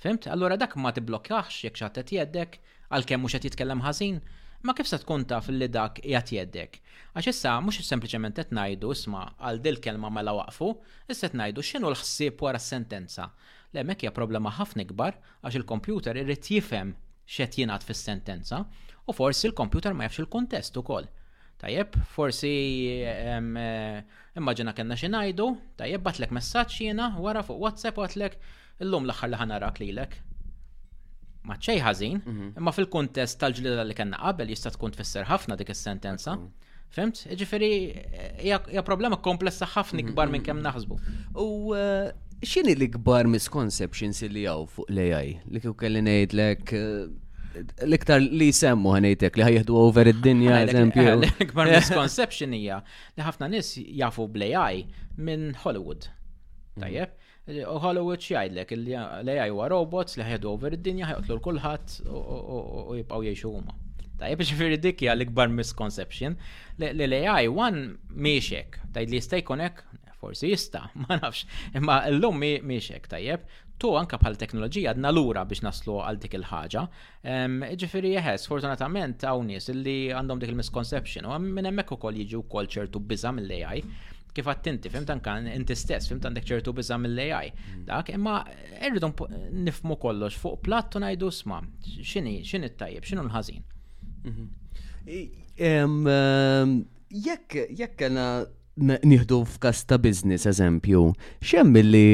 Fimt? 0.00 0.26
Allura 0.30 0.56
dak 0.60 0.76
ma 0.78 0.92
tiblokkax 0.94 1.64
jekk 1.66 1.80
xattet 1.80 2.12
jeddek, 2.14 2.60
għal-kemm 2.94 3.24
mhux 3.24 3.34
qed 3.34 3.48
jitkellem 3.48 3.80
ħażin, 3.82 4.20
ma 4.62 4.74
kif 4.78 4.86
se 4.86 4.98
tkun 5.02 5.24
taf 5.32 5.48
li 5.50 5.66
dak 5.74 5.98
qiegħed 6.04 6.28
jeddek. 6.36 6.78
Għax 7.18 7.28
issa 7.32 7.56
mhux 7.64 7.82
sempliċement 7.90 8.38
qed 8.38 8.54
ngħidu 8.54 8.92
isma' 8.94 9.24
għal 9.42 9.58
dil 9.64 9.80
kelma 9.82 10.10
mela 10.14 10.36
waqfu, 10.38 10.68
issa 11.10 11.26
qed 11.26 11.38
ngħidu 11.40 11.64
x'inhu 11.70 11.90
l-ħsieb 11.90 12.44
wara 12.46 12.60
s-sentenza. 12.62 13.26
L-hemmhekk 13.74 14.06
hija 14.06 14.12
problema 14.14 14.54
ħafna 14.60 14.86
kbar, 14.92 15.18
għax 15.42 15.58
il-kompjuter 15.64 16.22
irid 16.22 16.46
jifhem 16.52 16.94
x'qed 17.26 17.58
jingħad 17.64 17.88
fis-sentenza 17.90 18.62
u 19.10 19.16
forsi 19.18 19.50
l-kompjuter 19.50 19.98
ma 19.98 20.06
jafx 20.06 20.22
il-kontest 20.22 20.78
ukoll. 20.78 21.10
Tajjeb, 21.58 21.96
forsi 22.14 22.54
eh, 23.02 23.98
immaġina 24.38 24.76
kellna 24.78 24.94
xi 24.94 25.10
ngħidu, 25.10 25.50
tajjeb 25.82 26.06
batlek 26.06 26.30
messaġġ 26.38 26.78
jiena 26.86 27.10
wara 27.18 27.42
fuq 27.42 27.58
WhatsApp 27.66 27.98
għatlek 28.06 28.38
Illum 28.84 29.06
l-aħħar 29.08 29.32
li 29.32 29.38
ħanarak 29.42 29.80
lilek. 29.82 30.16
Ma 31.48 31.56
ċej 31.64 31.80
ħażin, 31.82 32.18
mhm. 32.20 32.50
imma 32.60 32.72
fil-kuntest 32.76 33.38
tal-ġlida 33.40 33.84
li 33.88 33.94
kellna 33.98 34.18
qabel 34.22 34.50
jista' 34.54 34.72
tkun 34.74 34.92
tfisser 34.94 35.26
ħafna 35.30 35.56
dik 35.60 35.72
is-sentenza. 35.74 36.34
Fimt? 36.94 37.24
Iġifiri, 37.34 37.70
hija 38.48 38.82
problema 38.86 39.18
komplessa 39.24 39.68
ħafna 39.68 40.00
mhm, 40.02 40.12
kbar 40.12 40.30
minn 40.32 40.42
mhm, 40.42 40.48
kemm 40.48 40.64
naħsbu. 40.64 40.98
U 41.44 41.76
eh, 41.76 42.44
x'inhi 42.46 42.74
l-ikbar 42.78 43.28
misconceptions 43.32 44.22
li 44.30 44.46
jaw 44.46 44.66
fuq 44.70 44.90
l-AI 44.94 45.34
li 45.52 45.62
kju 45.64 45.74
kelli 45.82 46.04
ngħidlek 46.06 46.74
eh, 46.78 47.08
l-iktar 47.86 48.22
li 48.24 48.48
semmu 48.54 48.92
għanejtek 48.96 49.38
li 49.40 49.46
ħajħdu 49.48 49.78
over 49.84 50.12
id-dinja, 50.12 50.62
eżempju. 50.68 51.08
L-ikbar 51.16 51.70
misconception 51.74 52.54
hija 52.60 52.82
li 53.18 53.26
ħafna 53.26 53.50
nis 53.56 53.74
jafu 54.02 54.28
bl-AI 54.36 54.84
minn 55.18 55.50
Hollywood. 55.64 56.08
Tajjeb, 56.78 57.10
U 57.48 57.78
Hollywood 57.80 58.20
xjajdlek, 58.20 58.72
l 58.76 58.94
għaj 59.32 59.52
għu 59.54 59.68
robots 59.72 60.18
li 60.20 60.24
ħedu 60.28 60.50
over 60.52 60.74
id-dinja, 60.76 61.06
ħajqtlu 61.08 61.36
l-kulħadd 61.38 61.94
u 62.08 62.98
jibqgħu 62.98 63.24
jgħixu 63.24 63.52
huma. 63.54 63.76
Ta' 64.20 64.34
ġifieri 64.36 64.76
dik 64.82 65.04
hija 65.06 65.14
l-ikbar 65.16 65.48
misconception 65.54 66.36
li 66.82 66.90
l-AI 67.06 67.48
għan 67.48 67.78
miexek, 68.12 68.76
tajd 68.92 69.08
li 69.14 69.20
jista' 69.22 69.40
hekk 69.40 69.84
forsi 70.18 70.50
jista', 70.50 70.82
ma 71.00 71.16
nafx, 71.22 71.46
imma 71.78 72.02
llum 72.10 72.36
miexek 72.42 73.08
tajjeb, 73.08 73.46
tu 73.80 73.92
anka 73.96 74.18
bħal 74.18 74.34
teknoloġija 74.36 74.92
għadna 74.92 75.12
lura 75.14 75.46
biex 75.46 75.62
naslu 75.64 76.00
għal 76.04 76.18
dik 76.20 76.34
il-ħaġa. 76.40 76.84
Ġifiri 77.80 78.12
jeħes, 78.16 78.44
fortunatament 78.50 79.24
hawn 79.24 79.48
nies 79.54 79.70
li 79.72 80.00
għandhom 80.12 80.42
dik 80.42 80.52
il-misconception 80.52 81.24
u 81.30 81.40
minn 81.46 81.70
hemmhekk 81.70 81.96
ukoll 81.96 82.18
jiġu 82.20 82.44
kol 82.52 82.68
ċertu 82.74 83.00
biża 83.00 83.30
mill-AI 83.38 83.86
kif 84.38 84.48
għattinti, 84.50 84.90
fim 84.92 85.06
tanka 85.08 85.32
inti 85.50 85.74
stess, 85.76 86.08
fim 86.10 86.18
għandek 86.22 86.46
ċertu 86.46 86.70
bizzam 86.76 87.00
mill-AI. 87.04 87.46
Mm. 87.50 87.56
Dak, 87.88 88.06
imma 88.14 88.34
irridu 88.86 89.08
nifmu 89.64 89.94
kollox 90.02 90.34
fuq 90.40 90.56
plattu 90.66 90.96
najdu 91.02 91.28
sma, 91.34 91.58
xini, 91.84 92.34
xini 92.46 92.68
t-tajib, 92.72 93.02
xini 93.10 93.22
l-ħazin. 93.26 93.62
Mhm. 94.28 94.44
Jekk, 97.28 97.50
jekk 97.72 98.08
għana 98.08 98.26
nieħdu 98.78 99.36
f'kasta 99.56 99.86
ta' 99.90 99.98
business 99.98 100.42
eżempju, 100.46 101.00
xemmi 101.42 101.82
li 101.82 102.08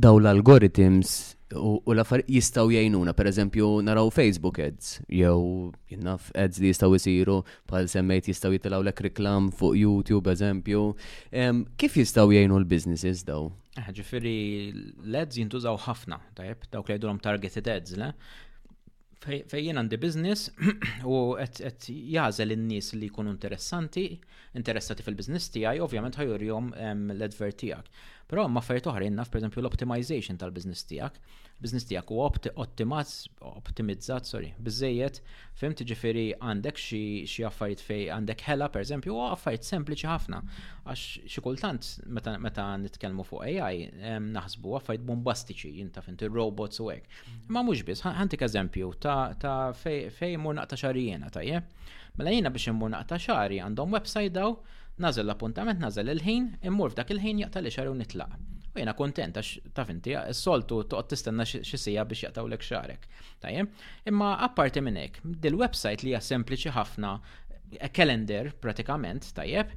daw 0.00 0.14
l-algorithms 0.22 1.10
U 1.54 1.80
l-affar 1.94 2.24
jistaw 2.26 2.66
jajnuna, 2.74 3.12
per 3.14 3.28
eżempju, 3.30 3.66
naraw 3.86 4.08
Facebook 4.10 4.56
ads, 4.58 4.96
jew 5.06 5.70
jinnaf 5.92 6.32
ads 6.34 6.58
li 6.58 6.72
jistaw 6.72 6.90
jisiru, 6.96 7.36
pal 7.70 7.86
semmejt 7.90 8.26
jistaw 8.32 8.50
jitilaw 8.50 8.82
l 8.82 8.90
reklam 8.90 9.52
fuq 9.54 9.76
YouTube, 9.78 10.26
eżempju. 10.32 10.80
Kif 11.78 11.96
jistaw 12.02 12.32
jajnu 12.34 12.58
l-businesses 12.64 13.22
daw? 13.28 13.46
Eh, 13.78 13.92
ġifiri, 13.94 14.40
l-ads 15.06 15.38
jintużaw 15.38 15.78
ħafna, 15.86 16.18
tajb, 16.34 16.66
dawk 16.72 16.88
li 16.90 16.96
jgħidulhom 16.96 17.22
targeted 17.22 17.70
ads, 17.70 17.94
le? 18.00 18.10
jena 19.26 19.80
għandi 19.82 19.96
business 19.98 20.50
u 21.14 21.16
għet 21.42 21.86
jazel 22.14 22.52
in-nies 22.54 22.92
li 22.94 23.08
jkunu 23.08 23.32
interessanti, 23.34 24.10
interessati 24.58 25.02
fil-business 25.02 25.48
tijaj, 25.54 25.80
ovvjament 25.86 26.18
ħajurjom 26.18 26.68
l-advert 27.14 27.58
tijak. 27.62 27.88
Però 28.30 28.44
ma 28.50 28.58
affarijiet 28.58 28.88
oħrajn 28.90 29.16
naf 29.20 29.28
pereżempju 29.30 29.62
l-optimization 29.62 30.38
tal 30.40 30.50
biznis 30.54 30.80
tiegħek. 30.90 31.18
Biznis 31.62 31.84
tiegħek 31.88 32.08
huwa 32.10 32.24
optimizz 32.64 33.28
optimizzat, 33.52 34.26
sorry, 34.26 34.48
biżejjed 34.66 35.20
fim 35.60 35.76
tiġifieri 35.78 36.24
għandek 36.40 36.80
xi 36.82 37.44
affarijiet 37.46 37.84
fej 37.86 38.08
għandek 38.16 38.42
ħela 38.48 38.66
pereżempju 38.74 39.14
huwa 39.14 39.28
affarijiet 39.36 39.68
sempliċi 39.70 40.10
ħafna. 40.10 40.40
Għax 40.84 41.04
xi 41.22 41.44
kultant 41.46 41.90
meta 42.18 42.34
meta 42.48 42.66
nitkellmu 42.82 43.24
fuq 43.30 43.46
AI 43.46 43.84
naħsbu 44.24 44.74
affarijiet 44.80 45.06
bombastiċi 45.06 45.70
jinta 45.78 46.02
fint 46.08 46.26
robots 46.34 46.82
u 46.82 46.88
hekk. 46.90 47.22
Ma 47.54 47.62
mhux 47.62 47.86
biss, 47.92 48.02
ħantik 48.10 48.42
eżempju 48.48 48.90
ta' 49.06 49.70
fej 49.84 50.34
mur 50.42 50.58
naqta 50.58 50.74
xarijena 50.82 51.30
tajjeb. 51.30 51.70
Mela 52.18 52.34
jiena 52.34 52.50
biex 52.50 52.72
immur 52.74 52.90
naqta 52.90 53.22
xari 53.22 53.62
għandhom 53.62 53.94
website 53.94 54.34
daw 54.34 54.58
Nażel 55.02 55.26
l-appuntament, 55.28 55.80
nażel 55.82 56.08
il-ħin, 56.08 56.44
immur 56.68 56.94
f'dak 56.96 57.10
il-ħin 57.12 57.42
jaqta 57.42 57.60
li 57.60 57.70
xar 57.74 57.90
u 57.90 57.96
nitlaq. 57.98 58.36
U 58.76 58.80
jena 58.80 58.94
kontent 58.96 59.36
għax 59.36 59.50
taf 59.76 59.90
inti, 59.92 60.14
s-soltu 60.32 60.78
toqgħod 60.88 61.10
tistenna 61.12 61.44
xi 61.48 61.80
sija 61.82 62.04
biex 62.08 62.24
jaqtawlek 62.24 62.64
xarek. 62.64 63.04
ta'jem. 63.42 63.68
imma 64.12 64.30
apparti 64.46 64.80
minn 64.86 64.96
hekk, 65.02 65.20
dil-website 65.44 66.04
li 66.06 66.14
hija 66.14 66.20
sempliċi 66.30 66.72
ħafna 66.78 67.10
eh, 67.80 67.90
calendar 67.98 68.48
pratikament, 68.64 69.28
tajjeb, 69.36 69.74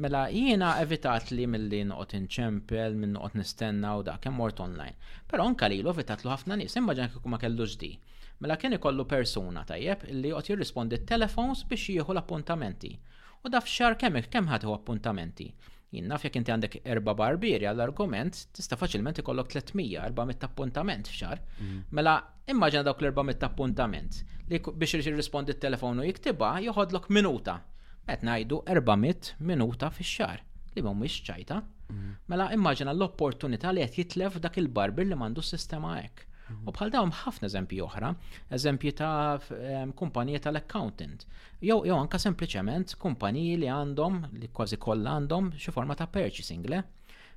mela 0.00 0.24
jiena 0.32 0.72
evitat 0.80 1.28
li 1.36 1.44
mill-li 1.56 1.82
noqot 1.92 2.14
inċempel, 2.20 2.96
minn 3.04 3.16
noqot 3.18 3.34
nistenna 3.42 3.96
u 4.00 4.04
da' 4.08 4.16
kem 4.24 4.32
mort 4.34 4.60
online. 4.64 4.94
Però 5.28 5.44
anka 5.44 5.68
li 5.68 5.82
evitat 5.94 6.24
lu 6.24 6.32
ħafna 6.32 6.56
nies, 6.62 6.76
imma 6.80 6.94
ġan 6.96 7.20
ma 7.24 7.36
kellu 7.44 7.68
ġdi. 7.74 7.92
Mela 8.40 8.56
kien 8.56 8.78
ikollu 8.80 9.04
persuna 9.12 9.64
tajjeb 9.68 10.08
li 10.08 10.32
qed 10.32 10.52
jirrispondi 10.54 11.02
t-telefons 11.04 11.66
biex 11.68 11.90
jieħu 11.96 12.14
l-appuntamenti 12.16 12.96
u 13.44 13.50
daf 13.52 13.66
xar 13.70 13.94
kemm 14.00 14.18
kemm 14.32 14.48
ħadu 14.52 14.72
appuntamenti. 14.74 15.50
naf 16.10 16.24
jekk 16.24 16.36
inti 16.38 16.52
għandek 16.52 16.74
erba 16.94 17.14
barbieri 17.16 17.64
għall-argument, 17.70 18.36
tista 18.52 18.76
faċilment 18.76 19.22
ikollok 19.22 19.48
300-400 19.54 20.44
appuntament 20.48 21.08
f'xar. 21.08 21.40
Mm. 21.62 21.78
Mela, 21.96 22.16
immaġina 22.52 22.82
dawk 22.84 23.00
l-400 23.06 23.46
appuntament 23.48 24.18
li 24.50 24.60
biex 24.60 25.00
jirrispondi 25.06 25.54
t-telefonu 25.56 26.04
jiktiba 26.04 26.52
joħodlok 26.66 27.08
minuta. 27.14 27.56
Qed 28.08 28.24
ngħidu 28.28 28.60
400 28.74 29.38
minuta 29.48 29.88
fix-xar 29.92 30.44
li 30.76 30.84
mhumiex 30.84 31.22
ċajta. 31.30 31.62
Mm. 31.88 32.12
Mela 32.28 32.50
immaġina 32.56 32.92
l-opportunità 32.92 33.72
li 33.72 33.86
qed 33.86 34.00
jitlef 34.02 34.40
dak 34.44 34.60
il-barbier 34.60 35.08
li 35.08 35.16
m'għandu 35.16 35.44
sistema 35.54 35.96
hekk. 36.02 36.27
U 36.64 36.72
bħal 36.72 36.90
dawn 36.92 37.10
ħafna 37.12 37.48
eżempji 37.50 37.80
oħra, 37.84 38.10
eżempji 38.56 38.92
ta' 39.00 39.38
kumpanija 39.98 40.40
tal-accountant. 40.46 41.26
Jew 41.60 41.82
jew 41.86 41.96
anka 41.96 42.20
sempliċement 42.22 42.94
kumpaniji 43.02 43.58
li 43.60 43.68
għandhom 43.68 44.22
li 44.40 44.48
kważi 44.54 44.78
kollha 44.80 45.16
għandhom 45.18 45.50
xi 45.58 45.74
forma 45.74 45.96
ta' 45.98 46.06
purchasing 46.14 46.64
le. 46.72 46.82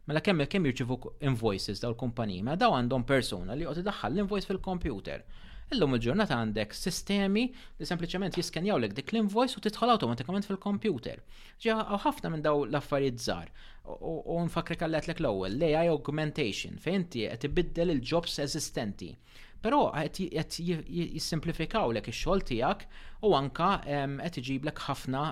Mela 0.08 0.24
kemm 0.26 0.48
kemm 0.50 0.68
jirċivu 0.70 0.98
invoices 1.30 1.82
daw 1.84 1.92
l-kumpaniji, 1.94 2.42
ma 2.44 2.54
mela 2.56 2.62
daw 2.64 2.78
għandhom 2.78 3.06
persuna 3.08 3.56
li 3.60 3.68
qed 3.68 3.84
idaħħal 3.84 4.16
l-invoice 4.16 4.50
fil-computer. 4.50 5.26
Illum 5.72 5.94
il-ġurnata 5.96 6.36
għandek 6.36 6.74
sistemi 6.76 7.46
li 7.78 7.86
sempliċement 7.88 8.36
jiskenjaw 8.36 8.80
lek 8.82 8.96
dik 8.98 9.12
l-invoice 9.14 9.56
u 9.60 9.64
titħol 9.64 9.94
automatikament 9.94 10.48
fil-computer. 10.48 11.22
Ġa 11.64 11.78
ħafna 12.08 12.32
minn 12.34 12.44
daw 12.48 12.66
l-affarijiet 12.68 13.22
żgħar 13.24 13.52
u 14.26 14.38
nfakri 14.46 14.78
kalletlek 14.80 15.20
l-ewwel, 15.22 15.56
l-AI 15.58 15.90
augmentation, 15.92 16.78
fejn 16.82 17.02
inti 17.04 17.24
qed 17.30 17.48
ibiddel 17.50 17.94
il-jobs 17.96 18.38
eżistenti. 18.44 19.12
Però 19.62 19.80
qed 19.94 20.58
jissimplifikaw 20.60 21.92
lek 21.94 22.08
ix-xogħol 22.12 22.44
tiegħek 22.50 22.86
u 23.30 23.34
anka 23.38 23.72
qed 24.26 24.40
iġiblek 24.42 24.82
ħafna 24.88 25.26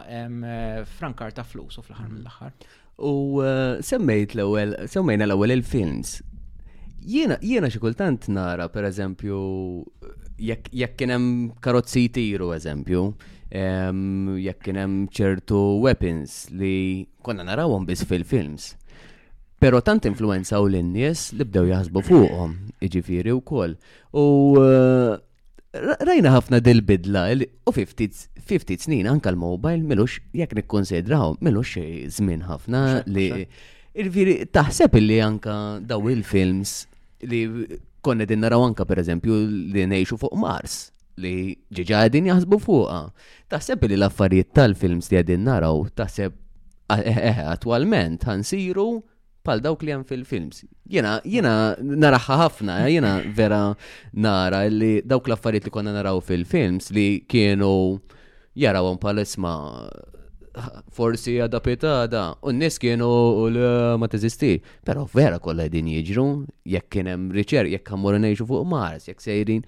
frankar 0.98 1.34
ta' 1.40 1.46
flus 1.50 1.80
u 1.82 1.86
fl-aħħar 1.86 2.08
mhm. 2.08 2.20
mill-aħħar. 2.20 2.76
U 3.10 3.16
eh, 3.46 3.74
semmejt 3.88 4.34
l-ewwel, 4.36 4.76
semmejna 4.92 5.26
l-ewwel 5.30 5.54
il-films. 5.56 6.18
Jiena 7.00 7.38
xikultant 7.40 7.70
xi 7.70 7.80
kultant 7.80 8.26
nara 8.36 8.66
pereżempju 8.74 9.38
jekk 10.50 10.96
kien 11.00 11.14
hemm 11.14 11.52
karozzi 11.64 12.08
tiru, 12.14 12.52
eżempju, 12.58 13.06
jekk 13.52 14.62
kien 14.64 14.78
hemm 14.78 15.08
ċertu 15.12 15.58
weapons 15.82 16.50
li 16.54 17.08
konna 17.22 17.44
narawhom 17.44 17.86
biss 17.86 18.06
fil-films. 18.06 18.76
Pero 19.60 19.82
tant 19.82 20.06
influenza 20.06 20.62
u 20.62 20.70
l-nies 20.70 21.34
li 21.36 21.44
bdew 21.44 21.66
jaħsbu 21.74 22.02
fuqhom, 22.08 22.54
iġifieri 22.80 23.34
wkoll. 23.36 23.74
U 24.16 24.56
eh, 24.62 25.18
rajna 26.08 26.32
ħafna 26.38 26.62
dil-bidla 26.64 27.26
u 27.68 27.74
50 27.74 28.82
snin 28.82 29.06
anka 29.10 29.30
l-mobile 29.34 29.84
milux 29.86 30.20
jekk 30.34 30.56
nikkonsidraw 30.62 31.36
milux 31.42 31.76
żmien 32.16 32.46
ħafna 32.48 33.04
li 33.10 33.46
Irviri, 34.00 34.46
taħseb 34.54 34.94
li 35.02 35.16
anka 35.20 35.82
daw 35.84 36.06
il-films 36.14 36.86
li 37.26 37.40
konna 38.06 38.24
din 38.30 38.40
naraw 38.46 38.62
anka 38.64 38.86
per 38.88 39.02
eżempju 39.02 39.36
li 39.74 39.84
nejxu 39.90 40.16
fuq 40.22 40.38
Mars 40.40 40.86
li 41.24 41.54
ġiġa 41.76 42.04
jaħsbu 42.14 42.60
fuqa. 42.66 43.00
Taħseb 43.54 43.88
li 43.90 43.98
l-affarijiet 44.00 44.52
tal-films 44.56 45.12
li 45.12 45.20
għadin 45.22 45.46
naraw, 45.50 45.84
taħseb 46.00 46.34
eh, 46.36 47.02
eh, 47.02 47.24
eh, 47.30 47.40
attualment 47.54 48.26
ħansiru 48.30 48.88
pal 49.46 49.62
dawk 49.64 49.84
li 49.88 49.94
għan 49.96 50.04
fil-films. 50.08 50.64
Jena, 50.92 51.18
jena 51.24 51.54
naraħħa 51.80 52.38
ħafna, 52.44 52.78
jena 52.92 53.14
vera 53.36 53.64
nara 54.14 54.64
li 54.70 55.00
dawk 55.06 55.30
l-affarijiet 55.32 55.68
li 55.70 55.74
konna 55.76 55.96
naraw 55.96 56.22
fil-films 56.22 56.92
li 56.96 57.08
kienu 57.30 57.74
jarawon 58.60 59.00
pal-isma 59.00 59.54
forsi 60.92 61.38
għada 61.40 61.60
pitada, 61.64 62.22
un-nis 62.50 62.76
kienu 62.84 63.08
ma 64.02 64.08
teżisti. 64.12 64.58
Pero 64.84 65.06
vera 65.14 65.38
kolla 65.40 65.70
din 65.72 65.88
jiġru, 65.94 66.26
jekk 66.74 66.90
kienem 66.98 67.30
riċer, 67.32 67.70
jekk 67.78 67.94
għamur 67.94 68.18
neġu 68.26 68.48
fuq 68.50 68.66
Mars, 68.68 69.08
jekk 69.08 69.24
sejrin 69.24 69.62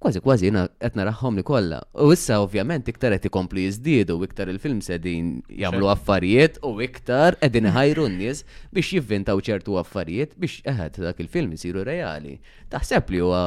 kważi 0.00 0.20
kważi 0.24 0.44
jina 0.48 0.62
qed 0.80 0.94
naraħħom 0.96 1.36
li 1.38 1.42
kollha. 1.44 1.78
U 2.00 2.12
issa 2.14 2.38
ovvjament 2.40 2.86
iktar 2.88 3.12
qed 3.12 3.26
ikomplu 3.28 3.60
jiżdiedu 3.66 4.14
u 4.18 4.24
iktar 4.24 4.48
il-film 4.48 4.78
sedin 4.84 5.34
jagħmlu 5.60 5.88
affarijiet 5.92 6.56
u 6.64 6.70
iktar 6.86 7.36
qegħdin 7.42 7.66
mm. 7.66 7.68
iħajru 7.72 8.06
n-nies 8.08 8.40
biex 8.72 8.94
jivvintaw 8.96 9.42
ċertu 9.50 9.76
affarijiet 9.82 10.38
biex 10.40 10.62
eħed 10.72 11.02
dak 11.04 11.20
il-film 11.20 11.52
isiru 11.58 11.84
reali. 11.84 12.38
Taħseb 12.72 13.12
li 13.12 13.20
huwa 13.20 13.42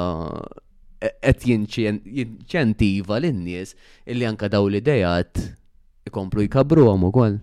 qed 1.01 1.49
jinċentiva 1.49 3.17
lin-nies 3.25 3.73
illi 4.13 4.29
anka 4.29 4.51
daw 4.53 4.69
l-idejat 4.69 5.41
ikomplu 6.11 6.45
jkabruhom 6.45 7.09
ukoll. 7.09 7.39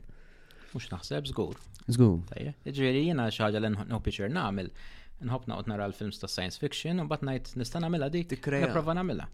Mhux 0.71 0.87
naħseb 0.95 1.27
żgur. 1.33 1.59
Żgur. 1.91 2.17
Tajjeb, 2.31 2.55
jiġifieri 2.71 3.05
jiena 3.09 3.27
xi 3.35 3.43
ħaġa 3.43 3.59
l-nħobb 3.65 4.11
nagħmel 4.39 4.73
nħobna 5.29 5.57
u 5.61 5.65
nara 5.69 5.87
l-films 5.91 6.21
ta' 6.23 6.29
science 6.33 6.59
fiction, 6.61 7.01
u 7.03 7.09
bat 7.09 7.23
najt 7.27 7.51
dik, 8.15 8.31
t 8.31 8.39
di, 8.39 8.61
niprofa 8.63 8.95
namela. 8.97 9.27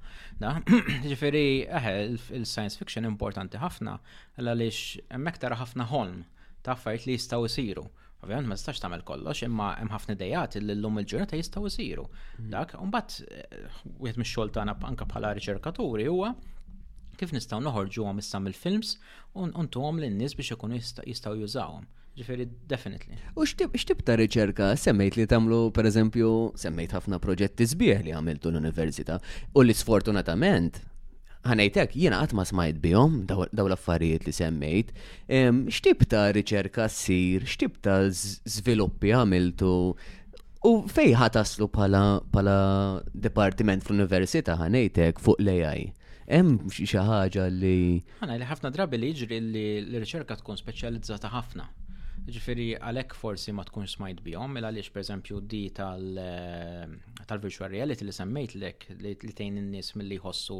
Ġifiri, 1.07 1.43
eħe, 1.79 1.93
il-science 2.41 2.79
fiction 2.81 3.05
importanti 3.07 3.59
ħafna, 3.63 3.99
għalix 4.43 5.05
emmek 5.17 5.39
tara 5.43 5.57
ħafna 5.61 5.87
ħolm 5.91 6.25
ta' 6.67 6.77
fajt 6.81 7.07
li 7.07 7.17
jistaw 7.17 7.47
siru. 7.49 7.87
Ovvijament, 8.25 8.49
ma 8.51 8.57
stax 8.59 8.81
tagħmel 8.83 9.05
kollox, 9.07 9.43
imma 9.47 9.71
hemm 9.79 9.93
ħafna 9.93 10.17
dejat 10.19 10.57
li 10.63 10.75
l-lum 10.75 10.99
il-ġurnata 11.05 11.37
jistgħu 11.39 11.69
jsiru. 11.71 12.07
Mm. 12.41 12.51
Dak, 12.57 12.73
mbagħad 12.81 13.29
eh, 13.31 13.81
wieħed 14.01 14.21
mix-xogħol 14.23 14.53
tagħna 14.57 14.79
anke 14.91 15.07
bħala 15.11 15.35
riċerkaturi 15.39 16.09
huwa 16.11 16.33
kif 17.21 17.31
nistgħu 17.33 17.61
noħorġu 17.65 18.03
għom 18.11 18.19
issa 18.25 18.41
mill-films 18.45 18.97
u 19.41 19.47
ntuhom 19.67 20.01
lin-nies 20.03 20.35
biex 20.37 20.57
ikunu 20.57 20.81
jistgħu 20.81 21.37
jużawhom. 21.45 21.87
Ġifiri, 22.17 22.45
definitely. 22.67 23.17
U 23.37 23.45
xtib 23.45 24.01
ta' 24.03 24.77
semmejt 24.83 25.17
li 25.19 25.27
tamlu, 25.29 25.71
per 25.71 25.85
eżempju, 25.85 26.29
semmejt 26.57 26.95
ħafna 26.97 27.19
proġetti 27.21 27.67
sbieħ 27.69 28.05
li 28.07 28.15
għamiltu 28.17 28.49
l-Università. 28.49 29.19
U 29.53 29.61
li 29.67 29.75
sfortunatament, 29.77 30.81
ħanajtek, 31.45 31.93
jiena 32.01 32.23
għatma 32.25 32.45
smajt 32.49 32.81
bihom, 32.87 33.19
daw 33.29 33.67
l-affarijiet 33.69 34.25
li 34.25 34.33
semmejt. 34.33 34.95
Xtib 35.69 36.07
ta' 36.09 36.31
riċerka 36.33 36.89
sir, 36.89 37.45
xtib 37.45 37.77
ta' 37.85 37.99
għamiltu. 38.09 39.75
U 40.65 40.73
fej 40.89 41.13
ħataslu 41.21 41.69
pala 41.69 42.59
departiment 43.13 43.85
fl-Università 43.85 44.57
ħanajtek 44.65 45.21
fuq 45.21 45.45
l-AI 45.45 45.85
hemm 46.33 46.65
xi 46.75 46.89
ħaġa 46.97 47.45
li. 47.55 48.01
Ħana 48.25 48.41
li 48.41 48.47
ħafna 48.49 48.73
drabi 48.75 48.99
li 49.05 49.13
jiġri 49.13 49.37
li 49.53 49.67
l-riċerka 49.85 50.41
tkun 50.41 50.59
speċjalizzata 50.59 51.31
ħafna. 51.37 51.69
Ġifiri, 52.27 52.73
għalek 52.83 53.13
forsi 53.15 53.53
ma 53.55 53.63
tkunx 53.69 53.95
smajt 54.01 54.21
bihom, 54.27 54.51
mela 54.57 54.73
għaliex 54.73 54.89
per 54.97 55.05
esempio 55.05 55.39
di 55.39 55.61
eh, 55.71 56.83
tal-virtual 57.31 57.71
reality 57.71 58.03
li 58.09 58.15
semmejt 58.17 58.57
lek 58.59 58.89
li 58.99 59.15
tejn 59.39 59.61
n-nis 59.63 59.93
mill-li 59.95 60.19
jħossu 60.19 60.59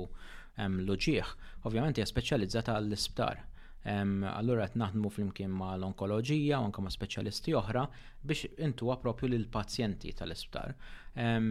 loġieħ, 0.87 1.33
ovvjament 1.67 1.99
hija 2.01 2.07
speċjalizzata 2.09 2.77
għall-isptar. 2.79 3.43
Allura 3.87 4.65
qed 4.67 4.79
naħdmu 4.81 5.11
flimkien 5.15 5.51
ma 5.55 5.75
l-onkoloġija 5.79 6.59
u 6.63 6.69
anke 6.69 6.83
ma' 6.83 6.91
speċjalisti 6.91 7.53
oħra 7.55 7.85
biex 8.27 8.49
intuha 8.67 8.97
propju 9.03 9.29
l 9.31 9.45
pazjenti 9.53 10.15
tal-isptar. 10.17 10.73
Eh, 11.19 11.43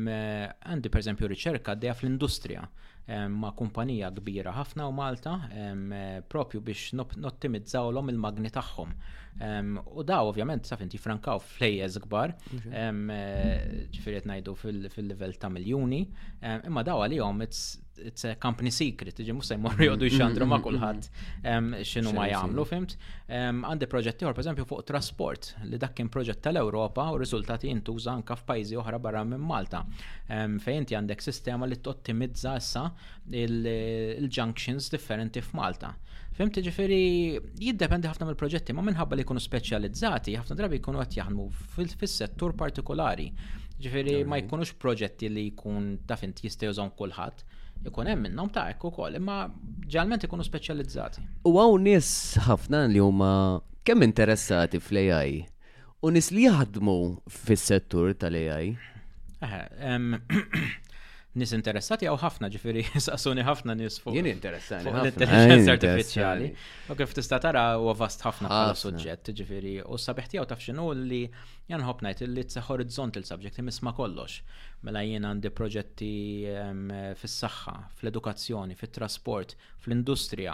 għandi 0.68 0.92
pereżempju 0.96 1.28
riċerka 1.32 1.76
għaddejja 1.76 2.00
fl-industrija 2.00 2.66
ma' 3.30 3.52
kumpanija 3.56 4.10
kbira 4.18 4.54
ħafna 4.56 4.88
u 4.90 4.94
Malta 4.98 5.34
eh, 5.52 6.24
propju 6.30 6.62
biex 6.66 6.94
nottimizzawlhom 7.22 8.10
il-magni 8.14 8.50
tagħhom. 8.56 8.96
U 10.00 10.04
da 10.08 10.22
ovvjament 10.26 10.64
saf 10.70 10.80
inti 10.86 10.98
frankaw 10.98 11.42
flejjeż 11.44 12.00
kbar, 12.08 12.34
eh, 12.56 13.88
ġifieri 13.94 14.24
ngħidu 14.26 14.56
fil-livell 14.64 15.38
ta' 15.38 15.52
miljuni, 15.54 16.04
imma 16.66 16.84
da' 16.86 16.98
għalihom 17.06 17.44
it's 17.46 17.76
it's 17.98 18.26
a 18.30 18.36
company 18.38 18.72
secret, 18.72 19.18
ġi 19.24 19.34
musa 19.36 19.56
jmorri 19.56 19.88
jodu 19.88 20.10
għandru 20.18 20.46
ma 20.50 20.58
kullħat 20.64 21.08
xinu 21.88 22.12
ma 22.16 22.26
jgħamlu, 22.28 22.66
fimt. 22.68 22.96
Għandi 23.30 23.88
proġetti 23.92 24.26
ħor, 24.28 24.36
per 24.36 24.44
eżempju, 24.44 24.66
fuq 24.70 24.84
trasport, 24.90 25.52
li 25.70 25.80
dak 25.82 25.96
kien 25.98 26.10
proġett 26.12 26.42
tal-Europa 26.46 27.06
u 27.14 27.20
rizultati 27.22 27.70
jintuża 27.72 28.16
anka 28.18 28.36
f'pajzi 28.40 28.80
oħra 28.82 29.00
barra 29.02 29.24
minn 29.24 29.44
Malta. 29.48 29.84
Fejn 30.28 30.82
inti 30.84 30.96
għandek 31.00 31.22
sistema 31.24 31.66
li 31.70 31.78
t-ottimizza 31.80 32.56
issa 32.60 32.90
il-junctions 33.32 34.92
differenti 34.94 35.42
f'Malta. 35.44 35.94
Fimti 36.36 36.60
ġifiri, 36.60 37.00
jiddependi 37.64 38.10
ħafna 38.12 38.26
mill-proġetti, 38.28 38.74
ma 38.76 38.84
minħabba 38.84 39.16
li 39.16 39.24
jkunu 39.24 39.40
speċjalizzati, 39.40 40.34
ħafna 40.36 40.58
drabi 40.60 40.82
jkunu 40.82 41.00
għat 41.00 41.16
jaħdmu 41.22 41.46
fil-settur 41.78 42.58
partikolari. 42.60 43.30
Ġifiri, 43.86 44.20
ma 44.28 44.40
jkunux 44.42 44.76
proġetti 44.80 45.30
li 45.32 45.48
jkun 45.54 45.94
tafint 46.08 46.44
jistajużon 46.44 46.92
kullħat 47.00 47.44
ikun 47.88 48.08
hemm 48.12 48.22
minnhom 48.28 48.50
ta' 48.58 48.64
hekk 48.70 48.86
ukoll, 48.92 49.18
imma 49.20 49.36
ġalment 49.96 50.26
ikunu 50.28 50.46
speċjalizzati. 50.48 51.24
U 51.52 51.58
għaw 51.64 51.76
nies 51.88 52.10
ħafna 52.48 52.84
li 52.94 53.02
huma 53.04 53.32
kemm 53.90 54.06
interessati 54.08 54.82
fl-AI 54.86 55.36
u 56.06 56.14
nies 56.16 56.32
li 56.36 56.46
jaħdmu 56.48 56.96
fis-settur 57.42 58.16
tal-AI. 58.22 58.76
nis 61.36 61.52
interessati 61.52 62.08
għaw 62.08 62.18
ħafna 62.22 62.48
ġifiri 62.54 62.84
saqsuni 63.06 63.44
ħafna 63.46 63.76
nis 63.76 64.00
fuq. 64.02 64.16
Jien 64.16 64.30
interessani. 64.32 64.92
L-intelligenza 64.92 65.74
ah, 65.74 65.76
artificiali. 65.76 66.50
U 66.92 66.96
kif 67.00 67.16
tista' 67.18 67.40
tara 67.44 67.66
u 67.80 67.92
vast 68.00 68.24
ħafna 68.26 68.52
bħala 68.52 68.78
suġġett 68.80 69.32
ġifiri 69.40 69.74
u 69.84 70.00
sabiħ 70.00 70.30
tiegħu 70.36 70.46
taf 70.54 70.64
x'inhu 70.64 70.86
li 71.02 71.22
jan 71.72 71.84
ħobnajt 71.86 72.24
li 72.30 72.46
tsa 72.48 72.64
horizontal 72.70 73.28
subject 73.28 73.60
ma' 73.66 73.96
kollox. 73.98 74.40
Mela 74.86 75.02
jien 75.08 75.26
għandi 75.28 75.52
proġetti 75.58 76.14
fis-saħħa, 77.20 77.74
fl-edukazzjoni, 77.98 78.76
fit-trasport, 78.80 79.56
fl-industrija, 79.82 80.54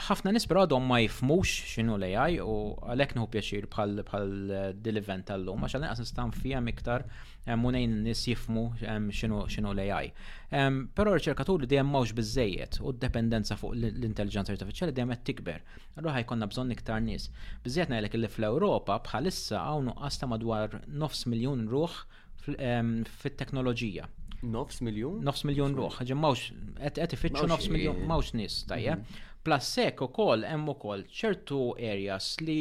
ħafna 0.07 0.31
nis 0.33 0.47
però 0.47 0.63
ma 0.85 1.01
jifmux 1.03 1.55
x'inhu 1.73 1.97
l-AI 1.99 2.37
u 2.43 2.55
għalhekk 2.93 3.17
nieħu 3.19 3.31
pjaċir 3.33 3.67
bħal 3.73 4.05
eh, 4.05 4.71
dil-event 4.79 5.27
tal-lum 5.33 5.65
għax 5.67 5.75
għalhekk 5.79 6.03
nistan 6.05 6.35
fija 6.37 6.61
iktar 6.73 7.05
eh, 7.45 7.57
munejn 7.59 7.97
nis 8.07 8.23
jifmu 8.29 8.65
eh, 8.83 9.09
xinu 9.13 9.73
l-AI. 9.75 10.13
Però 10.53 11.13
r 11.17 11.21
ċerkaturi 11.23 11.69
dejjem 11.69 11.91
mawx 11.97 12.15
bizzejiet 12.21 12.79
u 12.83 12.93
d-dependenza 12.95 13.59
fuq 13.61 13.75
l-intelligenza 13.77 14.55
artificiali 14.55 14.93
dejjem 14.97 15.13
qed 15.17 15.27
tikber. 15.33 15.65
Allura 15.99 16.23
konna 16.31 16.47
bżonn 16.53 16.73
iktar 16.77 17.03
nies. 17.05 17.29
Bizzejiet 17.67 17.91
najlek 17.93 18.15
li 18.21 18.31
fl-Ewropa 18.31 19.01
bħalissa 19.09 19.65
hawn 19.67 19.91
nuqqas 19.91 20.23
madwar 20.31 20.79
nofs 20.87 21.27
miljun 21.27 21.67
ruħ 21.75 21.99
fit-teknoloġija. 22.47 24.07
Nofs 24.49 24.79
miljun? 24.87 25.17
Nofs 25.27 25.43
miljun 25.49 25.73
ruħ, 25.75 25.97
ġemmawx, 26.07 26.45
qed 26.79 27.15
ifittxu 27.17 27.49
nofs 27.51 27.67
miljun, 27.75 27.97
mawx 28.07 28.29
nies, 28.39 28.61
tajjeb. 28.71 29.01
Mhm. 29.03 29.25
Plassek 29.49 30.03
u 30.05 30.07
kol 30.17 30.43
hemm 30.49 30.67
ukoll 30.73 31.05
ċertu 31.19 31.59
areas 31.91 32.27
li 32.45 32.57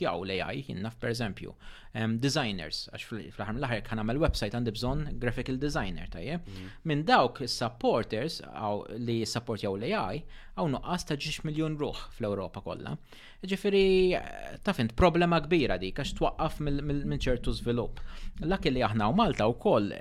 jaw 0.00 0.22
l-AI 0.22 0.62
jinnaf 0.68 0.94
per 1.00 1.10
eżempju 1.16 1.54
designers, 2.18 2.88
għax 2.90 3.04
fl 3.06 3.20
ħarm 3.46 3.60
l 3.60 3.68
ħar 3.70 3.82
kan 3.86 4.00
għamil 4.02 4.18
website 4.24 4.56
għandi 4.56 4.72
bżon 4.74 5.04
graphical 5.22 5.60
designer, 5.62 6.08
tajjeb. 6.10 6.42
Mhm. 6.50 6.70
Minn 6.90 7.04
dawk 7.06 7.38
supporters 7.48 8.40
għaw 8.48 8.80
li 8.98 9.20
jaw 9.22 9.76
l-AI 9.78 10.24
għaw 10.54 10.68
nuqqas 10.70 11.06
ta' 11.06 11.14
ġiex 11.18 11.44
miljon 11.46 11.76
ruħ 11.78 12.00
fl-Europa 12.16 12.60
kollha. 12.64 12.96
Ġifiri, 13.44 14.16
fint, 14.74 14.94
problema 14.98 15.38
kbira 15.44 15.76
di, 15.78 15.92
għax 15.94 16.16
twaqqaf 16.18 16.58
minn 16.66 17.14
ċertu 17.22 17.52
svilup. 17.54 18.00
Laki 18.42 18.70
li 18.74 18.82
aħna 18.82 19.08
u 19.10 19.14
Malta 19.18 19.46
u 19.50 19.54
koll 19.60 19.92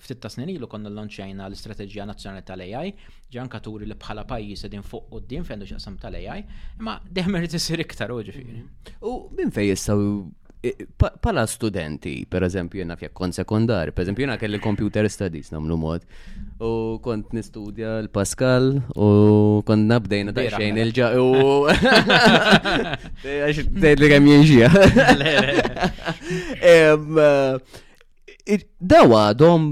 ftit 0.00 0.20
ta' 0.24 0.30
snin 0.32 0.54
ilu 0.54 0.68
konna 0.70 0.88
l 0.88 0.96
lonċajna 0.96 1.48
l-Istrateġija 1.50 2.06
Nazzjonali 2.08 2.44
tal-AI, 2.48 2.94
ġan 3.34 3.50
turi 3.60 3.84
li 3.92 3.98
bħala 4.00 4.24
pajjiż 4.28 4.64
din 4.72 4.84
fuq 4.86 5.12
u 5.12 5.20
din 5.28 5.44
fendu 5.44 5.68
xaqsam 5.68 5.98
tal-AI, 6.00 6.46
imma 6.80 7.00
deħmer 7.04 7.50
t-sir 7.52 7.84
iktar 7.84 8.12
u 8.16 8.22
ġifiri. 8.30 8.56
Mhm. 8.56 9.06
U 9.10 9.16
minn 9.36 9.52
fej 9.52 9.72
jistaw 9.74 10.08
Eh, 10.64 10.76
pala 11.20 11.44
studenti, 11.46 12.24
per 12.26 12.42
eżempju, 12.46 12.78
jena 12.80 12.94
fjak 12.96 13.10
kon 13.12 13.32
sekundar, 13.36 13.90
per 13.92 14.06
eżempju, 14.06 14.24
jena 14.24 14.38
kelli 14.40 14.56
computer 14.64 15.04
studies 15.12 15.50
namlu 15.52 15.76
mod, 15.76 16.06
u 16.64 16.70
kont 17.04 17.34
nistudja 17.36 17.90
l-Pascal, 18.06 18.70
u 18.96 19.10
kont 19.68 19.84
nabdejna 19.92 20.32
ta' 20.32 20.46
xejn 20.48 20.72
mela. 20.78 20.86
il-ġa, 20.86 21.10
u. 21.20 21.52
Għax 23.44 23.62
li 23.76 24.08
għem 24.14 24.30
jiexija. 24.32 24.72
Eh, 26.64 28.60
Dawa, 28.80 29.26
dom, 29.36 29.68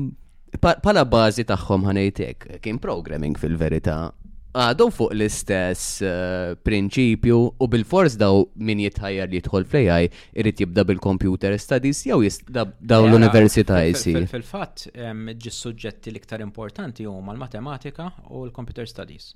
pala 0.61 1.07
bazi 1.09 1.49
taħħom 1.49 1.89
ħanejtek, 1.89 2.51
kien 2.61 2.77
programming 2.79 3.41
fil-verita, 3.41 4.11
għadu 4.53 4.87
fuq 4.93 5.15
l-istess 5.17 6.01
eh, 6.05 6.53
prinċipju 6.65 7.39
u 7.41 7.69
bil-fors 7.73 8.19
daw 8.21 8.43
min 8.69 8.83
jitħajjar 8.85 9.31
li 9.33 9.41
jidħol 9.41 9.65
fl-AI 9.65 10.11
irrit 10.37 10.61
jibda 10.61 10.85
bil-computer 10.85 11.55
studies 11.61 12.03
jew 12.07 12.19
daw 12.53 13.07
l-università 13.07 13.81
jisir. 13.87 14.27
Fil-fatt, 14.29 14.89
ġis-suġġetti 14.93 16.13
l-iktar 16.13 16.45
importanti 16.45 17.09
huma 17.09 17.33
l-matematika 17.33 18.11
u 18.29 18.45
l-computer 18.47 18.87
studies. 18.89 19.33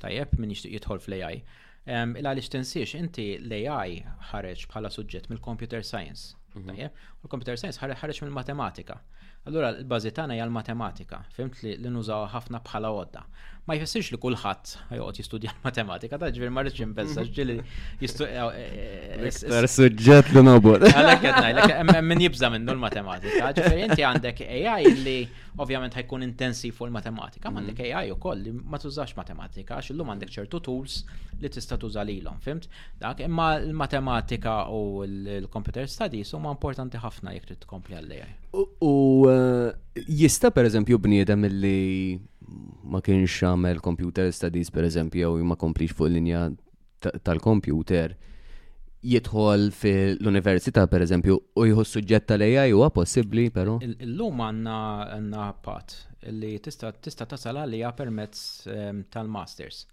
Tajjeb 0.00 0.34
min 0.40 0.50
jixtieq 0.54 0.80
jidħol 0.80 0.98
fl-AI. 1.04 1.40
Il-għaliex 1.90 2.52
tinsiex, 2.52 2.98
inti 3.00 3.30
l-AI 3.38 4.02
ħareġ 4.32 4.66
bħala 4.70 4.90
suġġett 4.92 5.30
mill-computer 5.32 5.82
science. 5.86 6.34
Mhm. 6.58 6.66
Tajjeb, 6.66 6.98
u 7.22 7.24
l-computer 7.24 7.56
science 7.58 7.78
ħareġ 7.80 8.24
mill-matematika. 8.26 8.98
Allura, 9.48 9.70
l-bażi 9.72 10.10
tagħna 10.12 10.34
hija 10.36 10.44
l-matematika, 10.44 11.22
fimt 11.32 11.62
li 11.64 11.76
nużaw 11.90 12.26
ħafna 12.34 12.58
bħala 12.60 12.90
għodda 12.92 13.22
ma 13.70 13.76
jfessirx 13.78 14.10
li 14.14 14.18
kulħadd 14.18 14.70
joqgħod 14.98 15.18
jistudja 15.22 15.52
l-matematika, 15.54 16.18
ta' 16.20 16.30
ġifier 16.34 16.50
ma 16.54 16.64
jimbessa 16.66 17.22
mhm. 17.22 17.30
ġili 17.38 17.58
jistudja. 18.02 18.48
Eh, 18.58 18.64
eh, 18.64 19.12
eh, 19.14 19.28
Iktar 19.30 19.68
suġġett 19.70 20.32
li 20.34 20.42
nobur. 20.46 20.82
Għalhekk 20.90 21.22
qed 21.22 21.38
ngħidlek 21.44 22.08
min 22.10 22.24
jibza 22.26 22.50
minnu 22.52 22.74
l-matematika, 22.74 23.52
ġifier 23.58 23.86
inti 23.86 24.06
għandek 24.08 24.42
AI 24.56 24.94
li 25.04 25.18
ovvjament 25.60 25.94
ħajkun 26.00 26.24
intensiv 26.28 26.74
fuq 26.76 26.90
il-matematika, 26.90 27.46
ma 27.46 27.52
mhm. 27.52 27.60
għandek 27.60 27.86
AI 27.90 28.10
ukoll 28.16 28.42
li 28.48 28.54
ma 28.56 28.80
tużax 28.82 29.14
matematika 29.18 29.78
għax 29.78 29.92
illum 29.94 30.10
għandek 30.14 30.34
ċertu 30.40 30.60
tools 30.66 30.98
li 31.40 31.48
tista' 31.48 31.78
tuża 31.80 32.02
lilhom, 32.04 32.36
fimt? 32.44 32.66
Dak 33.00 33.22
imma 33.24 33.52
l-matematika 33.60 34.58
u 34.74 35.04
l-computer 35.06 35.86
studies 35.88 36.34
huma 36.36 36.50
importanti 36.56 36.98
ħafna 37.00 37.32
jekk 37.36 37.52
trid 37.52 37.62
tkompli 37.64 37.96
għall-AI. 38.00 38.34
U 38.90 38.94
jista' 39.94 40.50
pereżempju 40.52 40.98
bniedem 40.98 41.46
li 41.48 41.78
ma 42.86 43.00
kienx 43.04 43.36
għamel 43.46 43.80
computer 43.84 44.30
studies 44.34 44.70
per 44.74 44.86
eżempju 44.88 45.34
jew 45.36 45.46
ma 45.46 45.56
komplix 45.60 45.94
fuq 45.94 46.10
linja 46.16 46.46
tal-computer 47.24 48.16
jidħol 49.10 49.68
fil-università 49.72 50.84
per 50.92 51.04
eżempju 51.06 51.36
u 51.56 51.62
jħu 51.70 51.84
suġġett 51.88 52.26
tal-AI 52.28 52.74
huwa 52.74 52.90
possibbli 52.92 53.46
però. 53.54 53.78
Illum 53.86 54.42
għandna 54.44 54.74
għandna 55.16 55.46
pat 55.64 55.94
li 56.28 56.52
tista' 56.60 56.90
tista' 57.06 57.24
tasal 57.30 57.62
għalija 57.62 57.94
permezz 57.96 58.42
ehm, 58.74 59.06
tal-masters. 59.14 59.86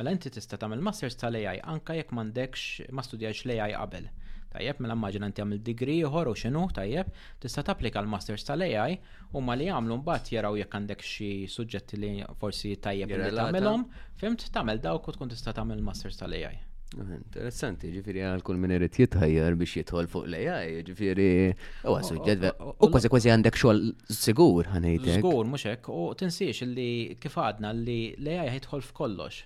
Mela 0.00 0.14
inti 0.14 0.32
tista' 0.32 0.56
tagħmel 0.62 0.80
masters 0.84 1.18
tal-AI 1.20 1.58
anke 1.74 1.98
jekk 2.00 2.16
m'għandekx 2.16 2.92
ma 2.96 3.04
studjajx 3.04 3.44
l-AI 3.50 3.76
qabel 3.76 4.08
tajjeb 4.56 4.80
mela 4.82 4.96
immaġina 4.96 5.28
inti 5.28 5.42
għamil 5.44 5.60
degree 5.66 5.96
ieħor 6.02 6.30
u 6.32 6.34
xinu, 6.38 6.64
tajjeb 6.76 7.10
tista' 7.42 7.64
tapplika 7.68 8.00
l-masters 8.02 8.44
tal-AI 8.48 8.96
u 9.36 9.42
ma 9.44 9.56
li 9.56 9.68
jagħmlu 9.68 9.98
mbagħad 10.02 10.32
jaraw 10.36 10.56
jekk 10.60 10.78
għandek 10.80 11.02
xi 11.04 11.30
suġġetti 11.52 12.00
li 12.00 12.12
forsi 12.40 12.72
tajjeb 12.78 13.12
li 13.20 13.34
tagħmelhom, 13.40 13.86
fimt 14.20 14.48
tagħmel 14.54 14.80
dawk 14.86 15.08
u 15.12 15.16
tkun 15.18 15.34
tista' 15.34 15.54
tagħmel 15.60 15.82
masters 15.90 16.22
tal-AI. 16.22 16.62
Ah, 16.94 17.08
interessanti, 17.18 17.90
ġifiri 17.90 18.22
għal 18.22 18.44
kull 18.46 18.60
minn 18.62 18.72
irrit 18.76 18.94
jitħajjar 19.02 19.56
biex 19.58 19.80
jitħol 19.82 20.06
fuq 20.08 20.28
l-AI, 20.30 20.76
ġifiri, 20.86 21.28
u 21.90 21.96
għasugġet, 21.98 22.46
u 22.62 22.88
kważi 22.94 23.10
kważi 23.10 23.32
għandek 23.34 23.58
xogħol 23.60 23.82
sigur 24.20 24.70
ħanejtek. 24.70 25.18
Sigur, 25.18 25.42
mhux 25.50 25.66
hekk, 25.72 25.90
u 25.90 26.06
tinsiex 26.22 26.70
li 26.70 26.88
kif 27.20 27.36
għadna 27.42 27.74
li 27.76 27.98
l-AI 28.20 28.54
jitħol 28.60 28.86
f'kollox. 28.86 29.42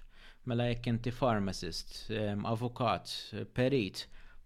Mela 0.53 0.69
jekk 0.70 0.93
inti 0.95 1.11
pharmacist, 1.15 1.97
ehm, 2.12 2.45
avukat, 2.49 3.09
perit, 3.57 4.05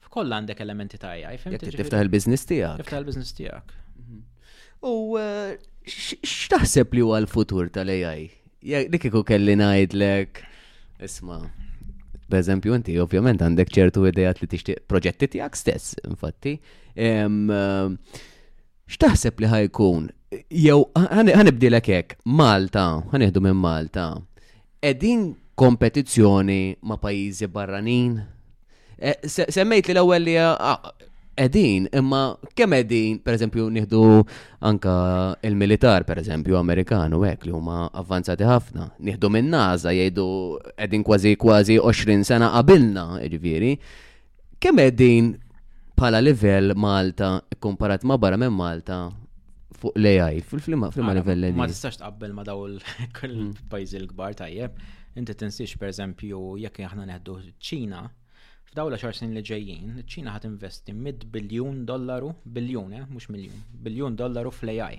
f'koll 0.09 0.35
għandek 0.37 0.61
elementi 0.65 0.99
ta' 1.01 1.13
AI. 1.17 1.39
Jek 1.39 1.77
tiftaħ 1.81 2.05
il-biznis 2.07 2.47
tijak. 2.49 2.81
Tiftaħ 2.83 3.01
il-biznis 3.03 3.35
tijak. 3.37 3.75
Mhm. 3.97 4.23
U 4.91 4.95
eh, 5.21 5.57
x'taħseb 5.89 6.95
li 6.97 7.05
huwa 7.05 7.21
l-futur 7.23 7.71
tal-AI? 7.73 8.27
Dik 8.91 9.11
iku 9.11 9.23
kelli 9.29 9.57
ngħidlek. 9.61 10.43
Isma, 11.05 11.39
b'eżempju 12.33 12.77
inti 12.79 12.95
ovvjament 13.03 13.43
għandek 13.45 13.73
ċertu 13.75 14.07
idejat 14.09 14.41
li 14.41 14.49
tixtieq 14.49 14.85
proġetti 14.89 15.29
tiegħek 15.37 15.57
stess, 15.61 15.97
infatti. 16.09 16.57
Eh, 16.97 17.31
x'taħseb 18.97 19.43
li 19.45 19.53
ħajkun? 19.55 20.09
Jew 20.51 20.81
ħanibdilek 20.99 21.93
hekk, 21.99 22.21
Malta, 22.27 22.89
ħanieħdu 23.13 23.43
minn 23.45 23.57
Malta. 23.63 24.09
Edin 24.83 25.29
kompetizzjoni 25.55 26.63
ma' 26.83 26.99
pajjiżi 26.99 27.47
barranin 27.55 28.17
Eh, 29.03 29.19
semmejt 29.27 29.89
li 29.91 29.95
l-ewwel 29.97 30.23
li 30.23 30.35
ah, 30.39 30.79
edin, 31.41 31.89
imma 31.99 32.21
kemm 32.55 32.77
edin, 32.79 33.17
per 33.25 33.35
eżempju, 33.35 33.67
nieħdu 33.77 34.03
anka 34.71 34.93
il-militar, 35.49 36.05
per 36.07 36.21
eżempju, 36.23 36.57
Amerikanu, 36.61 37.23
hekk 37.27 37.49
li 37.49 37.55
huma 37.57 37.81
avvanzati 38.03 38.47
ħafna. 38.47 38.91
Nieħdu 39.09 39.33
minn 39.35 39.51
NASA 39.55 39.93
jgħidu 39.97 40.29
edin 40.87 41.03
kważi 41.07 41.35
kważi 41.41 41.81
20 41.83 42.23
sena 42.31 42.53
qabilna, 42.55 43.07
jiġifieri. 43.25 43.75
Kemm 44.63 44.85
edin 44.87 45.33
bħala 45.99 46.23
livell 46.23 46.75
Malta 46.79 47.35
komparat 47.59 48.07
ma' 48.07 48.19
barra 48.19 48.39
minn 48.39 48.55
Malta 48.55 49.01
fuq 49.75 49.99
l-AI, 49.99 50.39
fil-flima 50.47 50.91
livell 51.19 51.49
Ma 51.59 51.67
tistax 51.71 51.99
tqabbel 52.01 52.33
ma 52.35 52.47
daw 52.47 52.67
il-pajzi 52.71 53.97
mm. 53.99 54.03
l-kbar 54.05 54.39
tajjeb. 54.39 54.79
Inti 55.19 55.35
tinsiex 55.39 55.77
per 55.79 55.91
eżempju 55.93 56.57
jekk 56.63 56.81
aħna 56.89 57.05
neħdu 57.09 57.37
ċina, 57.63 58.03
f'daw 58.75 58.89
la 58.91 58.99
xar 58.99 59.15
snin 59.15 59.37
li 59.37 59.41
ġejjin, 59.47 59.91
ċina 60.11 60.33
ħat 60.35 60.49
investi 60.49 60.91
mid 60.99 61.29
biljun 61.31 61.85
dollaru, 61.87 62.33
biljun, 62.57 62.97
eh, 62.99 63.05
mux 63.07 63.29
miljun, 63.31 63.61
biljun 63.85 64.17
dollaru 64.19 64.51
fl-AI. 64.51 64.97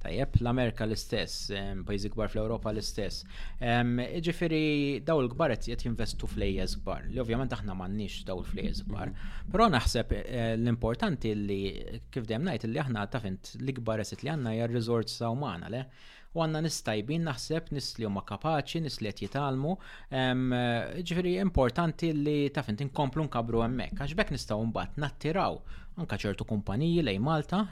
Tajjeb, 0.00 0.38
l-Amerika 0.40 0.86
l-istess, 0.86 1.50
pajzi 1.84 2.08
gbar 2.14 2.30
fl-Europa 2.32 2.70
l-istess. 2.72 3.24
Iġifiri, 3.60 5.02
daw 5.04 5.20
l-gbar 5.24 5.52
jett 5.58 5.84
jinvestu 5.88 6.24
fl-ejjeż 6.30 6.78
gbar, 6.84 7.04
li 7.12 7.20
ovvjament 7.20 7.52
aħna 7.52 7.76
m'għandniex 7.76 8.24
daw 8.30 8.40
l-flejjeż 8.40 8.86
gbar. 8.88 9.12
Però 9.52 9.68
naħseb 9.76 10.16
eh, 10.22 10.54
l-importanti 10.56 11.34
li 11.36 11.62
kif 12.14 12.24
dejjem 12.24 12.48
ngħid 12.48 12.70
li 12.72 12.80
aħna 12.84 13.04
tafint 13.12 13.56
l-gbar 13.60 14.06
li 14.06 14.22
għandna 14.32 14.56
hija 14.56 14.70
r 14.70 14.86
sa' 15.04 15.28
umana, 15.34 15.68
le? 15.68 15.84
u 16.38 16.42
għanna 16.44 16.60
nistajbin 16.64 17.24
naħseb 17.26 17.72
nis 17.74 17.88
li 17.98 18.06
huma 18.06 18.22
kapaċi, 18.26 18.82
nis 18.84 19.00
li 19.02 19.10
qed 19.10 19.26
jitalmu, 19.26 19.74
ġifieri 20.10 21.36
importanti 21.42 22.12
li 22.14 22.36
taf 22.54 22.70
inti 22.70 22.86
nkomplu 22.88 23.26
nkabru 23.26 23.64
hemmhekk 23.64 24.04
għax 24.06 24.16
bekk 24.20 24.34
nistgħu 24.36 24.66
mbat 24.70 24.98
nattiraw 25.02 25.58
anka 25.98 26.14
ċertu 26.22 26.44
kumpaniji 26.46 27.00
lej 27.02 27.16
Malta, 27.18 27.64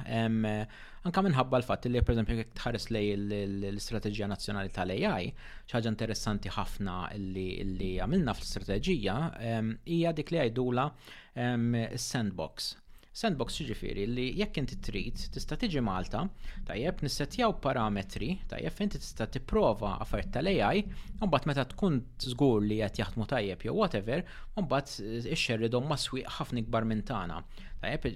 anka 1.06 1.22
minħabba 1.22 1.60
l-fatt 1.60 1.86
li 1.86 2.00
pereżempju 2.02 2.38
jekk 2.40 2.56
tħares 2.58 2.88
lej 2.90 3.12
l-istrateġija 3.14 4.26
nazzjonali 4.32 4.72
tal-AI, 4.78 5.28
ħaġa 5.70 5.92
interessanti 5.92 6.50
ħafna 6.56 6.96
li 7.22 7.92
għamilna 8.00 8.34
fl-istrateġija 8.34 9.14
hija 9.38 10.16
dik 10.18 10.34
li 10.34 10.42
għajdula 10.42 10.88
s-sandbox 11.36 12.74
Sandbox 13.16 13.56
ġifiri 13.64 14.02
li 14.12 14.24
jekk 14.36 14.58
inti 14.60 14.76
trid 14.84 15.22
tista' 15.32 15.56
tiġi 15.62 15.80
Malta, 15.86 16.20
tajjeb 16.68 16.98
nissetjaw 17.06 17.54
parametri, 17.64 18.34
tajjeb 18.50 18.82
inti 18.84 19.00
tista' 19.00 19.24
tipprova 19.36 19.94
affarijiet 20.04 20.34
tal-AI, 20.34 20.82
mbagħad 21.24 21.48
meta 21.48 21.64
tkun 21.70 21.96
żgur 22.34 22.60
li 22.66 22.82
qed 22.84 23.00
jaħdmu 23.00 23.28
tajjeb 23.30 23.64
jew 23.70 23.74
whatever, 23.78 24.20
mbagħad 24.60 25.32
ixxerridhom 25.32 25.88
ma' 25.94 26.02
ħafna 26.36 26.62
ikbar 26.66 26.88
minn 26.92 27.06
tagħna 27.12 27.40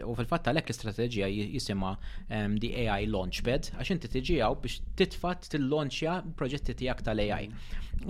u 0.04 0.14
fil-fatt 0.18 0.48
għalhekk 0.50 0.70
l-istrateġija 0.70 1.28
jisimha 1.30 1.90
the 2.62 2.70
AI 2.86 3.06
Launchpad 3.06 3.68
għax 3.78 3.92
inti 3.94 4.10
tiġijaw 4.16 4.56
biex 4.62 4.80
titfat 4.98 5.48
til-launchja 5.52 6.18
proġetti 6.38 6.74
tiegħek 6.80 7.04
tal-AI. 7.06 7.48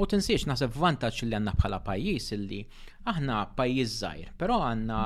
U 0.01 0.07
tinsiex 0.07 0.47
naħseb 0.51 0.77
vantaċ 0.79 1.25
li 1.29 1.37
għanna 1.37 1.55
bħala 1.59 1.81
pajis 1.89 2.31
illi 2.37 2.61
aħna 3.11 3.41
pajjiż 3.59 3.99
zaħir, 4.05 4.33
però 4.39 4.61
għandna 4.71 5.01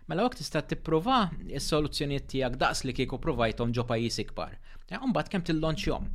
Mela 0.08 0.24
waqt 0.26 0.42
tista' 0.42 0.64
tipprova 0.68 1.22
s-soluzzjonijiet 1.58 2.26
tiegħek 2.34 2.58
daqs 2.60 2.84
li 2.88 2.94
kieku 2.96 3.18
provajtom 3.24 3.72
ġo 3.76 3.86
pajjiż 3.88 4.20
ikbar. 4.26 4.58
kem 4.88 5.42
kemm 5.42 5.60
launchjom 5.60 6.08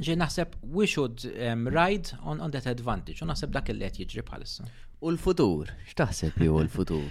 ġi 0.00 0.14
naħseb 0.16 0.54
we 0.72 0.86
should 0.86 1.20
um, 1.42 1.66
ride 1.68 2.14
on, 2.22 2.40
on 2.40 2.50
that 2.50 2.64
advantage, 2.66 3.18
u 3.20 3.26
naħseb 3.26 3.50
dak 3.50 3.68
il-let 3.70 3.98
jiġri 3.98 4.22
bħalissa. 4.22 4.64
U 5.00 5.08
l-futur, 5.14 5.70
x'taħseb 5.88 6.42
jew 6.44 6.58
l-futur? 6.66 7.00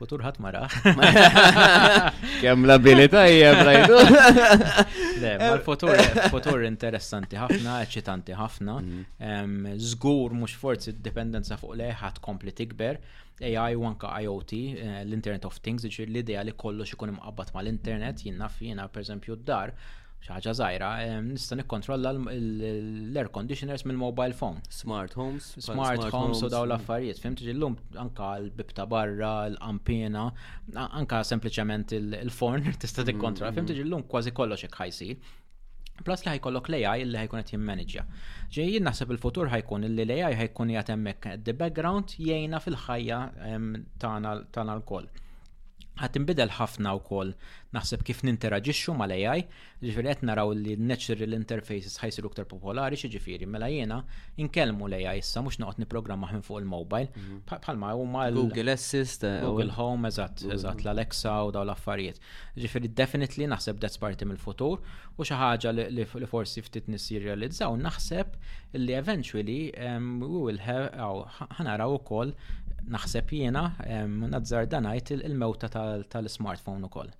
Futur 0.00 0.22
ħadd 0.24 0.38
mara. 0.40 0.62
Kemm 2.40 2.62
l-abilità 2.64 3.26
hija 3.28 3.50
brajdu. 3.58 3.98
Le, 5.20 5.32
l 5.50 5.58
futur 5.66 5.92
futur 6.32 6.62
interessanti 6.64 7.36
ħafna, 7.36 7.74
eċitanti 7.84 8.32
ħafna. 8.32 8.78
Mm-hmm. 8.80 9.76
Żgur 9.90 10.32
mhux 10.38 10.56
forsi 10.56 10.94
d-dipendenza 10.96 11.60
fuq 11.60 11.76
lej 11.82 11.92
ħadd 12.00 12.22
kompli 12.24 12.54
tikber. 12.56 12.96
AI 13.44 13.76
u 13.76 13.84
anka 13.90 14.08
IoT, 14.24 14.62
eh, 14.80 14.96
l-Internet 15.04 15.44
of 15.48 15.60
Things, 15.64 15.84
ġi 15.88 16.06
l-idea 16.08 16.48
li 16.48 16.56
kollox 16.56 16.96
ikun 16.96 17.12
imqabbad 17.12 17.52
mal-internet, 17.56 18.24
jien 18.24 18.40
naf 18.40 18.56
jiena 18.64 18.88
pereżempju 18.92 19.36
d-dar 19.42 19.76
xaħġa 20.26 20.52
zaħira, 20.58 20.88
nista 21.24 21.56
nikkontrolla 21.56 22.10
l-air 22.34 23.30
conditioners 23.36 23.86
mill 23.88 24.00
mobile 24.00 24.36
phone. 24.36 24.60
Smart 24.68 25.16
homes. 25.16 25.48
Smart, 25.64 26.04
homes 26.12 26.42
u 26.44 26.50
daw 26.52 26.66
l-affarijiet. 26.68 27.20
Fimt 27.22 27.40
ġillum 27.46 27.78
anka 28.02 28.32
l-bibta 28.42 28.84
barra, 28.90 29.32
l-ampina, 29.52 30.26
anka 30.76 31.22
sempliciment 31.30 31.94
il-forn 31.96 32.68
tista 32.84 33.04
tikkontrolla. 33.08 33.52
Mm, 33.52 33.60
Fimt 33.62 33.70
mm, 33.70 33.72
mm. 33.72 33.80
ġillum 33.84 34.06
kważi 34.12 34.34
kollox 34.36 34.68
ħajsi. 34.76 35.10
Plus 36.04 36.22
li 36.24 36.30
ħajkollok 36.34 36.68
l-AI 36.72 37.02
li 37.04 37.18
ħajkun 37.20 37.42
qed 37.42 37.52
jimmanagġja. 37.54 38.04
Ġejjin 38.54 38.86
naħseb 38.88 39.10
il-futur 39.16 39.48
ħajkun 39.54 39.84
li 39.84 40.06
l-AI 40.06 40.36
ħajkun 40.38 40.70
jgħatemmek 40.76 41.24
hemmhekk 41.34 41.48
the 41.48 41.56
background 41.60 42.12
jgħinna 42.20 42.60
fil-ħajja 42.66 43.18
tagħna 44.00 44.72
l-koll. 44.76 45.26
Għat 46.00 46.16
imbidel 46.18 46.50
ħafna 46.56 46.92
u 46.96 47.00
kol 47.04 47.32
naħseb 47.76 48.02
kif 48.08 48.22
ninteraġixxu 48.26 48.94
l 49.08 49.16
ai 49.30 49.42
ġifiri 49.84 50.08
għet 50.10 50.22
naraw 50.26 50.52
li 50.58 50.74
natural 50.80 51.36
interfaces 51.36 51.98
ħajsiru 52.00 52.30
ktar 52.32 52.46
popolari 52.50 52.96
xieġifiri, 52.98 53.46
mela 53.48 53.68
jena 53.70 54.00
inkelmu 54.42 54.88
l-AI 54.90 55.20
issa 55.22 55.42
mux 55.44 55.60
noqot 55.62 55.78
niprogramma 55.84 56.30
ħin 56.32 56.42
fuq 56.46 56.62
il-mobile, 56.64 57.12
bħalma 57.48 57.92
mhm. 57.92 58.00
u 58.04 58.08
mal 58.14 58.38
Google 58.40 58.74
Assist, 58.74 59.24
eh, 59.28 59.36
Google 59.44 59.70
Home, 59.76 60.08
eżat, 60.10 60.44
eżat, 60.56 60.82
l-Alexa 60.84 61.36
u 61.46 61.52
daw 61.54 61.62
l-affarijiet. 61.66 62.18
Ġifiri 62.60 62.90
definitely 63.00 63.48
naħseb 63.52 63.78
that's 63.82 64.00
parti 64.02 64.24
mill-futur 64.28 64.80
u 65.20 65.28
xaħġa 65.28 65.74
li 65.76 66.08
forsi 66.32 66.64
ftit 66.66 66.88
realizzaw, 67.20 67.76
naħseb 67.86 68.36
li 68.76 68.94
eventually 68.94 69.62
we 69.72 70.26
will 70.46 70.58
have, 70.64 70.90
ħanaraw 71.60 71.92
u 71.96 72.02
kol 72.08 72.34
naħseb 72.88 73.32
jiena 73.36 73.64
nadżar 74.08 74.66
danajt 74.68 75.12
il-mewta 75.18 75.68
tal-smartphone 75.74 76.86
ukoll. 76.88 77.10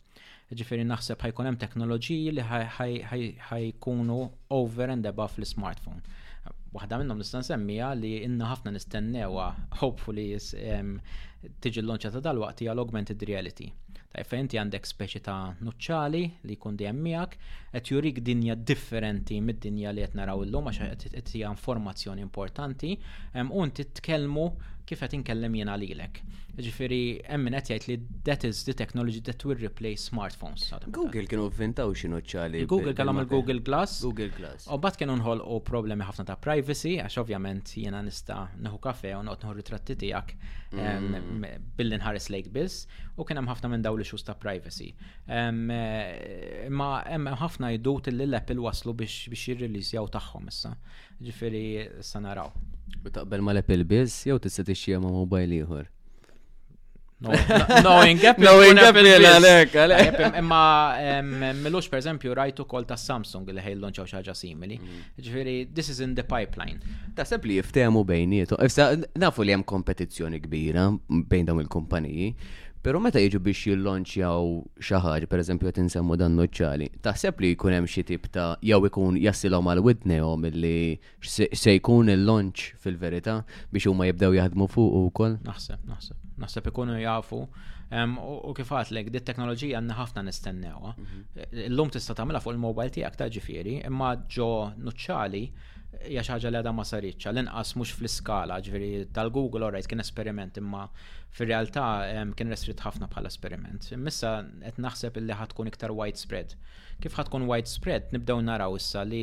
Ġifieri 0.51 0.83
naħseb 0.87 1.21
ħajkun 1.25 1.47
hemm 1.47 1.61
teknoloġiji 1.61 2.33
li 2.35 2.47
ħajkunu 3.51 4.19
over 4.57 4.91
and 4.95 5.07
above 5.07 5.39
l-smartphone. 5.39 6.03
Waħda 6.75 6.99
minnhom 7.03 7.19
nista' 7.19 7.41
nsemmija 7.43 7.93
li 7.99 8.13
inna 8.27 8.49
ħafna 8.53 8.73
nistennewa 8.77 9.49
hopefully 9.83 10.33
tiġi 10.39 11.83
l-lonċa 11.83 12.13
ta' 12.17 12.23
dalwaqt 12.25 12.65
hija 12.65 12.75
l-augmented 12.75 13.23
reality. 13.31 13.71
Ta' 14.11 14.25
fejn 14.27 14.47
inti 14.49 14.59
għandek 14.59 14.87
speċi 14.91 15.23
ta' 15.27 15.39
nuċċali 15.63 16.23
li 16.47 16.57
jkun 16.59 16.79
dejjem 16.79 17.03
miegħek 17.09 17.37
qed 17.71 17.87
jurik 17.91 18.19
dinja 18.27 18.57
differenti 18.59 19.39
mid-dinja 19.43 19.93
li 19.95 20.03
qed 20.05 20.17
naraw 20.19 20.43
illum 20.47 20.71
għax 20.71 21.07
qed 21.15 21.33
hija 21.37 21.53
informazzjoni 21.55 22.25
importanti 22.27 22.97
u 23.53 23.65
inti 23.67 23.85
titkellmu 23.87 24.51
kif 24.91 24.99
qed 25.05 25.21
inkellem 25.21 25.55
jiena 25.55 25.77
lilek. 25.79 26.17
Ġifieri 26.61 27.21
hemm 27.29 27.45
min 27.47 27.55
qed 27.55 27.71
jgħid 27.71 27.87
li 27.87 28.19
that 28.27 28.43
is 28.45 28.65
the 28.67 28.75
technology 28.77 29.21
that 29.25 29.45
will 29.47 29.61
replace 29.63 30.09
smartphones. 30.11 30.65
Google 30.91 31.23
kienu 31.31 31.47
vintaw 31.57 31.93
xi 31.95 32.11
ċali. 32.11 32.65
Google 32.69 32.91
kellhom 32.99 33.21
il-Google 33.23 33.63
Glass. 33.65 34.01
Google 34.03 34.33
Glass. 34.35 34.67
U 34.67 34.79
bad 34.83 34.99
kienu 34.99 35.15
nħolqu 35.21 35.61
problemi 35.71 36.03
ħafna 36.09 36.27
ta' 36.29 36.35
privacy 36.43 36.97
għax 37.05 37.21
ovvjament 37.23 37.71
jiena 37.79 38.03
nista' 38.03 38.49
neħu 38.67 38.81
kafe 38.83 39.15
u 39.15 39.23
noqgħod 39.29 39.47
nħu 39.47 39.55
ritratti 39.61 39.97
tiegħek 40.03 40.35
mm. 40.75 41.71
billi 41.79 42.01
nħares 42.03 42.29
lejk 42.35 42.51
biss 42.53 42.91
u 43.15 43.25
kien 43.29 43.39
hemm 43.39 43.53
ħafna 43.55 43.71
minn 43.77 43.87
dawn 43.87 44.03
l 44.03 44.23
ta' 44.27 44.37
privacy. 44.43 44.91
Eh, 45.31 46.67
ma 46.69 46.91
hemm 47.07 47.31
ħafna 47.41 47.60
najdu 47.61 47.99
jdut 48.01 48.09
l-Apple 48.15 48.59
waslu 48.67 48.95
biex 48.99 49.29
biex 49.33 49.45
jirreleasjaw 49.53 50.09
tagħhom 50.17 50.49
issa. 50.53 50.75
Ġifiri 51.21 51.65
issa 52.03 52.21
naraw. 52.25 52.51
U 53.05 53.13
taqbel 53.15 53.45
ma 53.45 53.55
l-Apple 53.55 53.87
biz, 53.89 54.23
jew 54.29 54.39
tista' 54.43 54.67
tixxija 54.71 55.01
ma' 55.05 55.15
mobile 55.21 55.61
ieħor. 55.63 55.89
No, 57.21 57.35
no, 57.35 57.37
no, 57.37 57.37
no, 57.85 57.91
no, 58.01 58.01
no, 58.01 58.65
Imma 58.65 60.37
no, 60.41 61.51
no, 61.53 61.53
no, 61.53 61.83
no, 61.83 62.63
no, 62.71 62.81
ta' 62.89 62.97
Samsung 62.97 63.51
li 63.53 63.61
no, 63.75 63.91
no, 63.91 64.07
xaġa 64.07 64.33
simili. 64.33 64.79
Mm. 64.81 65.03
Ġifieri, 65.27 65.55
this 65.71 65.91
is 65.93 66.01
in 66.01 66.15
the 66.17 66.25
pipeline. 66.25 66.79
Taħseb 67.21 67.45
li 67.45 67.59
jiftemu 67.61 68.07
bejnietu. 68.09 68.57
Nafu 69.21 69.45
li 69.45 69.53
hemm 69.53 69.67
kompetizzjoni 69.69 70.41
kbira 70.47 70.89
bejn 71.13 71.51
dawn 71.53 71.61
il-kumpaniji. 71.67 72.33
Pero 72.81 72.97
meta 72.97 73.21
jiġu 73.21 73.39
biex 73.45 73.59
jillonċjaw 73.69 74.47
xi 74.89 74.99
ħaġa, 75.05 75.27
pereżempju 75.29 75.69
għet 75.69 75.81
nsemmu 75.83 76.17
dan 76.17 76.37
noċċali, 76.41 76.87
taħseb 77.05 77.43
li 77.45 77.51
jkun 77.53 77.75
hemm 77.77 77.89
xi 77.93 78.05
tip 78.09 78.29
ta' 78.33 78.55
jew 78.65 78.79
ikun 78.89 79.19
jassilhom 79.21 79.67
għal 79.69 79.83
widnejhom 79.85 80.47
illi 80.49 80.71
se 81.61 81.75
jkun 81.75 82.09
il-lonċ 82.15 82.63
fil-verità 82.81 83.35
biex 83.73 83.91
huma 83.91 84.09
jibdew 84.09 84.39
jaħdmu 84.39 84.71
fuq 84.73 84.97
ukoll? 85.03 85.37
Naħseb, 85.45 85.83
naħseb. 85.91 86.25
Naħseb 86.47 86.73
ikunu 86.73 86.97
jafu 87.03 87.43
U 87.91 88.53
kif 88.55 88.69
għatlek, 88.71 89.09
di 89.11 89.19
teknoloġija 89.27 89.75
għanna 89.81 89.95
ħafna 89.99 90.23
nistennewa. 90.29 90.93
Mhm. 90.95 91.41
L-lum 91.73 91.89
tista' 91.91 92.15
tagħmilha 92.15 92.41
fuq 92.45 92.55
il-mobile 92.55 92.95
tiegħek 92.95 93.17
ta' 93.19 93.27
ġifieri, 93.35 93.81
imma 93.91 94.13
ġo 94.31 94.47
nuċċali 94.87 95.43
hija 96.09 96.23
xi 96.27 96.33
ħaġa 96.33 96.51
li 96.53 96.59
għadha 96.61 96.71
ma 96.75 96.85
saritx, 96.89 97.27
għall-inqas 97.29 97.71
mhux 97.79 97.91
fl-iskala, 97.99 98.57
ġifieri 98.65 98.89
tal-Google 99.19 99.67
orajt 99.69 99.89
kien 99.91 100.01
esperiment 100.05 100.57
imma 100.61 100.87
fir-realtà 101.37 101.85
kien 102.39 102.53
restrit 102.55 102.81
ħafna 102.87 103.09
bħala 103.13 103.29
esperiment. 103.35 103.91
Imissa 103.99 104.33
qed 104.65 104.81
naħseb 104.87 105.21
illi 105.21 105.37
ħatkun 105.37 105.69
iktar 105.73 105.93
widespread. 105.99 106.57
Kif 107.05 107.17
ħatkun 107.21 107.49
widespread 107.53 108.09
nibdew 108.17 108.41
naraw 108.49 108.77
issa 108.81 109.05
li 109.05 109.23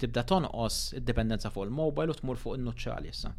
tibda 0.00 0.24
tonqos 0.32 0.80
id-dipendenza 1.02 1.52
fuq 1.52 1.68
il-mobile 1.68 2.14
u 2.16 2.20
tmur 2.22 2.40
fuq 2.46 2.58
in-nuċċali 2.60 3.12
issa. 3.12 3.34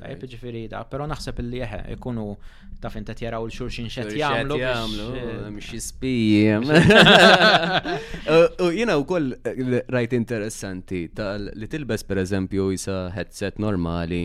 Tajb 0.00 0.22
ġifiri 0.32 0.62
da, 0.72 0.78
pero 0.88 1.04
naħseb 1.10 1.42
li 1.44 1.58
jeħe, 1.60 1.78
ikunu 1.96 2.22
ta' 2.80 2.88
finta 2.92 3.12
tjera 3.16 3.36
u 3.42 3.44
l-xurxin 3.48 3.90
xet 3.92 4.14
jamlu. 4.16 4.56
Jamlu, 4.62 5.08
mxie 5.50 5.76
eh, 5.76 5.86
spijem. 5.90 6.68
Uh, 8.24 8.46
uh, 8.64 8.66
u 8.66 8.66
jina 8.72 8.94
u 8.96 9.02
koll 9.04 9.32
eh, 9.44 9.74
rajt 9.92 10.14
interessanti, 10.16 11.00
li 11.60 11.66
tilbes 11.70 12.04
per 12.08 12.18
eżempju 12.22 12.70
jisa 12.72 12.94
headset 13.14 13.58
normali 13.60 14.22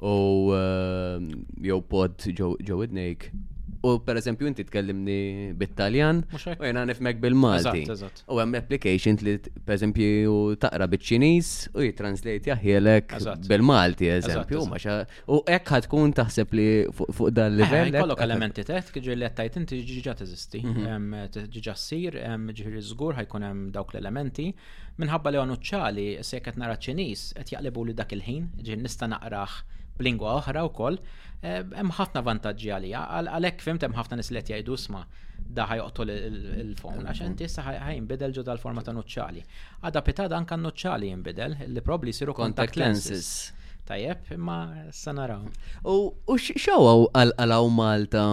u 0.00 0.14
eh, 0.56 1.26
jow 1.68 1.80
pod 1.92 2.24
ġowidnejk 2.38 3.26
U 3.82 3.98
per 4.06 4.16
eżempju, 4.18 4.46
inti 4.46 4.62
tkellimni 4.66 5.54
bit-Taljan, 5.58 6.20
u 6.30 6.62
jena 6.64 6.84
nifmek 6.86 7.18
bil-Malti. 7.22 7.82
U 8.30 8.36
hemm 8.38 8.54
application 8.60 9.16
li 9.26 9.32
per 9.66 9.74
eżempju 9.74 10.36
taqra 10.62 10.86
bit 10.92 11.02
ċiniż 11.08 11.48
u 11.74 11.82
jitranslate 11.88 12.52
jahjelek 12.52 13.16
bil-Malti, 13.50 14.10
eżempju. 14.20 14.62
U 15.34 15.40
hekk 15.48 15.72
ħad 15.74 15.88
taħseb 16.20 16.54
li 16.54 16.68
fuq 16.94 17.32
dan 17.34 17.56
eh, 17.58 17.64
level. 17.64 18.00
Kollok 18.04 18.22
elementi 18.28 18.64
teħt, 18.70 18.94
kħiġi 18.94 19.16
li 19.18 19.26
għattajt 19.26 19.58
inti 19.64 19.82
ġiġa 19.90 20.14
teżisti, 20.22 20.62
mhm. 20.62 21.28
ġiġa 21.58 21.74
s-sir, 21.74 22.20
ġiġi 22.54 22.84
zgur 22.92 23.18
ħajkun 23.18 23.48
hemm 23.50 23.64
dawk 23.74 23.96
l-elementi. 23.96 24.52
Minħabba 25.02 25.32
li 25.34 25.42
għonu 25.42 25.58
ċali, 25.58 26.06
se 26.22 26.38
jekk 26.38 26.52
qed 26.52 26.62
nara 26.62 26.78
ċiniż, 26.78 27.32
qed 27.40 27.54
jaqlebu 27.58 27.88
li 27.90 27.98
dak 27.98 28.14
il-ħin, 28.14 28.52
ġi 28.62 28.78
nista 28.78 29.10
naqraħ 29.10 29.62
Lingwa 30.04 30.32
oħra 30.40 30.64
wkoll, 30.68 30.96
eh, 30.98 31.60
hemm 31.78 31.94
ħafna 31.98 32.22
vantaġġi 32.28 32.70
għalija, 32.76 33.02
għalhekk 33.22 33.66
fimt 33.68 33.86
hemm 33.86 33.98
ħafna 33.98 34.18
nies 34.20 34.32
li 34.34 34.42
qed 34.42 34.56
jgħidu 34.56 34.78
sma' 34.84 35.04
da 35.58 35.66
ħajoqtol 35.68 36.12
il-fon, 36.14 37.06
għax 37.12 37.24
inti 37.26 37.48
issa 37.48 37.64
ħajnbidel 37.66 38.32
jinbidel 38.32 38.50
dal-forma 38.50 38.84
ta' 38.86 38.94
nuċċali. 38.96 39.42
Għada 39.84 40.02
pitada 40.06 40.38
anka 40.38 40.56
nuċċali 40.60 41.10
jinbidel, 41.12 41.56
li 41.66 41.84
probli 41.84 42.14
siru 42.16 42.34
contact 42.38 42.78
lenses. 42.80 43.32
Tajjeb, 43.88 44.28
imma 44.36 44.60
sanaraw. 44.94 45.48
U 45.90 46.38
xawaw 46.38 47.08
għal 47.20 47.34
għaw 47.46 47.72
Malta 47.74 48.24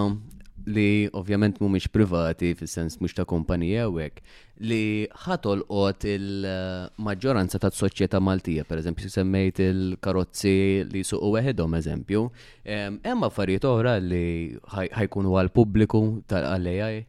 li 0.68 1.08
ovvjament 1.14 1.60
mumiex 1.60 1.88
privati, 1.92 2.52
fil-sens 2.58 2.98
mux 3.00 3.14
ta' 3.16 3.26
kompanija 3.28 3.88
u 3.90 4.00
għek, 4.02 4.20
li 4.68 5.08
ħatol 5.26 5.64
qot 5.68 6.06
il-maġġoranza 6.10 7.60
ta' 7.60 7.72
soċjetà 7.74 8.20
Maltija, 8.22 8.66
per 8.68 8.82
eżempju, 8.82 9.10
semmejt 9.14 9.62
il-karozzi 9.64 10.86
li 10.92 11.04
suqu 11.04 11.32
weħedhom, 11.38 11.78
eżempju, 11.80 12.26
emma 12.66 13.30
affarijiet 13.32 13.66
oħra 13.70 13.98
li 14.04 14.26
ħajkunu 14.74 15.38
għal 15.40 15.54
pubbliku 15.56 16.04
tal-AI? 16.28 17.06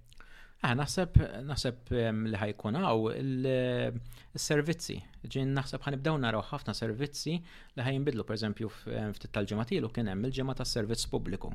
Ah, 0.61 0.75
naħseb, 0.77 1.15
naħseb 1.49 1.95
li 2.29 2.37
ħajkun 2.37 2.75
għaw 2.83 3.07
il-servizzi. 3.17 4.99
Eh, 5.01 5.07
Ġin 5.33 5.55
naħseb 5.57 5.81
ħanibdew 5.85 6.19
naraw 6.21 6.43
ħafna 6.51 6.75
servizzi 6.77 7.39
li 7.41 7.81
ħajinbidlu, 7.87 8.27
per 8.29 8.37
eżempju, 8.37 8.69
ftit 9.17 9.33
tal-ġematilu 9.33 9.89
kien 9.93 10.09
hemm 10.13 10.29
il-ġemata 10.29 10.65
tas 10.67 10.75
servizz 10.77 11.09
pubbliku. 11.13 11.49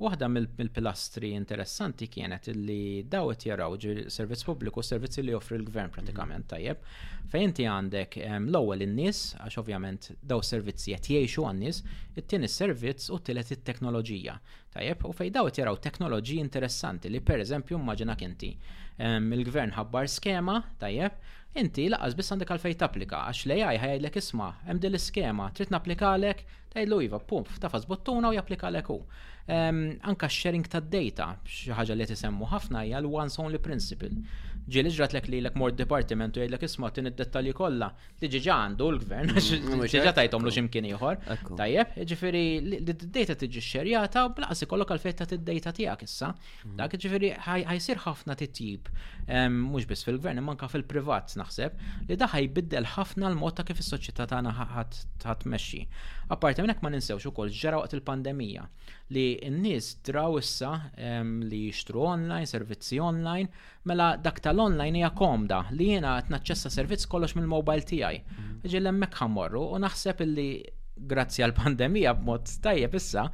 Waħda 0.00 0.26
mill-pilastri 0.32 1.30
interessanti 1.36 2.06
kienet 2.08 2.46
li 2.56 3.02
dawet 3.14 3.44
jaraw 3.46 3.76
servizz 4.14 4.44
pubbliku 4.48 4.82
servizzi 4.88 5.22
li 5.24 5.34
joffri 5.34 5.58
l-gvern 5.58 5.90
mhm. 5.90 5.94
pratikament 5.96 6.48
tajjeb. 6.52 6.86
Fejn 7.32 7.50
inti 7.50 7.66
għandek 7.72 8.16
l-ewwel 8.38 8.86
in-nies 8.86 9.20
għax 9.44 9.58
ovvjament 9.62 10.10
daw 10.32 10.42
servizzi 10.48 10.96
qed 10.96 11.10
jgħixu 11.12 11.44
għan-nies, 11.50 11.82
it-tieni 12.18 12.48
servizz 12.52 13.10
u 13.12 13.20
t-tielet 13.20 13.52
it-teknoloġija. 13.58 14.36
Tajjeb 14.76 15.04
u 15.04 15.12
fejn 15.20 15.36
dawet 15.38 15.60
jaraw 15.60 15.76
teknoloġiji 15.88 16.40
interessanti 16.46 17.12
li 17.12 17.20
pereżempju 17.20 17.78
immaġinak 17.80 18.26
inti 18.30 18.54
il-gvern 19.06 19.72
ħabbar 19.74 20.08
skema, 20.08 20.60
tajjeb, 20.78 21.16
inti 21.58 21.88
laqas 21.90 22.14
biss 22.16 22.32
għandek 22.32 22.50
għalfej 22.54 22.76
tapplika, 22.80 23.24
għax 23.32 23.46
l-AI 23.46 24.10
isma, 24.22 24.50
hemm 24.66 24.78
din 24.80 24.92
l-iskema, 24.94 25.50
trid 25.56 25.70
napplikalek, 25.74 26.44
tajlu 26.72 27.02
iva, 27.04 27.18
pum, 27.20 27.44
tafas 27.60 27.84
bottuna 27.86 28.30
u 28.32 28.36
japplikalek 28.36 28.88
hu. 28.88 29.00
Anka 29.50 30.28
sharing 30.30 30.66
tad 30.70 30.88
data, 30.92 31.32
xi 31.44 31.74
ħaġa 31.74 31.96
li 31.98 32.06
tisemmu 32.06 32.48
ħafna 32.54 32.84
hija 32.86 33.00
l-once 33.02 33.42
only 33.42 33.58
principle 33.58 34.12
ġieli 34.70 34.90
ġrat 34.94 35.16
ek 35.18 35.26
li 35.30 35.40
l 35.42 35.48
mort 35.58 35.74
departimentu 35.74 36.38
jgħid 36.40 36.52
l-ek 36.52 36.64
isma 36.68 36.90
tin 36.94 37.08
id-dettalji 37.10 37.52
kollha 37.56 37.88
li 38.20 38.28
ġiġa 38.30 38.58
għandu 38.62 38.88
l-gvern 38.92 39.32
mm, 39.34 39.82
ġiġa 39.90 40.12
tajtom 40.18 40.44
lu 40.46 40.52
ximkien 40.54 40.86
ieħor. 40.92 41.16
Tajjeb, 41.58 41.96
ġifieri 42.12 42.42
li 42.62 42.78
d-data 42.86 43.36
tiġi 43.42 43.62
xxerjata 43.64 44.24
u 44.28 44.32
blaqas 44.36 44.62
ikollok 44.66 44.94
għal-fetta 44.94 45.26
t 45.32 45.40
data 45.42 45.74
tiegħek 45.74 46.06
issa. 46.06 46.30
Mhm. 46.66 46.76
Dak 46.78 46.98
ġifiri 47.02 47.32
ħajsir 47.46 48.02
ħafna 48.06 48.38
titjib 48.38 48.90
mhux 49.32 49.90
biss 49.90 50.06
fil-gvern 50.06 50.42
manka 50.46 50.70
fil-privat 50.70 51.34
naħseb 51.38 51.78
li 52.10 52.16
da 52.18 52.30
ħajbiddel 52.32 52.86
ħafna 52.94 53.30
l-mod 53.32 53.58
ta' 53.58 53.66
kif 53.66 53.82
is-soċjetà 53.82 54.30
tagħna 54.30 55.52
meċi. 55.52 55.84
Apparti 56.32 56.62
minnek 56.64 56.78
ma 56.84 56.88
ninsewx 56.92 57.26
ukoll 57.28 57.50
ġara 57.52 57.80
waqt 57.82 57.96
il-pandemija 57.98 58.62
li 59.12 59.24
n-nies 59.48 59.90
draw 60.06 60.38
issa 60.38 60.70
li 60.96 61.64
jishtru 61.66 62.00
online, 62.06 62.46
servizzi 62.48 62.96
online, 63.04 63.50
Mela 63.88 64.12
dak 64.24 64.38
tal-online 64.42 64.98
hija 65.00 65.10
komda 65.18 65.62
li 65.74 65.88
jiena 65.90 66.14
qed 66.20 66.30
naċċessa 66.30 66.70
servizz 66.70 67.06
kollox 67.10 67.34
mill-mobile 67.38 67.82
tiegħi. 67.88 68.20
Mhm. 68.22 68.62
Ġil 68.74 68.86
hemmhekk 68.90 69.18
ħammorru 69.24 69.64
u 69.74 69.80
naħseb 69.82 70.22
illi 70.28 70.46
grazzi 71.12 71.42
għal 71.42 71.54
pandemija 71.56 72.12
b'mod 72.14 72.50
tajjeb 72.62 72.92
issa, 72.94 73.24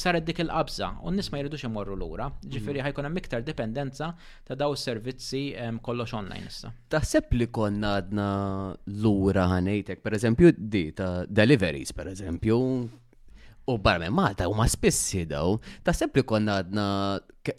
saret 0.00 0.24
dik 0.26 0.40
il-qabża 0.42 0.88
u 1.06 1.12
nisma 1.14 1.36
ma 1.36 1.42
jridux 1.44 1.66
imorru 1.68 1.94
lura. 2.00 2.26
Ġifieri 2.42 2.80
mhm. 2.80 2.88
ħajkun 2.88 3.06
hemm 3.10 3.20
iktar 3.22 3.44
dipendenza 3.46 4.10
ta' 4.48 4.58
daw 4.58 4.74
servizzi 4.74 5.44
kollox 5.86 6.14
online 6.18 6.50
issa. 6.50 6.72
Taħseb 6.90 7.38
li 7.38 7.46
konna 7.54 7.94
għadna 8.00 8.28
lura 9.04 9.46
ħanejtek, 9.54 10.02
pereżempju 10.02 10.56
di 10.58 10.88
ta' 10.92 11.12
deliveries 11.30 11.92
pereżempju, 11.94 12.58
u 13.68 13.74
barmen 13.84 14.14
Malta 14.16 14.46
huma 14.48 14.64
spissi 14.64 15.26
daw, 15.28 15.58
taħseb 15.84 16.16
li 16.16 16.22
konna 16.24 16.54
għadna 16.62 16.84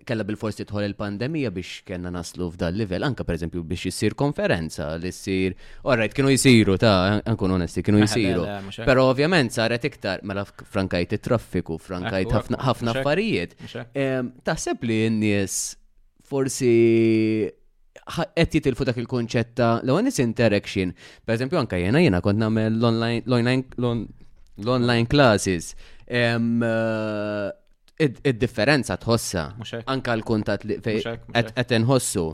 kella 0.06 0.24
bil-forsi 0.28 0.66
tħol 0.68 0.86
il-pandemija 0.90 1.52
biex 1.54 1.84
kena 1.88 2.12
naslu 2.14 2.50
f'dal 2.54 2.76
livell 2.78 3.06
anka 3.08 3.26
per 3.28 3.38
eżempju 3.38 3.64
biex 3.68 3.88
jissir 3.90 4.16
konferenza 4.20 4.92
li 5.00 5.12
jissir, 5.12 5.56
orrejt, 5.90 6.16
kienu 6.18 6.34
jisiru, 6.34 6.78
ta' 6.82 6.96
ankun 7.30 7.54
onesti, 7.58 7.84
kienu 7.86 8.02
jisiru. 8.06 8.46
Pero 8.86 9.08
ovvjament 9.12 9.54
saret 9.56 9.86
iktar, 9.90 10.24
mela 10.28 10.46
frankajt 10.50 11.16
it 11.18 11.24
traffiku, 11.26 11.78
frankajt 11.82 12.30
eh, 12.30 12.58
ħafna 12.68 13.00
affarijiet. 13.00 13.56
Taħseb 14.50 14.88
li 14.90 15.00
n-nies 15.10 15.58
forsi 16.30 16.74
qed 18.10 18.56
jitilfu 18.60 18.86
dak 18.88 18.98
il-konċetta 19.02 19.74
l 19.86 19.96
nis 20.06 20.18
interaction. 20.22 20.94
Per 21.26 21.38
eżempju 21.38 21.60
anka 21.62 21.78
jena 21.82 22.02
jena 22.02 22.22
kont 22.26 22.42
nagħmel 22.42 22.78
l-online 23.30 25.06
classes 25.10 25.74
id-differenza 28.02 28.96
tħossa. 29.00 29.44
Anka 29.92 30.14
l-kuntat 30.16 30.66
li 30.70 30.78
qed 30.82 31.78
inħossu. 31.80 32.30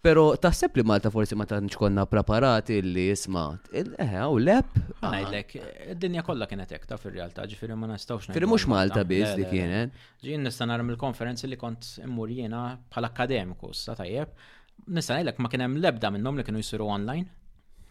Pero 0.00 0.22
taħseb 0.40 0.78
li 0.78 0.82
Malta 0.88 1.10
forsi 1.12 1.36
ma 1.36 1.44
tantx 1.48 1.76
konna 1.76 2.06
preparati 2.08 2.78
li 2.82 3.08
jisma. 3.10 3.42
Eħe, 3.68 3.98
eh, 4.06 4.20
u 4.24 4.38
lep. 4.40 4.78
Ngħidlek, 5.04 5.50
id-dinja 5.94 6.24
kollha 6.24 6.46
kienet 6.48 6.72
hekk 6.72 6.88
ta' 6.88 6.96
fir-realtà, 7.02 7.44
ġifieri 7.52 7.76
ma 7.76 7.90
nistgħux 7.90 8.30
nagħmel. 8.30 8.46
mhux 8.48 8.66
Malta 8.72 9.02
biss 9.04 9.36
li 9.36 9.44
kienet. 9.50 10.00
Ġi 10.24 10.38
nista' 10.40 10.70
nara 10.70 10.86
mill-konferenzi 10.88 11.50
li 11.52 11.60
kont 11.60 11.90
immur 12.06 12.32
jiena 12.32 12.78
bħal 12.88 13.10
akademiku 13.10 13.74
sa 13.76 13.92
tajjeb. 14.00 14.32
Nista' 14.88 15.18
ngħidlek 15.18 15.44
ma 15.44 15.52
kien 15.52 15.66
hemm 15.66 15.76
lebda 15.84 16.12
minnhom 16.16 16.40
li 16.40 16.48
kienu 16.48 16.64
jsiru 16.64 16.88
online 16.88 17.28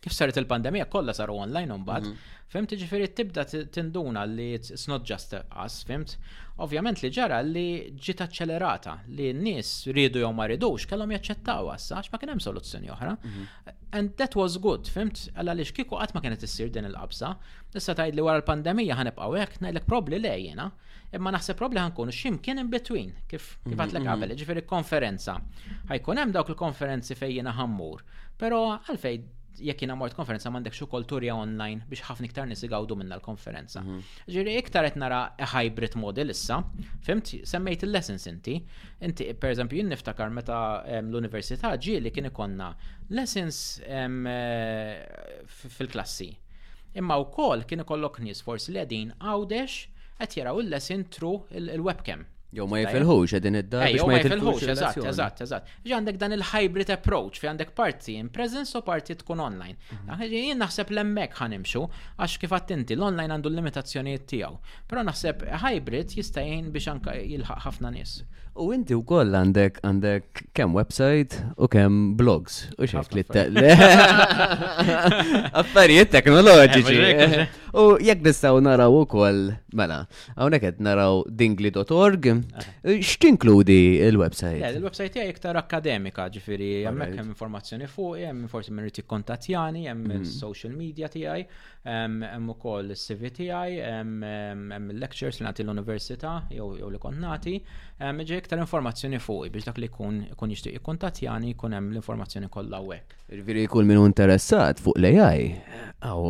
kif 0.02 0.14
saret 0.16 0.38
il-pandemija 0.40 0.86
kollha 0.90 1.14
saru 1.14 1.34
online 1.44 1.80
bad. 1.88 2.04
Mhm. 2.04 2.36
Fimt 2.50 2.72
ġifieri 2.82 3.08
tibda 3.16 3.44
tinduna 3.46 4.24
li 4.26 4.54
it's 4.56 4.88
not 4.90 5.06
just 5.10 5.34
us, 5.66 5.84
fimt. 5.86 6.16
Ovvjament 6.66 7.04
li 7.04 7.12
ġara 7.14 7.40
li 7.46 7.92
ġiet 7.94 8.24
ċelerata 8.38 8.98
li 9.16 9.28
n-nies 9.36 9.70
ridu 9.96 10.24
jom 10.24 10.36
ma 10.36 10.48
ridux 10.50 10.88
kellhom 10.90 11.14
jaċċettaw 11.16 11.70
għassa 11.76 12.00
għax 12.00 12.12
ma 12.14 12.20
kien 12.20 12.32
hemm 12.34 12.42
soluzzjoni 12.44 12.90
oħra. 12.96 13.12
Mhm. 13.24 13.48
And 13.92 14.12
that 14.18 14.36
was 14.36 14.58
good, 14.58 14.88
fimt, 14.90 15.28
għalla 15.36 15.54
għaliex 15.54 15.74
kieku 15.78 16.00
qatt 16.00 16.14
ma 16.16 16.22
kienet 16.22 16.44
issir 16.44 16.72
din 16.72 16.86
il-qabsa, 16.90 17.36
nissa 17.74 17.96
tajd 17.96 18.16
li 18.16 18.22
wara 18.22 18.38
l-pandemija 18.42 18.96
ħanibqgħu 18.98 19.38
hekk 19.44 19.60
ngħidlek 19.62 19.86
probli 19.86 20.20
le 20.20 20.34
imma 21.12 21.32
naħseb 21.34 21.58
probably 21.58 21.80
ħankunu 21.82 22.12
x'imkien 22.14 22.58
in 22.62 22.68
between 22.70 23.08
kif 23.28 23.32
kif 23.64 23.78
mhm, 23.78 23.82
għatlek 23.82 24.04
qabel, 24.06 24.30
ġifiri 24.38 24.62
konferenza. 24.70 25.40
Ħajkun 25.90 26.18
hemm 26.22 26.32
dawk 26.36 26.50
il-konferenzi 26.54 27.16
fejn 27.18 27.48
ħammur, 27.50 28.02
però 28.38 28.60
għalfejn 28.88 29.39
jekk 29.60 29.84
jina 29.84 29.96
mort 29.98 30.16
konferenza 30.18 30.50
mandek 30.52 30.74
xi 30.76 30.88
kulturja 30.92 31.36
online 31.38 31.84
biex 31.90 32.04
ħafna 32.08 32.28
iktar 32.30 32.48
nisi 32.48 32.68
għawdu 32.70 32.98
minna 33.00 33.18
l-konferenza. 33.18 33.82
Mhm. 33.82 34.00
Ġiri 34.36 34.56
iktar 34.62 34.88
qed 34.88 34.98
nara 35.02 35.22
hybrid 35.54 35.96
model 36.00 36.30
issa, 36.34 36.62
fimt 37.06 37.34
semmejt 37.52 37.84
il-lessons 37.88 38.28
inti. 38.32 38.56
Inti 39.10 39.30
eżempju, 39.40 39.82
jinn 39.82 39.90
niftakar 39.94 40.32
meta 40.36 40.60
l-università 41.02 41.74
ġieli 41.78 42.12
kien 42.16 42.30
ikonna 42.32 42.72
lessons 43.10 43.80
eh, 43.86 45.44
fil-klassi. 45.76 46.32
Imma 46.98 47.20
wkoll 47.22 47.66
kien 47.70 47.84
ikollok 47.86 48.20
nis 48.26 48.42
forsi 48.42 48.74
li 48.74 48.82
qegħdin 48.84 49.14
għawdex 49.22 49.74
qed 50.20 50.38
jaraw 50.42 50.60
il-lesson 50.64 51.06
tru 51.14 51.36
il-webcam. 51.60 52.26
Jew 52.50 52.66
ma 52.68 52.78
jifilħux 52.80 53.34
għedin 53.38 53.58
id-dar. 53.60 53.84
Jew 53.94 54.06
ma 54.10 54.16
jifilħux, 54.18 54.64
eżatt, 54.74 54.98
eżatt, 55.12 55.42
eżatt. 55.46 55.74
Ġi 55.86 55.94
għandek 55.94 56.18
dan 56.24 56.34
il-hybrid 56.34 56.90
approach, 56.96 57.38
fi 57.38 57.50
għandek 57.52 57.76
parti 57.78 58.16
in 58.18 58.32
presence 58.34 58.74
u 58.74 58.82
parti 58.88 59.16
tkun 59.20 59.44
online. 59.44 59.78
Mhm. 59.94 60.32
Jien 60.32 60.60
naħseb 60.64 60.90
l-emmek 60.96 61.38
ħanimxu, 61.38 61.84
għax 62.18 62.40
kif 62.46 62.56
attinti 62.58 62.98
l-online 62.98 63.38
għandu 63.38 63.52
l-limitazzjonijiet 63.52 64.26
tiegħu. 64.34 64.58
Però 64.90 65.06
naħseb 65.12 65.46
hybrid 65.62 66.18
jista' 66.18 66.42
jgħin 66.48 66.74
biex 66.74 66.94
anka 66.96 67.18
jilħaq 67.22 67.68
ħafna 67.70 67.94
nies. 68.00 68.18
U 68.60 68.66
inti 68.76 68.92
u 68.96 69.04
koll 69.08 69.32
għandek 69.40 69.78
għandek 69.88 70.42
kem 70.58 70.74
website 70.76 71.38
u 71.64 71.70
kem 71.72 72.18
blogs. 72.20 72.66
U 72.76 72.84
xef 72.92 73.08
li 73.16 73.24
Affarijiet 75.54 76.10
teknoloġiċi. 76.12 76.96
Eh, 77.08 77.48
u 77.80 77.82
jekk 78.04 78.24
nistaw 78.26 78.60
naraw 78.64 78.92
u 79.00 79.06
koll, 79.08 79.54
mela, 79.80 79.98
għawnek 80.36 80.64
għed 80.74 80.82
naraw 80.90 81.14
dingli.org, 81.40 82.24
eh. 82.34 82.38
x'tinkludi 83.00 83.80
il-website? 84.10 84.60
Eh, 84.66 84.72
il-website 84.76 85.16
jgħi 85.24 85.32
iktar 85.38 85.56
akademika, 85.62 86.24
ġifiri, 86.34 86.72
jemmek 86.90 87.12
hemm 87.16 87.30
informazzjoni 87.32 87.88
fuq, 87.88 88.16
jem 88.26 88.38
forsi 88.52 88.72
meriti 88.76 89.02
kontattjani, 89.08 89.80
jem 89.88 90.00
mm. 90.04 90.26
social 90.34 90.74
media 90.76 91.08
tiegħi, 91.12 91.44
jem 91.88 92.44
u 92.52 92.56
koll 92.60 92.88
CV 93.00 93.22
tijaj, 93.38 93.72
jem 93.80 94.12
lectures 95.00 95.38
li 95.40 95.44
nagħti 95.48 95.62
l-università 95.64 96.32
jew 96.52 96.90
li 96.92 97.00
kont 97.00 97.20
nagħti, 97.24 97.56
ġek 98.00 98.49
iktar 98.50 98.62
informazzjoni 98.66 99.20
fuq 99.22 99.50
biex 99.54 99.66
dak 99.68 99.78
li 99.78 99.88
kun 99.88 100.24
kun 100.38 100.50
jixtieq 100.50 100.76
ikkuntattjani 100.80 101.52
jkun 101.54 101.74
hemm 101.76 101.92
l-informazzjoni 101.94 102.48
kollha 102.50 102.80
hawnhekk. 102.80 103.12
Irviri 103.30 103.68
jkun 103.68 103.86
minnu 103.86 104.06
interessat 104.10 104.82
fuq 104.82 104.98
l-AI. 104.98 105.44
Aw 106.02 106.22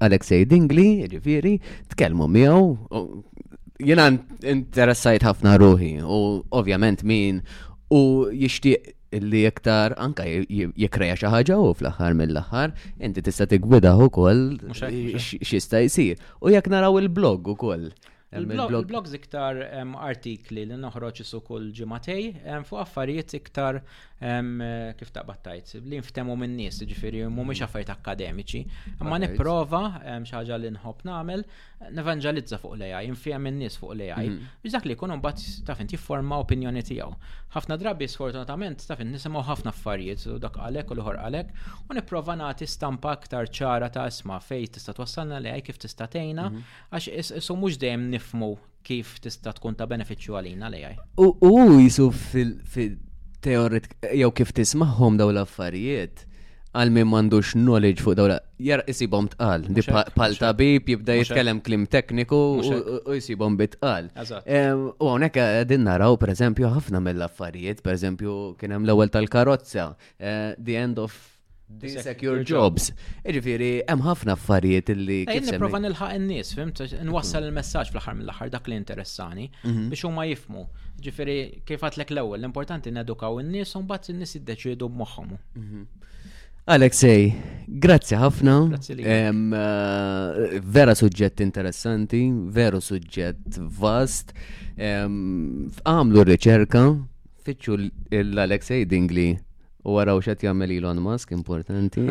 Alexej 0.00 0.46
Dingli, 0.48 0.86
irviri, 1.04 1.58
tkellmu 1.92 2.26
miegħu. 2.26 3.24
jiena 3.84 4.06
interessajt 4.48 5.26
ħafna 5.28 5.58
ruħi 5.60 5.90
u 6.00 6.20
ovvjament 6.48 7.04
min 7.04 7.42
u 7.92 8.00
jixtieq 8.32 8.88
li 9.20 9.44
iktar 9.50 9.92
anka 10.00 10.24
jikreja 10.24 11.18
xi 11.20 11.28
ħaġa 11.34 11.58
u 11.60 11.70
fl-aħħar 11.76 12.16
mill-aħħar 12.16 12.72
inti 13.04 13.20
tista' 13.26 13.48
tigwidaħ 13.52 14.04
ukoll 14.08 14.40
jista' 14.72 15.84
jsir. 15.84 16.16
U 16.40 16.48
jekk 16.56 16.72
naraw 16.72 16.96
il-blog 17.04 17.52
ukoll. 17.52 17.90
Il-blogs 18.42 19.14
iktar 19.16 19.56
artikli 20.00 20.66
li 20.68 20.78
noħroġ 20.80 21.22
su 21.26 21.40
kull 21.46 21.70
ġimatej 21.74 22.30
fuq 22.68 22.80
affarijiet 22.84 23.36
iktar 23.38 23.80
kif 24.16 25.10
taqbattajt 25.12 25.74
li 25.84 25.98
nftemu 26.00 26.32
minn 26.40 26.54
nies, 26.56 26.78
ġifiri, 26.88 27.20
mhumiex 27.28 27.60
mm. 27.60 27.66
affarijiet 27.66 27.90
akademiċi, 27.92 28.62
Ma 29.06 29.18
nipprova 29.22 29.80
xi 30.26 30.32
ħaġa 30.34 30.56
li 30.62 30.70
nħobb 30.76 31.04
nagħmel 31.06 31.42
nevanġalizza 31.98 32.58
fuq 32.62 32.78
lejaj, 32.80 33.10
ai 33.28 33.38
minn 33.44 33.58
nies 33.60 33.76
fuq 33.78 33.94
lejaj, 34.00 34.16
ai 34.16 34.30
mhm. 34.30 34.52
biex 34.64 34.74
dak 34.78 34.86
li 34.88 34.96
jkun 34.96 35.14
bat 35.22 35.42
ta' 35.68 35.76
inti 35.84 35.98
forma 36.00 36.38
opinjoni 36.40 36.80
tiegħu. 36.88 37.34
Ħafna 37.56 37.76
drabi 37.80 38.08
sfortunatament 38.10 38.84
taf 38.88 39.00
nisimgħu 39.04 39.42
ħafna 39.50 39.72
affarijiet 39.74 40.24
u 40.32 40.38
dak 40.42 40.58
għalek 40.64 40.90
u 40.90 40.96
l-ħor 40.96 41.20
għalek 41.22 41.52
u 41.90 41.98
nipprova 41.98 42.36
nagħti 42.40 42.68
stampa 42.72 43.12
aktar 43.16 43.50
ċara 43.58 43.90
ta' 43.94 44.06
isma' 44.10 44.40
fejn 44.44 44.74
tista' 44.78 44.96
twassalna 44.96 45.42
l 45.44 45.52
kif 45.66 45.78
tista' 45.84 46.08
tgħinna 46.08 46.48
mhm. 46.48 46.74
għax 46.96 47.36
isu 47.44 47.58
mhux 47.60 47.76
dejjem 47.84 48.08
nifmu 48.26 48.56
kif 48.86 49.18
tista' 49.22 49.52
tkun 49.56 49.74
ta' 49.76 49.86
benefiċċju 49.86 50.38
għalina 50.38 50.68
l 50.70 51.26
U 51.26 51.80
jisu 51.80 52.10
fil-teoretik, 52.14 53.98
jew 54.20 54.30
kif 54.32 54.52
tisma'hom 54.54 55.18
daw 55.18 55.30
l-affarijiet, 55.32 56.24
għal 56.76 56.90
min 56.92 57.08
mandux 57.08 57.54
knowledge 57.56 58.04
fuq 58.04 58.14
dawla, 58.18 58.38
jar 58.62 58.82
isibom 58.90 59.26
tqal, 59.32 59.64
di 59.74 59.82
pal 60.14 60.36
tabib 60.38 60.86
jibda 60.92 61.16
jitkellem 61.18 61.62
klim 61.66 61.86
tekniku 61.86 62.38
u 62.60 63.16
jisibom 63.16 63.56
bitqal. 63.58 64.10
U 64.14 65.10
għonek 65.12 65.40
din 65.70 65.86
naraw, 65.88 66.14
per 66.20 66.34
eżempju, 66.36 66.68
ħafna 66.76 67.00
mill-affarijiet, 67.06 67.80
per 67.86 67.96
eżempju, 67.98 68.36
kienem 68.60 68.84
l-ewel 68.86 69.10
tal-karozza, 69.14 69.90
eh, 70.18 70.52
the 70.58 70.76
end 70.84 70.98
of 71.02 71.12
Secure 72.06 72.42
jobs. 72.46 72.90
Iġifiri, 73.26 73.70
hemm 73.90 74.04
ħafna 74.06 74.36
affarijiet 74.36 74.90
illi. 74.94 75.16
Ejn 75.32 75.48
nipprova 75.50 75.80
nilħaq 75.82 76.12
in-nies, 76.20 76.52
fimt, 76.54 76.78
nwassal 77.02 77.42
mm-hmm. 77.42 77.48
il-messaġġ 77.50 77.90
fl-aħħar 77.90 78.16
mill-aħħar 78.20 78.50
dak 78.54 78.68
li 78.70 78.76
interessani 78.78 79.48
mm-hmm. 79.50 79.88
biex 79.90 80.06
huma 80.06 80.26
jifmu. 80.30 80.62
Ġifieri, 81.02 81.36
kif 81.66 81.82
għatlek 81.88 82.12
l-ewwel, 82.14 82.38
l-importanti 82.44 82.92
nedukaw 82.94 83.40
in-nies 83.42 83.74
u 83.76 83.82
mbagħad 83.82 84.12
in-nies 84.14 84.36
jiddeċiedu 84.38 84.88
b'moħħhom. 84.92 85.32
Mm-hmm. 85.32 86.06
Alexej, 86.76 87.26
grazzi 87.84 88.16
ħafna. 88.22 88.54
Eh, 88.94 90.60
vera 90.62 90.94
suġġett 91.00 91.42
interessanti, 91.44 92.22
veru 92.56 92.80
suġġett 92.82 93.58
vast. 93.82 94.30
Għamlu 94.78 96.22
r-riċerka, 96.24 96.86
fitxu 97.46 97.78
l-Alexej 97.82 98.86
Dingli 98.90 99.32
u 99.86 100.00
għaraw 100.00 100.20
xet 100.24 100.42
jgħamil 100.42 100.72
Elon 100.80 100.98
Musk, 101.02 101.30
importanti. 101.36 102.02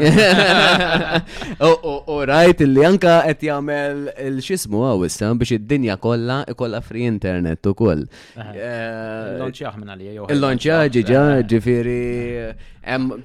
U 2.15 2.17
rajt 2.29 2.63
li 2.71 2.85
anka 2.87 3.17
qed 3.27 3.43
jagħmel 3.49 4.05
il-xismu 4.29 4.81
istan 5.05 5.35
biex 5.41 5.57
id-dinja 5.57 5.97
kolla 6.01 6.39
ikolla 6.53 6.79
fri 6.83 7.03
internet 7.09 7.67
koll. 7.75 8.05
Eh, 8.37 8.61
Il-lonċjaħ 8.61 9.79
minn 9.81 9.91
għalija 9.95 10.15
jew. 10.15 10.29
Il-lonċjaħ 10.37 10.85
ġiġa 10.95 11.25
eh. 11.33 11.43
ġifieri 11.51 11.99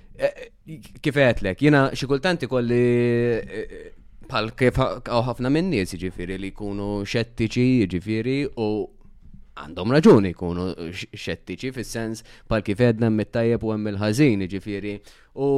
lek, 1.42 1.60
jina 1.62 1.90
xikultanti 1.98 2.48
kolli 2.50 2.86
pal 4.30 4.54
kif 4.56 4.78
ħafna 4.80 5.50
minnies 5.52 5.96
ġifiri 6.02 6.38
li 6.40 6.52
jkunu 6.54 6.92
xettiċi 7.06 7.88
ġifiri 7.94 8.36
u 8.58 8.68
għandhom 9.62 9.92
raġuni 9.98 10.32
jkunu 10.34 10.68
xettiċi 11.12 11.72
fis-sens 11.76 12.24
pal 12.50 12.62
kif 12.66 12.80
edna 12.88 13.10
mit-tajjeb 13.12 13.64
u 13.68 13.74
hemm 13.74 13.92
il-ħażin 13.92 14.46
ġifiri 14.50 14.96
u 15.46 15.50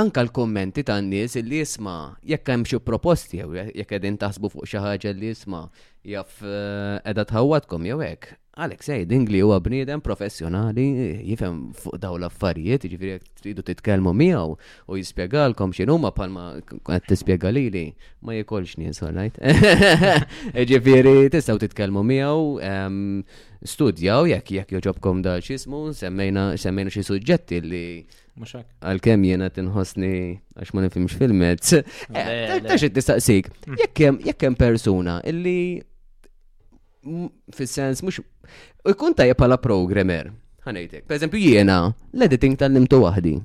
anka 0.00 0.22
l-kommenti 0.26 0.82
ta' 0.88 1.00
nies 1.04 1.36
li 1.40 1.62
jisma 1.62 1.96
jekk 2.34 2.50
hemm 2.52 2.68
xi 2.68 2.80
proposti 2.84 3.40
jew 3.40 3.52
jekk 3.64 3.94
qegħdin 3.94 4.18
taħsbu 4.22 4.52
fuq 4.56 4.68
xi 4.68 4.82
ħaġa 4.84 5.14
li 5.18 5.30
jisma 5.32 5.64
jaf 6.12 6.36
qiegħda 6.42 7.22
eh, 7.22 7.28
tħawwadkom 7.30 7.88
jew 7.90 8.00
hekk 8.10 8.36
Alex 8.58 8.88
Eidingli 8.88 9.38
eh, 9.38 9.44
huwa 9.44 9.60
bniedem 9.60 10.00
professjonali 10.00 10.84
jifhem 11.28 11.58
fuq 11.76 11.98
daw 12.00 12.14
l-affarijiet, 12.16 12.86
jiġifieri 12.86 13.10
jekk 13.18 13.40
tridu 13.42 13.62
titkellmu 13.66 14.14
miegħu 14.16 14.54
u 14.88 14.96
jispjegalkom 14.96 15.74
x'in 15.76 15.90
huma 15.92 16.08
palma 16.16 16.46
qed 16.64 17.04
tispjega 17.10 17.50
lili 17.52 17.82
ma 18.24 18.32
jkollx 18.38 18.78
nies 18.80 19.02
right? 19.12 19.36
Jiġifieri 20.62 21.26
tistgħu 21.34 21.56
titkellmu 21.66 22.00
miegħu 22.08 22.46
ehm, 22.70 23.04
studjaw 23.60 24.22
jekk 24.32 24.54
jekk 24.62 24.72
joġobkom 24.78 25.20
da 25.26 25.34
x'ismu, 25.44 25.82
semmejna 25.98 26.46
semmejna 26.58 26.94
xi 26.96 27.04
suġġetti 27.10 27.60
li 27.60 27.82
Għal-kem 28.54 29.22
jena 29.28 29.46
tinħosni 29.52 30.10
għax 30.60 30.72
ma 30.76 30.82
nifimx 30.86 31.14
fil-mezz. 31.20 31.70
Eh, 31.76 32.56
t-istaqsik, 32.66 32.92
distaqsik 32.96 33.46
mm. 33.68 34.22
jekkem 34.30 34.56
persuna 34.60 35.14
illi 35.28 35.82
fil-sens 37.56 38.00
mux 38.04 38.16
U 38.86 38.90
jkun 38.94 39.14
tajja 39.18 39.34
pala 39.38 39.56
programmer, 39.60 40.30
ħanejtek. 40.66 41.04
Per 41.08 41.18
eżempju 41.18 41.42
jiena, 41.42 41.76
l-editing 42.14 42.58
tal-nimtu 42.60 43.02
wahdi. 43.02 43.36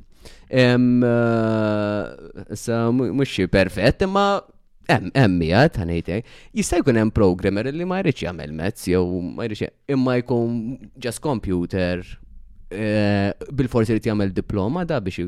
Eh, 0.52 0.78
Sa, 2.62 2.80
mux 2.94 3.38
perfett, 3.52 4.06
imma 4.08 4.26
Em, 4.90 5.06
emmijat, 5.16 5.78
għanejtek, 5.80 6.26
jista' 6.58 6.80
jkun 6.82 6.98
hemm 7.00 7.12
programmer 7.16 7.68
li 7.72 7.86
ma 7.88 8.00
jridx 8.02 8.26
jagħmel 8.26 8.52
mezz 8.58 8.88
jew 8.92 9.02
ma 9.38 9.46
jridx 9.46 9.70
imma 9.94 10.16
jkun 10.20 10.56
just 11.00 11.22
computer 11.24 12.02
eh, 12.74 13.30
bil-forsi 13.56 13.96
li 13.96 14.02
jagħmel 14.04 14.34
diploma 14.36 14.82
da 14.90 14.98
biex 15.00 15.22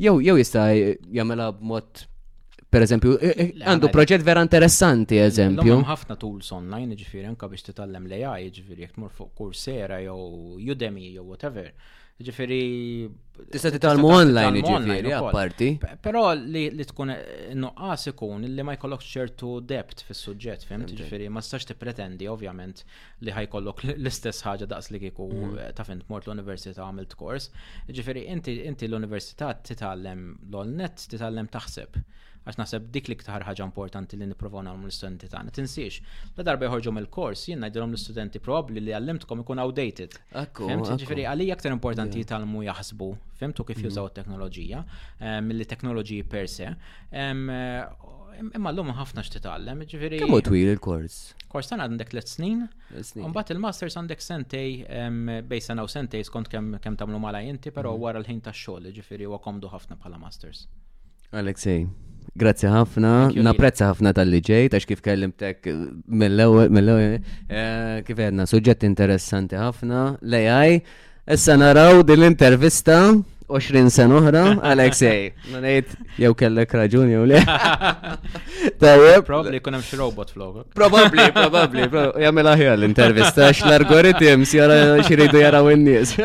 jew 0.00 0.16
jew 0.24 0.36
jista' 0.40 0.64
jagħmel 0.74 1.44
b'mod 1.60 2.02
per 2.72 2.86
eżempju, 2.86 3.12
e, 3.20 3.32
e, 3.36 3.44
għandu 3.68 3.88
proġett 3.92 4.22
vera 4.24 4.40
interessanti, 4.40 5.18
eżempju. 5.20 5.82
ħafna 5.84 6.14
tools 6.16 6.48
online, 6.56 6.94
ġifiri, 6.96 7.26
anka 7.28 7.44
biex 7.52 7.66
titallem 7.66 8.06
l-AI, 8.08 8.46
ġifiri, 8.48 8.86
jek 8.86 8.96
mur 9.02 9.10
fuq 9.12 9.34
kursera 9.36 9.98
jew 10.00 10.16
Udemy, 10.72 11.10
jew 11.18 11.26
whatever. 11.28 11.68
Ġifiri. 12.22 12.60
Tista 13.52 13.68
titallmu 13.74 14.08
online, 14.14 14.62
ġifiri, 14.64 15.10
għaparti. 15.18 15.68
Pero 16.04 16.20
li 16.36 16.84
tkun 16.88 17.12
nuqqas 17.60 18.06
ikun 18.12 18.44
li 18.48 18.62
ma 18.64 18.74
jkollok 18.78 19.02
ċertu 19.04 19.52
dept 19.68 20.04
fis 20.08 20.22
suġġett 20.28 20.64
fim, 20.70 20.84
ġifiri, 20.88 21.28
ma 21.32 21.42
stax 21.44 21.68
tippretendi, 21.72 22.28
ovvjament, 22.36 22.84
li 23.24 23.36
ħajkollok 23.36 23.84
l-istess 23.98 24.46
ħaġa 24.48 24.70
daqs 24.72 24.92
li 24.94 25.02
kiku 25.06 25.28
mm. 25.28 25.54
eh, 25.66 25.72
ta' 25.76 25.84
fint 25.88 26.08
mort 26.08 26.24
l-università 26.28 26.86
għamilt 26.88 27.16
kors. 27.20 27.50
Ġifiri, 27.92 28.26
inti 28.32 28.86
l-università 28.88 29.52
titallem 29.60 30.30
l 30.48 30.60
olnet 30.64 31.04
titallem 31.12 31.50
taħseb 31.52 32.00
għax 32.44 32.58
naħseb 32.58 32.86
dik 32.92 33.08
li 33.10 33.16
ktar 33.20 33.44
ħaġa 33.46 33.66
importanti 33.68 34.18
li 34.18 34.26
nipprovaw 34.32 34.64
nagħmlu 34.66 34.88
l-istudenti 34.88 35.28
tagħna. 35.30 35.52
Tinsiex, 35.54 36.14
la 36.38 36.46
darba 36.46 36.66
jħorġu 36.68 36.92
mill-kors 36.96 37.44
jien 37.50 37.62
ngħidilhom 37.62 37.94
l-istudenti 37.94 38.42
probabbli 38.42 38.82
li 38.88 38.94
għallimtkom 38.96 39.44
ikun 39.44 39.62
outdated. 39.62 40.16
Fimt, 40.58 40.88
ġifieri 41.02 41.26
għalija 41.30 41.58
aktar 41.58 41.74
importanti 41.76 42.22
jitalmu 42.22 42.64
jaħsbu, 42.66 43.10
fimtu 43.42 43.66
kif 43.70 43.84
jużaw 43.86 44.08
mhm. 44.08 44.14
it-teknoloġija, 44.14 44.82
mill-li 45.48 45.66
ehm, 45.68 45.74
teknoloġiji 45.74 46.26
per 46.34 46.50
se. 46.50 46.72
Ehm, 47.12 47.46
imma 48.56 48.72
l-lum 48.72 48.90
ħafna 48.98 49.22
x'titgħallem, 49.22 49.86
ġifiri. 49.86 50.18
Kemmu 50.22 50.42
twil 50.42 50.72
il-kors? 50.74 51.20
Kors 51.52 51.68
tan 51.70 51.82
għandek 51.84 52.10
tliet 52.14 52.30
snin. 52.32 52.64
Mbagħad 53.28 53.54
il-masters 53.54 53.94
għandek 54.00 54.24
sentej 54.24 54.80
ehm, 54.88 55.26
bej 55.46 55.62
sanaw 55.68 55.86
sentej 55.92 56.26
skont 56.26 56.50
kemm 56.50 56.80
kemm 56.82 56.98
tagħmlu 56.98 57.22
mala 57.22 57.44
inti, 57.46 57.70
però 57.76 57.92
mhm. 57.94 58.02
wara 58.08 58.24
l-ħin 58.24 58.42
tax-xogħol, 58.48 58.90
ġifiri, 58.98 59.28
huwa 59.30 59.38
komdu 59.44 59.70
ħafna 59.70 60.00
bħala 60.02 60.18
masters. 60.26 60.64
Alexej, 61.36 61.84
Grazzi 62.32 62.64
ħafna, 62.72 63.08
naprezza 63.44 63.90
ħafna 63.90 64.14
tal-li 64.16 64.38
ġej, 64.40 64.68
għax 64.72 64.86
kif 64.88 65.02
kellimtek 65.04 65.66
mill 66.08 66.40
mill 66.72 66.92
ewel 66.94 67.18
eh, 67.20 67.98
kif 68.08 68.16
għedna, 68.24 68.46
suġġett 68.48 68.86
interessanti 68.88 69.58
ħafna, 69.60 70.04
lejaj, 70.32 70.78
essa 71.36 71.58
naraw 71.60 72.00
din 72.08 72.22
l-intervista 72.22 72.96
20 73.52 73.92
sena 73.92 74.16
oħra, 74.16 74.46
Alexej, 74.72 75.26
ngħid 75.50 75.92
jew 76.24 76.32
kellek 76.40 76.72
raġun 76.80 77.12
jew 77.12 77.26
le. 77.34 77.42
Tajjeb. 78.80 79.26
Probably 79.28 79.60
kun 79.60 79.76
hemm 79.76 79.84
xi 79.84 80.00
robot 80.00 80.32
flow. 80.32 80.64
Probably, 80.72 81.28
probably, 81.36 81.84
jagħmel 82.24 82.50
aħjar 82.56 82.78
l-intervista 82.78 83.50
għax 83.50 83.66
l-algoritms 83.68 84.56
jara 84.56 84.80
xiridu 85.04 85.44
jaraw 85.44 85.68
in-nies. 85.76 86.16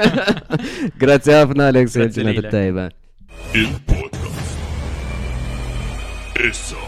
Grazzi 1.03 1.35
ħafna 1.35 1.67
Alexej, 1.75 2.13
ġinat 2.15 2.47
tajba. 2.53 2.87
Eso. 6.39 6.86